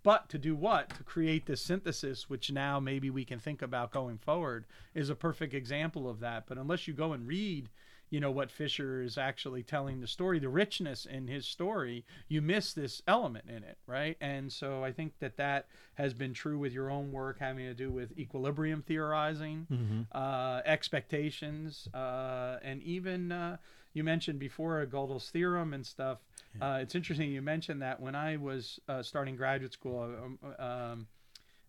But 0.03 0.29
to 0.31 0.39
do 0.39 0.55
what? 0.55 0.91
To 0.91 1.03
create 1.05 1.47
this 1.47 1.63
synthesis, 1.63 2.29
which 2.29 2.53
now 2.53 2.81
maybe 2.81 3.09
we 3.09 3.25
can 3.25 3.39
think 3.39 3.63
about 3.63 3.93
going 3.93 4.19
forward, 4.19 4.67
is 4.95 5.11
a 5.11 5.15
perfect 5.15 5.55
example 5.55 6.09
of 6.09 6.21
that. 6.21 6.47
But 6.47 6.59
unless 6.59 6.87
you 6.87 6.95
go 6.95 7.13
and 7.13 7.27
read 7.27 7.71
you 8.11 8.21
know 8.21 8.31
what 8.31 8.51
Fisher 8.51 9.03
is 9.03 9.19
actually 9.19 9.63
telling 9.63 10.01
the 10.01 10.07
story, 10.07 10.39
the 10.39 10.49
richness 10.49 11.07
in 11.07 11.27
his 11.27 11.47
story, 11.47 12.05
you 12.29 12.41
miss 12.41 12.73
this 12.73 13.03
element 13.07 13.47
in 13.49 13.65
it, 13.65 13.79
right? 13.87 14.17
And 14.21 14.53
so 14.53 14.85
I 14.85 14.93
think 14.93 15.15
that 15.21 15.37
that 15.39 15.67
has 15.95 16.15
been 16.15 16.33
true 16.33 16.59
with 16.59 16.73
your 16.73 16.91
own 16.91 17.11
work, 17.11 17.39
having 17.41 17.65
to 17.67 17.75
do 17.75 17.91
with 17.91 18.17
equilibrium 18.19 18.83
theorizing, 18.83 19.67
mm-hmm. 19.71 20.03
uh, 20.13 20.61
expectations, 20.65 21.89
uh, 21.95 22.59
and 22.63 22.83
even 22.83 23.33
uh, 23.33 23.57
you 23.93 24.05
mentioned 24.05 24.39
before 24.39 24.85
Gödel's 24.87 25.31
theorem 25.31 25.75
and 25.75 25.85
stuff. 25.85 26.19
Yeah. 26.59 26.75
Uh, 26.75 26.79
it's 26.79 26.95
interesting 26.95 27.31
you 27.33 27.43
mentioned 27.43 27.83
that 27.83 28.01
when 28.01 28.15
I 28.15 28.37
was 28.37 28.79
uh, 28.89 29.03
starting 29.03 29.37
graduate 29.37 29.73
school. 29.73 30.03
Um, 30.03 30.39
um, 30.59 31.07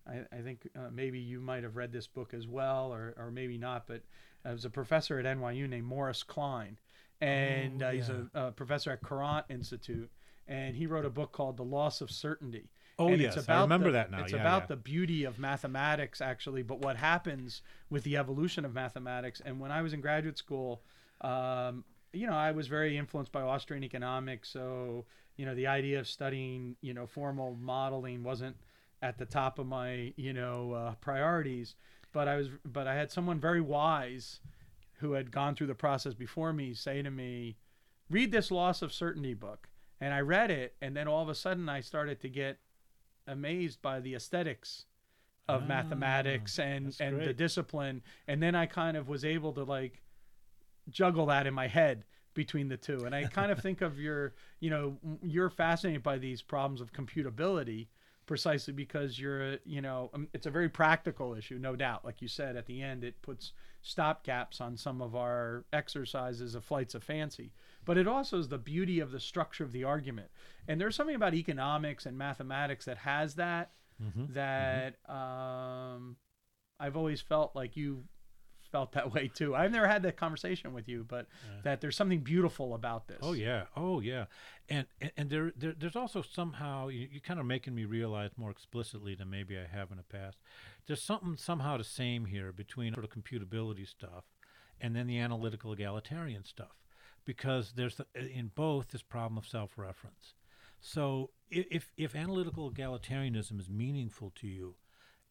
I, 0.08 0.38
I, 0.38 0.42
think 0.42 0.68
uh, 0.76 0.90
maybe 0.92 1.20
you 1.20 1.40
might 1.40 1.64
have 1.64 1.76
read 1.76 1.92
this 1.92 2.08
book 2.08 2.34
as 2.34 2.48
well, 2.48 2.94
or, 2.94 3.14
or 3.18 3.32
maybe 3.32 3.58
not, 3.58 3.88
but 3.88 4.02
there 4.44 4.54
was 4.54 4.66
a 4.66 4.70
professor 4.70 5.20
at 5.20 5.26
NYU 5.26 5.68
named 5.68 5.86
Morris 5.86 6.24
Kline. 6.24 6.78
and 7.22 7.84
oh, 7.84 7.88
uh, 7.88 7.92
he's 7.92 8.10
a, 8.10 8.28
a, 8.34 8.52
professor 8.52 8.92
at 8.92 9.02
Courant 9.02 9.46
Institute, 9.50 10.10
and 10.48 10.76
he 10.76 10.86
wrote 10.88 11.06
a 11.06 11.10
book 11.10 11.32
called 11.32 11.58
The 11.58 11.64
Loss 11.64 12.02
of 12.02 12.12
Certainty. 12.12 12.70
Oh 13.00 13.10
and 13.10 13.22
yes, 13.22 13.36
it's 13.36 13.46
about 13.46 13.60
I 13.60 13.62
remember 13.62 13.88
the, 13.88 13.94
that 13.94 14.12
now. 14.12 14.24
It's 14.24 14.34
yeah, 14.34 14.40
about 14.40 14.64
yeah. 14.64 14.68
the 14.68 14.76
beauty 14.78 15.24
of 15.24 15.38
mathematics, 15.38 16.22
actually, 16.22 16.64
but 16.64 16.80
what 16.80 16.96
happens 16.96 17.62
with 17.90 18.04
the 18.04 18.18
evolution 18.18 18.66
of 18.66 18.74
mathematics. 18.74 19.42
And 19.46 19.60
when 19.60 19.72
I 19.72 19.82
was 19.84 19.94
in 19.94 20.02
graduate 20.02 20.38
school, 20.38 20.82
um, 21.22 21.84
you 22.12 22.26
know, 22.26 22.34
I 22.34 22.52
was 22.52 22.68
very 22.68 22.98
influenced 22.98 23.32
by 23.32 23.42
Austrian 23.42 23.84
economics, 23.84 24.50
so 24.50 25.06
you 25.36 25.46
know, 25.46 25.54
the 25.54 25.68
idea 25.68 26.00
of 26.00 26.08
studying, 26.08 26.76
you 26.82 26.94
know, 26.94 27.06
formal 27.06 27.56
modeling 27.62 28.24
wasn't 28.24 28.56
at 29.02 29.18
the 29.18 29.26
top 29.26 29.60
of 29.60 29.68
my, 29.68 30.14
you 30.16 30.34
know, 30.34 30.74
uh, 30.74 30.96
priorities 31.02 31.76
but 32.18 32.28
I 32.28 32.36
was 32.38 32.50
but 32.66 32.88
I 32.88 32.96
had 32.96 33.12
someone 33.12 33.40
very 33.40 33.62
wise 33.62 34.40
who 35.00 35.14
had 35.14 35.32
gone 35.32 35.56
through 35.56 35.68
the 35.68 35.76
process 35.76 36.16
before 36.16 36.52
me 36.52 36.74
say 36.74 37.02
to 37.04 37.12
me, 37.12 37.58
"Read 38.10 38.32
this 38.32 38.50
loss 38.50 38.82
of 38.82 38.92
certainty 38.92 39.34
book." 39.34 39.70
And 40.00 40.14
I 40.14 40.22
read 40.22 40.52
it, 40.52 40.76
and 40.82 40.96
then 40.96 41.08
all 41.08 41.22
of 41.22 41.30
a 41.30 41.36
sudden 41.36 41.70
I 41.70 41.82
started 41.82 42.20
to 42.22 42.30
get 42.30 42.60
amazed 43.28 43.82
by 43.82 44.00
the 44.00 44.16
aesthetics 44.16 44.86
of 45.48 45.64
ah, 45.64 45.68
mathematics 45.68 46.58
and 46.58 46.96
and 47.00 47.22
the 47.22 47.34
discipline, 47.34 48.02
and 48.28 48.42
then 48.42 48.56
I 48.56 48.66
kind 48.66 48.98
of 48.98 49.08
was 49.08 49.24
able 49.24 49.54
to 49.54 49.64
like 49.64 50.02
juggle 50.90 51.28
that 51.28 51.46
in 51.46 51.54
my 51.54 51.68
head 51.68 52.04
between 52.34 52.68
the 52.68 52.78
two. 52.78 53.06
And 53.06 53.14
I 53.14 53.26
kind 53.26 53.52
of 53.52 53.60
think 53.64 53.82
of 53.82 54.00
your, 54.00 54.34
you 54.60 54.70
know, 54.70 54.98
you're 55.22 55.50
fascinated 55.50 56.02
by 56.02 56.18
these 56.18 56.42
problems 56.42 56.82
of 56.82 56.94
computability 56.94 57.88
precisely 58.28 58.74
because 58.74 59.18
you're 59.18 59.58
you 59.66 59.82
know 59.82 60.12
um, 60.14 60.28
it's 60.34 60.46
a 60.46 60.52
very 60.52 60.70
practical 60.70 61.34
issue 61.34 61.58
no 61.58 61.76
doubt 61.76 62.04
like 62.06 62.22
you 62.22 62.28
said 62.28 62.56
at 62.58 62.66
the 62.68 62.82
end 62.82 63.04
it 63.04 63.20
puts 63.22 63.54
stop 63.82 64.24
gaps 64.24 64.60
on 64.60 64.76
some 64.76 65.02
of 65.02 65.16
our 65.16 65.64
exercises 65.72 66.54
of 66.54 66.64
flights 66.64 66.94
of 66.94 67.02
fancy 67.02 67.54
but 67.86 67.98
it 67.98 68.08
also 68.08 68.38
is 68.38 68.50
the 68.50 68.58
beauty 68.58 69.00
of 69.00 69.12
the 69.12 69.20
structure 69.20 69.64
of 69.64 69.72
the 69.72 69.84
argument 69.84 70.28
and 70.68 70.80
there's 70.80 70.96
something 70.96 71.16
about 71.16 71.34
economics 71.34 72.06
and 72.06 72.18
mathematics 72.18 72.86
that 72.86 72.98
has 72.98 73.36
that 73.36 73.72
mm-hmm. 74.04 74.32
that 74.34 74.96
mm-hmm. 75.10 75.16
Um, 75.18 76.18
i've 76.82 76.98
always 76.98 77.22
felt 77.22 77.56
like 77.56 77.78
you 77.78 78.04
felt 78.72 78.92
that 78.94 79.14
way 79.14 79.28
too. 79.28 79.56
I've 79.56 79.72
never 79.72 79.88
had 79.88 80.04
that 80.04 80.18
conversation 80.18 80.74
with 80.74 80.88
you, 80.88 81.06
but 81.08 81.28
yeah. 81.46 81.62
that 81.64 81.82
there's 81.82 81.96
something 81.96 82.20
beautiful 82.20 82.74
about 82.74 83.08
this. 83.08 83.20
Oh 83.22 83.34
yeah, 83.34 83.64
oh 83.76 84.00
yeah, 84.00 84.26
and 84.70 84.86
and, 85.02 85.12
and 85.18 85.30
there, 85.30 85.52
there, 85.58 85.74
there's 85.78 85.96
also 85.96 86.22
somehow 86.22 86.88
you, 86.88 87.08
you 87.12 87.22
kind 87.22 87.40
of 87.40 87.46
making 87.46 87.76
me 87.76 87.86
realize 87.86 88.32
more 88.38 88.52
explicitly 88.52 89.16
than 89.16 89.30
maybe 89.30 89.58
I 89.58 89.66
have 89.66 89.92
in 89.92 89.98
the 89.98 90.04
past. 90.04 90.38
There's 90.86 91.02
something 91.02 91.38
somehow 91.38 91.78
the 91.78 91.84
same 91.84 92.26
here 92.26 92.52
between 92.52 92.94
sort 92.94 93.06
of 93.06 93.12
computability 93.12 93.88
stuff 93.88 94.24
and 94.80 94.96
then 94.96 95.08
the 95.08 95.20
analytical 95.20 95.74
egalitarian 95.74 96.46
stuff, 96.46 96.76
because 97.26 97.74
there's 97.76 97.96
the, 97.96 98.06
in 98.16 98.52
both 98.54 98.90
this 98.90 99.02
problem 99.02 99.38
of 99.38 99.48
self-reference. 99.48 100.36
So 100.80 101.32
if 101.50 101.92
if 101.98 102.16
analytical 102.16 102.72
egalitarianism 102.72 103.60
is 103.60 103.70
meaningful 103.70 104.32
to 104.36 104.48
you 104.48 104.76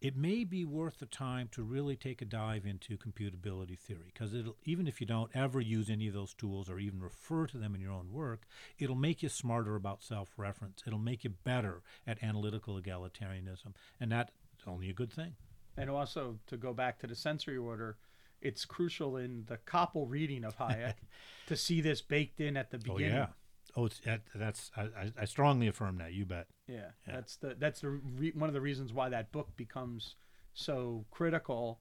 it 0.01 0.17
may 0.17 0.45
be 0.45 0.65
worth 0.65 0.99
the 0.99 1.07
time 1.07 1.49
to 1.51 1.63
really 1.63 1.97
take 1.97 2.21
a 2.21 2.25
dive 2.25 2.67
into 2.67 2.99
computability 2.99 3.79
theory 3.79 4.13
because 4.13 4.35
it'll 4.35 4.57
even 4.65 4.87
if 4.87 5.01
you 5.01 5.07
don't 5.07 5.31
ever 5.35 5.61
use 5.61 5.89
any 5.89 6.07
of 6.07 6.15
those 6.15 6.35
tools 6.35 6.69
or 6.69 6.79
even 6.79 7.01
refer 7.01 7.47
to 7.47 7.57
them 7.57 7.75
in 7.75 7.81
your 7.81 7.93
own 7.93 8.13
work 8.13 8.43
it'll 8.79 8.95
make 8.95 9.23
you 9.23 9.29
smarter 9.29 9.75
about 9.75 10.03
self-reference. 10.03 10.83
It'll 10.87 10.99
make 10.99 11.25
you 11.25 11.31
better 11.31 11.83
at 12.07 12.23
analytical 12.23 12.81
egalitarianism 12.81 13.75
and 13.99 14.13
that's 14.13 14.33
only 14.67 14.91
a 14.91 14.95
good 14.95 15.13
thing. 15.13 15.35
And 15.77 15.91
also 15.91 16.39
to 16.47 16.57
go 16.57 16.73
back 16.73 16.99
to 17.01 17.07
the 17.07 17.15
sensory 17.15 17.57
order 17.57 17.97
it's 18.43 18.67
crucial 18.67 19.17
in 19.17 19.45
the 19.47 19.57
Koppl 19.57 20.09
reading 20.09 20.45
of 20.45 20.59
Hayek 20.59 20.95
to 21.47 21.57
see 21.57 21.81
this 21.81 22.03
baked 22.03 22.41
in 22.41 22.57
at 22.57 22.71
the 22.71 22.79
beginning. 22.79 23.13
Oh 23.13 23.17
yeah, 23.17 23.27
Oh, 23.77 23.85
it's 23.85 24.01
that, 24.01 24.23
that's 24.35 24.71
I, 24.75 25.13
I 25.21 25.25
strongly 25.27 25.69
affirm 25.69 25.99
that. 25.99 26.15
You 26.15 26.25
bet. 26.25 26.47
Yeah, 26.67 26.77
yeah. 27.07 27.17
that's 27.17 27.37
the 27.37 27.55
that's 27.59 27.81
the 27.83 27.91
re- 27.91 28.33
one 28.35 28.49
of 28.49 28.55
the 28.55 28.61
reasons 28.61 28.93
why 28.93 29.11
that 29.11 29.33
book 29.33 29.57
becomes 29.57 30.17
so 30.55 31.05
critical. 31.11 31.81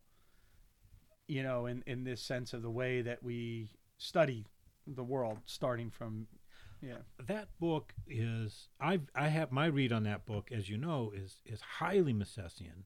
You 1.27 1.41
know, 1.41 1.65
in 1.65 1.83
in 1.87 2.03
this 2.03 2.21
sense 2.21 2.53
of 2.53 2.61
the 2.61 2.69
way 2.69 3.01
that 3.01 3.23
we 3.23 3.69
study 3.97 4.45
the 4.85 5.03
world, 5.03 5.39
starting 5.45 5.89
from 5.89 6.27
yeah. 6.81 6.97
That 7.25 7.47
book 7.59 7.93
is 8.07 8.67
I 8.79 8.99
I 9.15 9.29
have 9.29 9.51
my 9.51 9.67
read 9.67 9.91
on 9.91 10.03
that 10.03 10.25
book, 10.25 10.51
as 10.51 10.69
you 10.69 10.77
know, 10.77 11.11
is 11.15 11.37
is 11.45 11.61
highly 11.61 12.13
Misesian. 12.13 12.83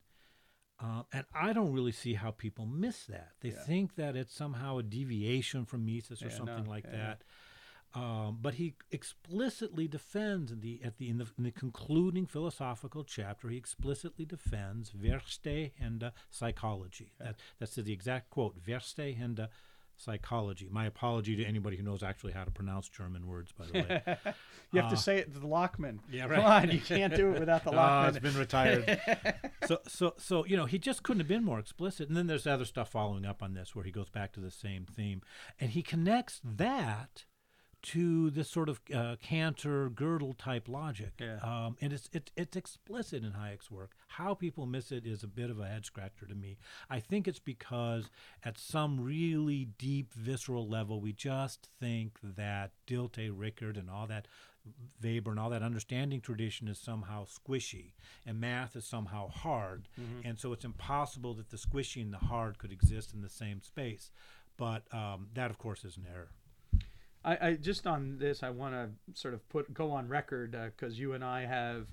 Uh, 0.82 1.04
and 1.12 1.26
I 1.34 1.52
don't 1.52 1.74
really 1.74 1.92
see 1.92 2.14
how 2.14 2.32
people 2.32 2.66
miss 2.66 3.04
that. 3.06 3.32
They 3.42 3.50
yeah. 3.50 3.64
think 3.66 3.96
that 3.96 4.16
it's 4.16 4.34
somehow 4.34 4.78
a 4.78 4.84
deviation 4.84 5.66
from 5.66 5.86
Mises 5.86 6.22
or 6.22 6.30
yeah, 6.30 6.38
something 6.38 6.64
no, 6.64 6.70
like 6.70 6.86
yeah. 6.86 6.98
that. 6.98 7.24
Um, 7.96 8.38
but 8.42 8.56
he 8.56 8.76
explicitly 8.92 9.88
defends 9.88 10.52
in 10.52 10.60
the 10.62 10.80
at 10.84 10.98
the 10.98 11.10
in, 11.10 11.18
the 11.18 11.28
in 11.38 11.44
the 11.44 11.52
concluding 11.52 12.28
philosophical 12.28 13.04
chapter. 13.04 13.50
He 13.50 13.58
explicitly 13.58 14.26
defends 14.26 14.92
Verstehende 14.92 16.12
psychology. 16.30 17.14
That, 17.20 17.36
that's 17.60 17.76
the 17.76 17.92
exact 17.92 18.30
quote: 18.30 18.64
Verstehende 18.64 19.48
psychology. 19.98 20.70
My 20.72 20.86
apology 20.86 21.36
to 21.36 21.44
anybody 21.44 21.76
who 21.78 21.84
knows 21.84 22.04
actually 22.04 22.32
how 22.32 22.44
to 22.46 22.52
pronounce 22.52 22.88
German 22.88 23.28
words, 23.28 23.52
by 23.52 23.66
the 23.66 23.74
way. 23.74 24.02
you 24.72 24.82
have 24.82 24.86
Uh, 24.92 24.96
to 24.96 24.98
say 24.98 25.18
it 25.18 25.34
to 25.34 25.40
the 25.40 25.48
Lachmann. 25.48 26.00
yeah, 26.10 26.26
Come 26.28 26.46
on, 26.46 26.72
you 26.72 26.80
can't 26.80 27.14
do 27.14 27.32
it 27.34 27.40
without 27.40 27.66
the 27.66 27.72
Oh, 27.74 27.76
Lachmann. 27.76 28.10
it's 28.16 28.20
been 28.20 28.38
retired. 28.38 29.02
so, 29.68 29.80
so, 29.90 30.14
so 30.18 30.46
you 30.46 30.56
know, 30.56 30.66
he 30.68 30.78
just 30.80 31.04
couldn't 31.04 31.20
have 31.20 31.28
been 31.28 31.44
more 31.44 31.60
explicit. 31.60 32.08
And 32.08 32.16
then 32.16 32.28
there's 32.28 32.48
other 32.48 32.64
stuff 32.66 32.92
following 32.92 33.26
up 33.26 33.44
on 33.44 33.56
this, 33.56 33.76
where 33.76 33.84
he 33.84 33.92
goes 33.92 34.10
back 34.10 34.32
to 34.34 34.40
the 34.40 34.52
same 34.52 34.86
theme, 34.86 35.22
and 35.60 35.72
he 35.72 35.82
connects 35.82 36.40
that 36.46 37.26
to 37.82 38.30
this 38.30 38.50
sort 38.50 38.70
of 38.70 38.80
uh, 38.94 39.16
Cantor 39.22 39.90
Gödel 39.90 40.38
type 40.38 40.68
logic. 40.68 41.14
Yeah. 41.20 41.38
Um, 41.42 41.78
and 41.82 41.94
it's 41.94 42.10
it, 42.12 42.32
it's 42.36 42.56
explicit 42.56 43.24
in 43.24 43.32
Hayek's 43.32 43.72
work. 43.72 43.92
How 44.08 44.34
people 44.34 44.66
miss 44.66 44.92
it 44.92 45.06
is 45.06 45.24
a 45.24 45.28
bit 45.28 45.50
of 45.50 45.60
a 45.60 45.68
head 45.68 45.86
scratcher 45.86 46.26
to 46.28 46.36
me. 46.36 46.58
I 46.90 47.00
think 47.00 47.28
it's 47.28 47.40
because 47.40 48.10
at 48.44 48.58
some 48.58 49.00
really 49.00 49.70
deep 49.78 50.14
visceral 50.14 50.68
level, 50.68 51.00
we 51.00 51.14
just 51.14 51.70
think 51.80 52.18
that 52.24 52.72
Dilthey, 52.88 53.32
Rickert, 53.34 53.78
and 53.78 53.90
all 53.90 54.08
that 54.08 54.28
Weber 55.02 55.32
and 55.32 55.40
all 55.40 55.50
that 55.50 55.64
understanding 55.64 56.22
tradition 56.22 56.68
is 56.68 56.78
somehow 56.78 57.26
squishy, 57.26 57.94
and 58.26 58.40
math 58.40 58.76
is 58.76 58.86
somehow 58.86 59.30
hard, 59.30 59.88
and 60.26 60.38
so 60.38 60.52
it's 60.54 60.66
impossible 60.66 61.34
that 61.36 61.50
the 61.50 61.58
squishy 61.58 62.02
and 62.02 62.14
the 62.14 62.18
hard 62.18 62.58
could 62.60 62.72
exist 62.72 63.14
in 63.14 63.22
the 63.22 63.30
same 63.30 63.62
space. 63.62 64.12
But 64.58 64.84
um, 64.94 65.28
that, 65.34 65.50
of 65.50 65.58
course, 65.58 65.86
is 65.86 65.96
an 65.96 66.06
error. 66.14 66.32
I, 67.24 67.50
I 67.50 67.54
just 67.54 67.86
on 67.86 68.18
this, 68.18 68.44
I 68.44 68.50
want 68.50 68.74
to 68.74 69.20
sort 69.20 69.34
of 69.34 69.48
put 69.50 69.74
go 69.74 69.92
on 69.92 70.08
record 70.08 70.56
because 70.76 70.98
you 71.00 71.14
and 71.14 71.24
I 71.24 71.46
have 71.46 71.88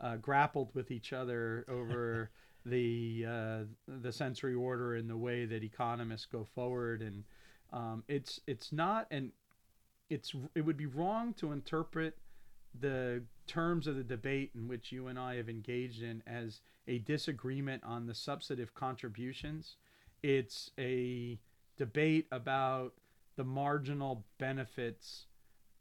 uh, 0.00 0.16
grappled 0.16 0.74
with 0.74 0.90
each 0.90 1.12
other 1.12 1.64
over 1.68 2.30
the 2.66 3.26
uh, 3.28 3.58
the 3.86 4.12
sensory 4.12 4.54
order 4.54 4.94
and 4.94 5.08
the 5.08 5.16
way 5.16 5.44
that 5.46 5.62
economists 5.62 6.26
go 6.26 6.44
forward, 6.54 7.02
and 7.02 7.24
um, 7.72 8.04
it's 8.08 8.40
it's 8.46 8.72
not 8.72 9.06
and 9.10 9.32
it's 10.10 10.34
it 10.54 10.62
would 10.62 10.76
be 10.76 10.86
wrong 10.86 11.32
to 11.34 11.52
interpret 11.52 12.18
the 12.78 13.22
terms 13.46 13.86
of 13.86 13.96
the 13.96 14.04
debate 14.04 14.50
in 14.54 14.66
which 14.66 14.92
you 14.92 15.08
and 15.08 15.18
I 15.18 15.36
have 15.36 15.48
engaged 15.48 16.02
in 16.02 16.22
as 16.26 16.60
a 16.88 16.98
disagreement 16.98 17.82
on 17.84 18.06
the 18.06 18.14
substantive 18.14 18.74
contributions. 18.74 19.76
It's 20.22 20.70
a 20.78 21.38
debate 21.76 22.26
about 22.32 22.94
the 23.42 23.48
marginal 23.48 24.24
benefits 24.38 25.26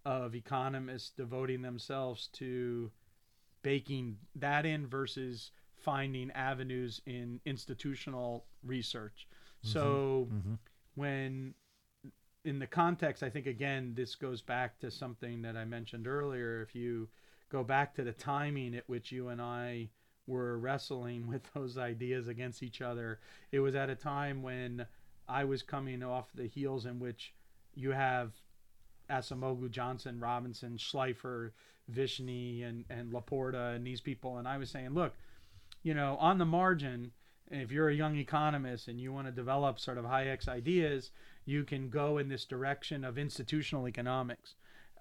of 0.04 0.34
economists 0.34 1.12
devoting 1.12 1.62
themselves 1.62 2.28
to 2.34 2.92
baking 3.62 4.18
that 4.34 4.66
in 4.66 4.88
versus 4.88 5.52
finding 5.78 6.32
avenues 6.32 7.02
in 7.06 7.40
institutional 7.46 8.48
research. 8.64 9.28
So 9.62 10.28
Mhm. 10.32 10.58
when 10.96 11.54
in 12.44 12.58
the 12.58 12.66
context, 12.66 13.22
I 13.22 13.30
think 13.30 13.46
again, 13.46 13.94
this 13.94 14.16
goes 14.16 14.42
back 14.42 14.80
to 14.80 14.90
something 14.90 15.44
that 15.44 15.56
I 15.56 15.64
mentioned 15.64 16.08
earlier. 16.08 16.64
If 16.64 16.74
you 16.74 17.10
go 17.50 17.64
back 17.64 17.94
to 17.94 18.04
the 18.04 18.14
timing 18.14 18.74
at 18.74 18.90
which 18.90 19.12
you 19.12 19.28
and 19.28 19.40
I 19.40 19.92
were 20.26 20.58
wrestling 20.58 21.28
with 21.28 21.44
those 21.54 21.78
ideas 21.78 22.28
against 22.28 22.64
each 22.64 22.82
other, 22.82 23.20
it 23.52 23.60
was 23.60 23.76
at 23.76 23.92
a 23.92 23.96
time 23.96 24.42
when 24.42 24.88
I 25.28 25.44
was 25.44 25.62
coming 25.62 26.02
off 26.02 26.34
the 26.34 26.48
heels 26.48 26.88
in 26.88 26.98
which 26.98 27.36
you 27.76 27.92
have 27.92 28.32
Acemoglu, 29.10 29.70
Johnson, 29.70 30.20
Robinson, 30.20 30.78
Shleifer, 30.78 31.52
Vishny, 31.92 32.64
and, 32.68 32.86
and 32.90 33.12
La 33.12 33.20
Porta, 33.20 33.74
and 33.76 33.86
these 33.86 34.02
people. 34.02 34.38
And 34.38 34.48
I 34.48 34.58
was 34.58 34.70
saying, 34.70 34.94
look, 34.94 35.14
you 35.84 35.94
know, 35.94 36.18
on 36.20 36.38
the 36.38 36.46
margin, 36.46 37.12
if 37.50 37.72
you're 37.72 37.90
a 37.90 37.94
young 37.96 38.16
economist 38.16 38.88
and 38.88 39.00
you 39.00 39.12
want 39.12 39.28
to 39.28 39.32
develop 39.32 39.80
sort 39.80 39.98
of 39.98 40.06
Hayek's 40.06 40.48
ideas, 40.48 41.12
you 41.46 41.64
can 41.64 41.90
go 41.90 42.18
in 42.18 42.30
this 42.30 42.46
direction 42.46 43.04
of 43.04 43.18
institutional 43.18 43.88
economics. 43.88 44.56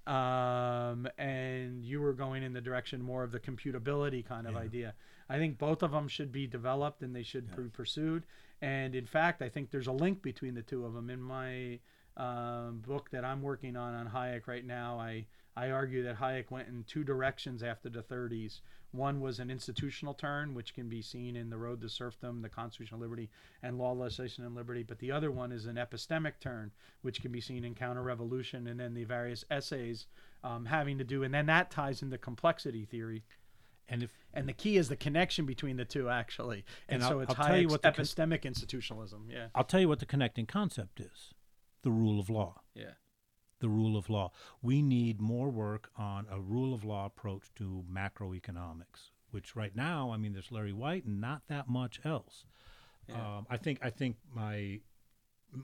Um, 0.06 1.06
and 1.18 1.84
you 1.84 2.00
were 2.00 2.14
going 2.14 2.42
in 2.42 2.52
the 2.52 2.60
direction 2.60 3.02
more 3.02 3.22
of 3.22 3.30
the 3.30 3.38
computability 3.38 4.24
kind 4.24 4.46
of 4.46 4.54
Yeah. 4.54 4.60
idea. 4.60 4.94
I 5.28 5.36
think 5.38 5.58
both 5.58 5.82
of 5.82 5.92
them 5.92 6.08
should 6.08 6.32
be 6.32 6.46
developed 6.48 7.02
and 7.02 7.14
they 7.14 7.22
should 7.22 7.48
Yeah. 7.50 7.64
be 7.64 7.68
pursued. 7.68 8.24
And 8.60 8.94
in 8.94 9.06
fact, 9.06 9.42
I 9.42 9.48
think 9.48 9.70
there's 9.70 9.86
a 9.86 9.92
link 9.92 10.22
between 10.22 10.54
the 10.54 10.62
two 10.62 10.84
of 10.84 10.94
them. 10.94 11.10
In 11.10 11.20
my 11.20 11.78
um, 12.16 12.82
book 12.86 13.10
that 13.10 13.24
I'm 13.24 13.42
working 13.42 13.76
on 13.76 13.94
on 13.94 14.08
Hayek 14.08 14.46
right 14.46 14.64
now, 14.64 14.98
I 14.98 15.26
I 15.56 15.70
argue 15.70 16.02
that 16.04 16.18
Hayek 16.18 16.50
went 16.50 16.68
in 16.68 16.84
two 16.84 17.02
directions 17.04 17.62
after 17.62 17.88
the 17.88 18.02
30s. 18.02 18.60
One 18.92 19.20
was 19.20 19.40
an 19.40 19.50
institutional 19.50 20.14
turn, 20.14 20.54
which 20.54 20.74
can 20.74 20.88
be 20.88 21.02
seen 21.02 21.36
in 21.36 21.50
The 21.50 21.58
Road 21.58 21.80
to 21.82 21.88
Serfdom, 21.88 22.40
The 22.42 22.48
Constitution 22.48 22.94
of 22.94 23.00
Liberty, 23.00 23.30
and 23.62 23.76
Law, 23.78 23.92
Legislation, 23.92 24.44
and 24.44 24.54
Liberty. 24.54 24.82
But 24.84 24.98
the 25.00 25.10
other 25.12 25.30
one 25.30 25.52
is 25.52 25.66
an 25.66 25.76
epistemic 25.76 26.34
turn, 26.40 26.70
which 27.02 27.20
can 27.20 27.30
be 27.30 27.40
seen 27.40 27.64
in 27.64 27.74
Counter 27.74 28.02
Revolution 28.02 28.66
and 28.68 28.78
then 28.80 28.94
the 28.94 29.04
various 29.04 29.44
essays 29.50 30.06
um, 30.44 30.64
having 30.66 30.98
to 30.98 31.04
do. 31.04 31.22
And 31.24 31.34
then 31.34 31.46
that 31.46 31.70
ties 31.70 32.00
into 32.02 32.16
complexity 32.18 32.84
theory. 32.84 33.22
And 33.88 34.04
if 34.04 34.10
And 34.32 34.48
the 34.48 34.52
key 34.52 34.76
is 34.76 34.88
the 34.88 34.96
connection 34.96 35.46
between 35.46 35.76
the 35.76 35.84
two, 35.84 36.08
actually. 36.08 36.64
And, 36.88 37.02
And 37.02 37.02
so 37.02 37.16
I'll- 37.16 37.20
it's 37.20 37.34
I'll 37.38 37.46
tell 37.46 37.58
you 37.60 37.68
what 37.68 37.82
the 37.82 37.90
con- 37.92 38.04
epistemic 38.04 38.42
institutionalism. 38.44 39.28
Yeah. 39.28 39.48
I'll 39.54 39.64
tell 39.64 39.80
you 39.80 39.88
what 39.88 39.98
the 39.98 40.06
connecting 40.06 40.46
concept 40.46 41.00
is: 41.00 41.34
the 41.82 41.90
rule 41.90 42.18
of 42.20 42.28
law. 42.30 42.62
Yeah. 42.74 42.94
the 43.60 43.68
rule 43.68 43.96
of 43.96 44.08
law. 44.08 44.32
We 44.62 44.80
need 44.82 45.20
more 45.20 45.50
work 45.50 45.90
on 45.96 46.26
a 46.30 46.40
rule 46.40 46.72
of 46.74 46.82
law 46.84 47.06
approach 47.06 47.52
to 47.56 47.84
macroeconomics, 47.92 49.10
which 49.30 49.54
right 49.54 49.76
now, 49.76 50.10
I 50.12 50.16
mean, 50.16 50.32
there's 50.32 50.50
Larry 50.50 50.72
White 50.72 51.04
and 51.04 51.20
not 51.20 51.42
that 51.48 51.68
much 51.68 52.00
else. 52.04 52.46
Yeah. 53.08 53.16
Um, 53.16 53.46
I 53.50 53.56
think 53.56 53.78
I 53.82 53.90
think 53.90 54.16
my 54.34 54.80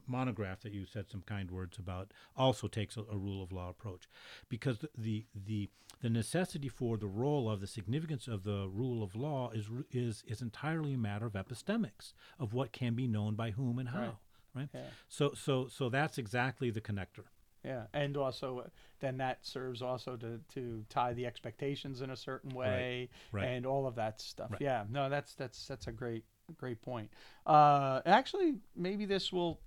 monograph 0.07 0.61
that 0.63 0.73
you 0.73 0.85
said 0.85 1.09
some 1.09 1.23
kind 1.23 1.51
words 1.51 1.79
about 1.79 2.13
also 2.37 2.67
takes 2.69 2.97
a, 2.97 3.03
a 3.11 3.17
rule 3.17 3.43
of 3.43 3.53
law 3.53 3.71
approach, 3.71 4.09
because 4.49 4.79
the, 4.79 4.91
the 4.99 5.27
the 5.47 5.71
the 6.03 6.11
necessity 6.11 6.69
for 6.69 6.99
the 6.99 7.07
role 7.07 7.49
of 7.49 7.61
the 7.61 7.67
significance 7.67 8.27
of 8.29 8.43
the 8.43 8.69
rule 8.73 9.03
of 9.03 9.15
law 9.15 9.51
is 9.53 9.67
is 9.91 10.23
is 10.27 10.43
entirely 10.43 10.95
a 10.95 10.99
matter 10.99 11.27
of 11.27 11.33
epistemics 11.35 12.13
of 12.39 12.53
what 12.53 12.73
can 12.73 12.95
be 12.95 13.07
known 13.07 13.35
by 13.37 13.53
whom 13.53 13.79
and 13.79 13.89
how. 13.91 14.01
Right. 14.01 14.15
Right. 14.57 14.69
Yeah. 14.75 14.81
So 15.09 15.33
so 15.35 15.69
so 15.69 15.89
that's 15.89 16.19
exactly 16.19 16.71
the 16.71 16.81
connector. 16.81 17.25
Yeah, 17.65 17.87
and 17.93 18.17
also 18.17 18.61
uh, 18.61 18.69
then 19.01 19.17
that 19.19 19.45
serves 19.45 19.83
also 19.83 20.17
to, 20.17 20.41
to 20.55 20.85
tie 20.89 21.15
the 21.15 21.27
expectations 21.27 22.01
in 22.01 22.11
a 22.11 22.17
certain 22.17 22.51
way, 22.51 23.09
right. 23.33 23.45
and 23.45 23.67
all 23.67 23.89
of 23.89 23.97
that 23.97 24.21
stuff. 24.21 24.53
Right. 24.53 24.61
Yeah, 24.61 24.85
no, 24.89 25.09
that's 25.09 25.35
that's 25.35 25.67
that's 25.67 25.89
a 25.89 25.93
great 25.93 26.25
great 26.57 26.81
point. 26.81 27.11
Uh, 27.45 28.01
actually, 28.07 28.55
maybe 28.77 29.05
this 29.05 29.33
will 29.33 29.61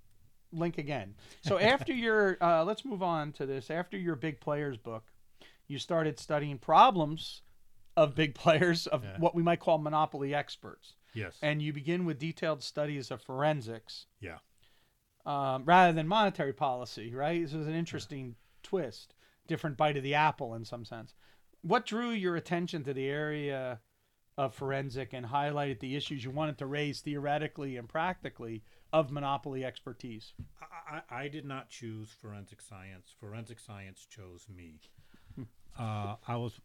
link 0.52 0.78
again. 0.78 1.14
So 1.42 1.58
after 1.60 1.92
your, 1.92 2.38
uh, 2.40 2.64
let's 2.64 2.84
move 2.84 3.02
on 3.02 3.32
to 3.32 3.46
this. 3.46 3.70
After 3.70 3.96
your 3.96 4.16
big 4.16 4.40
players 4.40 4.76
book, 4.76 5.04
you 5.68 5.78
started 5.78 6.18
studying 6.18 6.58
problems 6.58 7.42
of 7.96 8.14
big 8.14 8.34
players 8.34 8.86
of 8.86 9.04
Yeah. 9.04 9.18
what 9.18 9.34
we 9.34 9.42
might 9.42 9.60
call 9.60 9.78
monopoly 9.78 10.34
experts, 10.34 10.94
Yes. 11.12 11.38
and 11.42 11.60
you 11.60 11.72
begin 11.72 12.04
with 12.04 12.18
detailed 12.18 12.62
studies 12.62 13.10
of 13.10 13.20
forensics 13.22 14.06
yeah. 14.20 14.38
Um, 15.30 15.64
rather 15.64 15.92
than 15.92 16.08
monetary 16.08 16.52
policy, 16.52 17.14
right? 17.14 17.40
This 17.40 17.54
is 17.54 17.68
an 17.68 17.74
interesting 17.74 18.34
twist, 18.62 19.14
different 19.46 19.76
bite 19.76 19.96
of 19.96 20.02
the 20.02 20.14
apple 20.14 20.54
in 20.54 20.64
some 20.64 20.84
sense. 20.84 21.14
What 21.62 21.86
drew 21.86 22.10
your 22.10 22.36
attention 22.36 22.82
to 22.84 22.94
the 22.94 23.06
area 23.06 23.80
of 24.36 24.54
forensic 24.54 25.12
and 25.12 25.26
highlighted 25.26 25.78
the 25.80 25.94
issues 25.94 26.24
you 26.24 26.30
wanted 26.30 26.58
to 26.58 26.66
raise 26.66 27.00
theoretically 27.00 27.76
and 27.76 27.88
practically 27.88 28.64
of 28.92 29.12
monopoly 29.12 29.64
expertise? 29.64 30.32
I, 30.60 31.02
I, 31.10 31.24
I 31.24 31.28
did 31.28 31.44
not 31.44 31.68
choose 31.68 32.08
forensic 32.20 32.60
science. 32.60 33.14
Forensic 33.20 33.60
science 33.60 34.06
chose 34.10 34.46
me. 34.54 34.80
Uh, 35.78 36.16
I 36.26 36.36
was 36.36 36.60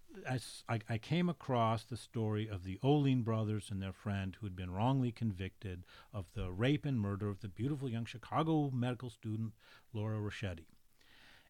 I, 0.68 0.80
I- 0.90 0.98
came 0.98 1.30
across 1.30 1.84
the 1.84 1.98
story 1.98 2.48
of 2.48 2.64
the 2.64 2.80
Olin 2.84 3.22
brothers 3.22 3.70
and 3.72 3.82
their 3.82 3.94
friend 3.94 4.36
who 4.40 4.46
had 4.46 4.56
been 4.56 4.72
wrongly 4.72 5.12
convicted 5.12 5.86
of 6.14 6.26
the 6.34 6.52
rape 6.52 6.86
and 6.86 7.00
murder 7.00 7.30
of 7.30 7.40
the 7.42 7.48
beautiful 7.48 7.90
young 7.90 8.06
Chicago 8.06 8.72
medical 8.74 9.10
student 9.10 9.54
Laura 9.94 10.18
Roscetti. 10.20 10.66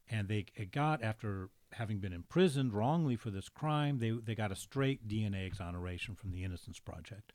And 0.09 0.27
they 0.27 0.43
got 0.71 1.01
after 1.01 1.49
having 1.71 1.99
been 1.99 2.13
imprisoned 2.13 2.73
wrongly 2.73 3.15
for 3.15 3.31
this 3.31 3.49
crime, 3.49 3.99
they 3.99 4.11
they 4.11 4.35
got 4.35 4.51
a 4.51 4.55
straight 4.55 5.07
DNA 5.07 5.47
exoneration 5.47 6.15
from 6.15 6.31
the 6.31 6.43
Innocence 6.43 6.79
Project. 6.79 7.33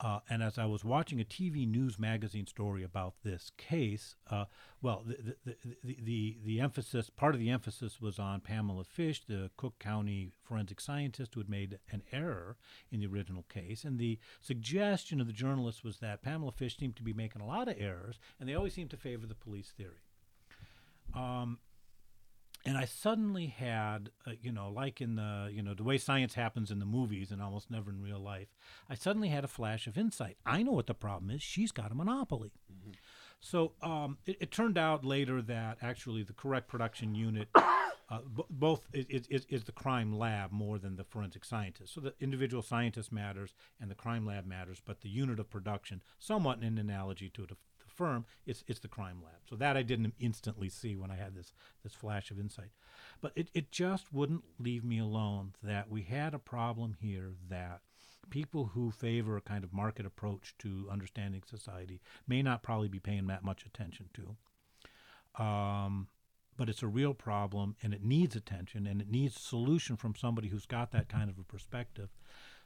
Uh, 0.00 0.18
and 0.28 0.42
as 0.42 0.58
I 0.58 0.66
was 0.66 0.84
watching 0.84 1.20
a 1.20 1.24
TV 1.24 1.68
news 1.68 2.00
magazine 2.00 2.46
story 2.46 2.82
about 2.82 3.14
this 3.22 3.52
case, 3.56 4.16
uh, 4.28 4.46
well, 4.82 5.04
the 5.06 5.36
the, 5.44 5.56
the, 5.84 5.96
the 6.02 6.38
the 6.44 6.60
emphasis, 6.60 7.10
part 7.10 7.34
of 7.34 7.40
the 7.40 7.50
emphasis 7.50 8.00
was 8.00 8.18
on 8.18 8.40
Pamela 8.40 8.84
Fish, 8.84 9.22
the 9.24 9.50
Cook 9.56 9.78
County 9.78 10.32
forensic 10.42 10.80
scientist 10.80 11.34
who 11.34 11.40
had 11.40 11.48
made 11.48 11.78
an 11.92 12.02
error 12.10 12.56
in 12.90 13.00
the 13.00 13.06
original 13.06 13.44
case. 13.48 13.84
And 13.84 13.98
the 13.98 14.18
suggestion 14.40 15.20
of 15.20 15.28
the 15.28 15.32
journalist 15.32 15.84
was 15.84 15.98
that 15.98 16.22
Pamela 16.22 16.52
Fish 16.52 16.76
seemed 16.76 16.96
to 16.96 17.04
be 17.04 17.12
making 17.12 17.40
a 17.40 17.46
lot 17.46 17.68
of 17.68 17.76
errors, 17.78 18.18
and 18.40 18.48
they 18.48 18.54
always 18.54 18.74
seemed 18.74 18.90
to 18.90 18.96
favor 18.96 19.26
the 19.26 19.34
police 19.34 19.72
theory. 19.76 20.02
Um, 21.14 21.58
and 22.66 22.78
I 22.78 22.86
suddenly 22.86 23.46
had, 23.46 24.10
uh, 24.26 24.32
you 24.40 24.50
know, 24.50 24.70
like 24.70 25.00
in 25.00 25.16
the, 25.16 25.50
you 25.52 25.62
know, 25.62 25.74
the 25.74 25.84
way 25.84 25.98
science 25.98 26.34
happens 26.34 26.70
in 26.70 26.78
the 26.78 26.86
movies 26.86 27.30
and 27.30 27.42
almost 27.42 27.70
never 27.70 27.90
in 27.90 28.02
real 28.02 28.18
life, 28.18 28.48
I 28.88 28.94
suddenly 28.94 29.28
had 29.28 29.44
a 29.44 29.48
flash 29.48 29.86
of 29.86 29.98
insight. 29.98 30.38
I 30.46 30.62
know 30.62 30.72
what 30.72 30.86
the 30.86 30.94
problem 30.94 31.30
is. 31.30 31.42
She's 31.42 31.72
got 31.72 31.92
a 31.92 31.94
monopoly. 31.94 32.52
So 33.40 33.72
um, 33.82 34.16
it, 34.24 34.38
it, 34.40 34.50
turned 34.50 34.78
out 34.78 35.04
later 35.04 35.42
that 35.42 35.76
actually 35.82 36.22
the 36.22 36.32
correct 36.32 36.66
production 36.66 37.14
unit, 37.14 37.48
uh, 37.54 38.20
b- 38.34 38.44
both 38.48 38.88
is, 38.94 39.26
is, 39.28 39.46
is, 39.50 39.64
the 39.64 39.72
crime 39.72 40.18
lab 40.18 40.50
more 40.50 40.78
than 40.78 40.96
the 40.96 41.04
forensic 41.04 41.44
scientist. 41.44 41.92
So 41.92 42.00
the 42.00 42.14
individual 42.20 42.62
scientist 42.62 43.12
matters 43.12 43.52
and 43.78 43.90
the 43.90 43.94
crime 43.94 44.24
lab 44.24 44.46
matters, 44.46 44.80
but 44.82 45.02
the 45.02 45.10
unit 45.10 45.38
of 45.38 45.50
production, 45.50 46.02
somewhat 46.18 46.62
in 46.62 46.78
analogy 46.78 47.28
to 47.34 47.42
the 47.42 47.56
firm, 47.94 48.24
it's, 48.46 48.64
it's 48.66 48.80
the 48.80 48.88
crime 48.88 49.20
lab. 49.22 49.40
So 49.48 49.56
that 49.56 49.76
I 49.76 49.82
didn't 49.82 50.14
instantly 50.18 50.68
see 50.68 50.96
when 50.96 51.10
I 51.10 51.16
had 51.16 51.34
this, 51.34 51.52
this 51.82 51.94
flash 51.94 52.30
of 52.30 52.38
insight. 52.38 52.70
But 53.20 53.32
it, 53.36 53.48
it 53.54 53.70
just 53.70 54.12
wouldn't 54.12 54.44
leave 54.58 54.84
me 54.84 54.98
alone 54.98 55.54
that 55.62 55.90
we 55.90 56.02
had 56.02 56.34
a 56.34 56.38
problem 56.38 56.96
here 57.00 57.32
that– 57.48 57.80
people 58.30 58.70
who 58.74 58.90
favor 58.90 59.36
a 59.36 59.40
kind 59.40 59.64
of 59.64 59.72
market 59.72 60.06
approach 60.06 60.54
to 60.58 60.88
understanding 60.90 61.42
society 61.48 62.00
may 62.26 62.42
not 62.42 62.62
probably 62.62 62.88
be 62.88 62.98
paying 62.98 63.26
that 63.26 63.44
much 63.44 63.64
attention 63.64 64.06
to. 64.14 65.42
Um, 65.42 66.08
but 66.56 66.68
it's 66.68 66.82
a 66.82 66.88
real 66.88 67.14
problem 67.14 67.76
and 67.82 67.92
it 67.92 68.04
needs 68.04 68.36
attention 68.36 68.86
and 68.86 69.00
it 69.00 69.10
needs 69.10 69.36
a 69.36 69.40
solution 69.40 69.96
from 69.96 70.14
somebody 70.14 70.48
who's 70.48 70.66
got 70.66 70.92
that 70.92 71.08
kind 71.08 71.28
of 71.28 71.38
a 71.38 71.44
perspective. 71.44 72.10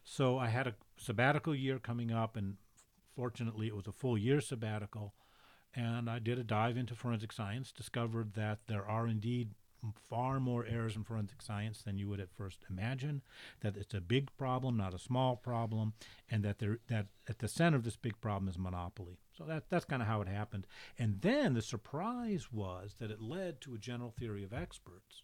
So 0.05 0.39
I 0.39 0.49
had 0.49 0.67
a 0.67 0.75
sabbatical 0.97 1.55
year 1.55 1.79
coming 1.79 2.11
up, 2.11 2.35
and 2.35 2.57
fortunately, 3.19 3.67
it 3.67 3.75
was 3.75 3.89
a 3.89 3.93
full 3.93 4.17
year 4.17 4.41
sabbatical. 4.41 5.13
And 5.75 6.09
I 6.09 6.21
did 6.21 6.39
a 6.39 6.45
dive 6.45 6.77
into 6.77 6.95
forensic 6.95 7.33
science, 7.33 7.73
discovered 7.73 8.35
that 8.35 8.61
there 8.69 8.87
are 8.87 9.09
indeed 9.09 9.51
far 10.09 10.39
more 10.39 10.65
errors 10.65 10.95
in 10.95 11.03
forensic 11.03 11.43
science 11.43 11.83
than 11.83 11.99
you 11.99 12.09
would 12.09 12.21
at 12.21 12.33
first 12.33 12.61
imagine. 12.71 13.23
That 13.61 13.77
it's 13.77 13.93
a 13.93 14.01
big 14.01 14.31
problem, 14.37 14.77
not 14.77 14.95
a 14.95 15.01
small 15.01 15.35
problem, 15.35 15.95
and 16.31 16.45
that 16.45 16.61
there 16.61 16.79
that 16.87 17.07
at 17.29 17.41
the 17.41 17.49
center 17.49 17.77
of 17.77 17.83
this 17.85 17.97
big 17.97 18.21
problem 18.21 18.49
is 18.49 18.57
monopoly. 18.57 19.19
So 19.37 19.45
that 19.45 19.65
that's 19.69 19.85
kind 19.85 20.01
of 20.01 20.07
how 20.07 20.21
it 20.21 20.29
happened. 20.29 20.69
And 20.97 21.21
then 21.21 21.55
the 21.55 21.63
surprise 21.63 22.53
was 22.53 22.95
that 23.01 23.11
it 23.11 23.21
led 23.21 23.61
to 23.63 23.75
a 23.75 23.79
general 23.79 24.11
theory 24.11 24.45
of 24.45 24.53
experts, 24.53 25.23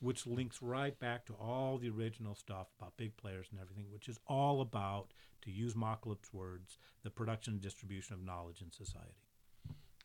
which 0.00 0.26
links 0.26 0.62
right 0.62 0.98
back 0.98 1.26
to 1.26 1.34
all 1.34 1.78
the 1.78 1.90
original 1.90 2.34
stuff 2.34 2.68
about 2.78 2.96
big 2.96 3.16
players 3.16 3.46
and 3.50 3.60
everything, 3.60 3.86
which 3.92 4.08
is 4.08 4.18
all 4.26 4.60
about, 4.60 5.12
to 5.42 5.50
use 5.50 5.74
Machlup's 5.74 6.32
words, 6.32 6.78
the 7.02 7.10
production 7.10 7.54
and 7.54 7.62
distribution 7.62 8.14
of 8.14 8.24
knowledge 8.24 8.62
in 8.62 8.70
society. 8.72 9.14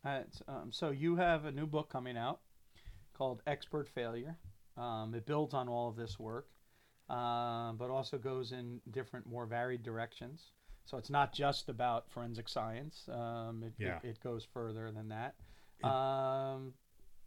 Uh, 0.04 0.22
um, 0.48 0.72
so 0.72 0.92
you 0.92 1.16
have 1.16 1.46
a 1.46 1.52
new 1.52 1.66
book 1.66 1.90
coming 1.90 2.18
out 2.18 2.40
called 3.18 3.42
Expert 3.48 3.90
Failure. 3.90 4.38
Um, 4.78 5.14
it 5.16 5.26
builds 5.26 5.54
on 5.54 5.70
all 5.70 5.90
of 5.90 5.96
this 5.96 6.20
work, 6.20 6.48
uh, 7.10 7.72
but 7.74 7.90
also 7.90 8.18
goes 8.18 8.52
in 8.52 8.82
different, 8.92 9.26
more 9.26 9.46
varied 9.46 9.84
directions. 9.84 10.52
So 10.86 10.98
it's 10.98 11.10
not 11.10 11.34
just 11.34 11.70
about 11.70 12.10
forensic 12.12 12.48
science. 12.48 13.10
Um, 13.12 13.64
it, 13.66 13.74
yeah. 13.80 14.00
it, 14.04 14.10
it, 14.10 14.20
goes 14.20 14.46
further 14.54 14.92
than 14.92 15.10
that. 15.10 15.36
Um, 15.88 16.74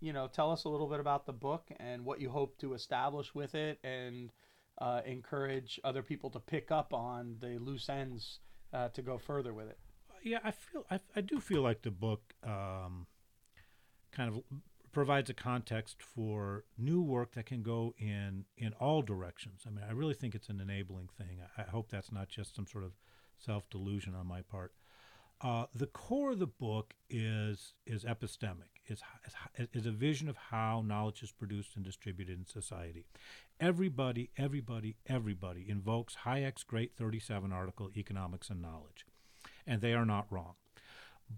you 0.01 0.13
know, 0.13 0.29
tell 0.29 0.51
us 0.51 0.65
a 0.65 0.69
little 0.69 0.89
bit 0.89 1.01
about 1.01 1.27
the 1.27 1.33
book 1.33 1.69
and 1.79 2.05
what 2.05 2.21
you 2.21 2.31
hope 2.31 2.59
to 2.59 2.75
establish 2.75 3.35
with 3.35 3.55
it, 3.55 3.79
and 3.83 4.31
uh, 4.79 5.01
encourage 5.05 5.81
other 5.85 6.03
people 6.03 6.31
to 6.31 6.39
pick 6.39 6.71
up 6.71 6.95
on 6.95 7.37
the 7.41 7.59
loose 7.59 7.89
ends 7.89 8.39
uh, 8.73 8.89
to 8.89 9.03
go 9.03 9.19
further 9.19 9.53
with 9.53 9.69
it. 9.69 9.79
Yeah, 10.23 10.39
I 10.45 10.51
feel 10.51 10.85
I, 10.91 11.01
I 11.15 11.21
do 11.21 11.41
feel 11.41 11.63
like 11.63 11.83
the 11.83 11.91
book 11.91 12.35
um, 12.45 13.07
kind 14.13 14.35
of 14.35 14.43
provides 14.93 15.31
a 15.31 15.35
context 15.35 16.03
for 16.03 16.65
new 16.77 17.01
work 17.01 17.35
that 17.35 17.47
can 17.47 17.63
go 17.63 17.95
in 17.99 18.45
in 18.57 18.73
all 18.75 19.03
directions. 19.03 19.63
I 19.67 19.71
mean, 19.71 19.85
I 19.89 19.93
really 19.93 20.15
think 20.15 20.35
it's 20.35 20.49
an 20.49 20.61
enabling 20.61 21.09
thing. 21.17 21.39
I, 21.57 21.63
I 21.63 21.65
hope 21.65 21.91
that's 21.91 22.11
not 22.11 22.29
just 22.29 22.57
some 22.57 22.67
sort 22.67 22.85
of 22.85 22.93
self 23.37 23.69
delusion 23.71 24.15
on 24.15 24.27
my 24.27 24.43
part. 24.43 24.73
Uh, 25.41 25.67
the 25.73 25.87
core 25.87 26.33
of 26.33 26.39
the 26.39 26.47
book 26.47 26.95
is 27.09 27.75
is 27.87 28.05
epistemic. 28.05 28.83
Is, 28.89 29.03
is 29.59 29.69
is 29.73 29.87
a 29.87 29.91
vision 29.93 30.29
of 30.29 30.37
how 30.51 30.83
knowledge 30.85 31.23
is 31.23 31.31
produced 31.31 31.77
and 31.77 31.85
distributed 31.85 32.39
in 32.39 32.47
society. 32.47 33.05
Everybody, 33.61 34.31
everybody, 34.37 34.97
everybody 35.07 35.67
invokes 35.69 36.19
Hayek's 36.25 36.63
great 36.63 36.97
37 36.97 37.53
article, 37.53 37.91
Economics 37.97 38.51
and 38.51 38.63
Knowledge, 38.63 39.07
and 39.67 39.81
they 39.81 39.95
are 39.95 40.07
not 40.07 40.27
wrong. 40.31 40.55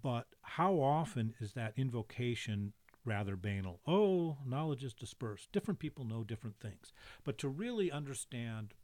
But 0.03 0.29
how 0.43 0.75
often 0.75 1.35
is 1.41 1.55
that 1.55 1.73
invocation 1.77 2.73
rather 3.05 3.37
banal. 3.37 3.81
Oh, 3.87 4.39
knowledge 4.47 4.85
is 4.85 4.95
dispersed. 4.95 5.53
Different 5.53 5.81
people 5.81 6.05
know 6.05 6.25
different 6.25 6.61
things. 6.61 6.93
But 7.25 7.39
to 7.39 7.49
really 7.49 7.91
understand 7.91 8.75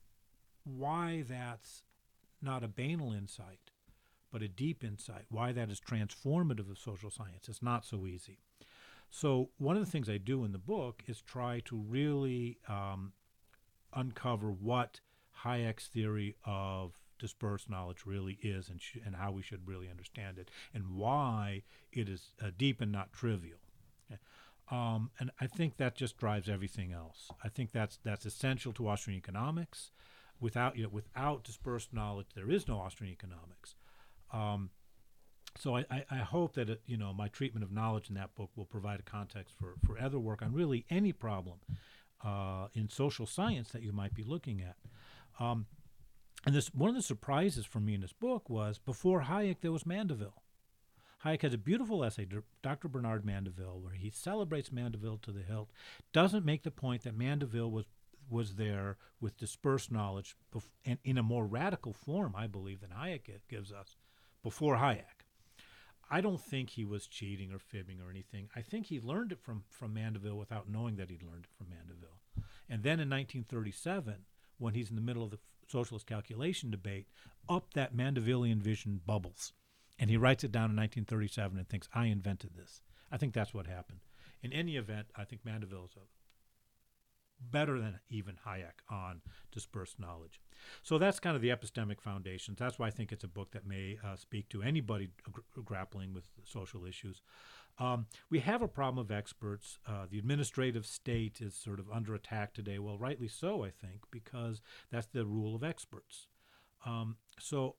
why 0.64 1.24
that's 1.26 1.82
not 2.42 2.64
a 2.64 2.68
banal 2.68 3.12
insight, 3.12 3.70
but 4.36 4.42
a 4.42 4.48
deep 4.48 4.84
insight, 4.84 5.24
why 5.30 5.50
that 5.50 5.70
is 5.70 5.80
transformative 5.80 6.70
of 6.70 6.78
social 6.78 7.08
science, 7.08 7.48
is 7.48 7.62
not 7.62 7.86
so 7.86 8.06
easy. 8.06 8.36
So, 9.08 9.48
one 9.56 9.78
of 9.78 9.82
the 9.82 9.90
things 9.90 10.10
I 10.10 10.18
do 10.18 10.44
in 10.44 10.52
the 10.52 10.58
book 10.58 11.02
is 11.06 11.22
try 11.22 11.60
to 11.60 11.74
really 11.74 12.58
um, 12.68 13.14
uncover 13.94 14.52
what 14.52 15.00
Hayek's 15.42 15.86
theory 15.86 16.36
of 16.44 16.98
dispersed 17.18 17.70
knowledge 17.70 18.04
really 18.04 18.38
is 18.42 18.68
and, 18.68 18.78
sh- 18.78 18.98
and 19.06 19.16
how 19.16 19.32
we 19.32 19.40
should 19.40 19.66
really 19.66 19.88
understand 19.88 20.36
it 20.38 20.50
and 20.74 20.90
why 20.90 21.62
it 21.90 22.06
is 22.06 22.32
uh, 22.42 22.50
deep 22.58 22.82
and 22.82 22.92
not 22.92 23.14
trivial. 23.14 23.60
Um, 24.70 25.12
and 25.18 25.30
I 25.40 25.46
think 25.46 25.78
that 25.78 25.94
just 25.94 26.18
drives 26.18 26.46
everything 26.46 26.92
else. 26.92 27.30
I 27.42 27.48
think 27.48 27.72
that's 27.72 27.98
that's 28.04 28.26
essential 28.26 28.74
to 28.74 28.88
Austrian 28.88 29.16
economics. 29.16 29.92
Without 30.38 30.76
you 30.76 30.82
know, 30.82 30.90
without 30.92 31.42
dispersed 31.42 31.94
knowledge, 31.94 32.26
there 32.34 32.50
is 32.50 32.68
no 32.68 32.80
Austrian 32.80 33.14
economics. 33.14 33.76
Um, 34.32 34.70
so 35.58 35.76
I, 35.76 36.04
I, 36.10 36.16
hope 36.16 36.54
that 36.54 36.68
it, 36.68 36.82
you 36.86 36.96
know 36.96 37.12
my 37.12 37.28
treatment 37.28 37.64
of 37.64 37.72
knowledge 37.72 38.08
in 38.08 38.14
that 38.16 38.34
book 38.34 38.50
will 38.56 38.66
provide 38.66 39.00
a 39.00 39.02
context 39.02 39.54
for, 39.58 39.74
for 39.86 39.98
other 39.98 40.18
work 40.18 40.42
on 40.42 40.52
really 40.52 40.84
any 40.90 41.12
problem 41.12 41.58
uh, 42.24 42.68
in 42.74 42.88
social 42.88 43.26
science 43.26 43.70
that 43.70 43.82
you 43.82 43.92
might 43.92 44.14
be 44.14 44.22
looking 44.22 44.60
at. 44.60 44.76
Um, 45.38 45.66
and 46.44 46.54
this 46.54 46.72
one 46.74 46.90
of 46.90 46.96
the 46.96 47.02
surprises 47.02 47.64
for 47.64 47.80
me 47.80 47.94
in 47.94 48.00
this 48.00 48.12
book 48.12 48.50
was 48.50 48.78
before 48.78 49.22
Hayek 49.22 49.60
there 49.60 49.72
was 49.72 49.86
Mandeville. 49.86 50.42
Hayek 51.24 51.42
has 51.42 51.54
a 51.54 51.58
beautiful 51.58 52.04
essay, 52.04 52.26
Dr. 52.62 52.88
Bernard 52.88 53.24
Mandeville, 53.24 53.80
where 53.80 53.94
he 53.94 54.10
celebrates 54.10 54.70
Mandeville 54.70 55.18
to 55.22 55.32
the 55.32 55.42
hilt, 55.42 55.70
doesn't 56.12 56.44
make 56.44 56.62
the 56.62 56.70
point 56.70 57.02
that 57.02 57.16
Mandeville 57.16 57.70
was 57.70 57.86
was 58.28 58.56
there 58.56 58.96
with 59.20 59.36
dispersed 59.36 59.92
knowledge 59.92 60.36
bef- 60.52 60.68
and 60.84 60.98
in 61.04 61.16
a 61.16 61.22
more 61.22 61.46
radical 61.46 61.92
form, 61.92 62.34
I 62.36 62.48
believe, 62.48 62.80
than 62.80 62.90
Hayek 62.90 63.30
gives 63.48 63.72
us 63.72 63.96
before 64.46 64.76
Hayek. 64.76 65.26
I 66.08 66.20
don't 66.20 66.40
think 66.40 66.70
he 66.70 66.84
was 66.84 67.08
cheating 67.08 67.52
or 67.52 67.58
fibbing 67.58 68.00
or 68.00 68.10
anything. 68.10 68.48
I 68.54 68.60
think 68.60 68.86
he 68.86 69.00
learned 69.00 69.32
it 69.32 69.40
from, 69.40 69.64
from 69.68 69.92
Mandeville 69.92 70.38
without 70.38 70.70
knowing 70.70 70.94
that 70.98 71.10
he'd 71.10 71.24
learned 71.24 71.46
it 71.46 71.58
from 71.58 71.66
Mandeville. 71.68 72.20
And 72.70 72.84
then 72.84 73.00
in 73.00 73.10
1937, 73.10 74.14
when 74.58 74.74
he's 74.74 74.88
in 74.88 74.94
the 74.94 75.02
middle 75.02 75.24
of 75.24 75.32
the 75.32 75.40
socialist 75.66 76.06
calculation 76.06 76.70
debate, 76.70 77.08
up 77.48 77.74
that 77.74 77.96
Mandevillian 77.96 78.58
vision 78.58 79.00
bubbles. 79.04 79.52
And 79.98 80.10
he 80.10 80.16
writes 80.16 80.44
it 80.44 80.52
down 80.52 80.70
in 80.70 80.76
1937 80.76 81.58
and 81.58 81.68
thinks, 81.68 81.88
I 81.92 82.06
invented 82.06 82.54
this. 82.54 82.82
I 83.10 83.16
think 83.16 83.34
that's 83.34 83.52
what 83.52 83.66
happened. 83.66 83.98
In 84.44 84.52
any 84.52 84.76
event, 84.76 85.08
I 85.16 85.24
think 85.24 85.44
Mandeville 85.44 85.86
is 85.86 85.96
better 87.40 87.78
than 87.78 88.00
even 88.08 88.36
Hayek 88.46 88.80
on 88.90 89.20
dispersed 89.52 89.98
knowledge. 89.98 90.40
So 90.82 90.98
that's 90.98 91.20
kind 91.20 91.36
of 91.36 91.42
the 91.42 91.50
epistemic 91.50 92.00
foundations. 92.00 92.58
That's 92.58 92.78
why 92.78 92.86
I 92.86 92.90
think 92.90 93.12
it's 93.12 93.24
a 93.24 93.28
book 93.28 93.52
that 93.52 93.66
may 93.66 93.98
uh, 94.04 94.16
speak 94.16 94.48
to 94.50 94.62
anybody 94.62 95.10
gr- 95.30 95.60
grappling 95.64 96.14
with 96.14 96.24
social 96.44 96.84
issues. 96.84 97.22
Um, 97.78 98.06
we 98.30 98.40
have 98.40 98.62
a 98.62 98.68
problem 98.68 99.04
of 99.04 99.10
experts. 99.10 99.78
Uh, 99.86 100.06
the 100.10 100.18
administrative 100.18 100.86
state 100.86 101.40
is 101.40 101.54
sort 101.54 101.78
of 101.78 101.90
under 101.92 102.14
attack 102.14 102.54
today. 102.54 102.78
Well, 102.78 102.96
rightly 102.96 103.28
so, 103.28 103.64
I 103.64 103.70
think, 103.70 104.00
because 104.10 104.62
that's 104.90 105.06
the 105.06 105.26
rule 105.26 105.54
of 105.54 105.62
experts. 105.62 106.28
Um, 106.86 107.16
so 107.38 107.76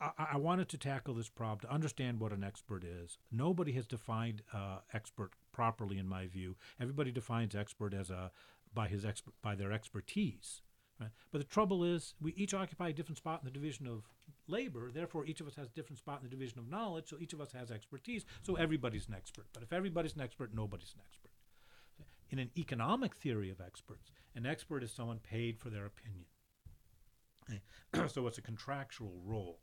I, 0.00 0.28
I, 0.32 0.36
wanted 0.36 0.68
to 0.70 0.78
tackle 0.78 1.14
this 1.14 1.28
problem 1.28 1.60
to 1.60 1.72
understand 1.72 2.20
what 2.20 2.32
an 2.32 2.44
expert 2.44 2.84
is. 2.84 3.18
Nobody 3.32 3.72
has 3.72 3.86
defined 3.86 4.42
uh, 4.52 4.78
expert 4.92 5.32
properly, 5.52 5.98
in 5.98 6.06
my 6.06 6.26
view. 6.26 6.56
Everybody 6.80 7.10
defines 7.10 7.54
expert 7.54 7.94
as 7.94 8.10
a 8.10 8.30
by 8.74 8.88
his 8.88 9.04
exp- 9.04 9.32
by 9.42 9.54
their 9.54 9.72
expertise. 9.72 10.62
Right? 11.00 11.10
But 11.32 11.38
the 11.38 11.44
trouble 11.44 11.84
is, 11.84 12.14
we 12.20 12.32
each 12.34 12.54
occupy 12.54 12.88
a 12.88 12.92
different 12.92 13.18
spot 13.18 13.40
in 13.42 13.44
the 13.44 13.50
division 13.50 13.86
of 13.86 14.08
labor. 14.46 14.90
Therefore, 14.92 15.26
each 15.26 15.40
of 15.40 15.48
us 15.48 15.56
has 15.56 15.66
a 15.68 15.72
different 15.72 15.98
spot 15.98 16.18
in 16.22 16.28
the 16.28 16.36
division 16.36 16.58
of 16.58 16.68
knowledge. 16.68 17.08
So 17.08 17.16
each 17.18 17.32
of 17.32 17.40
us 17.40 17.52
has 17.52 17.70
expertise. 17.70 18.24
So 18.42 18.54
everybody's 18.54 19.08
an 19.08 19.14
expert. 19.14 19.46
But 19.52 19.62
if 19.62 19.72
everybody's 19.72 20.14
an 20.14 20.20
expert, 20.20 20.54
nobody's 20.54 20.94
an 20.94 21.02
expert. 21.06 21.30
In 22.30 22.38
an 22.38 22.50
economic 22.56 23.14
theory 23.14 23.50
of 23.50 23.60
experts, 23.60 24.10
an 24.34 24.46
expert 24.46 24.82
is 24.82 24.92
someone 24.92 25.18
paid 25.18 25.58
for 25.58 25.70
their 25.70 25.86
opinion. 25.86 26.26
so 28.08 28.26
it's 28.26 28.38
a 28.38 28.42
contractual 28.42 29.20
role 29.24 29.58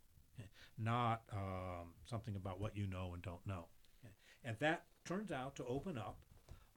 not 0.77 1.21
um, 1.33 1.93
something 2.05 2.35
about 2.35 2.59
what 2.59 2.75
you 2.75 2.87
know 2.87 3.11
and 3.13 3.21
don't 3.21 3.45
know. 3.45 3.67
And 4.43 4.57
that 4.59 4.85
turns 5.05 5.31
out 5.31 5.55
to 5.57 5.65
open 5.65 5.97
up 5.97 6.17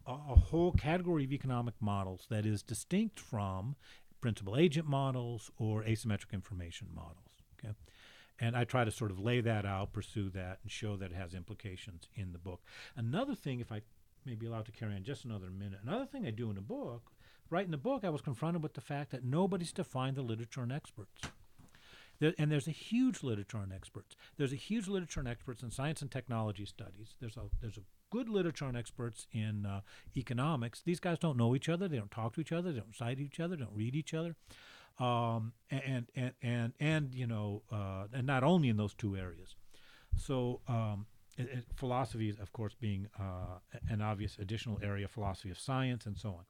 a, 0.07 0.35
whole 0.35 0.73
category 0.73 1.25
of 1.25 1.33
economic 1.33 1.75
models 1.81 2.27
that 2.31 2.47
is 2.47 2.63
distinct 2.63 3.19
from 3.19 3.77
principal 4.21 4.57
agent 4.57 4.87
models 4.87 5.51
or 5.59 5.83
asymmetric 5.83 6.33
information 6.33 6.89
models. 6.95 7.43
Okay, 7.59 7.75
And 8.41 8.57
I 8.57 8.65
try 8.65 8.85
to 8.85 8.91
sort 8.91 9.11
of 9.11 9.19
lay 9.19 9.41
that 9.41 9.65
out, 9.67 9.93
pursue 9.93 10.31
that, 10.31 10.59
and 10.63 10.71
show 10.71 10.97
that 10.97 11.11
it 11.11 11.17
has 11.17 11.35
implications 11.35 12.09
in 12.15 12.33
the 12.33 12.39
book. 12.39 12.61
Another 12.97 13.35
thing, 13.35 13.61
if 13.61 13.71
I 13.71 13.83
may 14.25 14.35
be 14.35 14.47
allowed 14.47 14.67
to 14.67 14.73
carry 14.73 14.95
on 14.95 15.05
just 15.05 15.25
another 15.25 15.51
minute, 15.51 15.81
another 15.83 16.07
thing 16.07 16.27
I 16.27 16.31
do 16.31 16.49
in 16.49 16.57
the 16.57 16.63
book, 16.63 17.11
right 17.51 17.65
in 17.65 17.71
the 17.71 17.77
book, 17.77 18.05
I 18.05 18.11
was 18.11 18.23
confronted 18.23 18.63
with 18.63 18.75
the 18.75 18.81
fact 18.81 19.11
that 19.11 19.25
nobody's 19.25 19.73
defined 19.73 20.17
the 20.17 20.23
literature 20.23 20.63
on 20.63 20.73
experts. 20.73 21.29
There, 22.21 22.33
and 22.39 22.51
there's 22.51 22.69
a 22.69 22.73
huge 22.73 23.23
literature 23.23 23.59
on 23.59 23.73
experts. 23.73 24.17
There's 24.37 24.53
a 24.53 24.57
huge 24.57 24.89
literature 24.89 25.21
on 25.21 25.27
experts 25.27 25.63
in 25.63 25.71
science 25.71 26.01
and 26.01 26.11
technology 26.11 26.65
studies. 26.65 27.15
There's 27.21 27.37
a 27.37 27.43
there's 27.61 27.77
a 27.77 27.83
good 28.15 28.29
literature 28.29 28.67
on 28.67 28.77
experts 28.77 29.27
in 29.33 29.67
uh, 29.67 29.81
economics. 30.17 30.81
These 30.81 31.01
guys 31.01 31.19
don't 31.19 31.37
know 31.37 31.57
each 31.57 31.69
other. 31.69 31.89
They 31.89 31.97
don't 31.97 32.11
talk 32.13 32.35
to 32.35 32.41
each 32.41 32.53
other. 32.53 32.71
They 32.71 32.79
don't 32.79 32.95
cite 32.95 33.19
each 33.19 33.41
other. 33.41 33.57
They 33.57 33.65
don't 33.65 33.75
read 33.75 33.97
each 33.97 34.15
other. 34.15 34.37
Um, 35.01 35.53
and, 35.71 36.07
and 36.15 36.33
and 36.41 36.73
and 36.79 37.15
you 37.15 37.27
know, 37.27 37.63
uh, 37.73 38.05
and 38.13 38.25
not 38.25 38.45
only 38.45 38.69
in 38.69 38.77
those 38.77 38.95
two 38.95 39.17
areas. 39.17 39.57
So 40.17 40.61
um, 40.69 41.07
it, 41.37 41.49
it, 41.53 41.65
philosophy, 41.75 42.31
of 42.41 42.53
course, 42.53 42.77
being 42.81 43.09
uh, 43.19 43.59
an 43.91 44.01
obvious 44.01 44.39
additional 44.39 44.79
area, 44.81 45.09
philosophy 45.09 45.51
of 45.51 45.59
science, 45.59 46.07
and 46.07 46.17
so 46.17 46.29
on. 46.29 46.45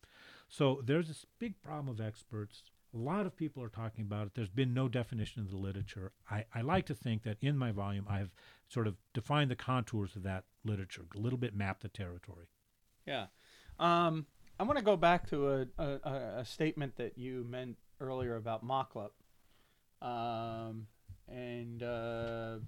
So 0.48 0.82
there's 0.84 1.08
this 1.08 1.24
big 1.38 1.62
problem 1.62 1.88
of 1.88 1.98
experts 2.06 2.62
a 2.94 2.98
lot 2.98 3.26
of 3.26 3.36
people 3.36 3.62
are 3.62 3.68
talking 3.68 4.04
about 4.04 4.28
it. 4.28 4.32
There's 4.34 4.48
been 4.48 4.72
no 4.72 4.88
definition 4.88 5.42
of 5.42 5.50
the 5.50 5.56
literature. 5.56 6.12
I, 6.30 6.44
I 6.54 6.60
like 6.60 6.86
to 6.86 6.94
think 6.94 7.24
that 7.24 7.38
in 7.40 7.58
my 7.58 7.72
volume, 7.72 8.06
I've 8.08 8.30
sort 8.68 8.86
of 8.86 8.96
defined 9.12 9.50
the 9.50 9.56
contours 9.56 10.14
of 10.14 10.22
that 10.22 10.44
literature, 10.64 11.04
a 11.14 11.18
little 11.18 11.38
bit 11.38 11.56
mapped 11.56 11.82
the 11.82 11.88
territory. 11.88 12.46
Yeah. 13.06 13.26
Um, 13.78 14.26
I 14.58 14.62
want 14.62 14.78
to 14.78 14.84
go 14.84 14.96
back 14.96 15.28
to 15.30 15.48
a, 15.50 15.66
a, 15.78 16.10
a, 16.38 16.44
statement 16.44 16.96
that 16.96 17.18
you 17.18 17.44
meant 17.48 17.76
earlier 18.00 18.36
about 18.36 18.64
Machlup. 18.64 19.10
Um, 20.00 20.86
and 21.28 21.82
uh, 21.82 22.58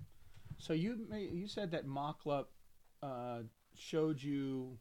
so 0.58 0.72
you 0.72 1.06
you 1.12 1.46
said 1.46 1.70
that 1.70 1.86
Machlup 1.86 2.46
uh, 3.02 3.40
showed 3.76 4.20
you 4.20 4.78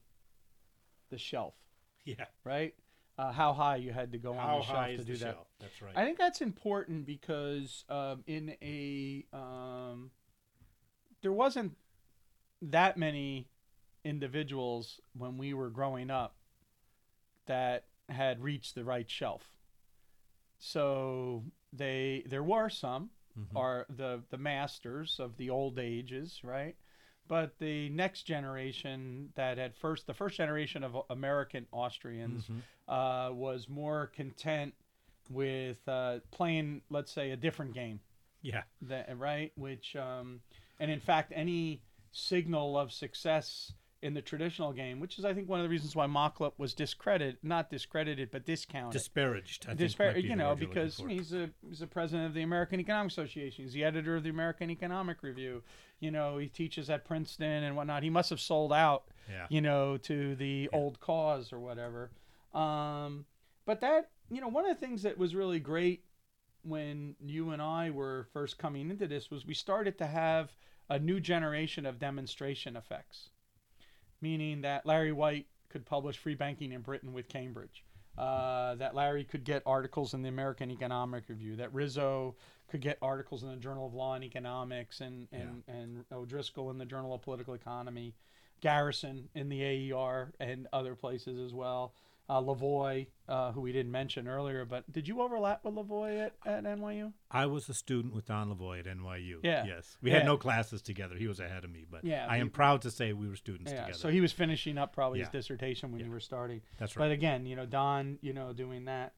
the 1.11 1.17
shelf. 1.19 1.53
Yeah. 2.05 2.25
Right? 2.43 2.73
Uh, 3.17 3.31
how 3.31 3.53
high 3.53 3.77
you 3.77 3.91
had 3.91 4.11
to 4.11 4.17
go 4.17 4.33
how 4.33 4.39
on 4.39 4.59
the 4.59 4.65
shelf 4.65 4.87
to 4.97 5.03
do 5.03 5.17
that. 5.17 5.33
Shelf? 5.33 5.47
That's 5.59 5.81
right. 5.81 5.93
I 5.95 6.05
think 6.05 6.17
that's 6.17 6.41
important 6.41 7.05
because 7.05 7.85
um, 7.89 8.23
in 8.27 8.55
a 8.61 9.25
um, 9.33 10.11
there 11.21 11.31
wasn't 11.31 11.75
that 12.61 12.97
many 12.97 13.47
individuals 14.03 14.99
when 15.17 15.37
we 15.37 15.53
were 15.53 15.69
growing 15.69 16.09
up 16.11 16.35
that 17.47 17.85
had 18.09 18.41
reached 18.41 18.75
the 18.75 18.83
right 18.83 19.09
shelf. 19.09 19.49
So 20.59 21.43
they 21.73 22.23
there 22.27 22.43
were 22.43 22.69
some 22.69 23.09
mm-hmm. 23.37 23.57
are 23.57 23.85
the 23.89 24.23
the 24.29 24.37
masters 24.37 25.17
of 25.19 25.37
the 25.37 25.49
old 25.49 25.79
ages, 25.79 26.41
right? 26.43 26.75
But 27.27 27.57
the 27.59 27.89
next 27.89 28.23
generation 28.23 29.29
that 29.35 29.57
had 29.57 29.75
first 29.75 30.07
the 30.07 30.13
first 30.13 30.37
generation 30.37 30.83
of 30.83 30.97
American 31.09 31.65
Austrians 31.71 32.43
mm-hmm. 32.43 32.93
uh, 32.93 33.31
was 33.31 33.67
more 33.67 34.11
content 34.15 34.73
with 35.29 35.77
uh, 35.87 36.19
playing, 36.31 36.81
let's 36.89 37.11
say, 37.11 37.31
a 37.31 37.37
different 37.37 37.73
game. 37.73 37.99
Yeah. 38.41 38.63
That, 38.83 39.17
right. 39.17 39.51
Which, 39.55 39.95
um, 39.95 40.41
and 40.79 40.91
in 40.91 40.99
fact, 40.99 41.33
any 41.35 41.81
signal 42.11 42.77
of 42.77 42.91
success 42.91 43.73
in 44.05 44.13
the 44.13 44.21
traditional 44.21 44.71
game, 44.71 44.99
which 44.99 45.17
is 45.17 45.25
I 45.25 45.33
think 45.33 45.49
one 45.49 45.59
of 45.59 45.63
the 45.63 45.69
reasons 45.69 45.95
why 45.95 46.05
Machlup 46.05 46.53
was 46.59 46.75
discredited, 46.75 47.37
not 47.41 47.71
discredited, 47.71 48.29
but 48.29 48.45
discounted, 48.45 48.93
disparaged. 48.93 49.65
I 49.67 49.73
Dispar- 49.73 50.17
you 50.17 50.35
know, 50.35 50.55
because 50.55 51.01
he's 51.09 51.33
a 51.33 51.49
he's 51.67 51.81
a 51.81 51.87
president 51.87 52.27
of 52.27 52.35
the 52.35 52.43
American 52.43 52.79
Economic 52.79 53.11
Association. 53.11 53.65
He's 53.65 53.73
the 53.73 53.83
editor 53.83 54.15
of 54.15 54.21
the 54.21 54.29
American 54.29 54.69
Economic 54.69 55.23
Review. 55.23 55.63
You 55.99 56.11
know, 56.11 56.37
he 56.37 56.47
teaches 56.47 56.87
at 56.91 57.03
Princeton 57.03 57.63
and 57.63 57.75
whatnot. 57.75 58.03
He 58.03 58.11
must 58.11 58.29
have 58.29 58.39
sold 58.39 58.71
out, 58.71 59.05
yeah. 59.27 59.47
you 59.49 59.59
know, 59.59 59.97
to 59.97 60.35
the 60.35 60.69
yeah. 60.71 60.77
old 60.77 60.99
cause 60.99 61.51
or 61.51 61.59
whatever. 61.59 62.11
Um, 62.53 63.25
but 63.65 63.81
that, 63.81 64.11
you 64.29 64.39
know, 64.39 64.49
one 64.49 64.69
of 64.69 64.79
the 64.79 64.85
things 64.85 65.01
that 65.01 65.17
was 65.17 65.33
really 65.33 65.59
great 65.59 66.03
when 66.61 67.15
you 67.19 67.49
and 67.49 67.61
I 67.61 67.89
were 67.89 68.27
first 68.33 68.59
coming 68.59 68.91
into 68.91 69.07
this 69.07 69.31
was 69.31 69.47
we 69.47 69.55
started 69.55 69.97
to 69.97 70.05
have 70.05 70.51
a 70.91 70.99
new 70.99 71.19
generation 71.19 71.87
of 71.87 71.97
demonstration 71.97 72.75
effects 72.75 73.29
meaning 74.25 74.61
that 74.61 74.87
Larry 74.87 75.11
White 75.11 75.45
could 75.69 75.85
publish 75.85 76.17
Free 76.17 76.33
Banking 76.33 76.71
in 76.71 76.81
Britain 76.81 77.13
with 77.13 77.29
Cambridge. 77.29 77.83
Uh, 78.17 78.73
that 78.75 78.95
Larry 78.95 79.23
could 79.23 79.43
get 79.43 79.61
articles 79.67 80.15
in 80.15 80.23
the 80.23 80.29
American 80.29 80.71
Economic 80.71 81.25
Review, 81.27 81.57
that 81.57 81.71
Rizzo 81.73 82.33
could 82.67 82.81
get 82.81 82.97
articles 83.03 83.43
in 83.43 83.49
the 83.49 83.57
Journal 83.57 83.85
of 83.85 83.93
Law 83.93 84.15
and 84.15 84.23
Economics, 84.23 85.01
and 85.01 85.27
and, 85.31 85.63
yeah. 85.67 85.75
and 85.75 86.05
O'Driscoll 86.11 86.71
in 86.71 86.79
the 86.79 86.85
Journal 86.85 87.13
of 87.13 87.21
Political 87.21 87.53
Economy, 87.53 88.15
Garrison 88.61 89.29
in 89.35 89.49
the 89.49 89.91
AER, 89.91 90.31
and 90.39 90.67
other 90.73 90.95
places 90.95 91.37
as 91.37 91.53
well 91.53 91.93
uh, 92.27 92.41
Lavoie, 92.41 93.07
uh, 93.27 93.51
who 93.51 93.61
we 93.61 93.71
didn't 93.71 93.91
mention 93.91 94.27
earlier. 94.27 94.65
But 94.65 94.91
did 94.91 95.07
you 95.07 95.21
overlap 95.21 95.63
with 95.63 95.75
Lavoie 95.75 96.25
at, 96.25 96.33
at 96.45 96.63
NYU? 96.63 97.13
I 97.29 97.45
was 97.45 97.69
a 97.69 97.73
student 97.73 98.13
with 98.13 98.25
Don 98.25 98.53
Lavoie 98.53 98.79
at 98.79 98.85
NYU. 98.85 99.39
Yeah. 99.43 99.65
Yes. 99.65 99.97
We 100.01 100.09
yeah. 100.09 100.17
had 100.17 100.25
no 100.25 100.37
classes 100.37 100.81
together. 100.81 101.15
He 101.15 101.27
was 101.27 101.39
ahead 101.39 101.63
of 101.63 101.69
me, 101.69 101.85
but 101.89 102.03
yeah, 102.03 102.25
I 102.29 102.37
am 102.37 102.49
proud 102.49 102.81
to 102.83 102.91
say 102.91 103.13
we 103.13 103.27
were 103.27 103.35
students 103.35 103.71
yeah, 103.71 103.81
together. 103.81 103.99
So 103.99 104.09
he 104.09 104.21
was 104.21 104.31
finishing 104.31 104.77
up 104.77 104.93
probably 104.93 105.19
yeah. 105.19 105.25
his 105.25 105.31
dissertation 105.31 105.91
when 105.91 106.03
you 106.03 106.11
were 106.11 106.19
starting. 106.19 106.61
That's 106.77 106.95
right. 106.95 107.05
But 107.05 107.11
again, 107.11 107.45
you 107.45 107.55
know, 107.55 107.65
Don, 107.65 108.17
you 108.21 108.33
know, 108.33 108.53
doing 108.53 108.85
that. 108.85 109.13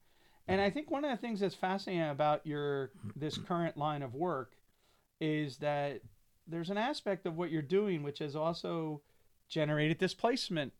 And 0.49 0.61
I 0.61 0.69
think 0.69 0.89
one 0.89 1.03
of 1.03 1.11
the 1.11 1.17
things 1.17 1.41
that's 1.41 1.55
fascinating 1.55 2.09
about 2.09 2.45
your 2.45 2.91
this 3.15 3.37
current 3.37 3.77
line 3.77 4.01
of 4.01 4.15
work 4.15 4.53
is 5.19 5.57
that 5.57 6.01
there's 6.47 6.69
an 6.69 6.77
aspect 6.77 7.25
of 7.25 7.37
what 7.37 7.51
you're 7.51 7.61
doing 7.61 8.03
which 8.03 8.19
has 8.19 8.35
also 8.35 9.01
generated 9.49 9.97
displacement 9.97 10.71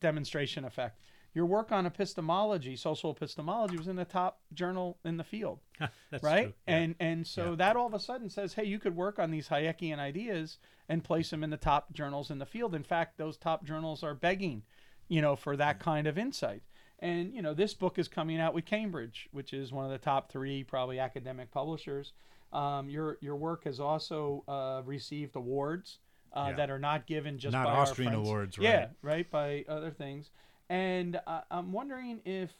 demonstration 0.00 0.64
effect 0.64 0.98
your 1.32 1.46
work 1.46 1.70
on 1.70 1.86
epistemology, 1.86 2.74
social 2.76 3.10
epistemology, 3.10 3.76
was 3.76 3.86
in 3.86 3.96
the 3.96 4.04
top 4.04 4.40
journal 4.52 4.98
in 5.04 5.16
the 5.16 5.24
field, 5.24 5.60
right? 6.22 6.54
Yeah. 6.66 6.76
And 6.76 6.94
and 6.98 7.26
so 7.26 7.50
yeah. 7.50 7.56
that 7.56 7.76
all 7.76 7.86
of 7.86 7.94
a 7.94 8.00
sudden 8.00 8.28
says, 8.28 8.54
hey, 8.54 8.64
you 8.64 8.78
could 8.78 8.96
work 8.96 9.18
on 9.18 9.30
these 9.30 9.48
Hayekian 9.48 9.98
ideas 9.98 10.58
and 10.88 11.04
place 11.04 11.30
them 11.30 11.44
in 11.44 11.50
the 11.50 11.56
top 11.56 11.92
journals 11.92 12.30
in 12.30 12.38
the 12.38 12.46
field. 12.46 12.74
In 12.74 12.82
fact, 12.82 13.16
those 13.16 13.36
top 13.36 13.64
journals 13.64 14.02
are 14.02 14.14
begging, 14.14 14.62
you 15.08 15.20
know, 15.20 15.36
for 15.36 15.56
that 15.56 15.78
kind 15.78 16.06
of 16.06 16.18
insight. 16.18 16.62
And 16.98 17.32
you 17.32 17.42
know, 17.42 17.54
this 17.54 17.74
book 17.74 17.98
is 17.98 18.08
coming 18.08 18.40
out 18.40 18.52
with 18.52 18.66
Cambridge, 18.66 19.28
which 19.30 19.52
is 19.52 19.72
one 19.72 19.84
of 19.84 19.90
the 19.92 19.98
top 19.98 20.32
three 20.32 20.64
probably 20.64 20.98
academic 20.98 21.52
publishers. 21.52 22.12
Um, 22.52 22.90
your 22.90 23.18
your 23.20 23.36
work 23.36 23.64
has 23.64 23.78
also 23.78 24.42
uh, 24.48 24.82
received 24.84 25.36
awards. 25.36 25.98
Uh, 26.32 26.46
yeah. 26.50 26.56
that 26.58 26.70
are 26.70 26.78
not 26.78 27.08
given 27.08 27.40
just 27.40 27.52
not 27.52 27.64
by 27.64 27.72
Austrian 27.72 28.14
our 28.14 28.20
awards, 28.20 28.56
right? 28.56 28.64
Yeah, 28.64 28.86
right 29.02 29.28
by 29.28 29.64
other 29.68 29.90
things. 29.90 30.30
And 30.70 31.20
uh, 31.26 31.40
I'm 31.50 31.72
wondering 31.72 32.20
if 32.24 32.52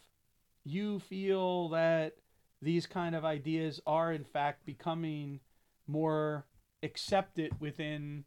you 0.65 0.99
feel 0.99 1.69
that 1.70 2.16
these 2.61 2.85
kind 2.85 3.15
of 3.15 3.24
ideas 3.24 3.81
are, 3.87 4.12
in 4.12 4.24
fact, 4.24 4.66
becoming 4.66 5.39
more 5.87 6.45
accepted 6.82 7.59
within. 7.61 8.24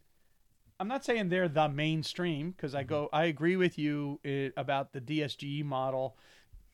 I'm 0.79 0.87
not 0.87 1.03
saying 1.03 1.29
they're 1.29 1.49
the 1.49 1.67
mainstream 1.67 2.51
because 2.51 2.73
I 2.73 2.83
go, 2.83 3.09
I 3.11 3.25
agree 3.25 3.57
with 3.57 3.77
you 3.77 4.21
uh, 4.25 4.59
about 4.59 4.93
the 4.93 5.01
DSGE 5.01 5.65
model. 5.65 6.15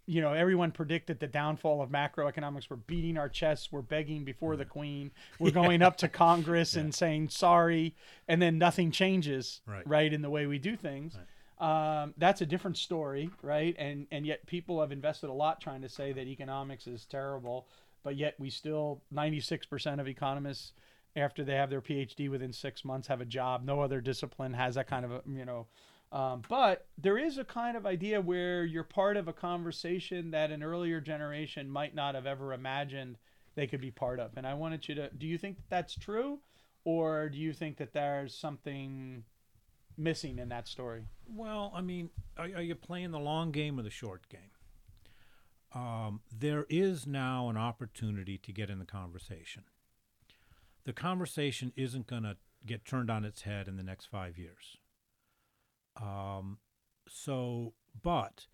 You 0.05 0.21
know, 0.21 0.33
everyone 0.33 0.71
predicted 0.71 1.19
the 1.19 1.27
downfall 1.27 1.81
of 1.81 1.89
macroeconomics. 1.89 2.69
We're 2.69 2.77
beating 2.77 3.17
our 3.17 3.29
chests. 3.29 3.71
We're 3.71 3.81
begging 3.81 4.23
before 4.23 4.55
the 4.55 4.65
queen. 4.65 5.11
We're 5.39 5.51
going 5.51 5.81
up 5.81 5.97
to 5.97 6.07
Congress 6.07 6.75
yeah. 6.75 6.81
and 6.81 6.95
saying 6.95 7.29
sorry, 7.29 7.95
and 8.27 8.39
then 8.39 8.59
nothing 8.59 8.91
changes, 8.91 9.61
right. 9.65 9.87
right, 9.87 10.13
in 10.13 10.21
the 10.21 10.29
way 10.29 10.45
we 10.45 10.59
do 10.59 10.75
things. 10.75 11.15
Right. 11.15 11.25
Um, 11.59 12.13
that's 12.17 12.41
a 12.41 12.45
different 12.45 12.77
story, 12.77 13.29
right? 13.41 13.75
And 13.77 14.07
and 14.11 14.25
yet 14.25 14.45
people 14.45 14.79
have 14.79 14.91
invested 14.91 15.29
a 15.29 15.33
lot 15.33 15.59
trying 15.59 15.81
to 15.81 15.89
say 15.89 16.13
that 16.13 16.27
economics 16.27 16.87
is 16.87 17.05
terrible, 17.05 17.67
but 18.03 18.15
yet 18.15 18.35
we 18.39 18.49
still 18.49 19.01
96% 19.13 19.99
of 19.99 20.07
economists 20.07 20.73
after 21.15 21.43
they 21.43 21.55
have 21.55 21.69
their 21.69 21.81
PhD 21.81 22.29
within 22.29 22.53
six 22.53 22.85
months 22.85 23.07
have 23.07 23.19
a 23.19 23.25
job. 23.25 23.65
No 23.65 23.81
other 23.81 23.99
discipline 23.99 24.53
has 24.53 24.75
that 24.75 24.87
kind 24.87 25.03
of 25.03 25.11
a 25.11 25.21
you 25.27 25.45
know. 25.45 25.67
Um, 26.11 26.41
but 26.49 26.87
there 26.97 27.19
is 27.19 27.37
a 27.37 27.43
kind 27.43 27.77
of 27.77 27.85
idea 27.85 28.19
where 28.19 28.63
you're 28.63 28.83
part 28.83 29.15
of 29.15 29.27
a 29.27 29.33
conversation 29.33 30.31
that 30.31 30.49
an 30.49 30.63
earlier 30.63 30.99
generation 30.99 31.69
might 31.69 31.93
not 31.93 32.15
have 32.15 32.25
ever 32.25 32.53
imagined 32.53 33.17
they 33.53 33.67
could 33.67 33.81
be 33.81 33.91
part 33.91 34.19
of. 34.19 34.31
And 34.37 34.47
I 34.47 34.53
wanted 34.53 34.87
you 34.87 34.95
to. 34.95 35.09
Do 35.09 35.27
you 35.27 35.37
think 35.37 35.57
that's 35.69 35.95
true, 35.95 36.39
or 36.85 37.29
do 37.29 37.37
you 37.37 37.53
think 37.53 37.77
that 37.77 37.93
there's 37.93 38.33
something 38.33 39.23
missing 39.99 40.39
in 40.39 40.49
that 40.49 40.67
story? 40.67 41.03
Well, 41.27 41.71
I 41.75 41.81
mean, 41.81 42.09
are, 42.37 42.45
are 42.45 42.61
you 42.61 42.75
playing 42.75 43.11
the 43.11 43.19
long 43.19 43.51
game 43.51 43.79
or 43.79 43.83
the 43.83 43.89
short 43.89 44.27
game? 44.29 44.51
Um, 45.73 46.21
there 46.35 46.65
is 46.69 47.05
now 47.05 47.49
an 47.49 47.57
opportunity 47.57 48.37
to 48.39 48.51
get 48.51 48.69
in 48.69 48.79
the 48.79 48.85
conversation. 48.85 49.63
The 50.85 50.93
conversation 50.93 51.71
isn't 51.75 52.07
going 52.07 52.23
to 52.23 52.37
get 52.65 52.85
turned 52.85 53.11
on 53.11 53.23
its 53.23 53.43
head 53.43 53.67
in 53.67 53.77
the 53.77 53.83
next 53.83 54.07
five 54.07 54.37
years. 54.37 54.77
Um, 56.01 56.57
so, 57.07 57.73
but, 58.01 58.47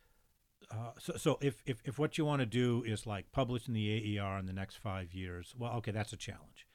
uh, 0.72 0.92
so, 1.00 1.14
so 1.16 1.38
if, 1.42 1.62
if, 1.66 1.82
if 1.86 1.98
what 1.98 2.18
you 2.18 2.26
want 2.26 2.42
to 2.42 2.46
do 2.46 2.84
is 2.86 3.06
like 3.06 3.32
publish 3.32 3.68
in 3.68 3.74
the 3.74 4.20
AER 4.20 4.38
in 4.38 4.46
the 4.46 4.54
next 4.54 4.76
five 4.76 5.14
years, 5.14 5.54
well, 5.58 5.74
okay, 5.74 5.92
that's 5.92 6.12
a 6.12 6.18
challenge. 6.18 6.68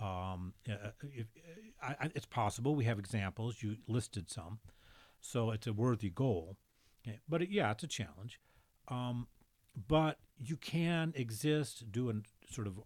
Um, 0.00 0.54
uh, 0.68 0.90
if, 1.02 1.26
I, 1.82 1.96
I, 2.00 2.10
it's 2.14 2.26
possible. 2.26 2.74
We 2.74 2.84
have 2.84 2.98
examples. 2.98 3.62
You 3.62 3.76
listed 3.86 4.30
some, 4.30 4.58
so 5.20 5.50
it's 5.50 5.66
a 5.66 5.72
worthy 5.72 6.10
goal. 6.10 6.56
Okay. 7.06 7.20
But 7.28 7.42
it, 7.42 7.50
yeah, 7.50 7.70
it's 7.70 7.84
a 7.84 7.88
challenge. 7.88 8.40
Um, 8.88 9.28
but 9.86 10.18
you 10.38 10.56
can 10.56 11.12
exist, 11.14 11.90
do 11.90 12.10
a 12.10 12.14
sort 12.50 12.66
of 12.66 12.80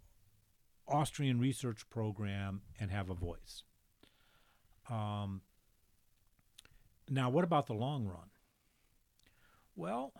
Austrian 0.88 1.38
research 1.38 1.88
program, 1.88 2.62
and 2.78 2.90
have 2.90 3.08
a 3.08 3.14
voice. 3.14 3.64
Um, 4.90 5.42
now, 7.08 7.30
what 7.30 7.44
about 7.44 7.66
the 7.66 7.74
long 7.74 8.06
run? 8.06 8.30
Well, 9.74 10.12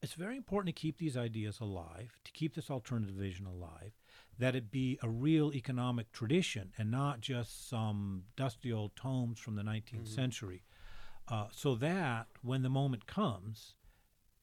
it's 0.00 0.14
very 0.14 0.36
important 0.36 0.74
to 0.74 0.80
keep 0.80 0.98
these 0.98 1.16
ideas 1.16 1.60
alive, 1.60 2.18
to 2.24 2.32
keep 2.32 2.54
this 2.54 2.70
alternative 2.70 3.14
vision 3.14 3.46
alive, 3.46 3.92
that 4.38 4.54
it 4.54 4.70
be 4.70 4.98
a 5.02 5.08
real 5.08 5.52
economic 5.52 6.12
tradition 6.12 6.72
and 6.78 6.90
not 6.90 7.20
just 7.20 7.68
some 7.68 8.24
dusty 8.36 8.72
old 8.72 8.96
tomes 8.96 9.38
from 9.38 9.56
the 9.56 9.62
19th 9.62 9.92
mm-hmm. 9.92 10.04
century. 10.04 10.62
Uh, 11.28 11.46
so 11.52 11.74
that 11.74 12.26
when 12.42 12.62
the 12.62 12.68
moment 12.68 13.06
comes, 13.06 13.74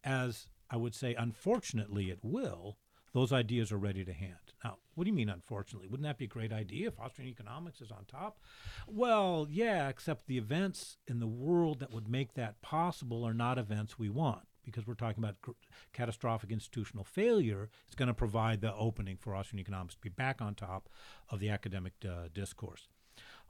as 0.03 0.47
I 0.69 0.77
would 0.77 0.95
say, 0.95 1.15
unfortunately 1.15 2.09
it 2.09 2.19
will, 2.21 2.77
those 3.13 3.33
ideas 3.33 3.71
are 3.71 3.77
ready 3.77 4.05
to 4.05 4.13
hand. 4.13 4.35
Now, 4.63 4.77
what 4.93 5.05
do 5.05 5.09
you 5.09 5.15
mean, 5.15 5.29
unfortunately? 5.29 5.87
Wouldn't 5.87 6.07
that 6.07 6.17
be 6.17 6.25
a 6.25 6.29
great 6.29 6.53
idea 6.53 6.89
if 6.89 6.99
Austrian 6.99 7.29
economics 7.29 7.81
is 7.81 7.91
on 7.91 8.05
top? 8.05 8.39
Well, 8.87 9.47
yeah, 9.49 9.89
except 9.89 10.27
the 10.27 10.37
events 10.37 10.97
in 11.07 11.19
the 11.19 11.27
world 11.27 11.79
that 11.79 11.91
would 11.91 12.07
make 12.07 12.33
that 12.33 12.61
possible 12.61 13.25
are 13.25 13.33
not 13.33 13.57
events 13.57 13.97
we 13.97 14.09
want 14.09 14.43
because 14.63 14.87
we're 14.87 14.93
talking 14.93 15.23
about 15.23 15.41
cr- 15.41 15.51
catastrophic 15.93 16.51
institutional 16.51 17.03
failure. 17.03 17.69
It's 17.87 17.95
going 17.95 18.07
to 18.07 18.13
provide 18.13 18.61
the 18.61 18.73
opening 18.75 19.17
for 19.17 19.35
Austrian 19.35 19.59
economics 19.59 19.95
to 19.95 20.01
be 20.01 20.09
back 20.09 20.41
on 20.41 20.55
top 20.55 20.89
of 21.29 21.39
the 21.39 21.49
academic 21.49 21.93
uh, 22.05 22.29
discourse. 22.33 22.87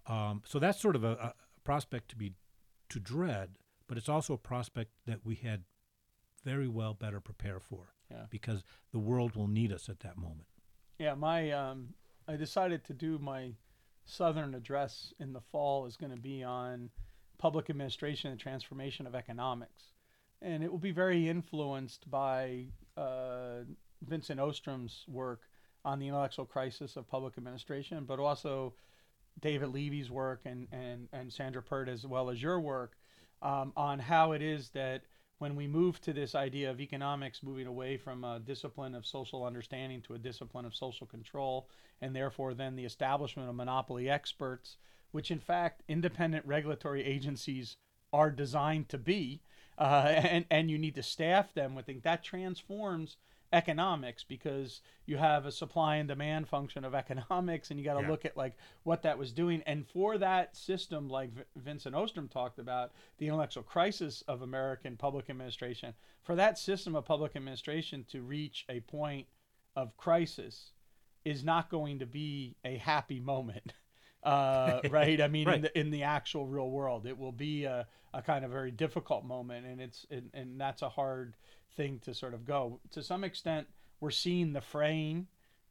Um, 0.08 0.42
so 0.46 0.60
that's 0.60 0.82
sort 0.82 0.96
of 0.96 1.04
a, 1.04 1.12
a 1.12 1.34
prospect 1.64 2.10
to 2.10 2.16
be 2.16 2.34
to 2.90 3.00
dread, 3.00 3.52
but 3.88 3.98
it's 3.98 4.10
also 4.10 4.34
a 4.34 4.38
prospect 4.38 4.92
that 5.06 5.20
we 5.24 5.36
had 5.36 5.64
very 6.44 6.68
well 6.68 6.94
better 6.94 7.20
prepare 7.20 7.60
for 7.60 7.94
yeah. 8.10 8.24
because 8.30 8.64
the 8.92 9.00
world 9.00 9.36
will 9.36 9.48
need 9.48 9.72
us 9.72 9.90
at 9.90 10.00
that 10.00 10.18
moment. 10.18 10.48
Yeah, 10.98 11.14
my 11.16 11.52
um, 11.52 11.94
I 12.28 12.36
decided 12.36 12.84
to 12.86 12.94
do 12.94 13.20
my 13.20 13.54
southern 14.06 14.56
address 14.56 15.14
in 15.20 15.34
the 15.34 15.42
fall 15.42 15.86
is 15.86 15.96
going 15.96 16.12
to 16.12 16.20
be 16.20 16.44
on 16.44 16.90
public 17.38 17.70
administration 17.70 18.32
and 18.32 18.40
transformation 18.40 19.08
of 19.08 19.16
economics, 19.16 19.94
and 20.42 20.64
it 20.64 20.72
will 20.72 20.80
be 20.80 20.92
very 20.92 21.28
influenced 21.28 22.10
by 22.10 22.66
uh, 22.98 23.62
Vincent 24.02 24.40
Ostrom's 24.40 25.06
work 25.08 25.42
on 25.86 26.00
the 26.00 26.08
intellectual 26.08 26.46
crisis 26.46 26.96
of 26.96 27.08
public 27.08 27.38
administration, 27.38 28.06
but 28.06 28.20
also 28.20 28.74
David 29.42 29.70
Levy's 29.70 30.10
work 30.10 30.42
and 30.46 30.68
and 30.72 31.08
and 31.14 31.32
Sandra 31.32 31.62
Peart 31.62 31.90
as 31.90 32.06
well 32.06 32.30
as 32.30 32.42
your 32.42 32.60
work 32.60 32.98
um, 33.42 33.74
on 33.76 34.00
how 34.00 34.34
it 34.34 34.42
is 34.42 34.70
that 34.72 35.04
when 35.38 35.56
we 35.56 35.68
move 35.68 36.02
to 36.02 36.12
this 36.12 36.36
idea 36.36 36.70
of 36.70 36.82
economics 36.82 37.42
moving 37.42 37.68
away 37.68 37.96
from 37.96 38.26
a 38.26 38.42
discipline 38.42 38.94
of 38.94 39.06
social 39.06 39.46
understanding 39.46 40.02
to 40.02 40.14
a 40.14 40.20
discipline 40.20 40.66
of 40.66 40.76
social 40.76 41.08
control, 41.08 41.70
and 42.02 42.14
therefore 42.14 42.54
then 42.54 42.76
the 42.76 42.84
establishment 42.84 43.48
of 43.48 43.56
monopoly 43.56 44.10
experts, 44.10 44.76
which 45.12 45.32
in 45.32 45.40
fact 45.40 45.82
independent 45.88 46.46
regulatory 46.46 47.06
agencies 47.06 47.78
are 48.12 48.32
designed 48.32 48.90
to 48.90 48.98
be, 48.98 49.42
uh, 49.80 50.04
and, 50.08 50.46
and 50.52 50.70
you 50.70 50.78
need 50.78 50.96
to 50.96 51.04
staff 51.04 51.54
them 51.54 51.74
with 51.76 51.86
things, 51.86 52.04
that 52.04 52.24
transforms 52.24 53.18
economics 53.52 54.24
because 54.24 54.82
you 55.06 55.18
have 55.18 55.46
a 55.46 55.52
supply 55.52 55.96
and 55.96 56.08
demand 56.08 56.48
function 56.48 56.86
of 56.86 56.94
economics 56.96 57.72
and 57.72 57.80
you 57.80 57.86
got 57.86 57.96
to 57.96 58.02
yeah. 58.02 58.10
look 58.10 58.26
at 58.26 58.38
like 58.38 58.56
what 58.84 59.02
that 59.02 59.18
was 59.18 59.32
doing. 59.32 59.64
And 59.66 59.88
for 59.88 60.18
that 60.18 60.56
system 60.56 61.10
like 61.10 61.34
v- 61.34 61.44
Vincent 61.56 61.96
Ostrom 61.96 62.28
talked 62.28 62.60
about 62.60 62.92
the 63.18 63.28
intellectual 63.28 63.64
crisis 63.64 64.24
of 64.28 64.42
American 64.42 64.98
public 64.98 65.30
administration 65.30 65.94
for 66.22 66.36
that 66.36 66.60
system 66.60 66.96
of 66.96 67.06
public 67.06 67.36
administration 67.36 68.06
to 68.12 68.22
reach 68.22 68.66
a 68.70 68.82
point 68.82 69.28
of 69.76 69.98
crisis 69.98 70.72
is 71.26 71.44
not 71.44 71.70
going 71.70 72.00
to 72.00 72.06
be 72.06 72.56
a 72.64 72.78
happy 72.78 73.20
moment 73.20 73.74
uh, 74.24 74.82
right? 74.90 75.22
I 75.22 75.28
mean, 75.28 75.48
right. 75.48 75.56
in 75.56 75.62
the 75.62 75.80
in 75.80 75.90
the 75.92 76.04
actual 76.04 76.46
real 76.46 76.70
world, 76.70 77.06
it 77.06 77.18
will 77.18 77.32
be 77.32 77.66
a, 77.66 77.88
a 78.14 78.22
kind 78.22 78.44
of 78.46 78.52
very 78.52 78.72
difficult 78.72 79.26
moment, 79.26 79.66
and 79.66 79.82
it's 79.82 80.06
and, 80.10 80.30
and 80.34 80.60
that's 80.60 80.82
a 80.82 80.90
hard 80.90 81.36
thing 81.76 82.00
to 82.06 82.14
sort 82.14 82.34
of 82.34 82.46
go. 82.46 82.80
To 82.92 83.04
some 83.04 83.24
extent, 83.24 83.68
we're 84.00 84.12
seeing 84.12 84.54
the 84.54 84.62
fraying 84.62 85.28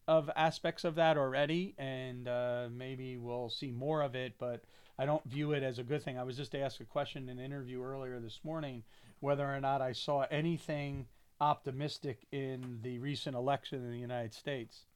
of 0.07 0.31
aspects 0.35 0.85
of 0.85 0.95
that 0.95 1.19
already, 1.19 1.75
and 1.79 2.27
uh, 2.27 2.69
maybe 2.71 3.19
we'll 3.19 3.51
see 3.51 3.71
more 3.71 4.03
of 4.03 4.15
it. 4.15 4.35
But 4.39 4.65
I 4.99 5.05
don't 5.05 5.25
view 5.25 5.53
it 5.53 5.63
as 5.63 5.79
a 5.79 5.83
good 5.83 6.03
thing. 6.03 6.19
I 6.19 6.25
was 6.25 6.37
just 6.37 6.55
asked 6.55 6.81
a 6.81 6.85
question 6.85 7.29
in 7.29 7.39
an 7.39 7.45
interview 7.45 7.83
earlier 7.83 8.19
this 8.19 8.41
morning 8.43 8.85
whether 9.21 9.45
or 9.45 9.61
not 9.61 9.83
I 9.83 9.93
saw 9.93 10.25
anything 10.31 11.07
optimistic 11.41 12.27
in 12.33 12.81
the 12.83 12.99
recent 12.99 13.37
election 13.37 13.85
in 13.85 13.93
the 13.93 13.99
United 13.99 14.35
States, 14.35 14.87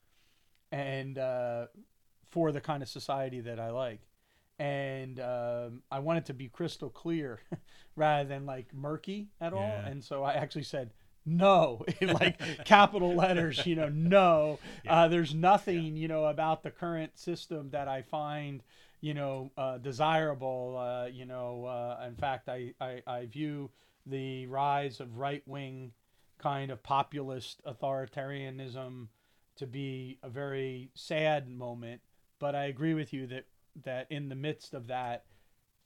and 0.71 1.19
uh, 1.19 1.67
for 2.33 2.51
the 2.51 2.61
kind 2.61 2.83
of 2.83 2.89
society 2.89 3.41
that 3.41 3.61
I 3.61 3.71
like. 3.71 4.01
And 4.59 5.21
um, 5.21 5.83
I 5.91 6.01
want 6.01 6.19
it 6.19 6.27
to 6.27 6.35
be 6.35 6.49
crystal 6.49 6.89
clear 6.89 7.41
rather 7.97 8.29
than 8.29 8.47
like 8.47 8.75
murky 8.75 9.29
at 9.41 9.53
all. 9.53 9.61
Yeah. 9.61 9.87
And 9.87 10.03
so 10.03 10.25
I 10.25 10.33
actually 10.33 10.65
said, 10.65 10.91
no, 11.25 11.85
like 12.01 12.65
capital 12.65 13.15
letters, 13.15 13.65
you 13.67 13.77
know, 13.77 13.89
no. 13.89 14.59
Yeah. 14.85 15.03
Uh, 15.03 15.09
there's 15.09 15.35
nothing, 15.35 15.97
yeah. 15.97 16.03
you 16.03 16.09
know, 16.09 16.25
about 16.25 16.63
the 16.63 16.71
current 16.71 17.17
system 17.17 17.71
that 17.71 17.87
I 17.87 18.03
find, 18.03 18.63
you 19.01 19.15
know, 19.15 19.53
uh, 19.57 19.79
desirable. 19.79 20.77
Uh, 20.77 21.07
you 21.07 21.27
know, 21.27 21.67
uh, 21.67 22.05
in 22.07 22.17
fact, 22.17 22.49
I, 22.49 22.73
I, 22.81 23.03
I 23.07 23.27
view 23.27 23.71
the 24.07 24.47
rise 24.47 24.99
of 24.99 25.19
right 25.19 25.43
wing 25.47 25.93
kind 26.39 26.73
of 26.73 26.83
populist 26.83 27.63
authoritarianism 27.65 29.07
to 29.57 29.67
be 29.67 30.19
a 30.23 30.29
very 30.29 30.91
sad 30.95 31.49
moment 31.49 32.01
but 32.43 32.57
I 32.57 32.65
agree 32.65 32.93
with 32.93 33.13
you 33.13 33.29
that 33.29 33.45
that 33.85 34.09
in 34.11 34.29
the 34.29 34.35
midst 34.35 34.75
of 34.75 34.89
that, 34.89 35.27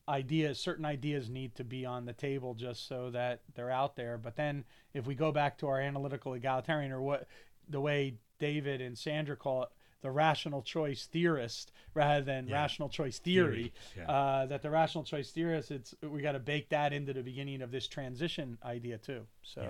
ideas, 0.09 0.59
certain 0.59 0.87
ideas 0.87 1.29
need 1.29 1.55
to 1.57 1.65
be 1.65 1.85
on 1.85 2.07
the 2.07 2.15
table 2.15 2.55
just 2.55 2.89
so 2.89 3.11
that 3.11 3.43
they're 3.55 3.71
out 3.71 3.95
there. 3.95 4.17
But 4.17 4.37
then 4.37 4.65
if 4.95 5.07
we 5.07 5.15
go 5.15 5.33
back 5.33 5.59
to 5.59 5.69
our 5.69 5.79
analytical 5.79 6.33
egalitarian 6.33 6.93
or 6.93 7.03
what 7.03 7.29
the 7.69 7.79
way 7.79 8.15
David 8.39 8.81
and 8.81 8.97
Sandra 8.97 9.37
call 9.37 9.65
it, 9.65 9.69
the 10.01 10.11
rational 10.11 10.63
choice 10.63 11.05
theorist 11.05 11.73
rather 11.93 12.25
than 12.25 12.49
yeah. 12.49 12.55
rational 12.55 12.89
choice 12.89 13.19
theory. 13.19 13.75
theory. 13.95 14.07
Yeah. 14.07 14.11
Uh, 14.11 14.47
that 14.47 14.63
the 14.63 14.71
rational 14.71 15.05
choice 15.05 15.31
theorist, 15.33 15.71
it's 15.71 15.95
we 16.01 16.23
got 16.23 16.33
to 16.33 16.39
bake 16.39 16.71
that 16.71 16.95
into 16.95 17.13
the 17.13 17.23
beginning 17.23 17.61
of 17.61 17.71
this 17.71 17.87
transition 17.87 18.57
idea 18.65 18.97
too. 18.97 19.27
So, 19.43 19.61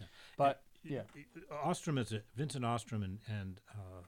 yeah. 0.00 0.06
but 0.36 0.62
yeah, 0.82 1.02
Ostrom 1.64 1.98
is 1.98 2.12
a, 2.12 2.22
Vincent 2.34 2.64
Ostrom 2.64 3.04
and 3.04 3.18
and 3.28 3.60
uh, 3.70 4.02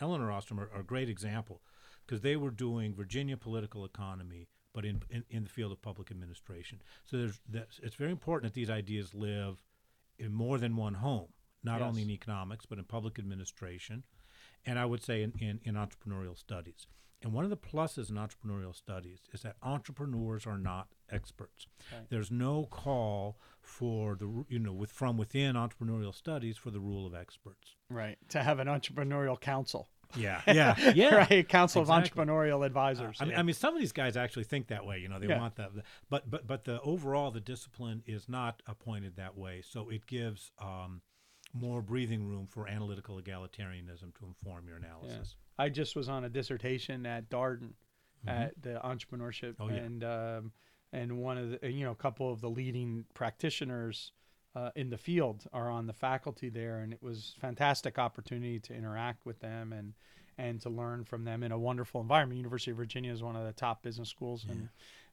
Elinor 0.00 0.30
Ostrom 0.32 0.60
are, 0.60 0.70
are 0.74 0.80
a 0.80 0.84
great 0.84 1.08
example 1.08 1.62
because 2.06 2.22
they 2.22 2.36
were 2.36 2.50
doing 2.50 2.94
Virginia 2.94 3.36
political 3.36 3.84
economy, 3.84 4.48
but 4.72 4.84
in, 4.84 5.02
in, 5.10 5.24
in 5.30 5.44
the 5.44 5.50
field 5.50 5.72
of 5.72 5.82
public 5.82 6.10
administration. 6.10 6.80
So 7.04 7.18
there's 7.18 7.40
that's, 7.48 7.80
it's 7.82 7.96
very 7.96 8.10
important 8.10 8.52
that 8.52 8.58
these 8.58 8.70
ideas 8.70 9.14
live 9.14 9.62
in 10.18 10.32
more 10.32 10.58
than 10.58 10.76
one 10.76 10.94
home, 10.94 11.28
not 11.62 11.80
yes. 11.80 11.88
only 11.88 12.02
in 12.02 12.10
economics, 12.10 12.66
but 12.66 12.78
in 12.78 12.84
public 12.84 13.18
administration, 13.18 14.04
and 14.66 14.78
I 14.78 14.84
would 14.84 15.02
say 15.02 15.22
in, 15.22 15.32
in, 15.38 15.60
in 15.64 15.74
entrepreneurial 15.74 16.36
studies. 16.36 16.86
And 17.22 17.32
one 17.32 17.44
of 17.44 17.50
the 17.50 17.56
pluses 17.56 18.10
in 18.10 18.16
entrepreneurial 18.16 18.74
studies 18.74 19.20
is 19.32 19.42
that 19.42 19.56
entrepreneurs 19.62 20.46
are 20.46 20.58
not 20.58 20.88
experts. 21.10 21.66
Right. 21.92 22.06
There's 22.10 22.30
no 22.30 22.66
call 22.70 23.38
for 23.60 24.14
the 24.14 24.44
you 24.48 24.58
know 24.58 24.72
with 24.72 24.90
from 24.90 25.16
within 25.16 25.56
entrepreneurial 25.56 26.14
studies 26.14 26.56
for 26.56 26.70
the 26.70 26.80
rule 26.80 27.06
of 27.06 27.14
experts. 27.14 27.74
Right. 27.90 28.18
To 28.30 28.42
have 28.42 28.60
an 28.60 28.68
entrepreneurial 28.68 29.40
council. 29.40 29.88
Yeah, 30.16 30.40
yeah, 30.46 30.92
yeah. 30.92 31.14
right. 31.14 31.46
Council 31.46 31.82
exactly. 31.82 32.22
of 32.22 32.28
Entrepreneurial 32.28 32.64
Advisors. 32.64 33.20
Uh, 33.20 33.24
I, 33.24 33.26
mean, 33.26 33.32
yeah. 33.32 33.38
I, 33.40 33.42
mean, 33.42 33.54
some 33.54 33.74
of 33.74 33.80
these 33.80 33.92
guys 33.92 34.16
actually 34.16 34.44
think 34.44 34.68
that 34.68 34.86
way. 34.86 34.98
You 34.98 35.08
know, 35.08 35.18
they 35.18 35.26
yeah. 35.28 35.38
want 35.38 35.56
that. 35.56 35.70
But 36.08 36.30
but 36.30 36.46
but 36.46 36.64
the 36.64 36.80
overall 36.80 37.30
the 37.30 37.40
discipline 37.40 38.02
is 38.06 38.28
not 38.28 38.62
appointed 38.66 39.16
that 39.16 39.36
way. 39.36 39.62
So 39.68 39.90
it 39.90 40.06
gives 40.06 40.50
um, 40.60 41.02
more 41.52 41.82
breathing 41.82 42.26
room 42.26 42.46
for 42.46 42.68
analytical 42.68 43.20
egalitarianism 43.20 44.14
to 44.18 44.26
inform 44.26 44.66
your 44.66 44.76
analysis. 44.76 45.34
Yeah. 45.36 45.47
I 45.58 45.68
just 45.68 45.96
was 45.96 46.08
on 46.08 46.24
a 46.24 46.28
dissertation 46.28 47.04
at 47.06 47.28
Darden 47.28 47.72
mm-hmm. 48.26 48.28
at 48.28 48.62
the 48.62 48.80
entrepreneurship 48.84 49.56
oh, 49.60 49.68
and 49.68 50.04
um, 50.04 50.52
and 50.92 51.18
one 51.18 51.38
of 51.38 51.60
the 51.60 51.70
you 51.70 51.84
know 51.84 51.92
a 51.92 51.96
couple 51.96 52.32
of 52.32 52.40
the 52.40 52.50
leading 52.50 53.04
practitioners 53.14 54.12
uh, 54.54 54.70
in 54.74 54.90
the 54.90 54.98
field 54.98 55.44
are 55.52 55.70
on 55.70 55.86
the 55.86 55.92
faculty 55.92 56.48
there, 56.48 56.78
and 56.78 56.92
it 56.92 57.02
was 57.02 57.34
fantastic 57.40 57.98
opportunity 57.98 58.58
to 58.60 58.74
interact 58.74 59.26
with 59.26 59.40
them 59.40 59.72
and 59.72 59.94
and 60.38 60.60
to 60.60 60.70
learn 60.70 61.04
from 61.04 61.24
them 61.24 61.42
in 61.42 61.52
a 61.52 61.58
wonderful 61.58 62.00
environment. 62.00 62.38
University 62.38 62.70
of 62.70 62.76
Virginia 62.76 63.12
is 63.12 63.22
one 63.22 63.36
of 63.36 63.44
the 63.44 63.52
top 63.52 63.82
business 63.82 64.08
schools, 64.08 64.46
and 64.48 64.62
yeah. 64.62 64.68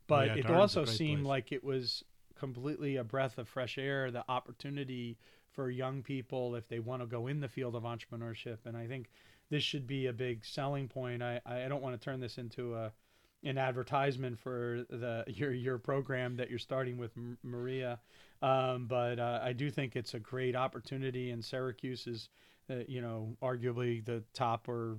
but 0.07 0.27
yeah, 0.27 0.35
it 0.35 0.49
also 0.49 0.85
seemed 0.85 1.23
place. 1.23 1.30
like 1.30 1.51
it 1.51 1.63
was 1.63 2.03
completely 2.35 2.97
a 2.97 3.03
breath 3.03 3.38
of 3.38 3.47
fresh 3.47 3.77
air. 3.77 4.11
The 4.11 4.23
opportunity 4.30 5.17
for 5.51 5.69
young 5.69 6.03
people 6.03 6.55
if 6.55 6.67
they 6.67 6.80
want 6.80 7.01
to 7.01 7.07
go 7.07 7.27
in 7.27 7.39
the 7.39 7.47
field 7.47 7.76
of 7.76 7.84
entrepreneurship, 7.84 8.59
and 8.65 8.77
I 8.77 8.88
think 8.88 9.09
this 9.49 9.63
should 9.63 9.88
be 9.88 10.07
a 10.07 10.13
big 10.13 10.45
selling 10.45 10.88
point. 10.88 11.22
I, 11.22 11.41
I 11.45 11.67
don't 11.67 11.81
want 11.81 11.99
to 11.99 12.03
turn 12.03 12.19
this 12.19 12.38
into 12.38 12.76
a 12.76 12.91
an 13.43 13.59
advertisement 13.59 14.39
for 14.39 14.85
the 14.89 15.23
your 15.27 15.53
your 15.53 15.77
program 15.77 16.35
that 16.38 16.49
you're 16.49 16.59
starting 16.59 16.97
with 16.97 17.11
Maria, 17.43 17.99
um, 18.41 18.88
but 18.88 19.19
uh, 19.19 19.39
I 19.41 19.53
do 19.53 19.69
think 19.69 19.95
it's 19.95 20.13
a 20.13 20.19
great 20.19 20.55
opportunity, 20.55 21.31
and 21.31 21.43
Syracuse 21.43 22.07
is, 22.07 22.30
uh, 22.69 22.77
you 22.88 23.01
know, 23.01 23.38
arguably 23.41 24.03
the 24.03 24.23
top 24.34 24.67
or 24.67 24.97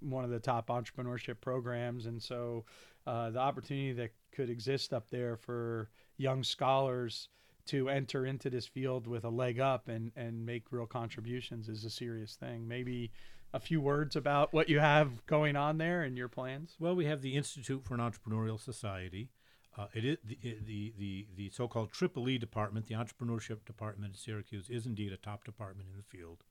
one 0.00 0.24
of 0.24 0.30
the 0.30 0.40
top 0.40 0.68
entrepreneurship 0.68 1.40
programs, 1.40 2.06
and 2.06 2.20
so 2.22 2.64
uh, 3.06 3.30
the 3.30 3.38
opportunity 3.38 3.92
that 3.92 4.10
could 4.32 4.50
exist 4.50 4.92
up 4.92 5.08
there 5.10 5.36
for 5.36 5.90
young 6.16 6.42
scholars 6.42 7.28
to 7.66 7.88
enter 7.88 8.26
into 8.26 8.48
this 8.48 8.66
field 8.66 9.06
with 9.06 9.24
a 9.24 9.28
leg 9.28 9.60
up 9.60 9.88
and 9.88 10.12
and 10.16 10.44
make 10.44 10.72
real 10.72 10.86
contributions 10.86 11.68
is 11.68 11.84
a 11.84 11.90
serious 11.90 12.34
thing. 12.34 12.66
Maybe 12.66 13.12
a 13.52 13.60
few 13.60 13.80
words 13.80 14.16
about 14.16 14.52
what 14.52 14.68
you 14.68 14.80
have 14.80 15.26
going 15.26 15.56
on 15.56 15.78
there 15.78 16.02
and 16.02 16.16
your 16.16 16.28
plans? 16.28 16.76
Well, 16.78 16.94
we 16.94 17.06
have 17.06 17.22
the 17.22 17.36
Institute 17.36 17.84
for 17.84 17.94
an 17.94 18.00
Entrepreneurial 18.00 18.60
Society. 18.60 19.30
Uh, 19.78 19.86
it 19.92 20.04
is 20.04 20.16
the, 20.24 20.38
the, 20.42 20.94
the, 20.98 21.26
the 21.36 21.50
so-called 21.50 21.92
Triple 21.92 22.28
E 22.28 22.38
department, 22.38 22.86
the 22.86 22.94
entrepreneurship 22.94 23.64
department 23.64 24.14
at 24.14 24.18
Syracuse, 24.18 24.70
is 24.70 24.86
indeed 24.86 25.12
a 25.12 25.16
top 25.16 25.44
department 25.44 25.88
in 25.90 25.96
the 25.96 26.02
field. 26.02 26.44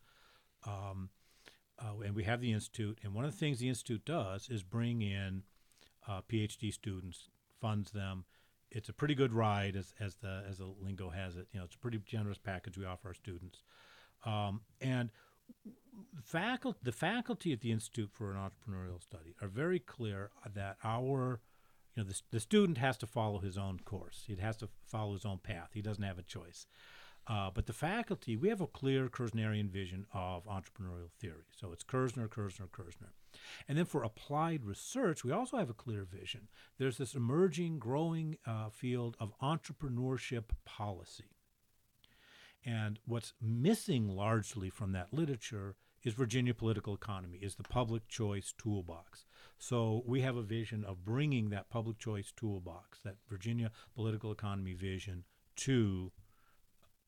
Um, 0.66 1.10
uh, 1.80 2.02
and 2.06 2.16
we 2.16 2.24
have 2.24 2.40
the 2.40 2.54
institute, 2.54 3.00
and 3.04 3.14
one 3.14 3.26
of 3.26 3.32
the 3.32 3.38
things 3.38 3.60
the 3.60 3.70
institute 3.70 4.06
does 4.06 4.50
is 4.50 4.64
bring 4.64 5.02
in 5.02 5.44
uh, 6.08 6.22
PhD 6.30 6.72
students, 6.72 7.30
funds 7.60 7.92
them. 7.92 8.26
It's 8.72 8.90
a 8.90 8.94
pretty 8.94 9.16
good 9.16 9.34
ride, 9.34 9.76
as, 9.76 9.94
as 10.00 10.16
the 10.16 10.44
as 10.50 10.58
the 10.58 10.66
lingo 10.82 11.10
has 11.10 11.36
it. 11.36 11.48
You 11.52 11.60
know, 11.60 11.66
it's 11.66 11.76
a 11.76 11.80
pretty 11.80 12.00
generous 12.06 12.38
package 12.38 12.78
we 12.78 12.86
offer 12.86 13.10
our 13.10 13.14
students. 13.14 13.62
Um, 14.26 14.62
and 14.82 15.12
faculty, 16.24 16.80
the 16.84 16.92
faculty 16.92 17.54
at 17.54 17.62
the 17.62 17.72
Institute 17.72 18.10
for 18.12 18.32
an 18.32 18.38
Entrepreneurial 18.38 19.02
Study 19.02 19.36
are 19.42 19.48
very 19.48 19.80
clear 19.80 20.32
that 20.54 20.78
our, 20.84 21.40
you 21.96 22.04
know, 22.04 22.10
the, 22.10 22.20
the 22.32 22.40
student 22.40 22.78
has 22.78 22.98
to 22.98 23.08
follow 23.08 23.40
his 23.40 23.58
own 23.58 23.80
course. 23.86 24.24
He 24.28 24.36
has 24.36 24.58
to 24.58 24.70
follow 24.86 25.14
his 25.14 25.26
own 25.26 25.40
path. 25.40 25.70
He 25.74 25.82
doesn't 25.82 26.04
have 26.04 26.20
a 26.20 26.24
choice. 26.24 26.66
Uh, 27.28 27.50
but 27.52 27.66
the 27.66 27.74
faculty, 27.74 28.38
we 28.38 28.50
have 28.50 28.62
a 28.62 28.68
clear 28.68 29.08
Kirznerian 29.08 29.70
vision 29.70 30.06
of 30.14 30.46
entrepreneurial 30.46 31.10
theory. 31.20 31.46
So 31.56 31.72
it's 31.72 31.84
Kirzner, 31.84 32.28
Kirzner, 32.28 32.70
Kirzner. 32.70 33.14
And 33.68 33.78
then 33.78 33.86
for 33.86 34.04
applied 34.04 34.64
research, 34.64 35.24
we 35.24 35.32
also 35.32 35.58
have 35.58 35.70
a 35.70 35.74
clear 35.74 36.06
vision. 36.06 36.48
There's 36.78 36.98
this 36.98 37.16
emerging, 37.16 37.80
growing 37.80 38.38
uh, 38.46 38.70
field 38.70 39.18
of 39.20 39.34
entrepreneurship 39.42 40.52
policy. 40.66 41.35
And 42.66 43.00
what's 43.06 43.34
missing 43.42 44.10
largely 44.10 44.70
from 44.70 44.92
that 44.94 45.14
literature 45.14 45.76
is 46.04 46.14
Virginia 46.14 46.54
political 46.54 46.94
economy, 46.94 47.40
is 47.42 47.56
the 47.56 47.64
public 47.64 48.08
choice 48.08 48.54
toolbox. 48.58 49.26
So 49.58 50.04
we 50.06 50.22
have 50.22 50.36
a 50.36 50.42
vision 50.42 50.84
of 50.84 51.06
bringing 51.06 51.50
that 51.50 51.70
public 51.70 51.98
choice 51.98 52.32
toolbox, 52.36 53.00
that 53.04 53.16
Virginia 53.30 53.72
political 53.96 54.32
economy 54.32 54.74
vision, 54.74 55.24
to 55.58 56.12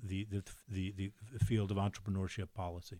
the 0.02 0.26
the 0.30 0.44
the, 0.70 1.12
the 1.34 1.46
field 1.46 1.72
of 1.72 1.78
entrepreneurship 1.78 2.48
policy. 2.54 3.00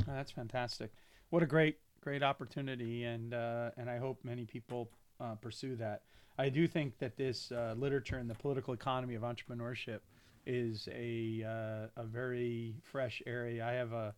Oh, 0.00 0.12
that's 0.14 0.30
fantastic. 0.30 0.92
What 1.30 1.42
a 1.42 1.46
great 1.46 1.78
great 2.00 2.22
opportunity, 2.22 3.04
and 3.04 3.34
uh, 3.34 3.70
and 3.76 3.88
I 3.88 3.98
hope 3.98 4.18
many 4.24 4.44
people 4.44 4.90
uh, 5.20 5.34
pursue 5.36 5.76
that. 5.76 6.02
I 6.38 6.48
do 6.48 6.68
think 6.68 6.98
that 6.98 7.16
this 7.16 7.50
uh, 7.50 7.74
literature 7.76 8.18
in 8.18 8.28
the 8.28 8.34
political 8.34 8.72
economy 8.72 9.14
of 9.14 9.22
entrepreneurship 9.22 10.00
is 10.48 10.88
a 10.92 11.44
uh, 11.46 12.00
a 12.02 12.04
very 12.04 12.74
fresh 12.82 13.22
area. 13.26 13.64
I 13.64 13.72
have 13.72 13.92
a 13.92 14.14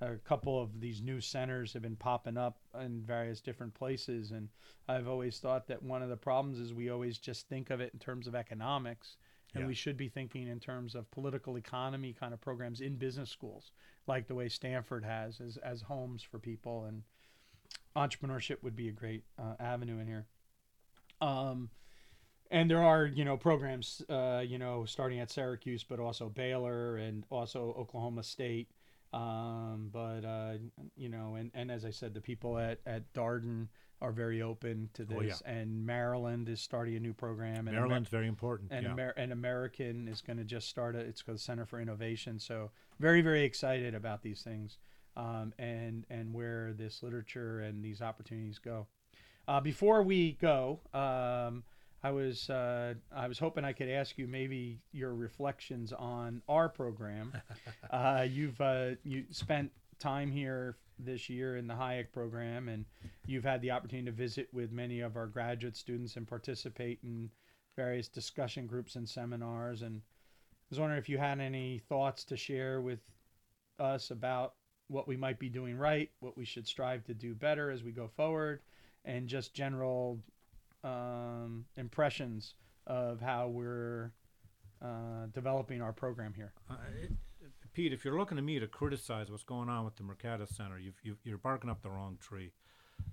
a 0.00 0.16
couple 0.16 0.60
of 0.60 0.80
these 0.80 1.00
new 1.02 1.20
centers 1.20 1.72
have 1.72 1.82
been 1.82 1.96
popping 1.96 2.36
up 2.36 2.58
in 2.80 3.02
various 3.02 3.40
different 3.40 3.72
places 3.74 4.32
and 4.32 4.48
I've 4.88 5.08
always 5.08 5.38
thought 5.38 5.66
that 5.68 5.82
one 5.82 6.02
of 6.02 6.08
the 6.08 6.16
problems 6.16 6.58
is 6.58 6.74
we 6.74 6.90
always 6.90 7.16
just 7.16 7.48
think 7.48 7.70
of 7.70 7.80
it 7.80 7.92
in 7.94 7.98
terms 8.00 8.26
of 8.26 8.34
economics 8.34 9.16
and 9.54 9.62
Yeah. 9.62 9.68
we 9.68 9.74
should 9.74 9.96
be 9.96 10.08
thinking 10.08 10.48
in 10.48 10.58
terms 10.58 10.94
of 10.94 11.10
political 11.10 11.56
economy 11.56 12.12
kind 12.12 12.34
of 12.34 12.40
programs 12.40 12.80
in 12.80 12.96
business 12.96 13.30
schools 13.30 13.70
like 14.06 14.26
the 14.26 14.34
way 14.34 14.48
Stanford 14.48 15.04
has 15.04 15.40
as 15.40 15.56
as 15.58 15.82
homes 15.82 16.22
for 16.22 16.38
people 16.38 16.84
and 16.84 17.02
entrepreneurship 17.96 18.62
would 18.62 18.76
be 18.76 18.88
a 18.88 18.92
great 18.92 19.24
uh, 19.38 19.54
avenue 19.60 19.98
in 19.98 20.06
here. 20.06 20.26
Um, 21.20 21.70
and 22.54 22.70
there 22.70 22.82
are 22.82 23.04
you 23.04 23.24
know 23.24 23.36
programs 23.36 24.00
uh, 24.08 24.42
you 24.46 24.58
know 24.58 24.84
starting 24.84 25.18
at 25.20 25.30
Syracuse, 25.30 25.84
but 25.84 25.98
also 25.98 26.28
Baylor 26.28 26.96
and 26.96 27.24
also 27.30 27.74
Oklahoma 27.76 28.22
State. 28.22 28.68
Um, 29.12 29.90
but 29.92 30.24
uh, 30.24 30.54
you 30.96 31.08
know, 31.08 31.34
and, 31.36 31.50
and 31.54 31.70
as 31.70 31.84
I 31.84 31.90
said, 31.90 32.14
the 32.14 32.20
people 32.20 32.58
at, 32.58 32.80
at 32.86 33.12
Darden 33.12 33.68
are 34.02 34.10
very 34.12 34.42
open 34.42 34.90
to 34.94 35.06
Oh, 35.08 35.20
yeah. 35.20 35.28
this, 35.28 35.42
and 35.46 35.86
Maryland 35.86 36.48
is 36.48 36.60
starting 36.60 36.96
a 36.96 37.00
new 37.00 37.12
program. 37.14 37.68
And 37.68 37.68
Amer- 37.68 37.80
Maryland's 37.86 38.08
very 38.08 38.26
important. 38.26 38.72
and 38.72 38.84
yeah. 38.84 38.92
Amer- 38.92 39.14
an 39.16 39.30
American 39.32 40.08
is 40.08 40.20
going 40.20 40.36
to 40.38 40.44
just 40.44 40.68
start 40.68 40.96
a 40.96 40.98
it's 41.00 41.22
called 41.22 41.40
Center 41.40 41.64
for 41.66 41.80
Innovation. 41.80 42.38
So 42.38 42.70
very 43.00 43.20
very 43.20 43.44
excited 43.44 43.94
about 43.94 44.22
these 44.22 44.42
things, 44.42 44.78
um, 45.16 45.52
and 45.58 46.06
and 46.10 46.32
where 46.34 46.72
this 46.72 47.02
literature 47.02 47.60
and 47.60 47.84
these 47.84 48.00
opportunities 48.02 48.58
go. 48.58 48.86
Uh, 49.46 49.60
before 49.60 50.02
we 50.02 50.32
go, 50.40 50.80
um, 50.94 51.62
I 52.04 52.10
was 52.10 52.50
uh, 52.50 52.94
I 53.16 53.26
was 53.26 53.38
hoping 53.38 53.64
I 53.64 53.72
could 53.72 53.88
ask 53.88 54.18
you 54.18 54.26
maybe 54.26 54.82
your 54.92 55.14
reflections 55.14 55.90
on 55.90 56.42
our 56.50 56.68
program. 56.68 57.32
uh, 57.90 58.26
you've 58.30 58.60
uh, 58.60 58.90
you 59.04 59.24
spent 59.30 59.72
time 59.98 60.30
here 60.30 60.76
this 60.98 61.30
year 61.30 61.56
in 61.56 61.66
the 61.66 61.72
Hayek 61.72 62.12
program, 62.12 62.68
and 62.68 62.84
you've 63.24 63.42
had 63.42 63.62
the 63.62 63.70
opportunity 63.70 64.04
to 64.10 64.12
visit 64.12 64.48
with 64.52 64.70
many 64.70 65.00
of 65.00 65.16
our 65.16 65.26
graduate 65.26 65.78
students 65.78 66.16
and 66.16 66.28
participate 66.28 66.98
in 67.02 67.30
various 67.74 68.06
discussion 68.06 68.66
groups 68.66 68.96
and 68.96 69.08
seminars. 69.08 69.80
And 69.80 70.02
I 70.02 70.66
was 70.68 70.78
wondering 70.78 71.00
if 71.00 71.08
you 71.08 71.16
had 71.16 71.40
any 71.40 71.80
thoughts 71.88 72.22
to 72.24 72.36
share 72.36 72.82
with 72.82 73.00
us 73.78 74.10
about 74.10 74.54
what 74.88 75.08
we 75.08 75.16
might 75.16 75.38
be 75.38 75.48
doing 75.48 75.78
right, 75.78 76.10
what 76.20 76.36
we 76.36 76.44
should 76.44 76.68
strive 76.68 77.02
to 77.04 77.14
do 77.14 77.34
better 77.34 77.70
as 77.70 77.82
we 77.82 77.92
go 77.92 78.08
forward, 78.14 78.60
and 79.06 79.26
just 79.26 79.54
general 79.54 80.18
um, 80.84 81.64
impressions 81.76 82.54
of 82.86 83.20
how 83.20 83.48
we're 83.48 84.12
uh, 84.82 85.26
developing 85.32 85.80
our 85.82 85.92
program 85.92 86.34
here. 86.34 86.52
Uh, 86.70 86.74
it- 87.02 87.12
Pete, 87.72 87.92
if 87.92 88.04
you're 88.04 88.16
looking 88.16 88.36
to 88.36 88.42
me 88.42 88.60
to 88.60 88.68
criticize 88.68 89.32
what's 89.32 89.42
going 89.42 89.68
on 89.68 89.84
with 89.84 89.96
the 89.96 90.04
Mercatus 90.04 90.54
Center, 90.54 90.78
you've, 90.78 90.94
you're 91.24 91.38
barking 91.38 91.68
up 91.68 91.82
the 91.82 91.90
wrong 91.90 92.16
tree. 92.20 92.52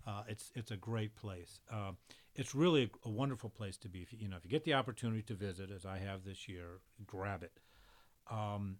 Uh, 0.05 0.21
it's 0.27 0.51
it's 0.53 0.69
a 0.69 0.77
great 0.77 1.15
place. 1.15 1.61
Uh, 1.73 1.93
it's 2.35 2.53
really 2.53 2.83
a, 2.83 3.07
a 3.07 3.11
wonderful 3.11 3.49
place 3.49 3.75
to 3.77 3.89
be. 3.89 4.03
If 4.03 4.13
you, 4.13 4.19
you 4.21 4.27
know, 4.29 4.37
if 4.37 4.45
you 4.45 4.51
get 4.51 4.63
the 4.63 4.75
opportunity 4.75 5.23
to 5.23 5.33
visit, 5.33 5.71
as 5.71 5.83
I 5.83 5.97
have 5.97 6.23
this 6.23 6.47
year, 6.47 6.81
grab 7.07 7.41
it. 7.41 7.53
Um, 8.29 8.77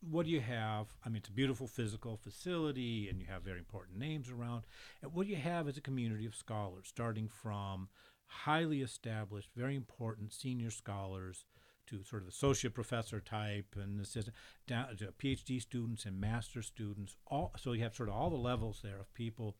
what 0.00 0.26
do 0.26 0.32
you 0.32 0.40
have? 0.40 0.94
I 1.04 1.08
mean, 1.08 1.16
it's 1.16 1.28
a 1.28 1.32
beautiful 1.32 1.66
physical 1.66 2.16
facility, 2.16 3.08
and 3.08 3.20
you 3.20 3.26
have 3.26 3.42
very 3.42 3.58
important 3.58 3.98
names 3.98 4.30
around. 4.30 4.64
And 5.02 5.12
what 5.12 5.26
you 5.26 5.36
have 5.36 5.68
is 5.68 5.76
a 5.76 5.82
community 5.82 6.26
of 6.26 6.34
scholars, 6.34 6.86
starting 6.88 7.28
from 7.28 7.88
highly 8.26 8.80
established, 8.80 9.50
very 9.56 9.76
important 9.76 10.32
senior 10.32 10.70
scholars 10.70 11.44
to 11.88 12.04
sort 12.04 12.22
of 12.22 12.28
associate 12.28 12.72
professor 12.74 13.20
type 13.20 13.74
and 13.76 14.00
assistant 14.00 14.36
down 14.66 14.96
to 14.96 15.12
PhD 15.18 15.60
students 15.60 16.04
and 16.04 16.20
master 16.20 16.62
students. 16.62 17.16
All 17.26 17.52
so 17.58 17.72
you 17.72 17.82
have 17.82 17.94
sort 17.96 18.08
of 18.08 18.14
all 18.14 18.30
the 18.30 18.36
levels 18.36 18.80
there 18.82 19.00
of 19.00 19.12
people 19.12 19.56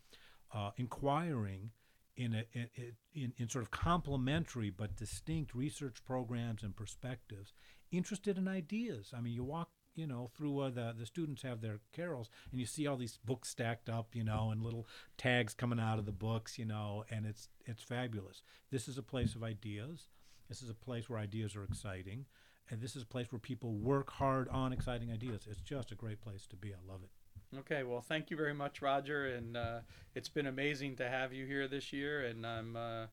uh, 0.54 0.70
inquiring 0.76 1.70
in, 2.16 2.34
a, 2.34 2.44
in, 2.52 2.68
in 3.14 3.32
in 3.36 3.48
sort 3.48 3.64
of 3.64 3.70
complementary 3.70 4.70
but 4.70 4.96
distinct 4.96 5.54
research 5.54 6.04
programs 6.04 6.62
and 6.62 6.76
perspectives, 6.76 7.52
interested 7.90 8.38
in 8.38 8.46
ideas. 8.46 9.12
I 9.16 9.20
mean, 9.20 9.32
you 9.32 9.44
walk. 9.44 9.70
You 9.96 10.06
know, 10.06 10.30
through 10.36 10.58
uh, 10.60 10.70
the 10.70 10.94
the 10.98 11.04
students 11.04 11.42
have 11.42 11.60
their 11.60 11.80
carrels, 11.92 12.30
and 12.50 12.60
you 12.60 12.66
see 12.66 12.86
all 12.86 12.96
these 12.96 13.18
books 13.24 13.48
stacked 13.50 13.90
up, 13.90 14.14
you 14.14 14.24
know, 14.24 14.50
and 14.50 14.62
little 14.62 14.86
tags 15.18 15.52
coming 15.52 15.80
out 15.80 15.98
of 15.98 16.06
the 16.06 16.12
books, 16.12 16.58
you 16.58 16.64
know, 16.64 17.04
and 17.10 17.26
it's 17.26 17.48
it's 17.66 17.82
fabulous. 17.82 18.42
This 18.70 18.88
is 18.88 18.96
a 18.98 19.02
place 19.02 19.34
of 19.34 19.42
ideas. 19.42 20.06
This 20.48 20.62
is 20.62 20.70
a 20.70 20.74
place 20.74 21.08
where 21.08 21.18
ideas 21.18 21.54
are 21.54 21.64
exciting, 21.64 22.26
and 22.70 22.80
this 22.80 22.96
is 22.96 23.02
a 23.02 23.06
place 23.06 23.30
where 23.30 23.38
people 23.38 23.74
work 23.74 24.10
hard 24.10 24.48
on 24.48 24.72
exciting 24.72 25.12
ideas. 25.12 25.46
It's 25.50 25.60
just 25.60 25.92
a 25.92 25.96
great 25.96 26.20
place 26.20 26.46
to 26.46 26.56
be. 26.56 26.72
I 26.72 26.90
love 26.90 27.02
it. 27.02 27.10
Okay, 27.58 27.82
well, 27.82 28.00
thank 28.00 28.30
you 28.30 28.36
very 28.36 28.54
much, 28.54 28.80
Roger, 28.80 29.26
and 29.26 29.56
uh, 29.56 29.80
it's 30.14 30.28
been 30.28 30.46
amazing 30.46 30.96
to 30.96 31.08
have 31.08 31.32
you 31.32 31.46
here 31.46 31.66
this 31.66 31.92
year, 31.92 32.26
and 32.26 32.46
I'm 32.46 32.76
uh, 32.76 33.06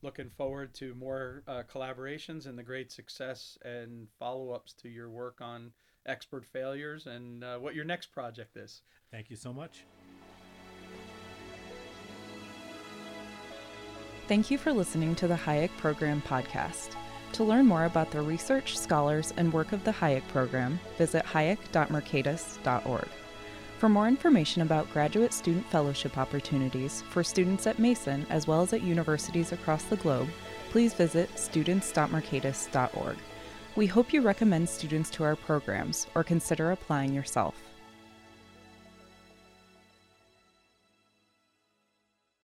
looking 0.00 0.30
forward 0.30 0.72
to 0.74 0.94
more 0.94 1.42
uh, 1.46 1.64
collaborations 1.70 2.46
and 2.46 2.58
the 2.58 2.62
great 2.62 2.90
success 2.90 3.58
and 3.62 4.08
follow-ups 4.18 4.72
to 4.74 4.88
your 4.88 5.10
work 5.10 5.40
on 5.42 5.72
expert 6.06 6.44
failures 6.44 7.06
and 7.06 7.44
uh, 7.44 7.58
what 7.58 7.74
your 7.74 7.84
next 7.84 8.12
project 8.12 8.56
is. 8.56 8.82
Thank 9.10 9.30
you 9.30 9.36
so 9.36 9.52
much. 9.52 9.84
Thank 14.26 14.50
you 14.50 14.56
for 14.56 14.72
listening 14.72 15.14
to 15.16 15.28
the 15.28 15.34
Hayek 15.34 15.76
Program 15.76 16.22
podcast. 16.22 16.96
To 17.32 17.44
learn 17.44 17.66
more 17.66 17.84
about 17.84 18.10
the 18.10 18.22
research, 18.22 18.78
scholars, 18.78 19.34
and 19.36 19.52
work 19.52 19.72
of 19.72 19.84
the 19.84 19.90
Hayek 19.90 20.26
Program, 20.28 20.78
visit 20.96 21.24
hayek.mercatus.org. 21.26 23.08
For 23.78 23.88
more 23.88 24.08
information 24.08 24.62
about 24.62 24.90
graduate 24.92 25.34
student 25.34 25.66
fellowship 25.66 26.16
opportunities 26.16 27.02
for 27.10 27.22
students 27.22 27.66
at 27.66 27.78
Mason 27.78 28.24
as 28.30 28.46
well 28.46 28.62
as 28.62 28.72
at 28.72 28.82
universities 28.82 29.52
across 29.52 29.84
the 29.84 29.96
globe, 29.96 30.28
please 30.70 30.94
visit 30.94 31.28
students.mercatus.org. 31.38 33.16
We 33.76 33.88
hope 33.88 34.12
you 34.12 34.20
recommend 34.20 34.68
students 34.68 35.10
to 35.10 35.24
our 35.24 35.34
programs 35.34 36.06
or 36.14 36.22
consider 36.22 36.70
applying 36.70 37.12
yourself. 37.12 37.73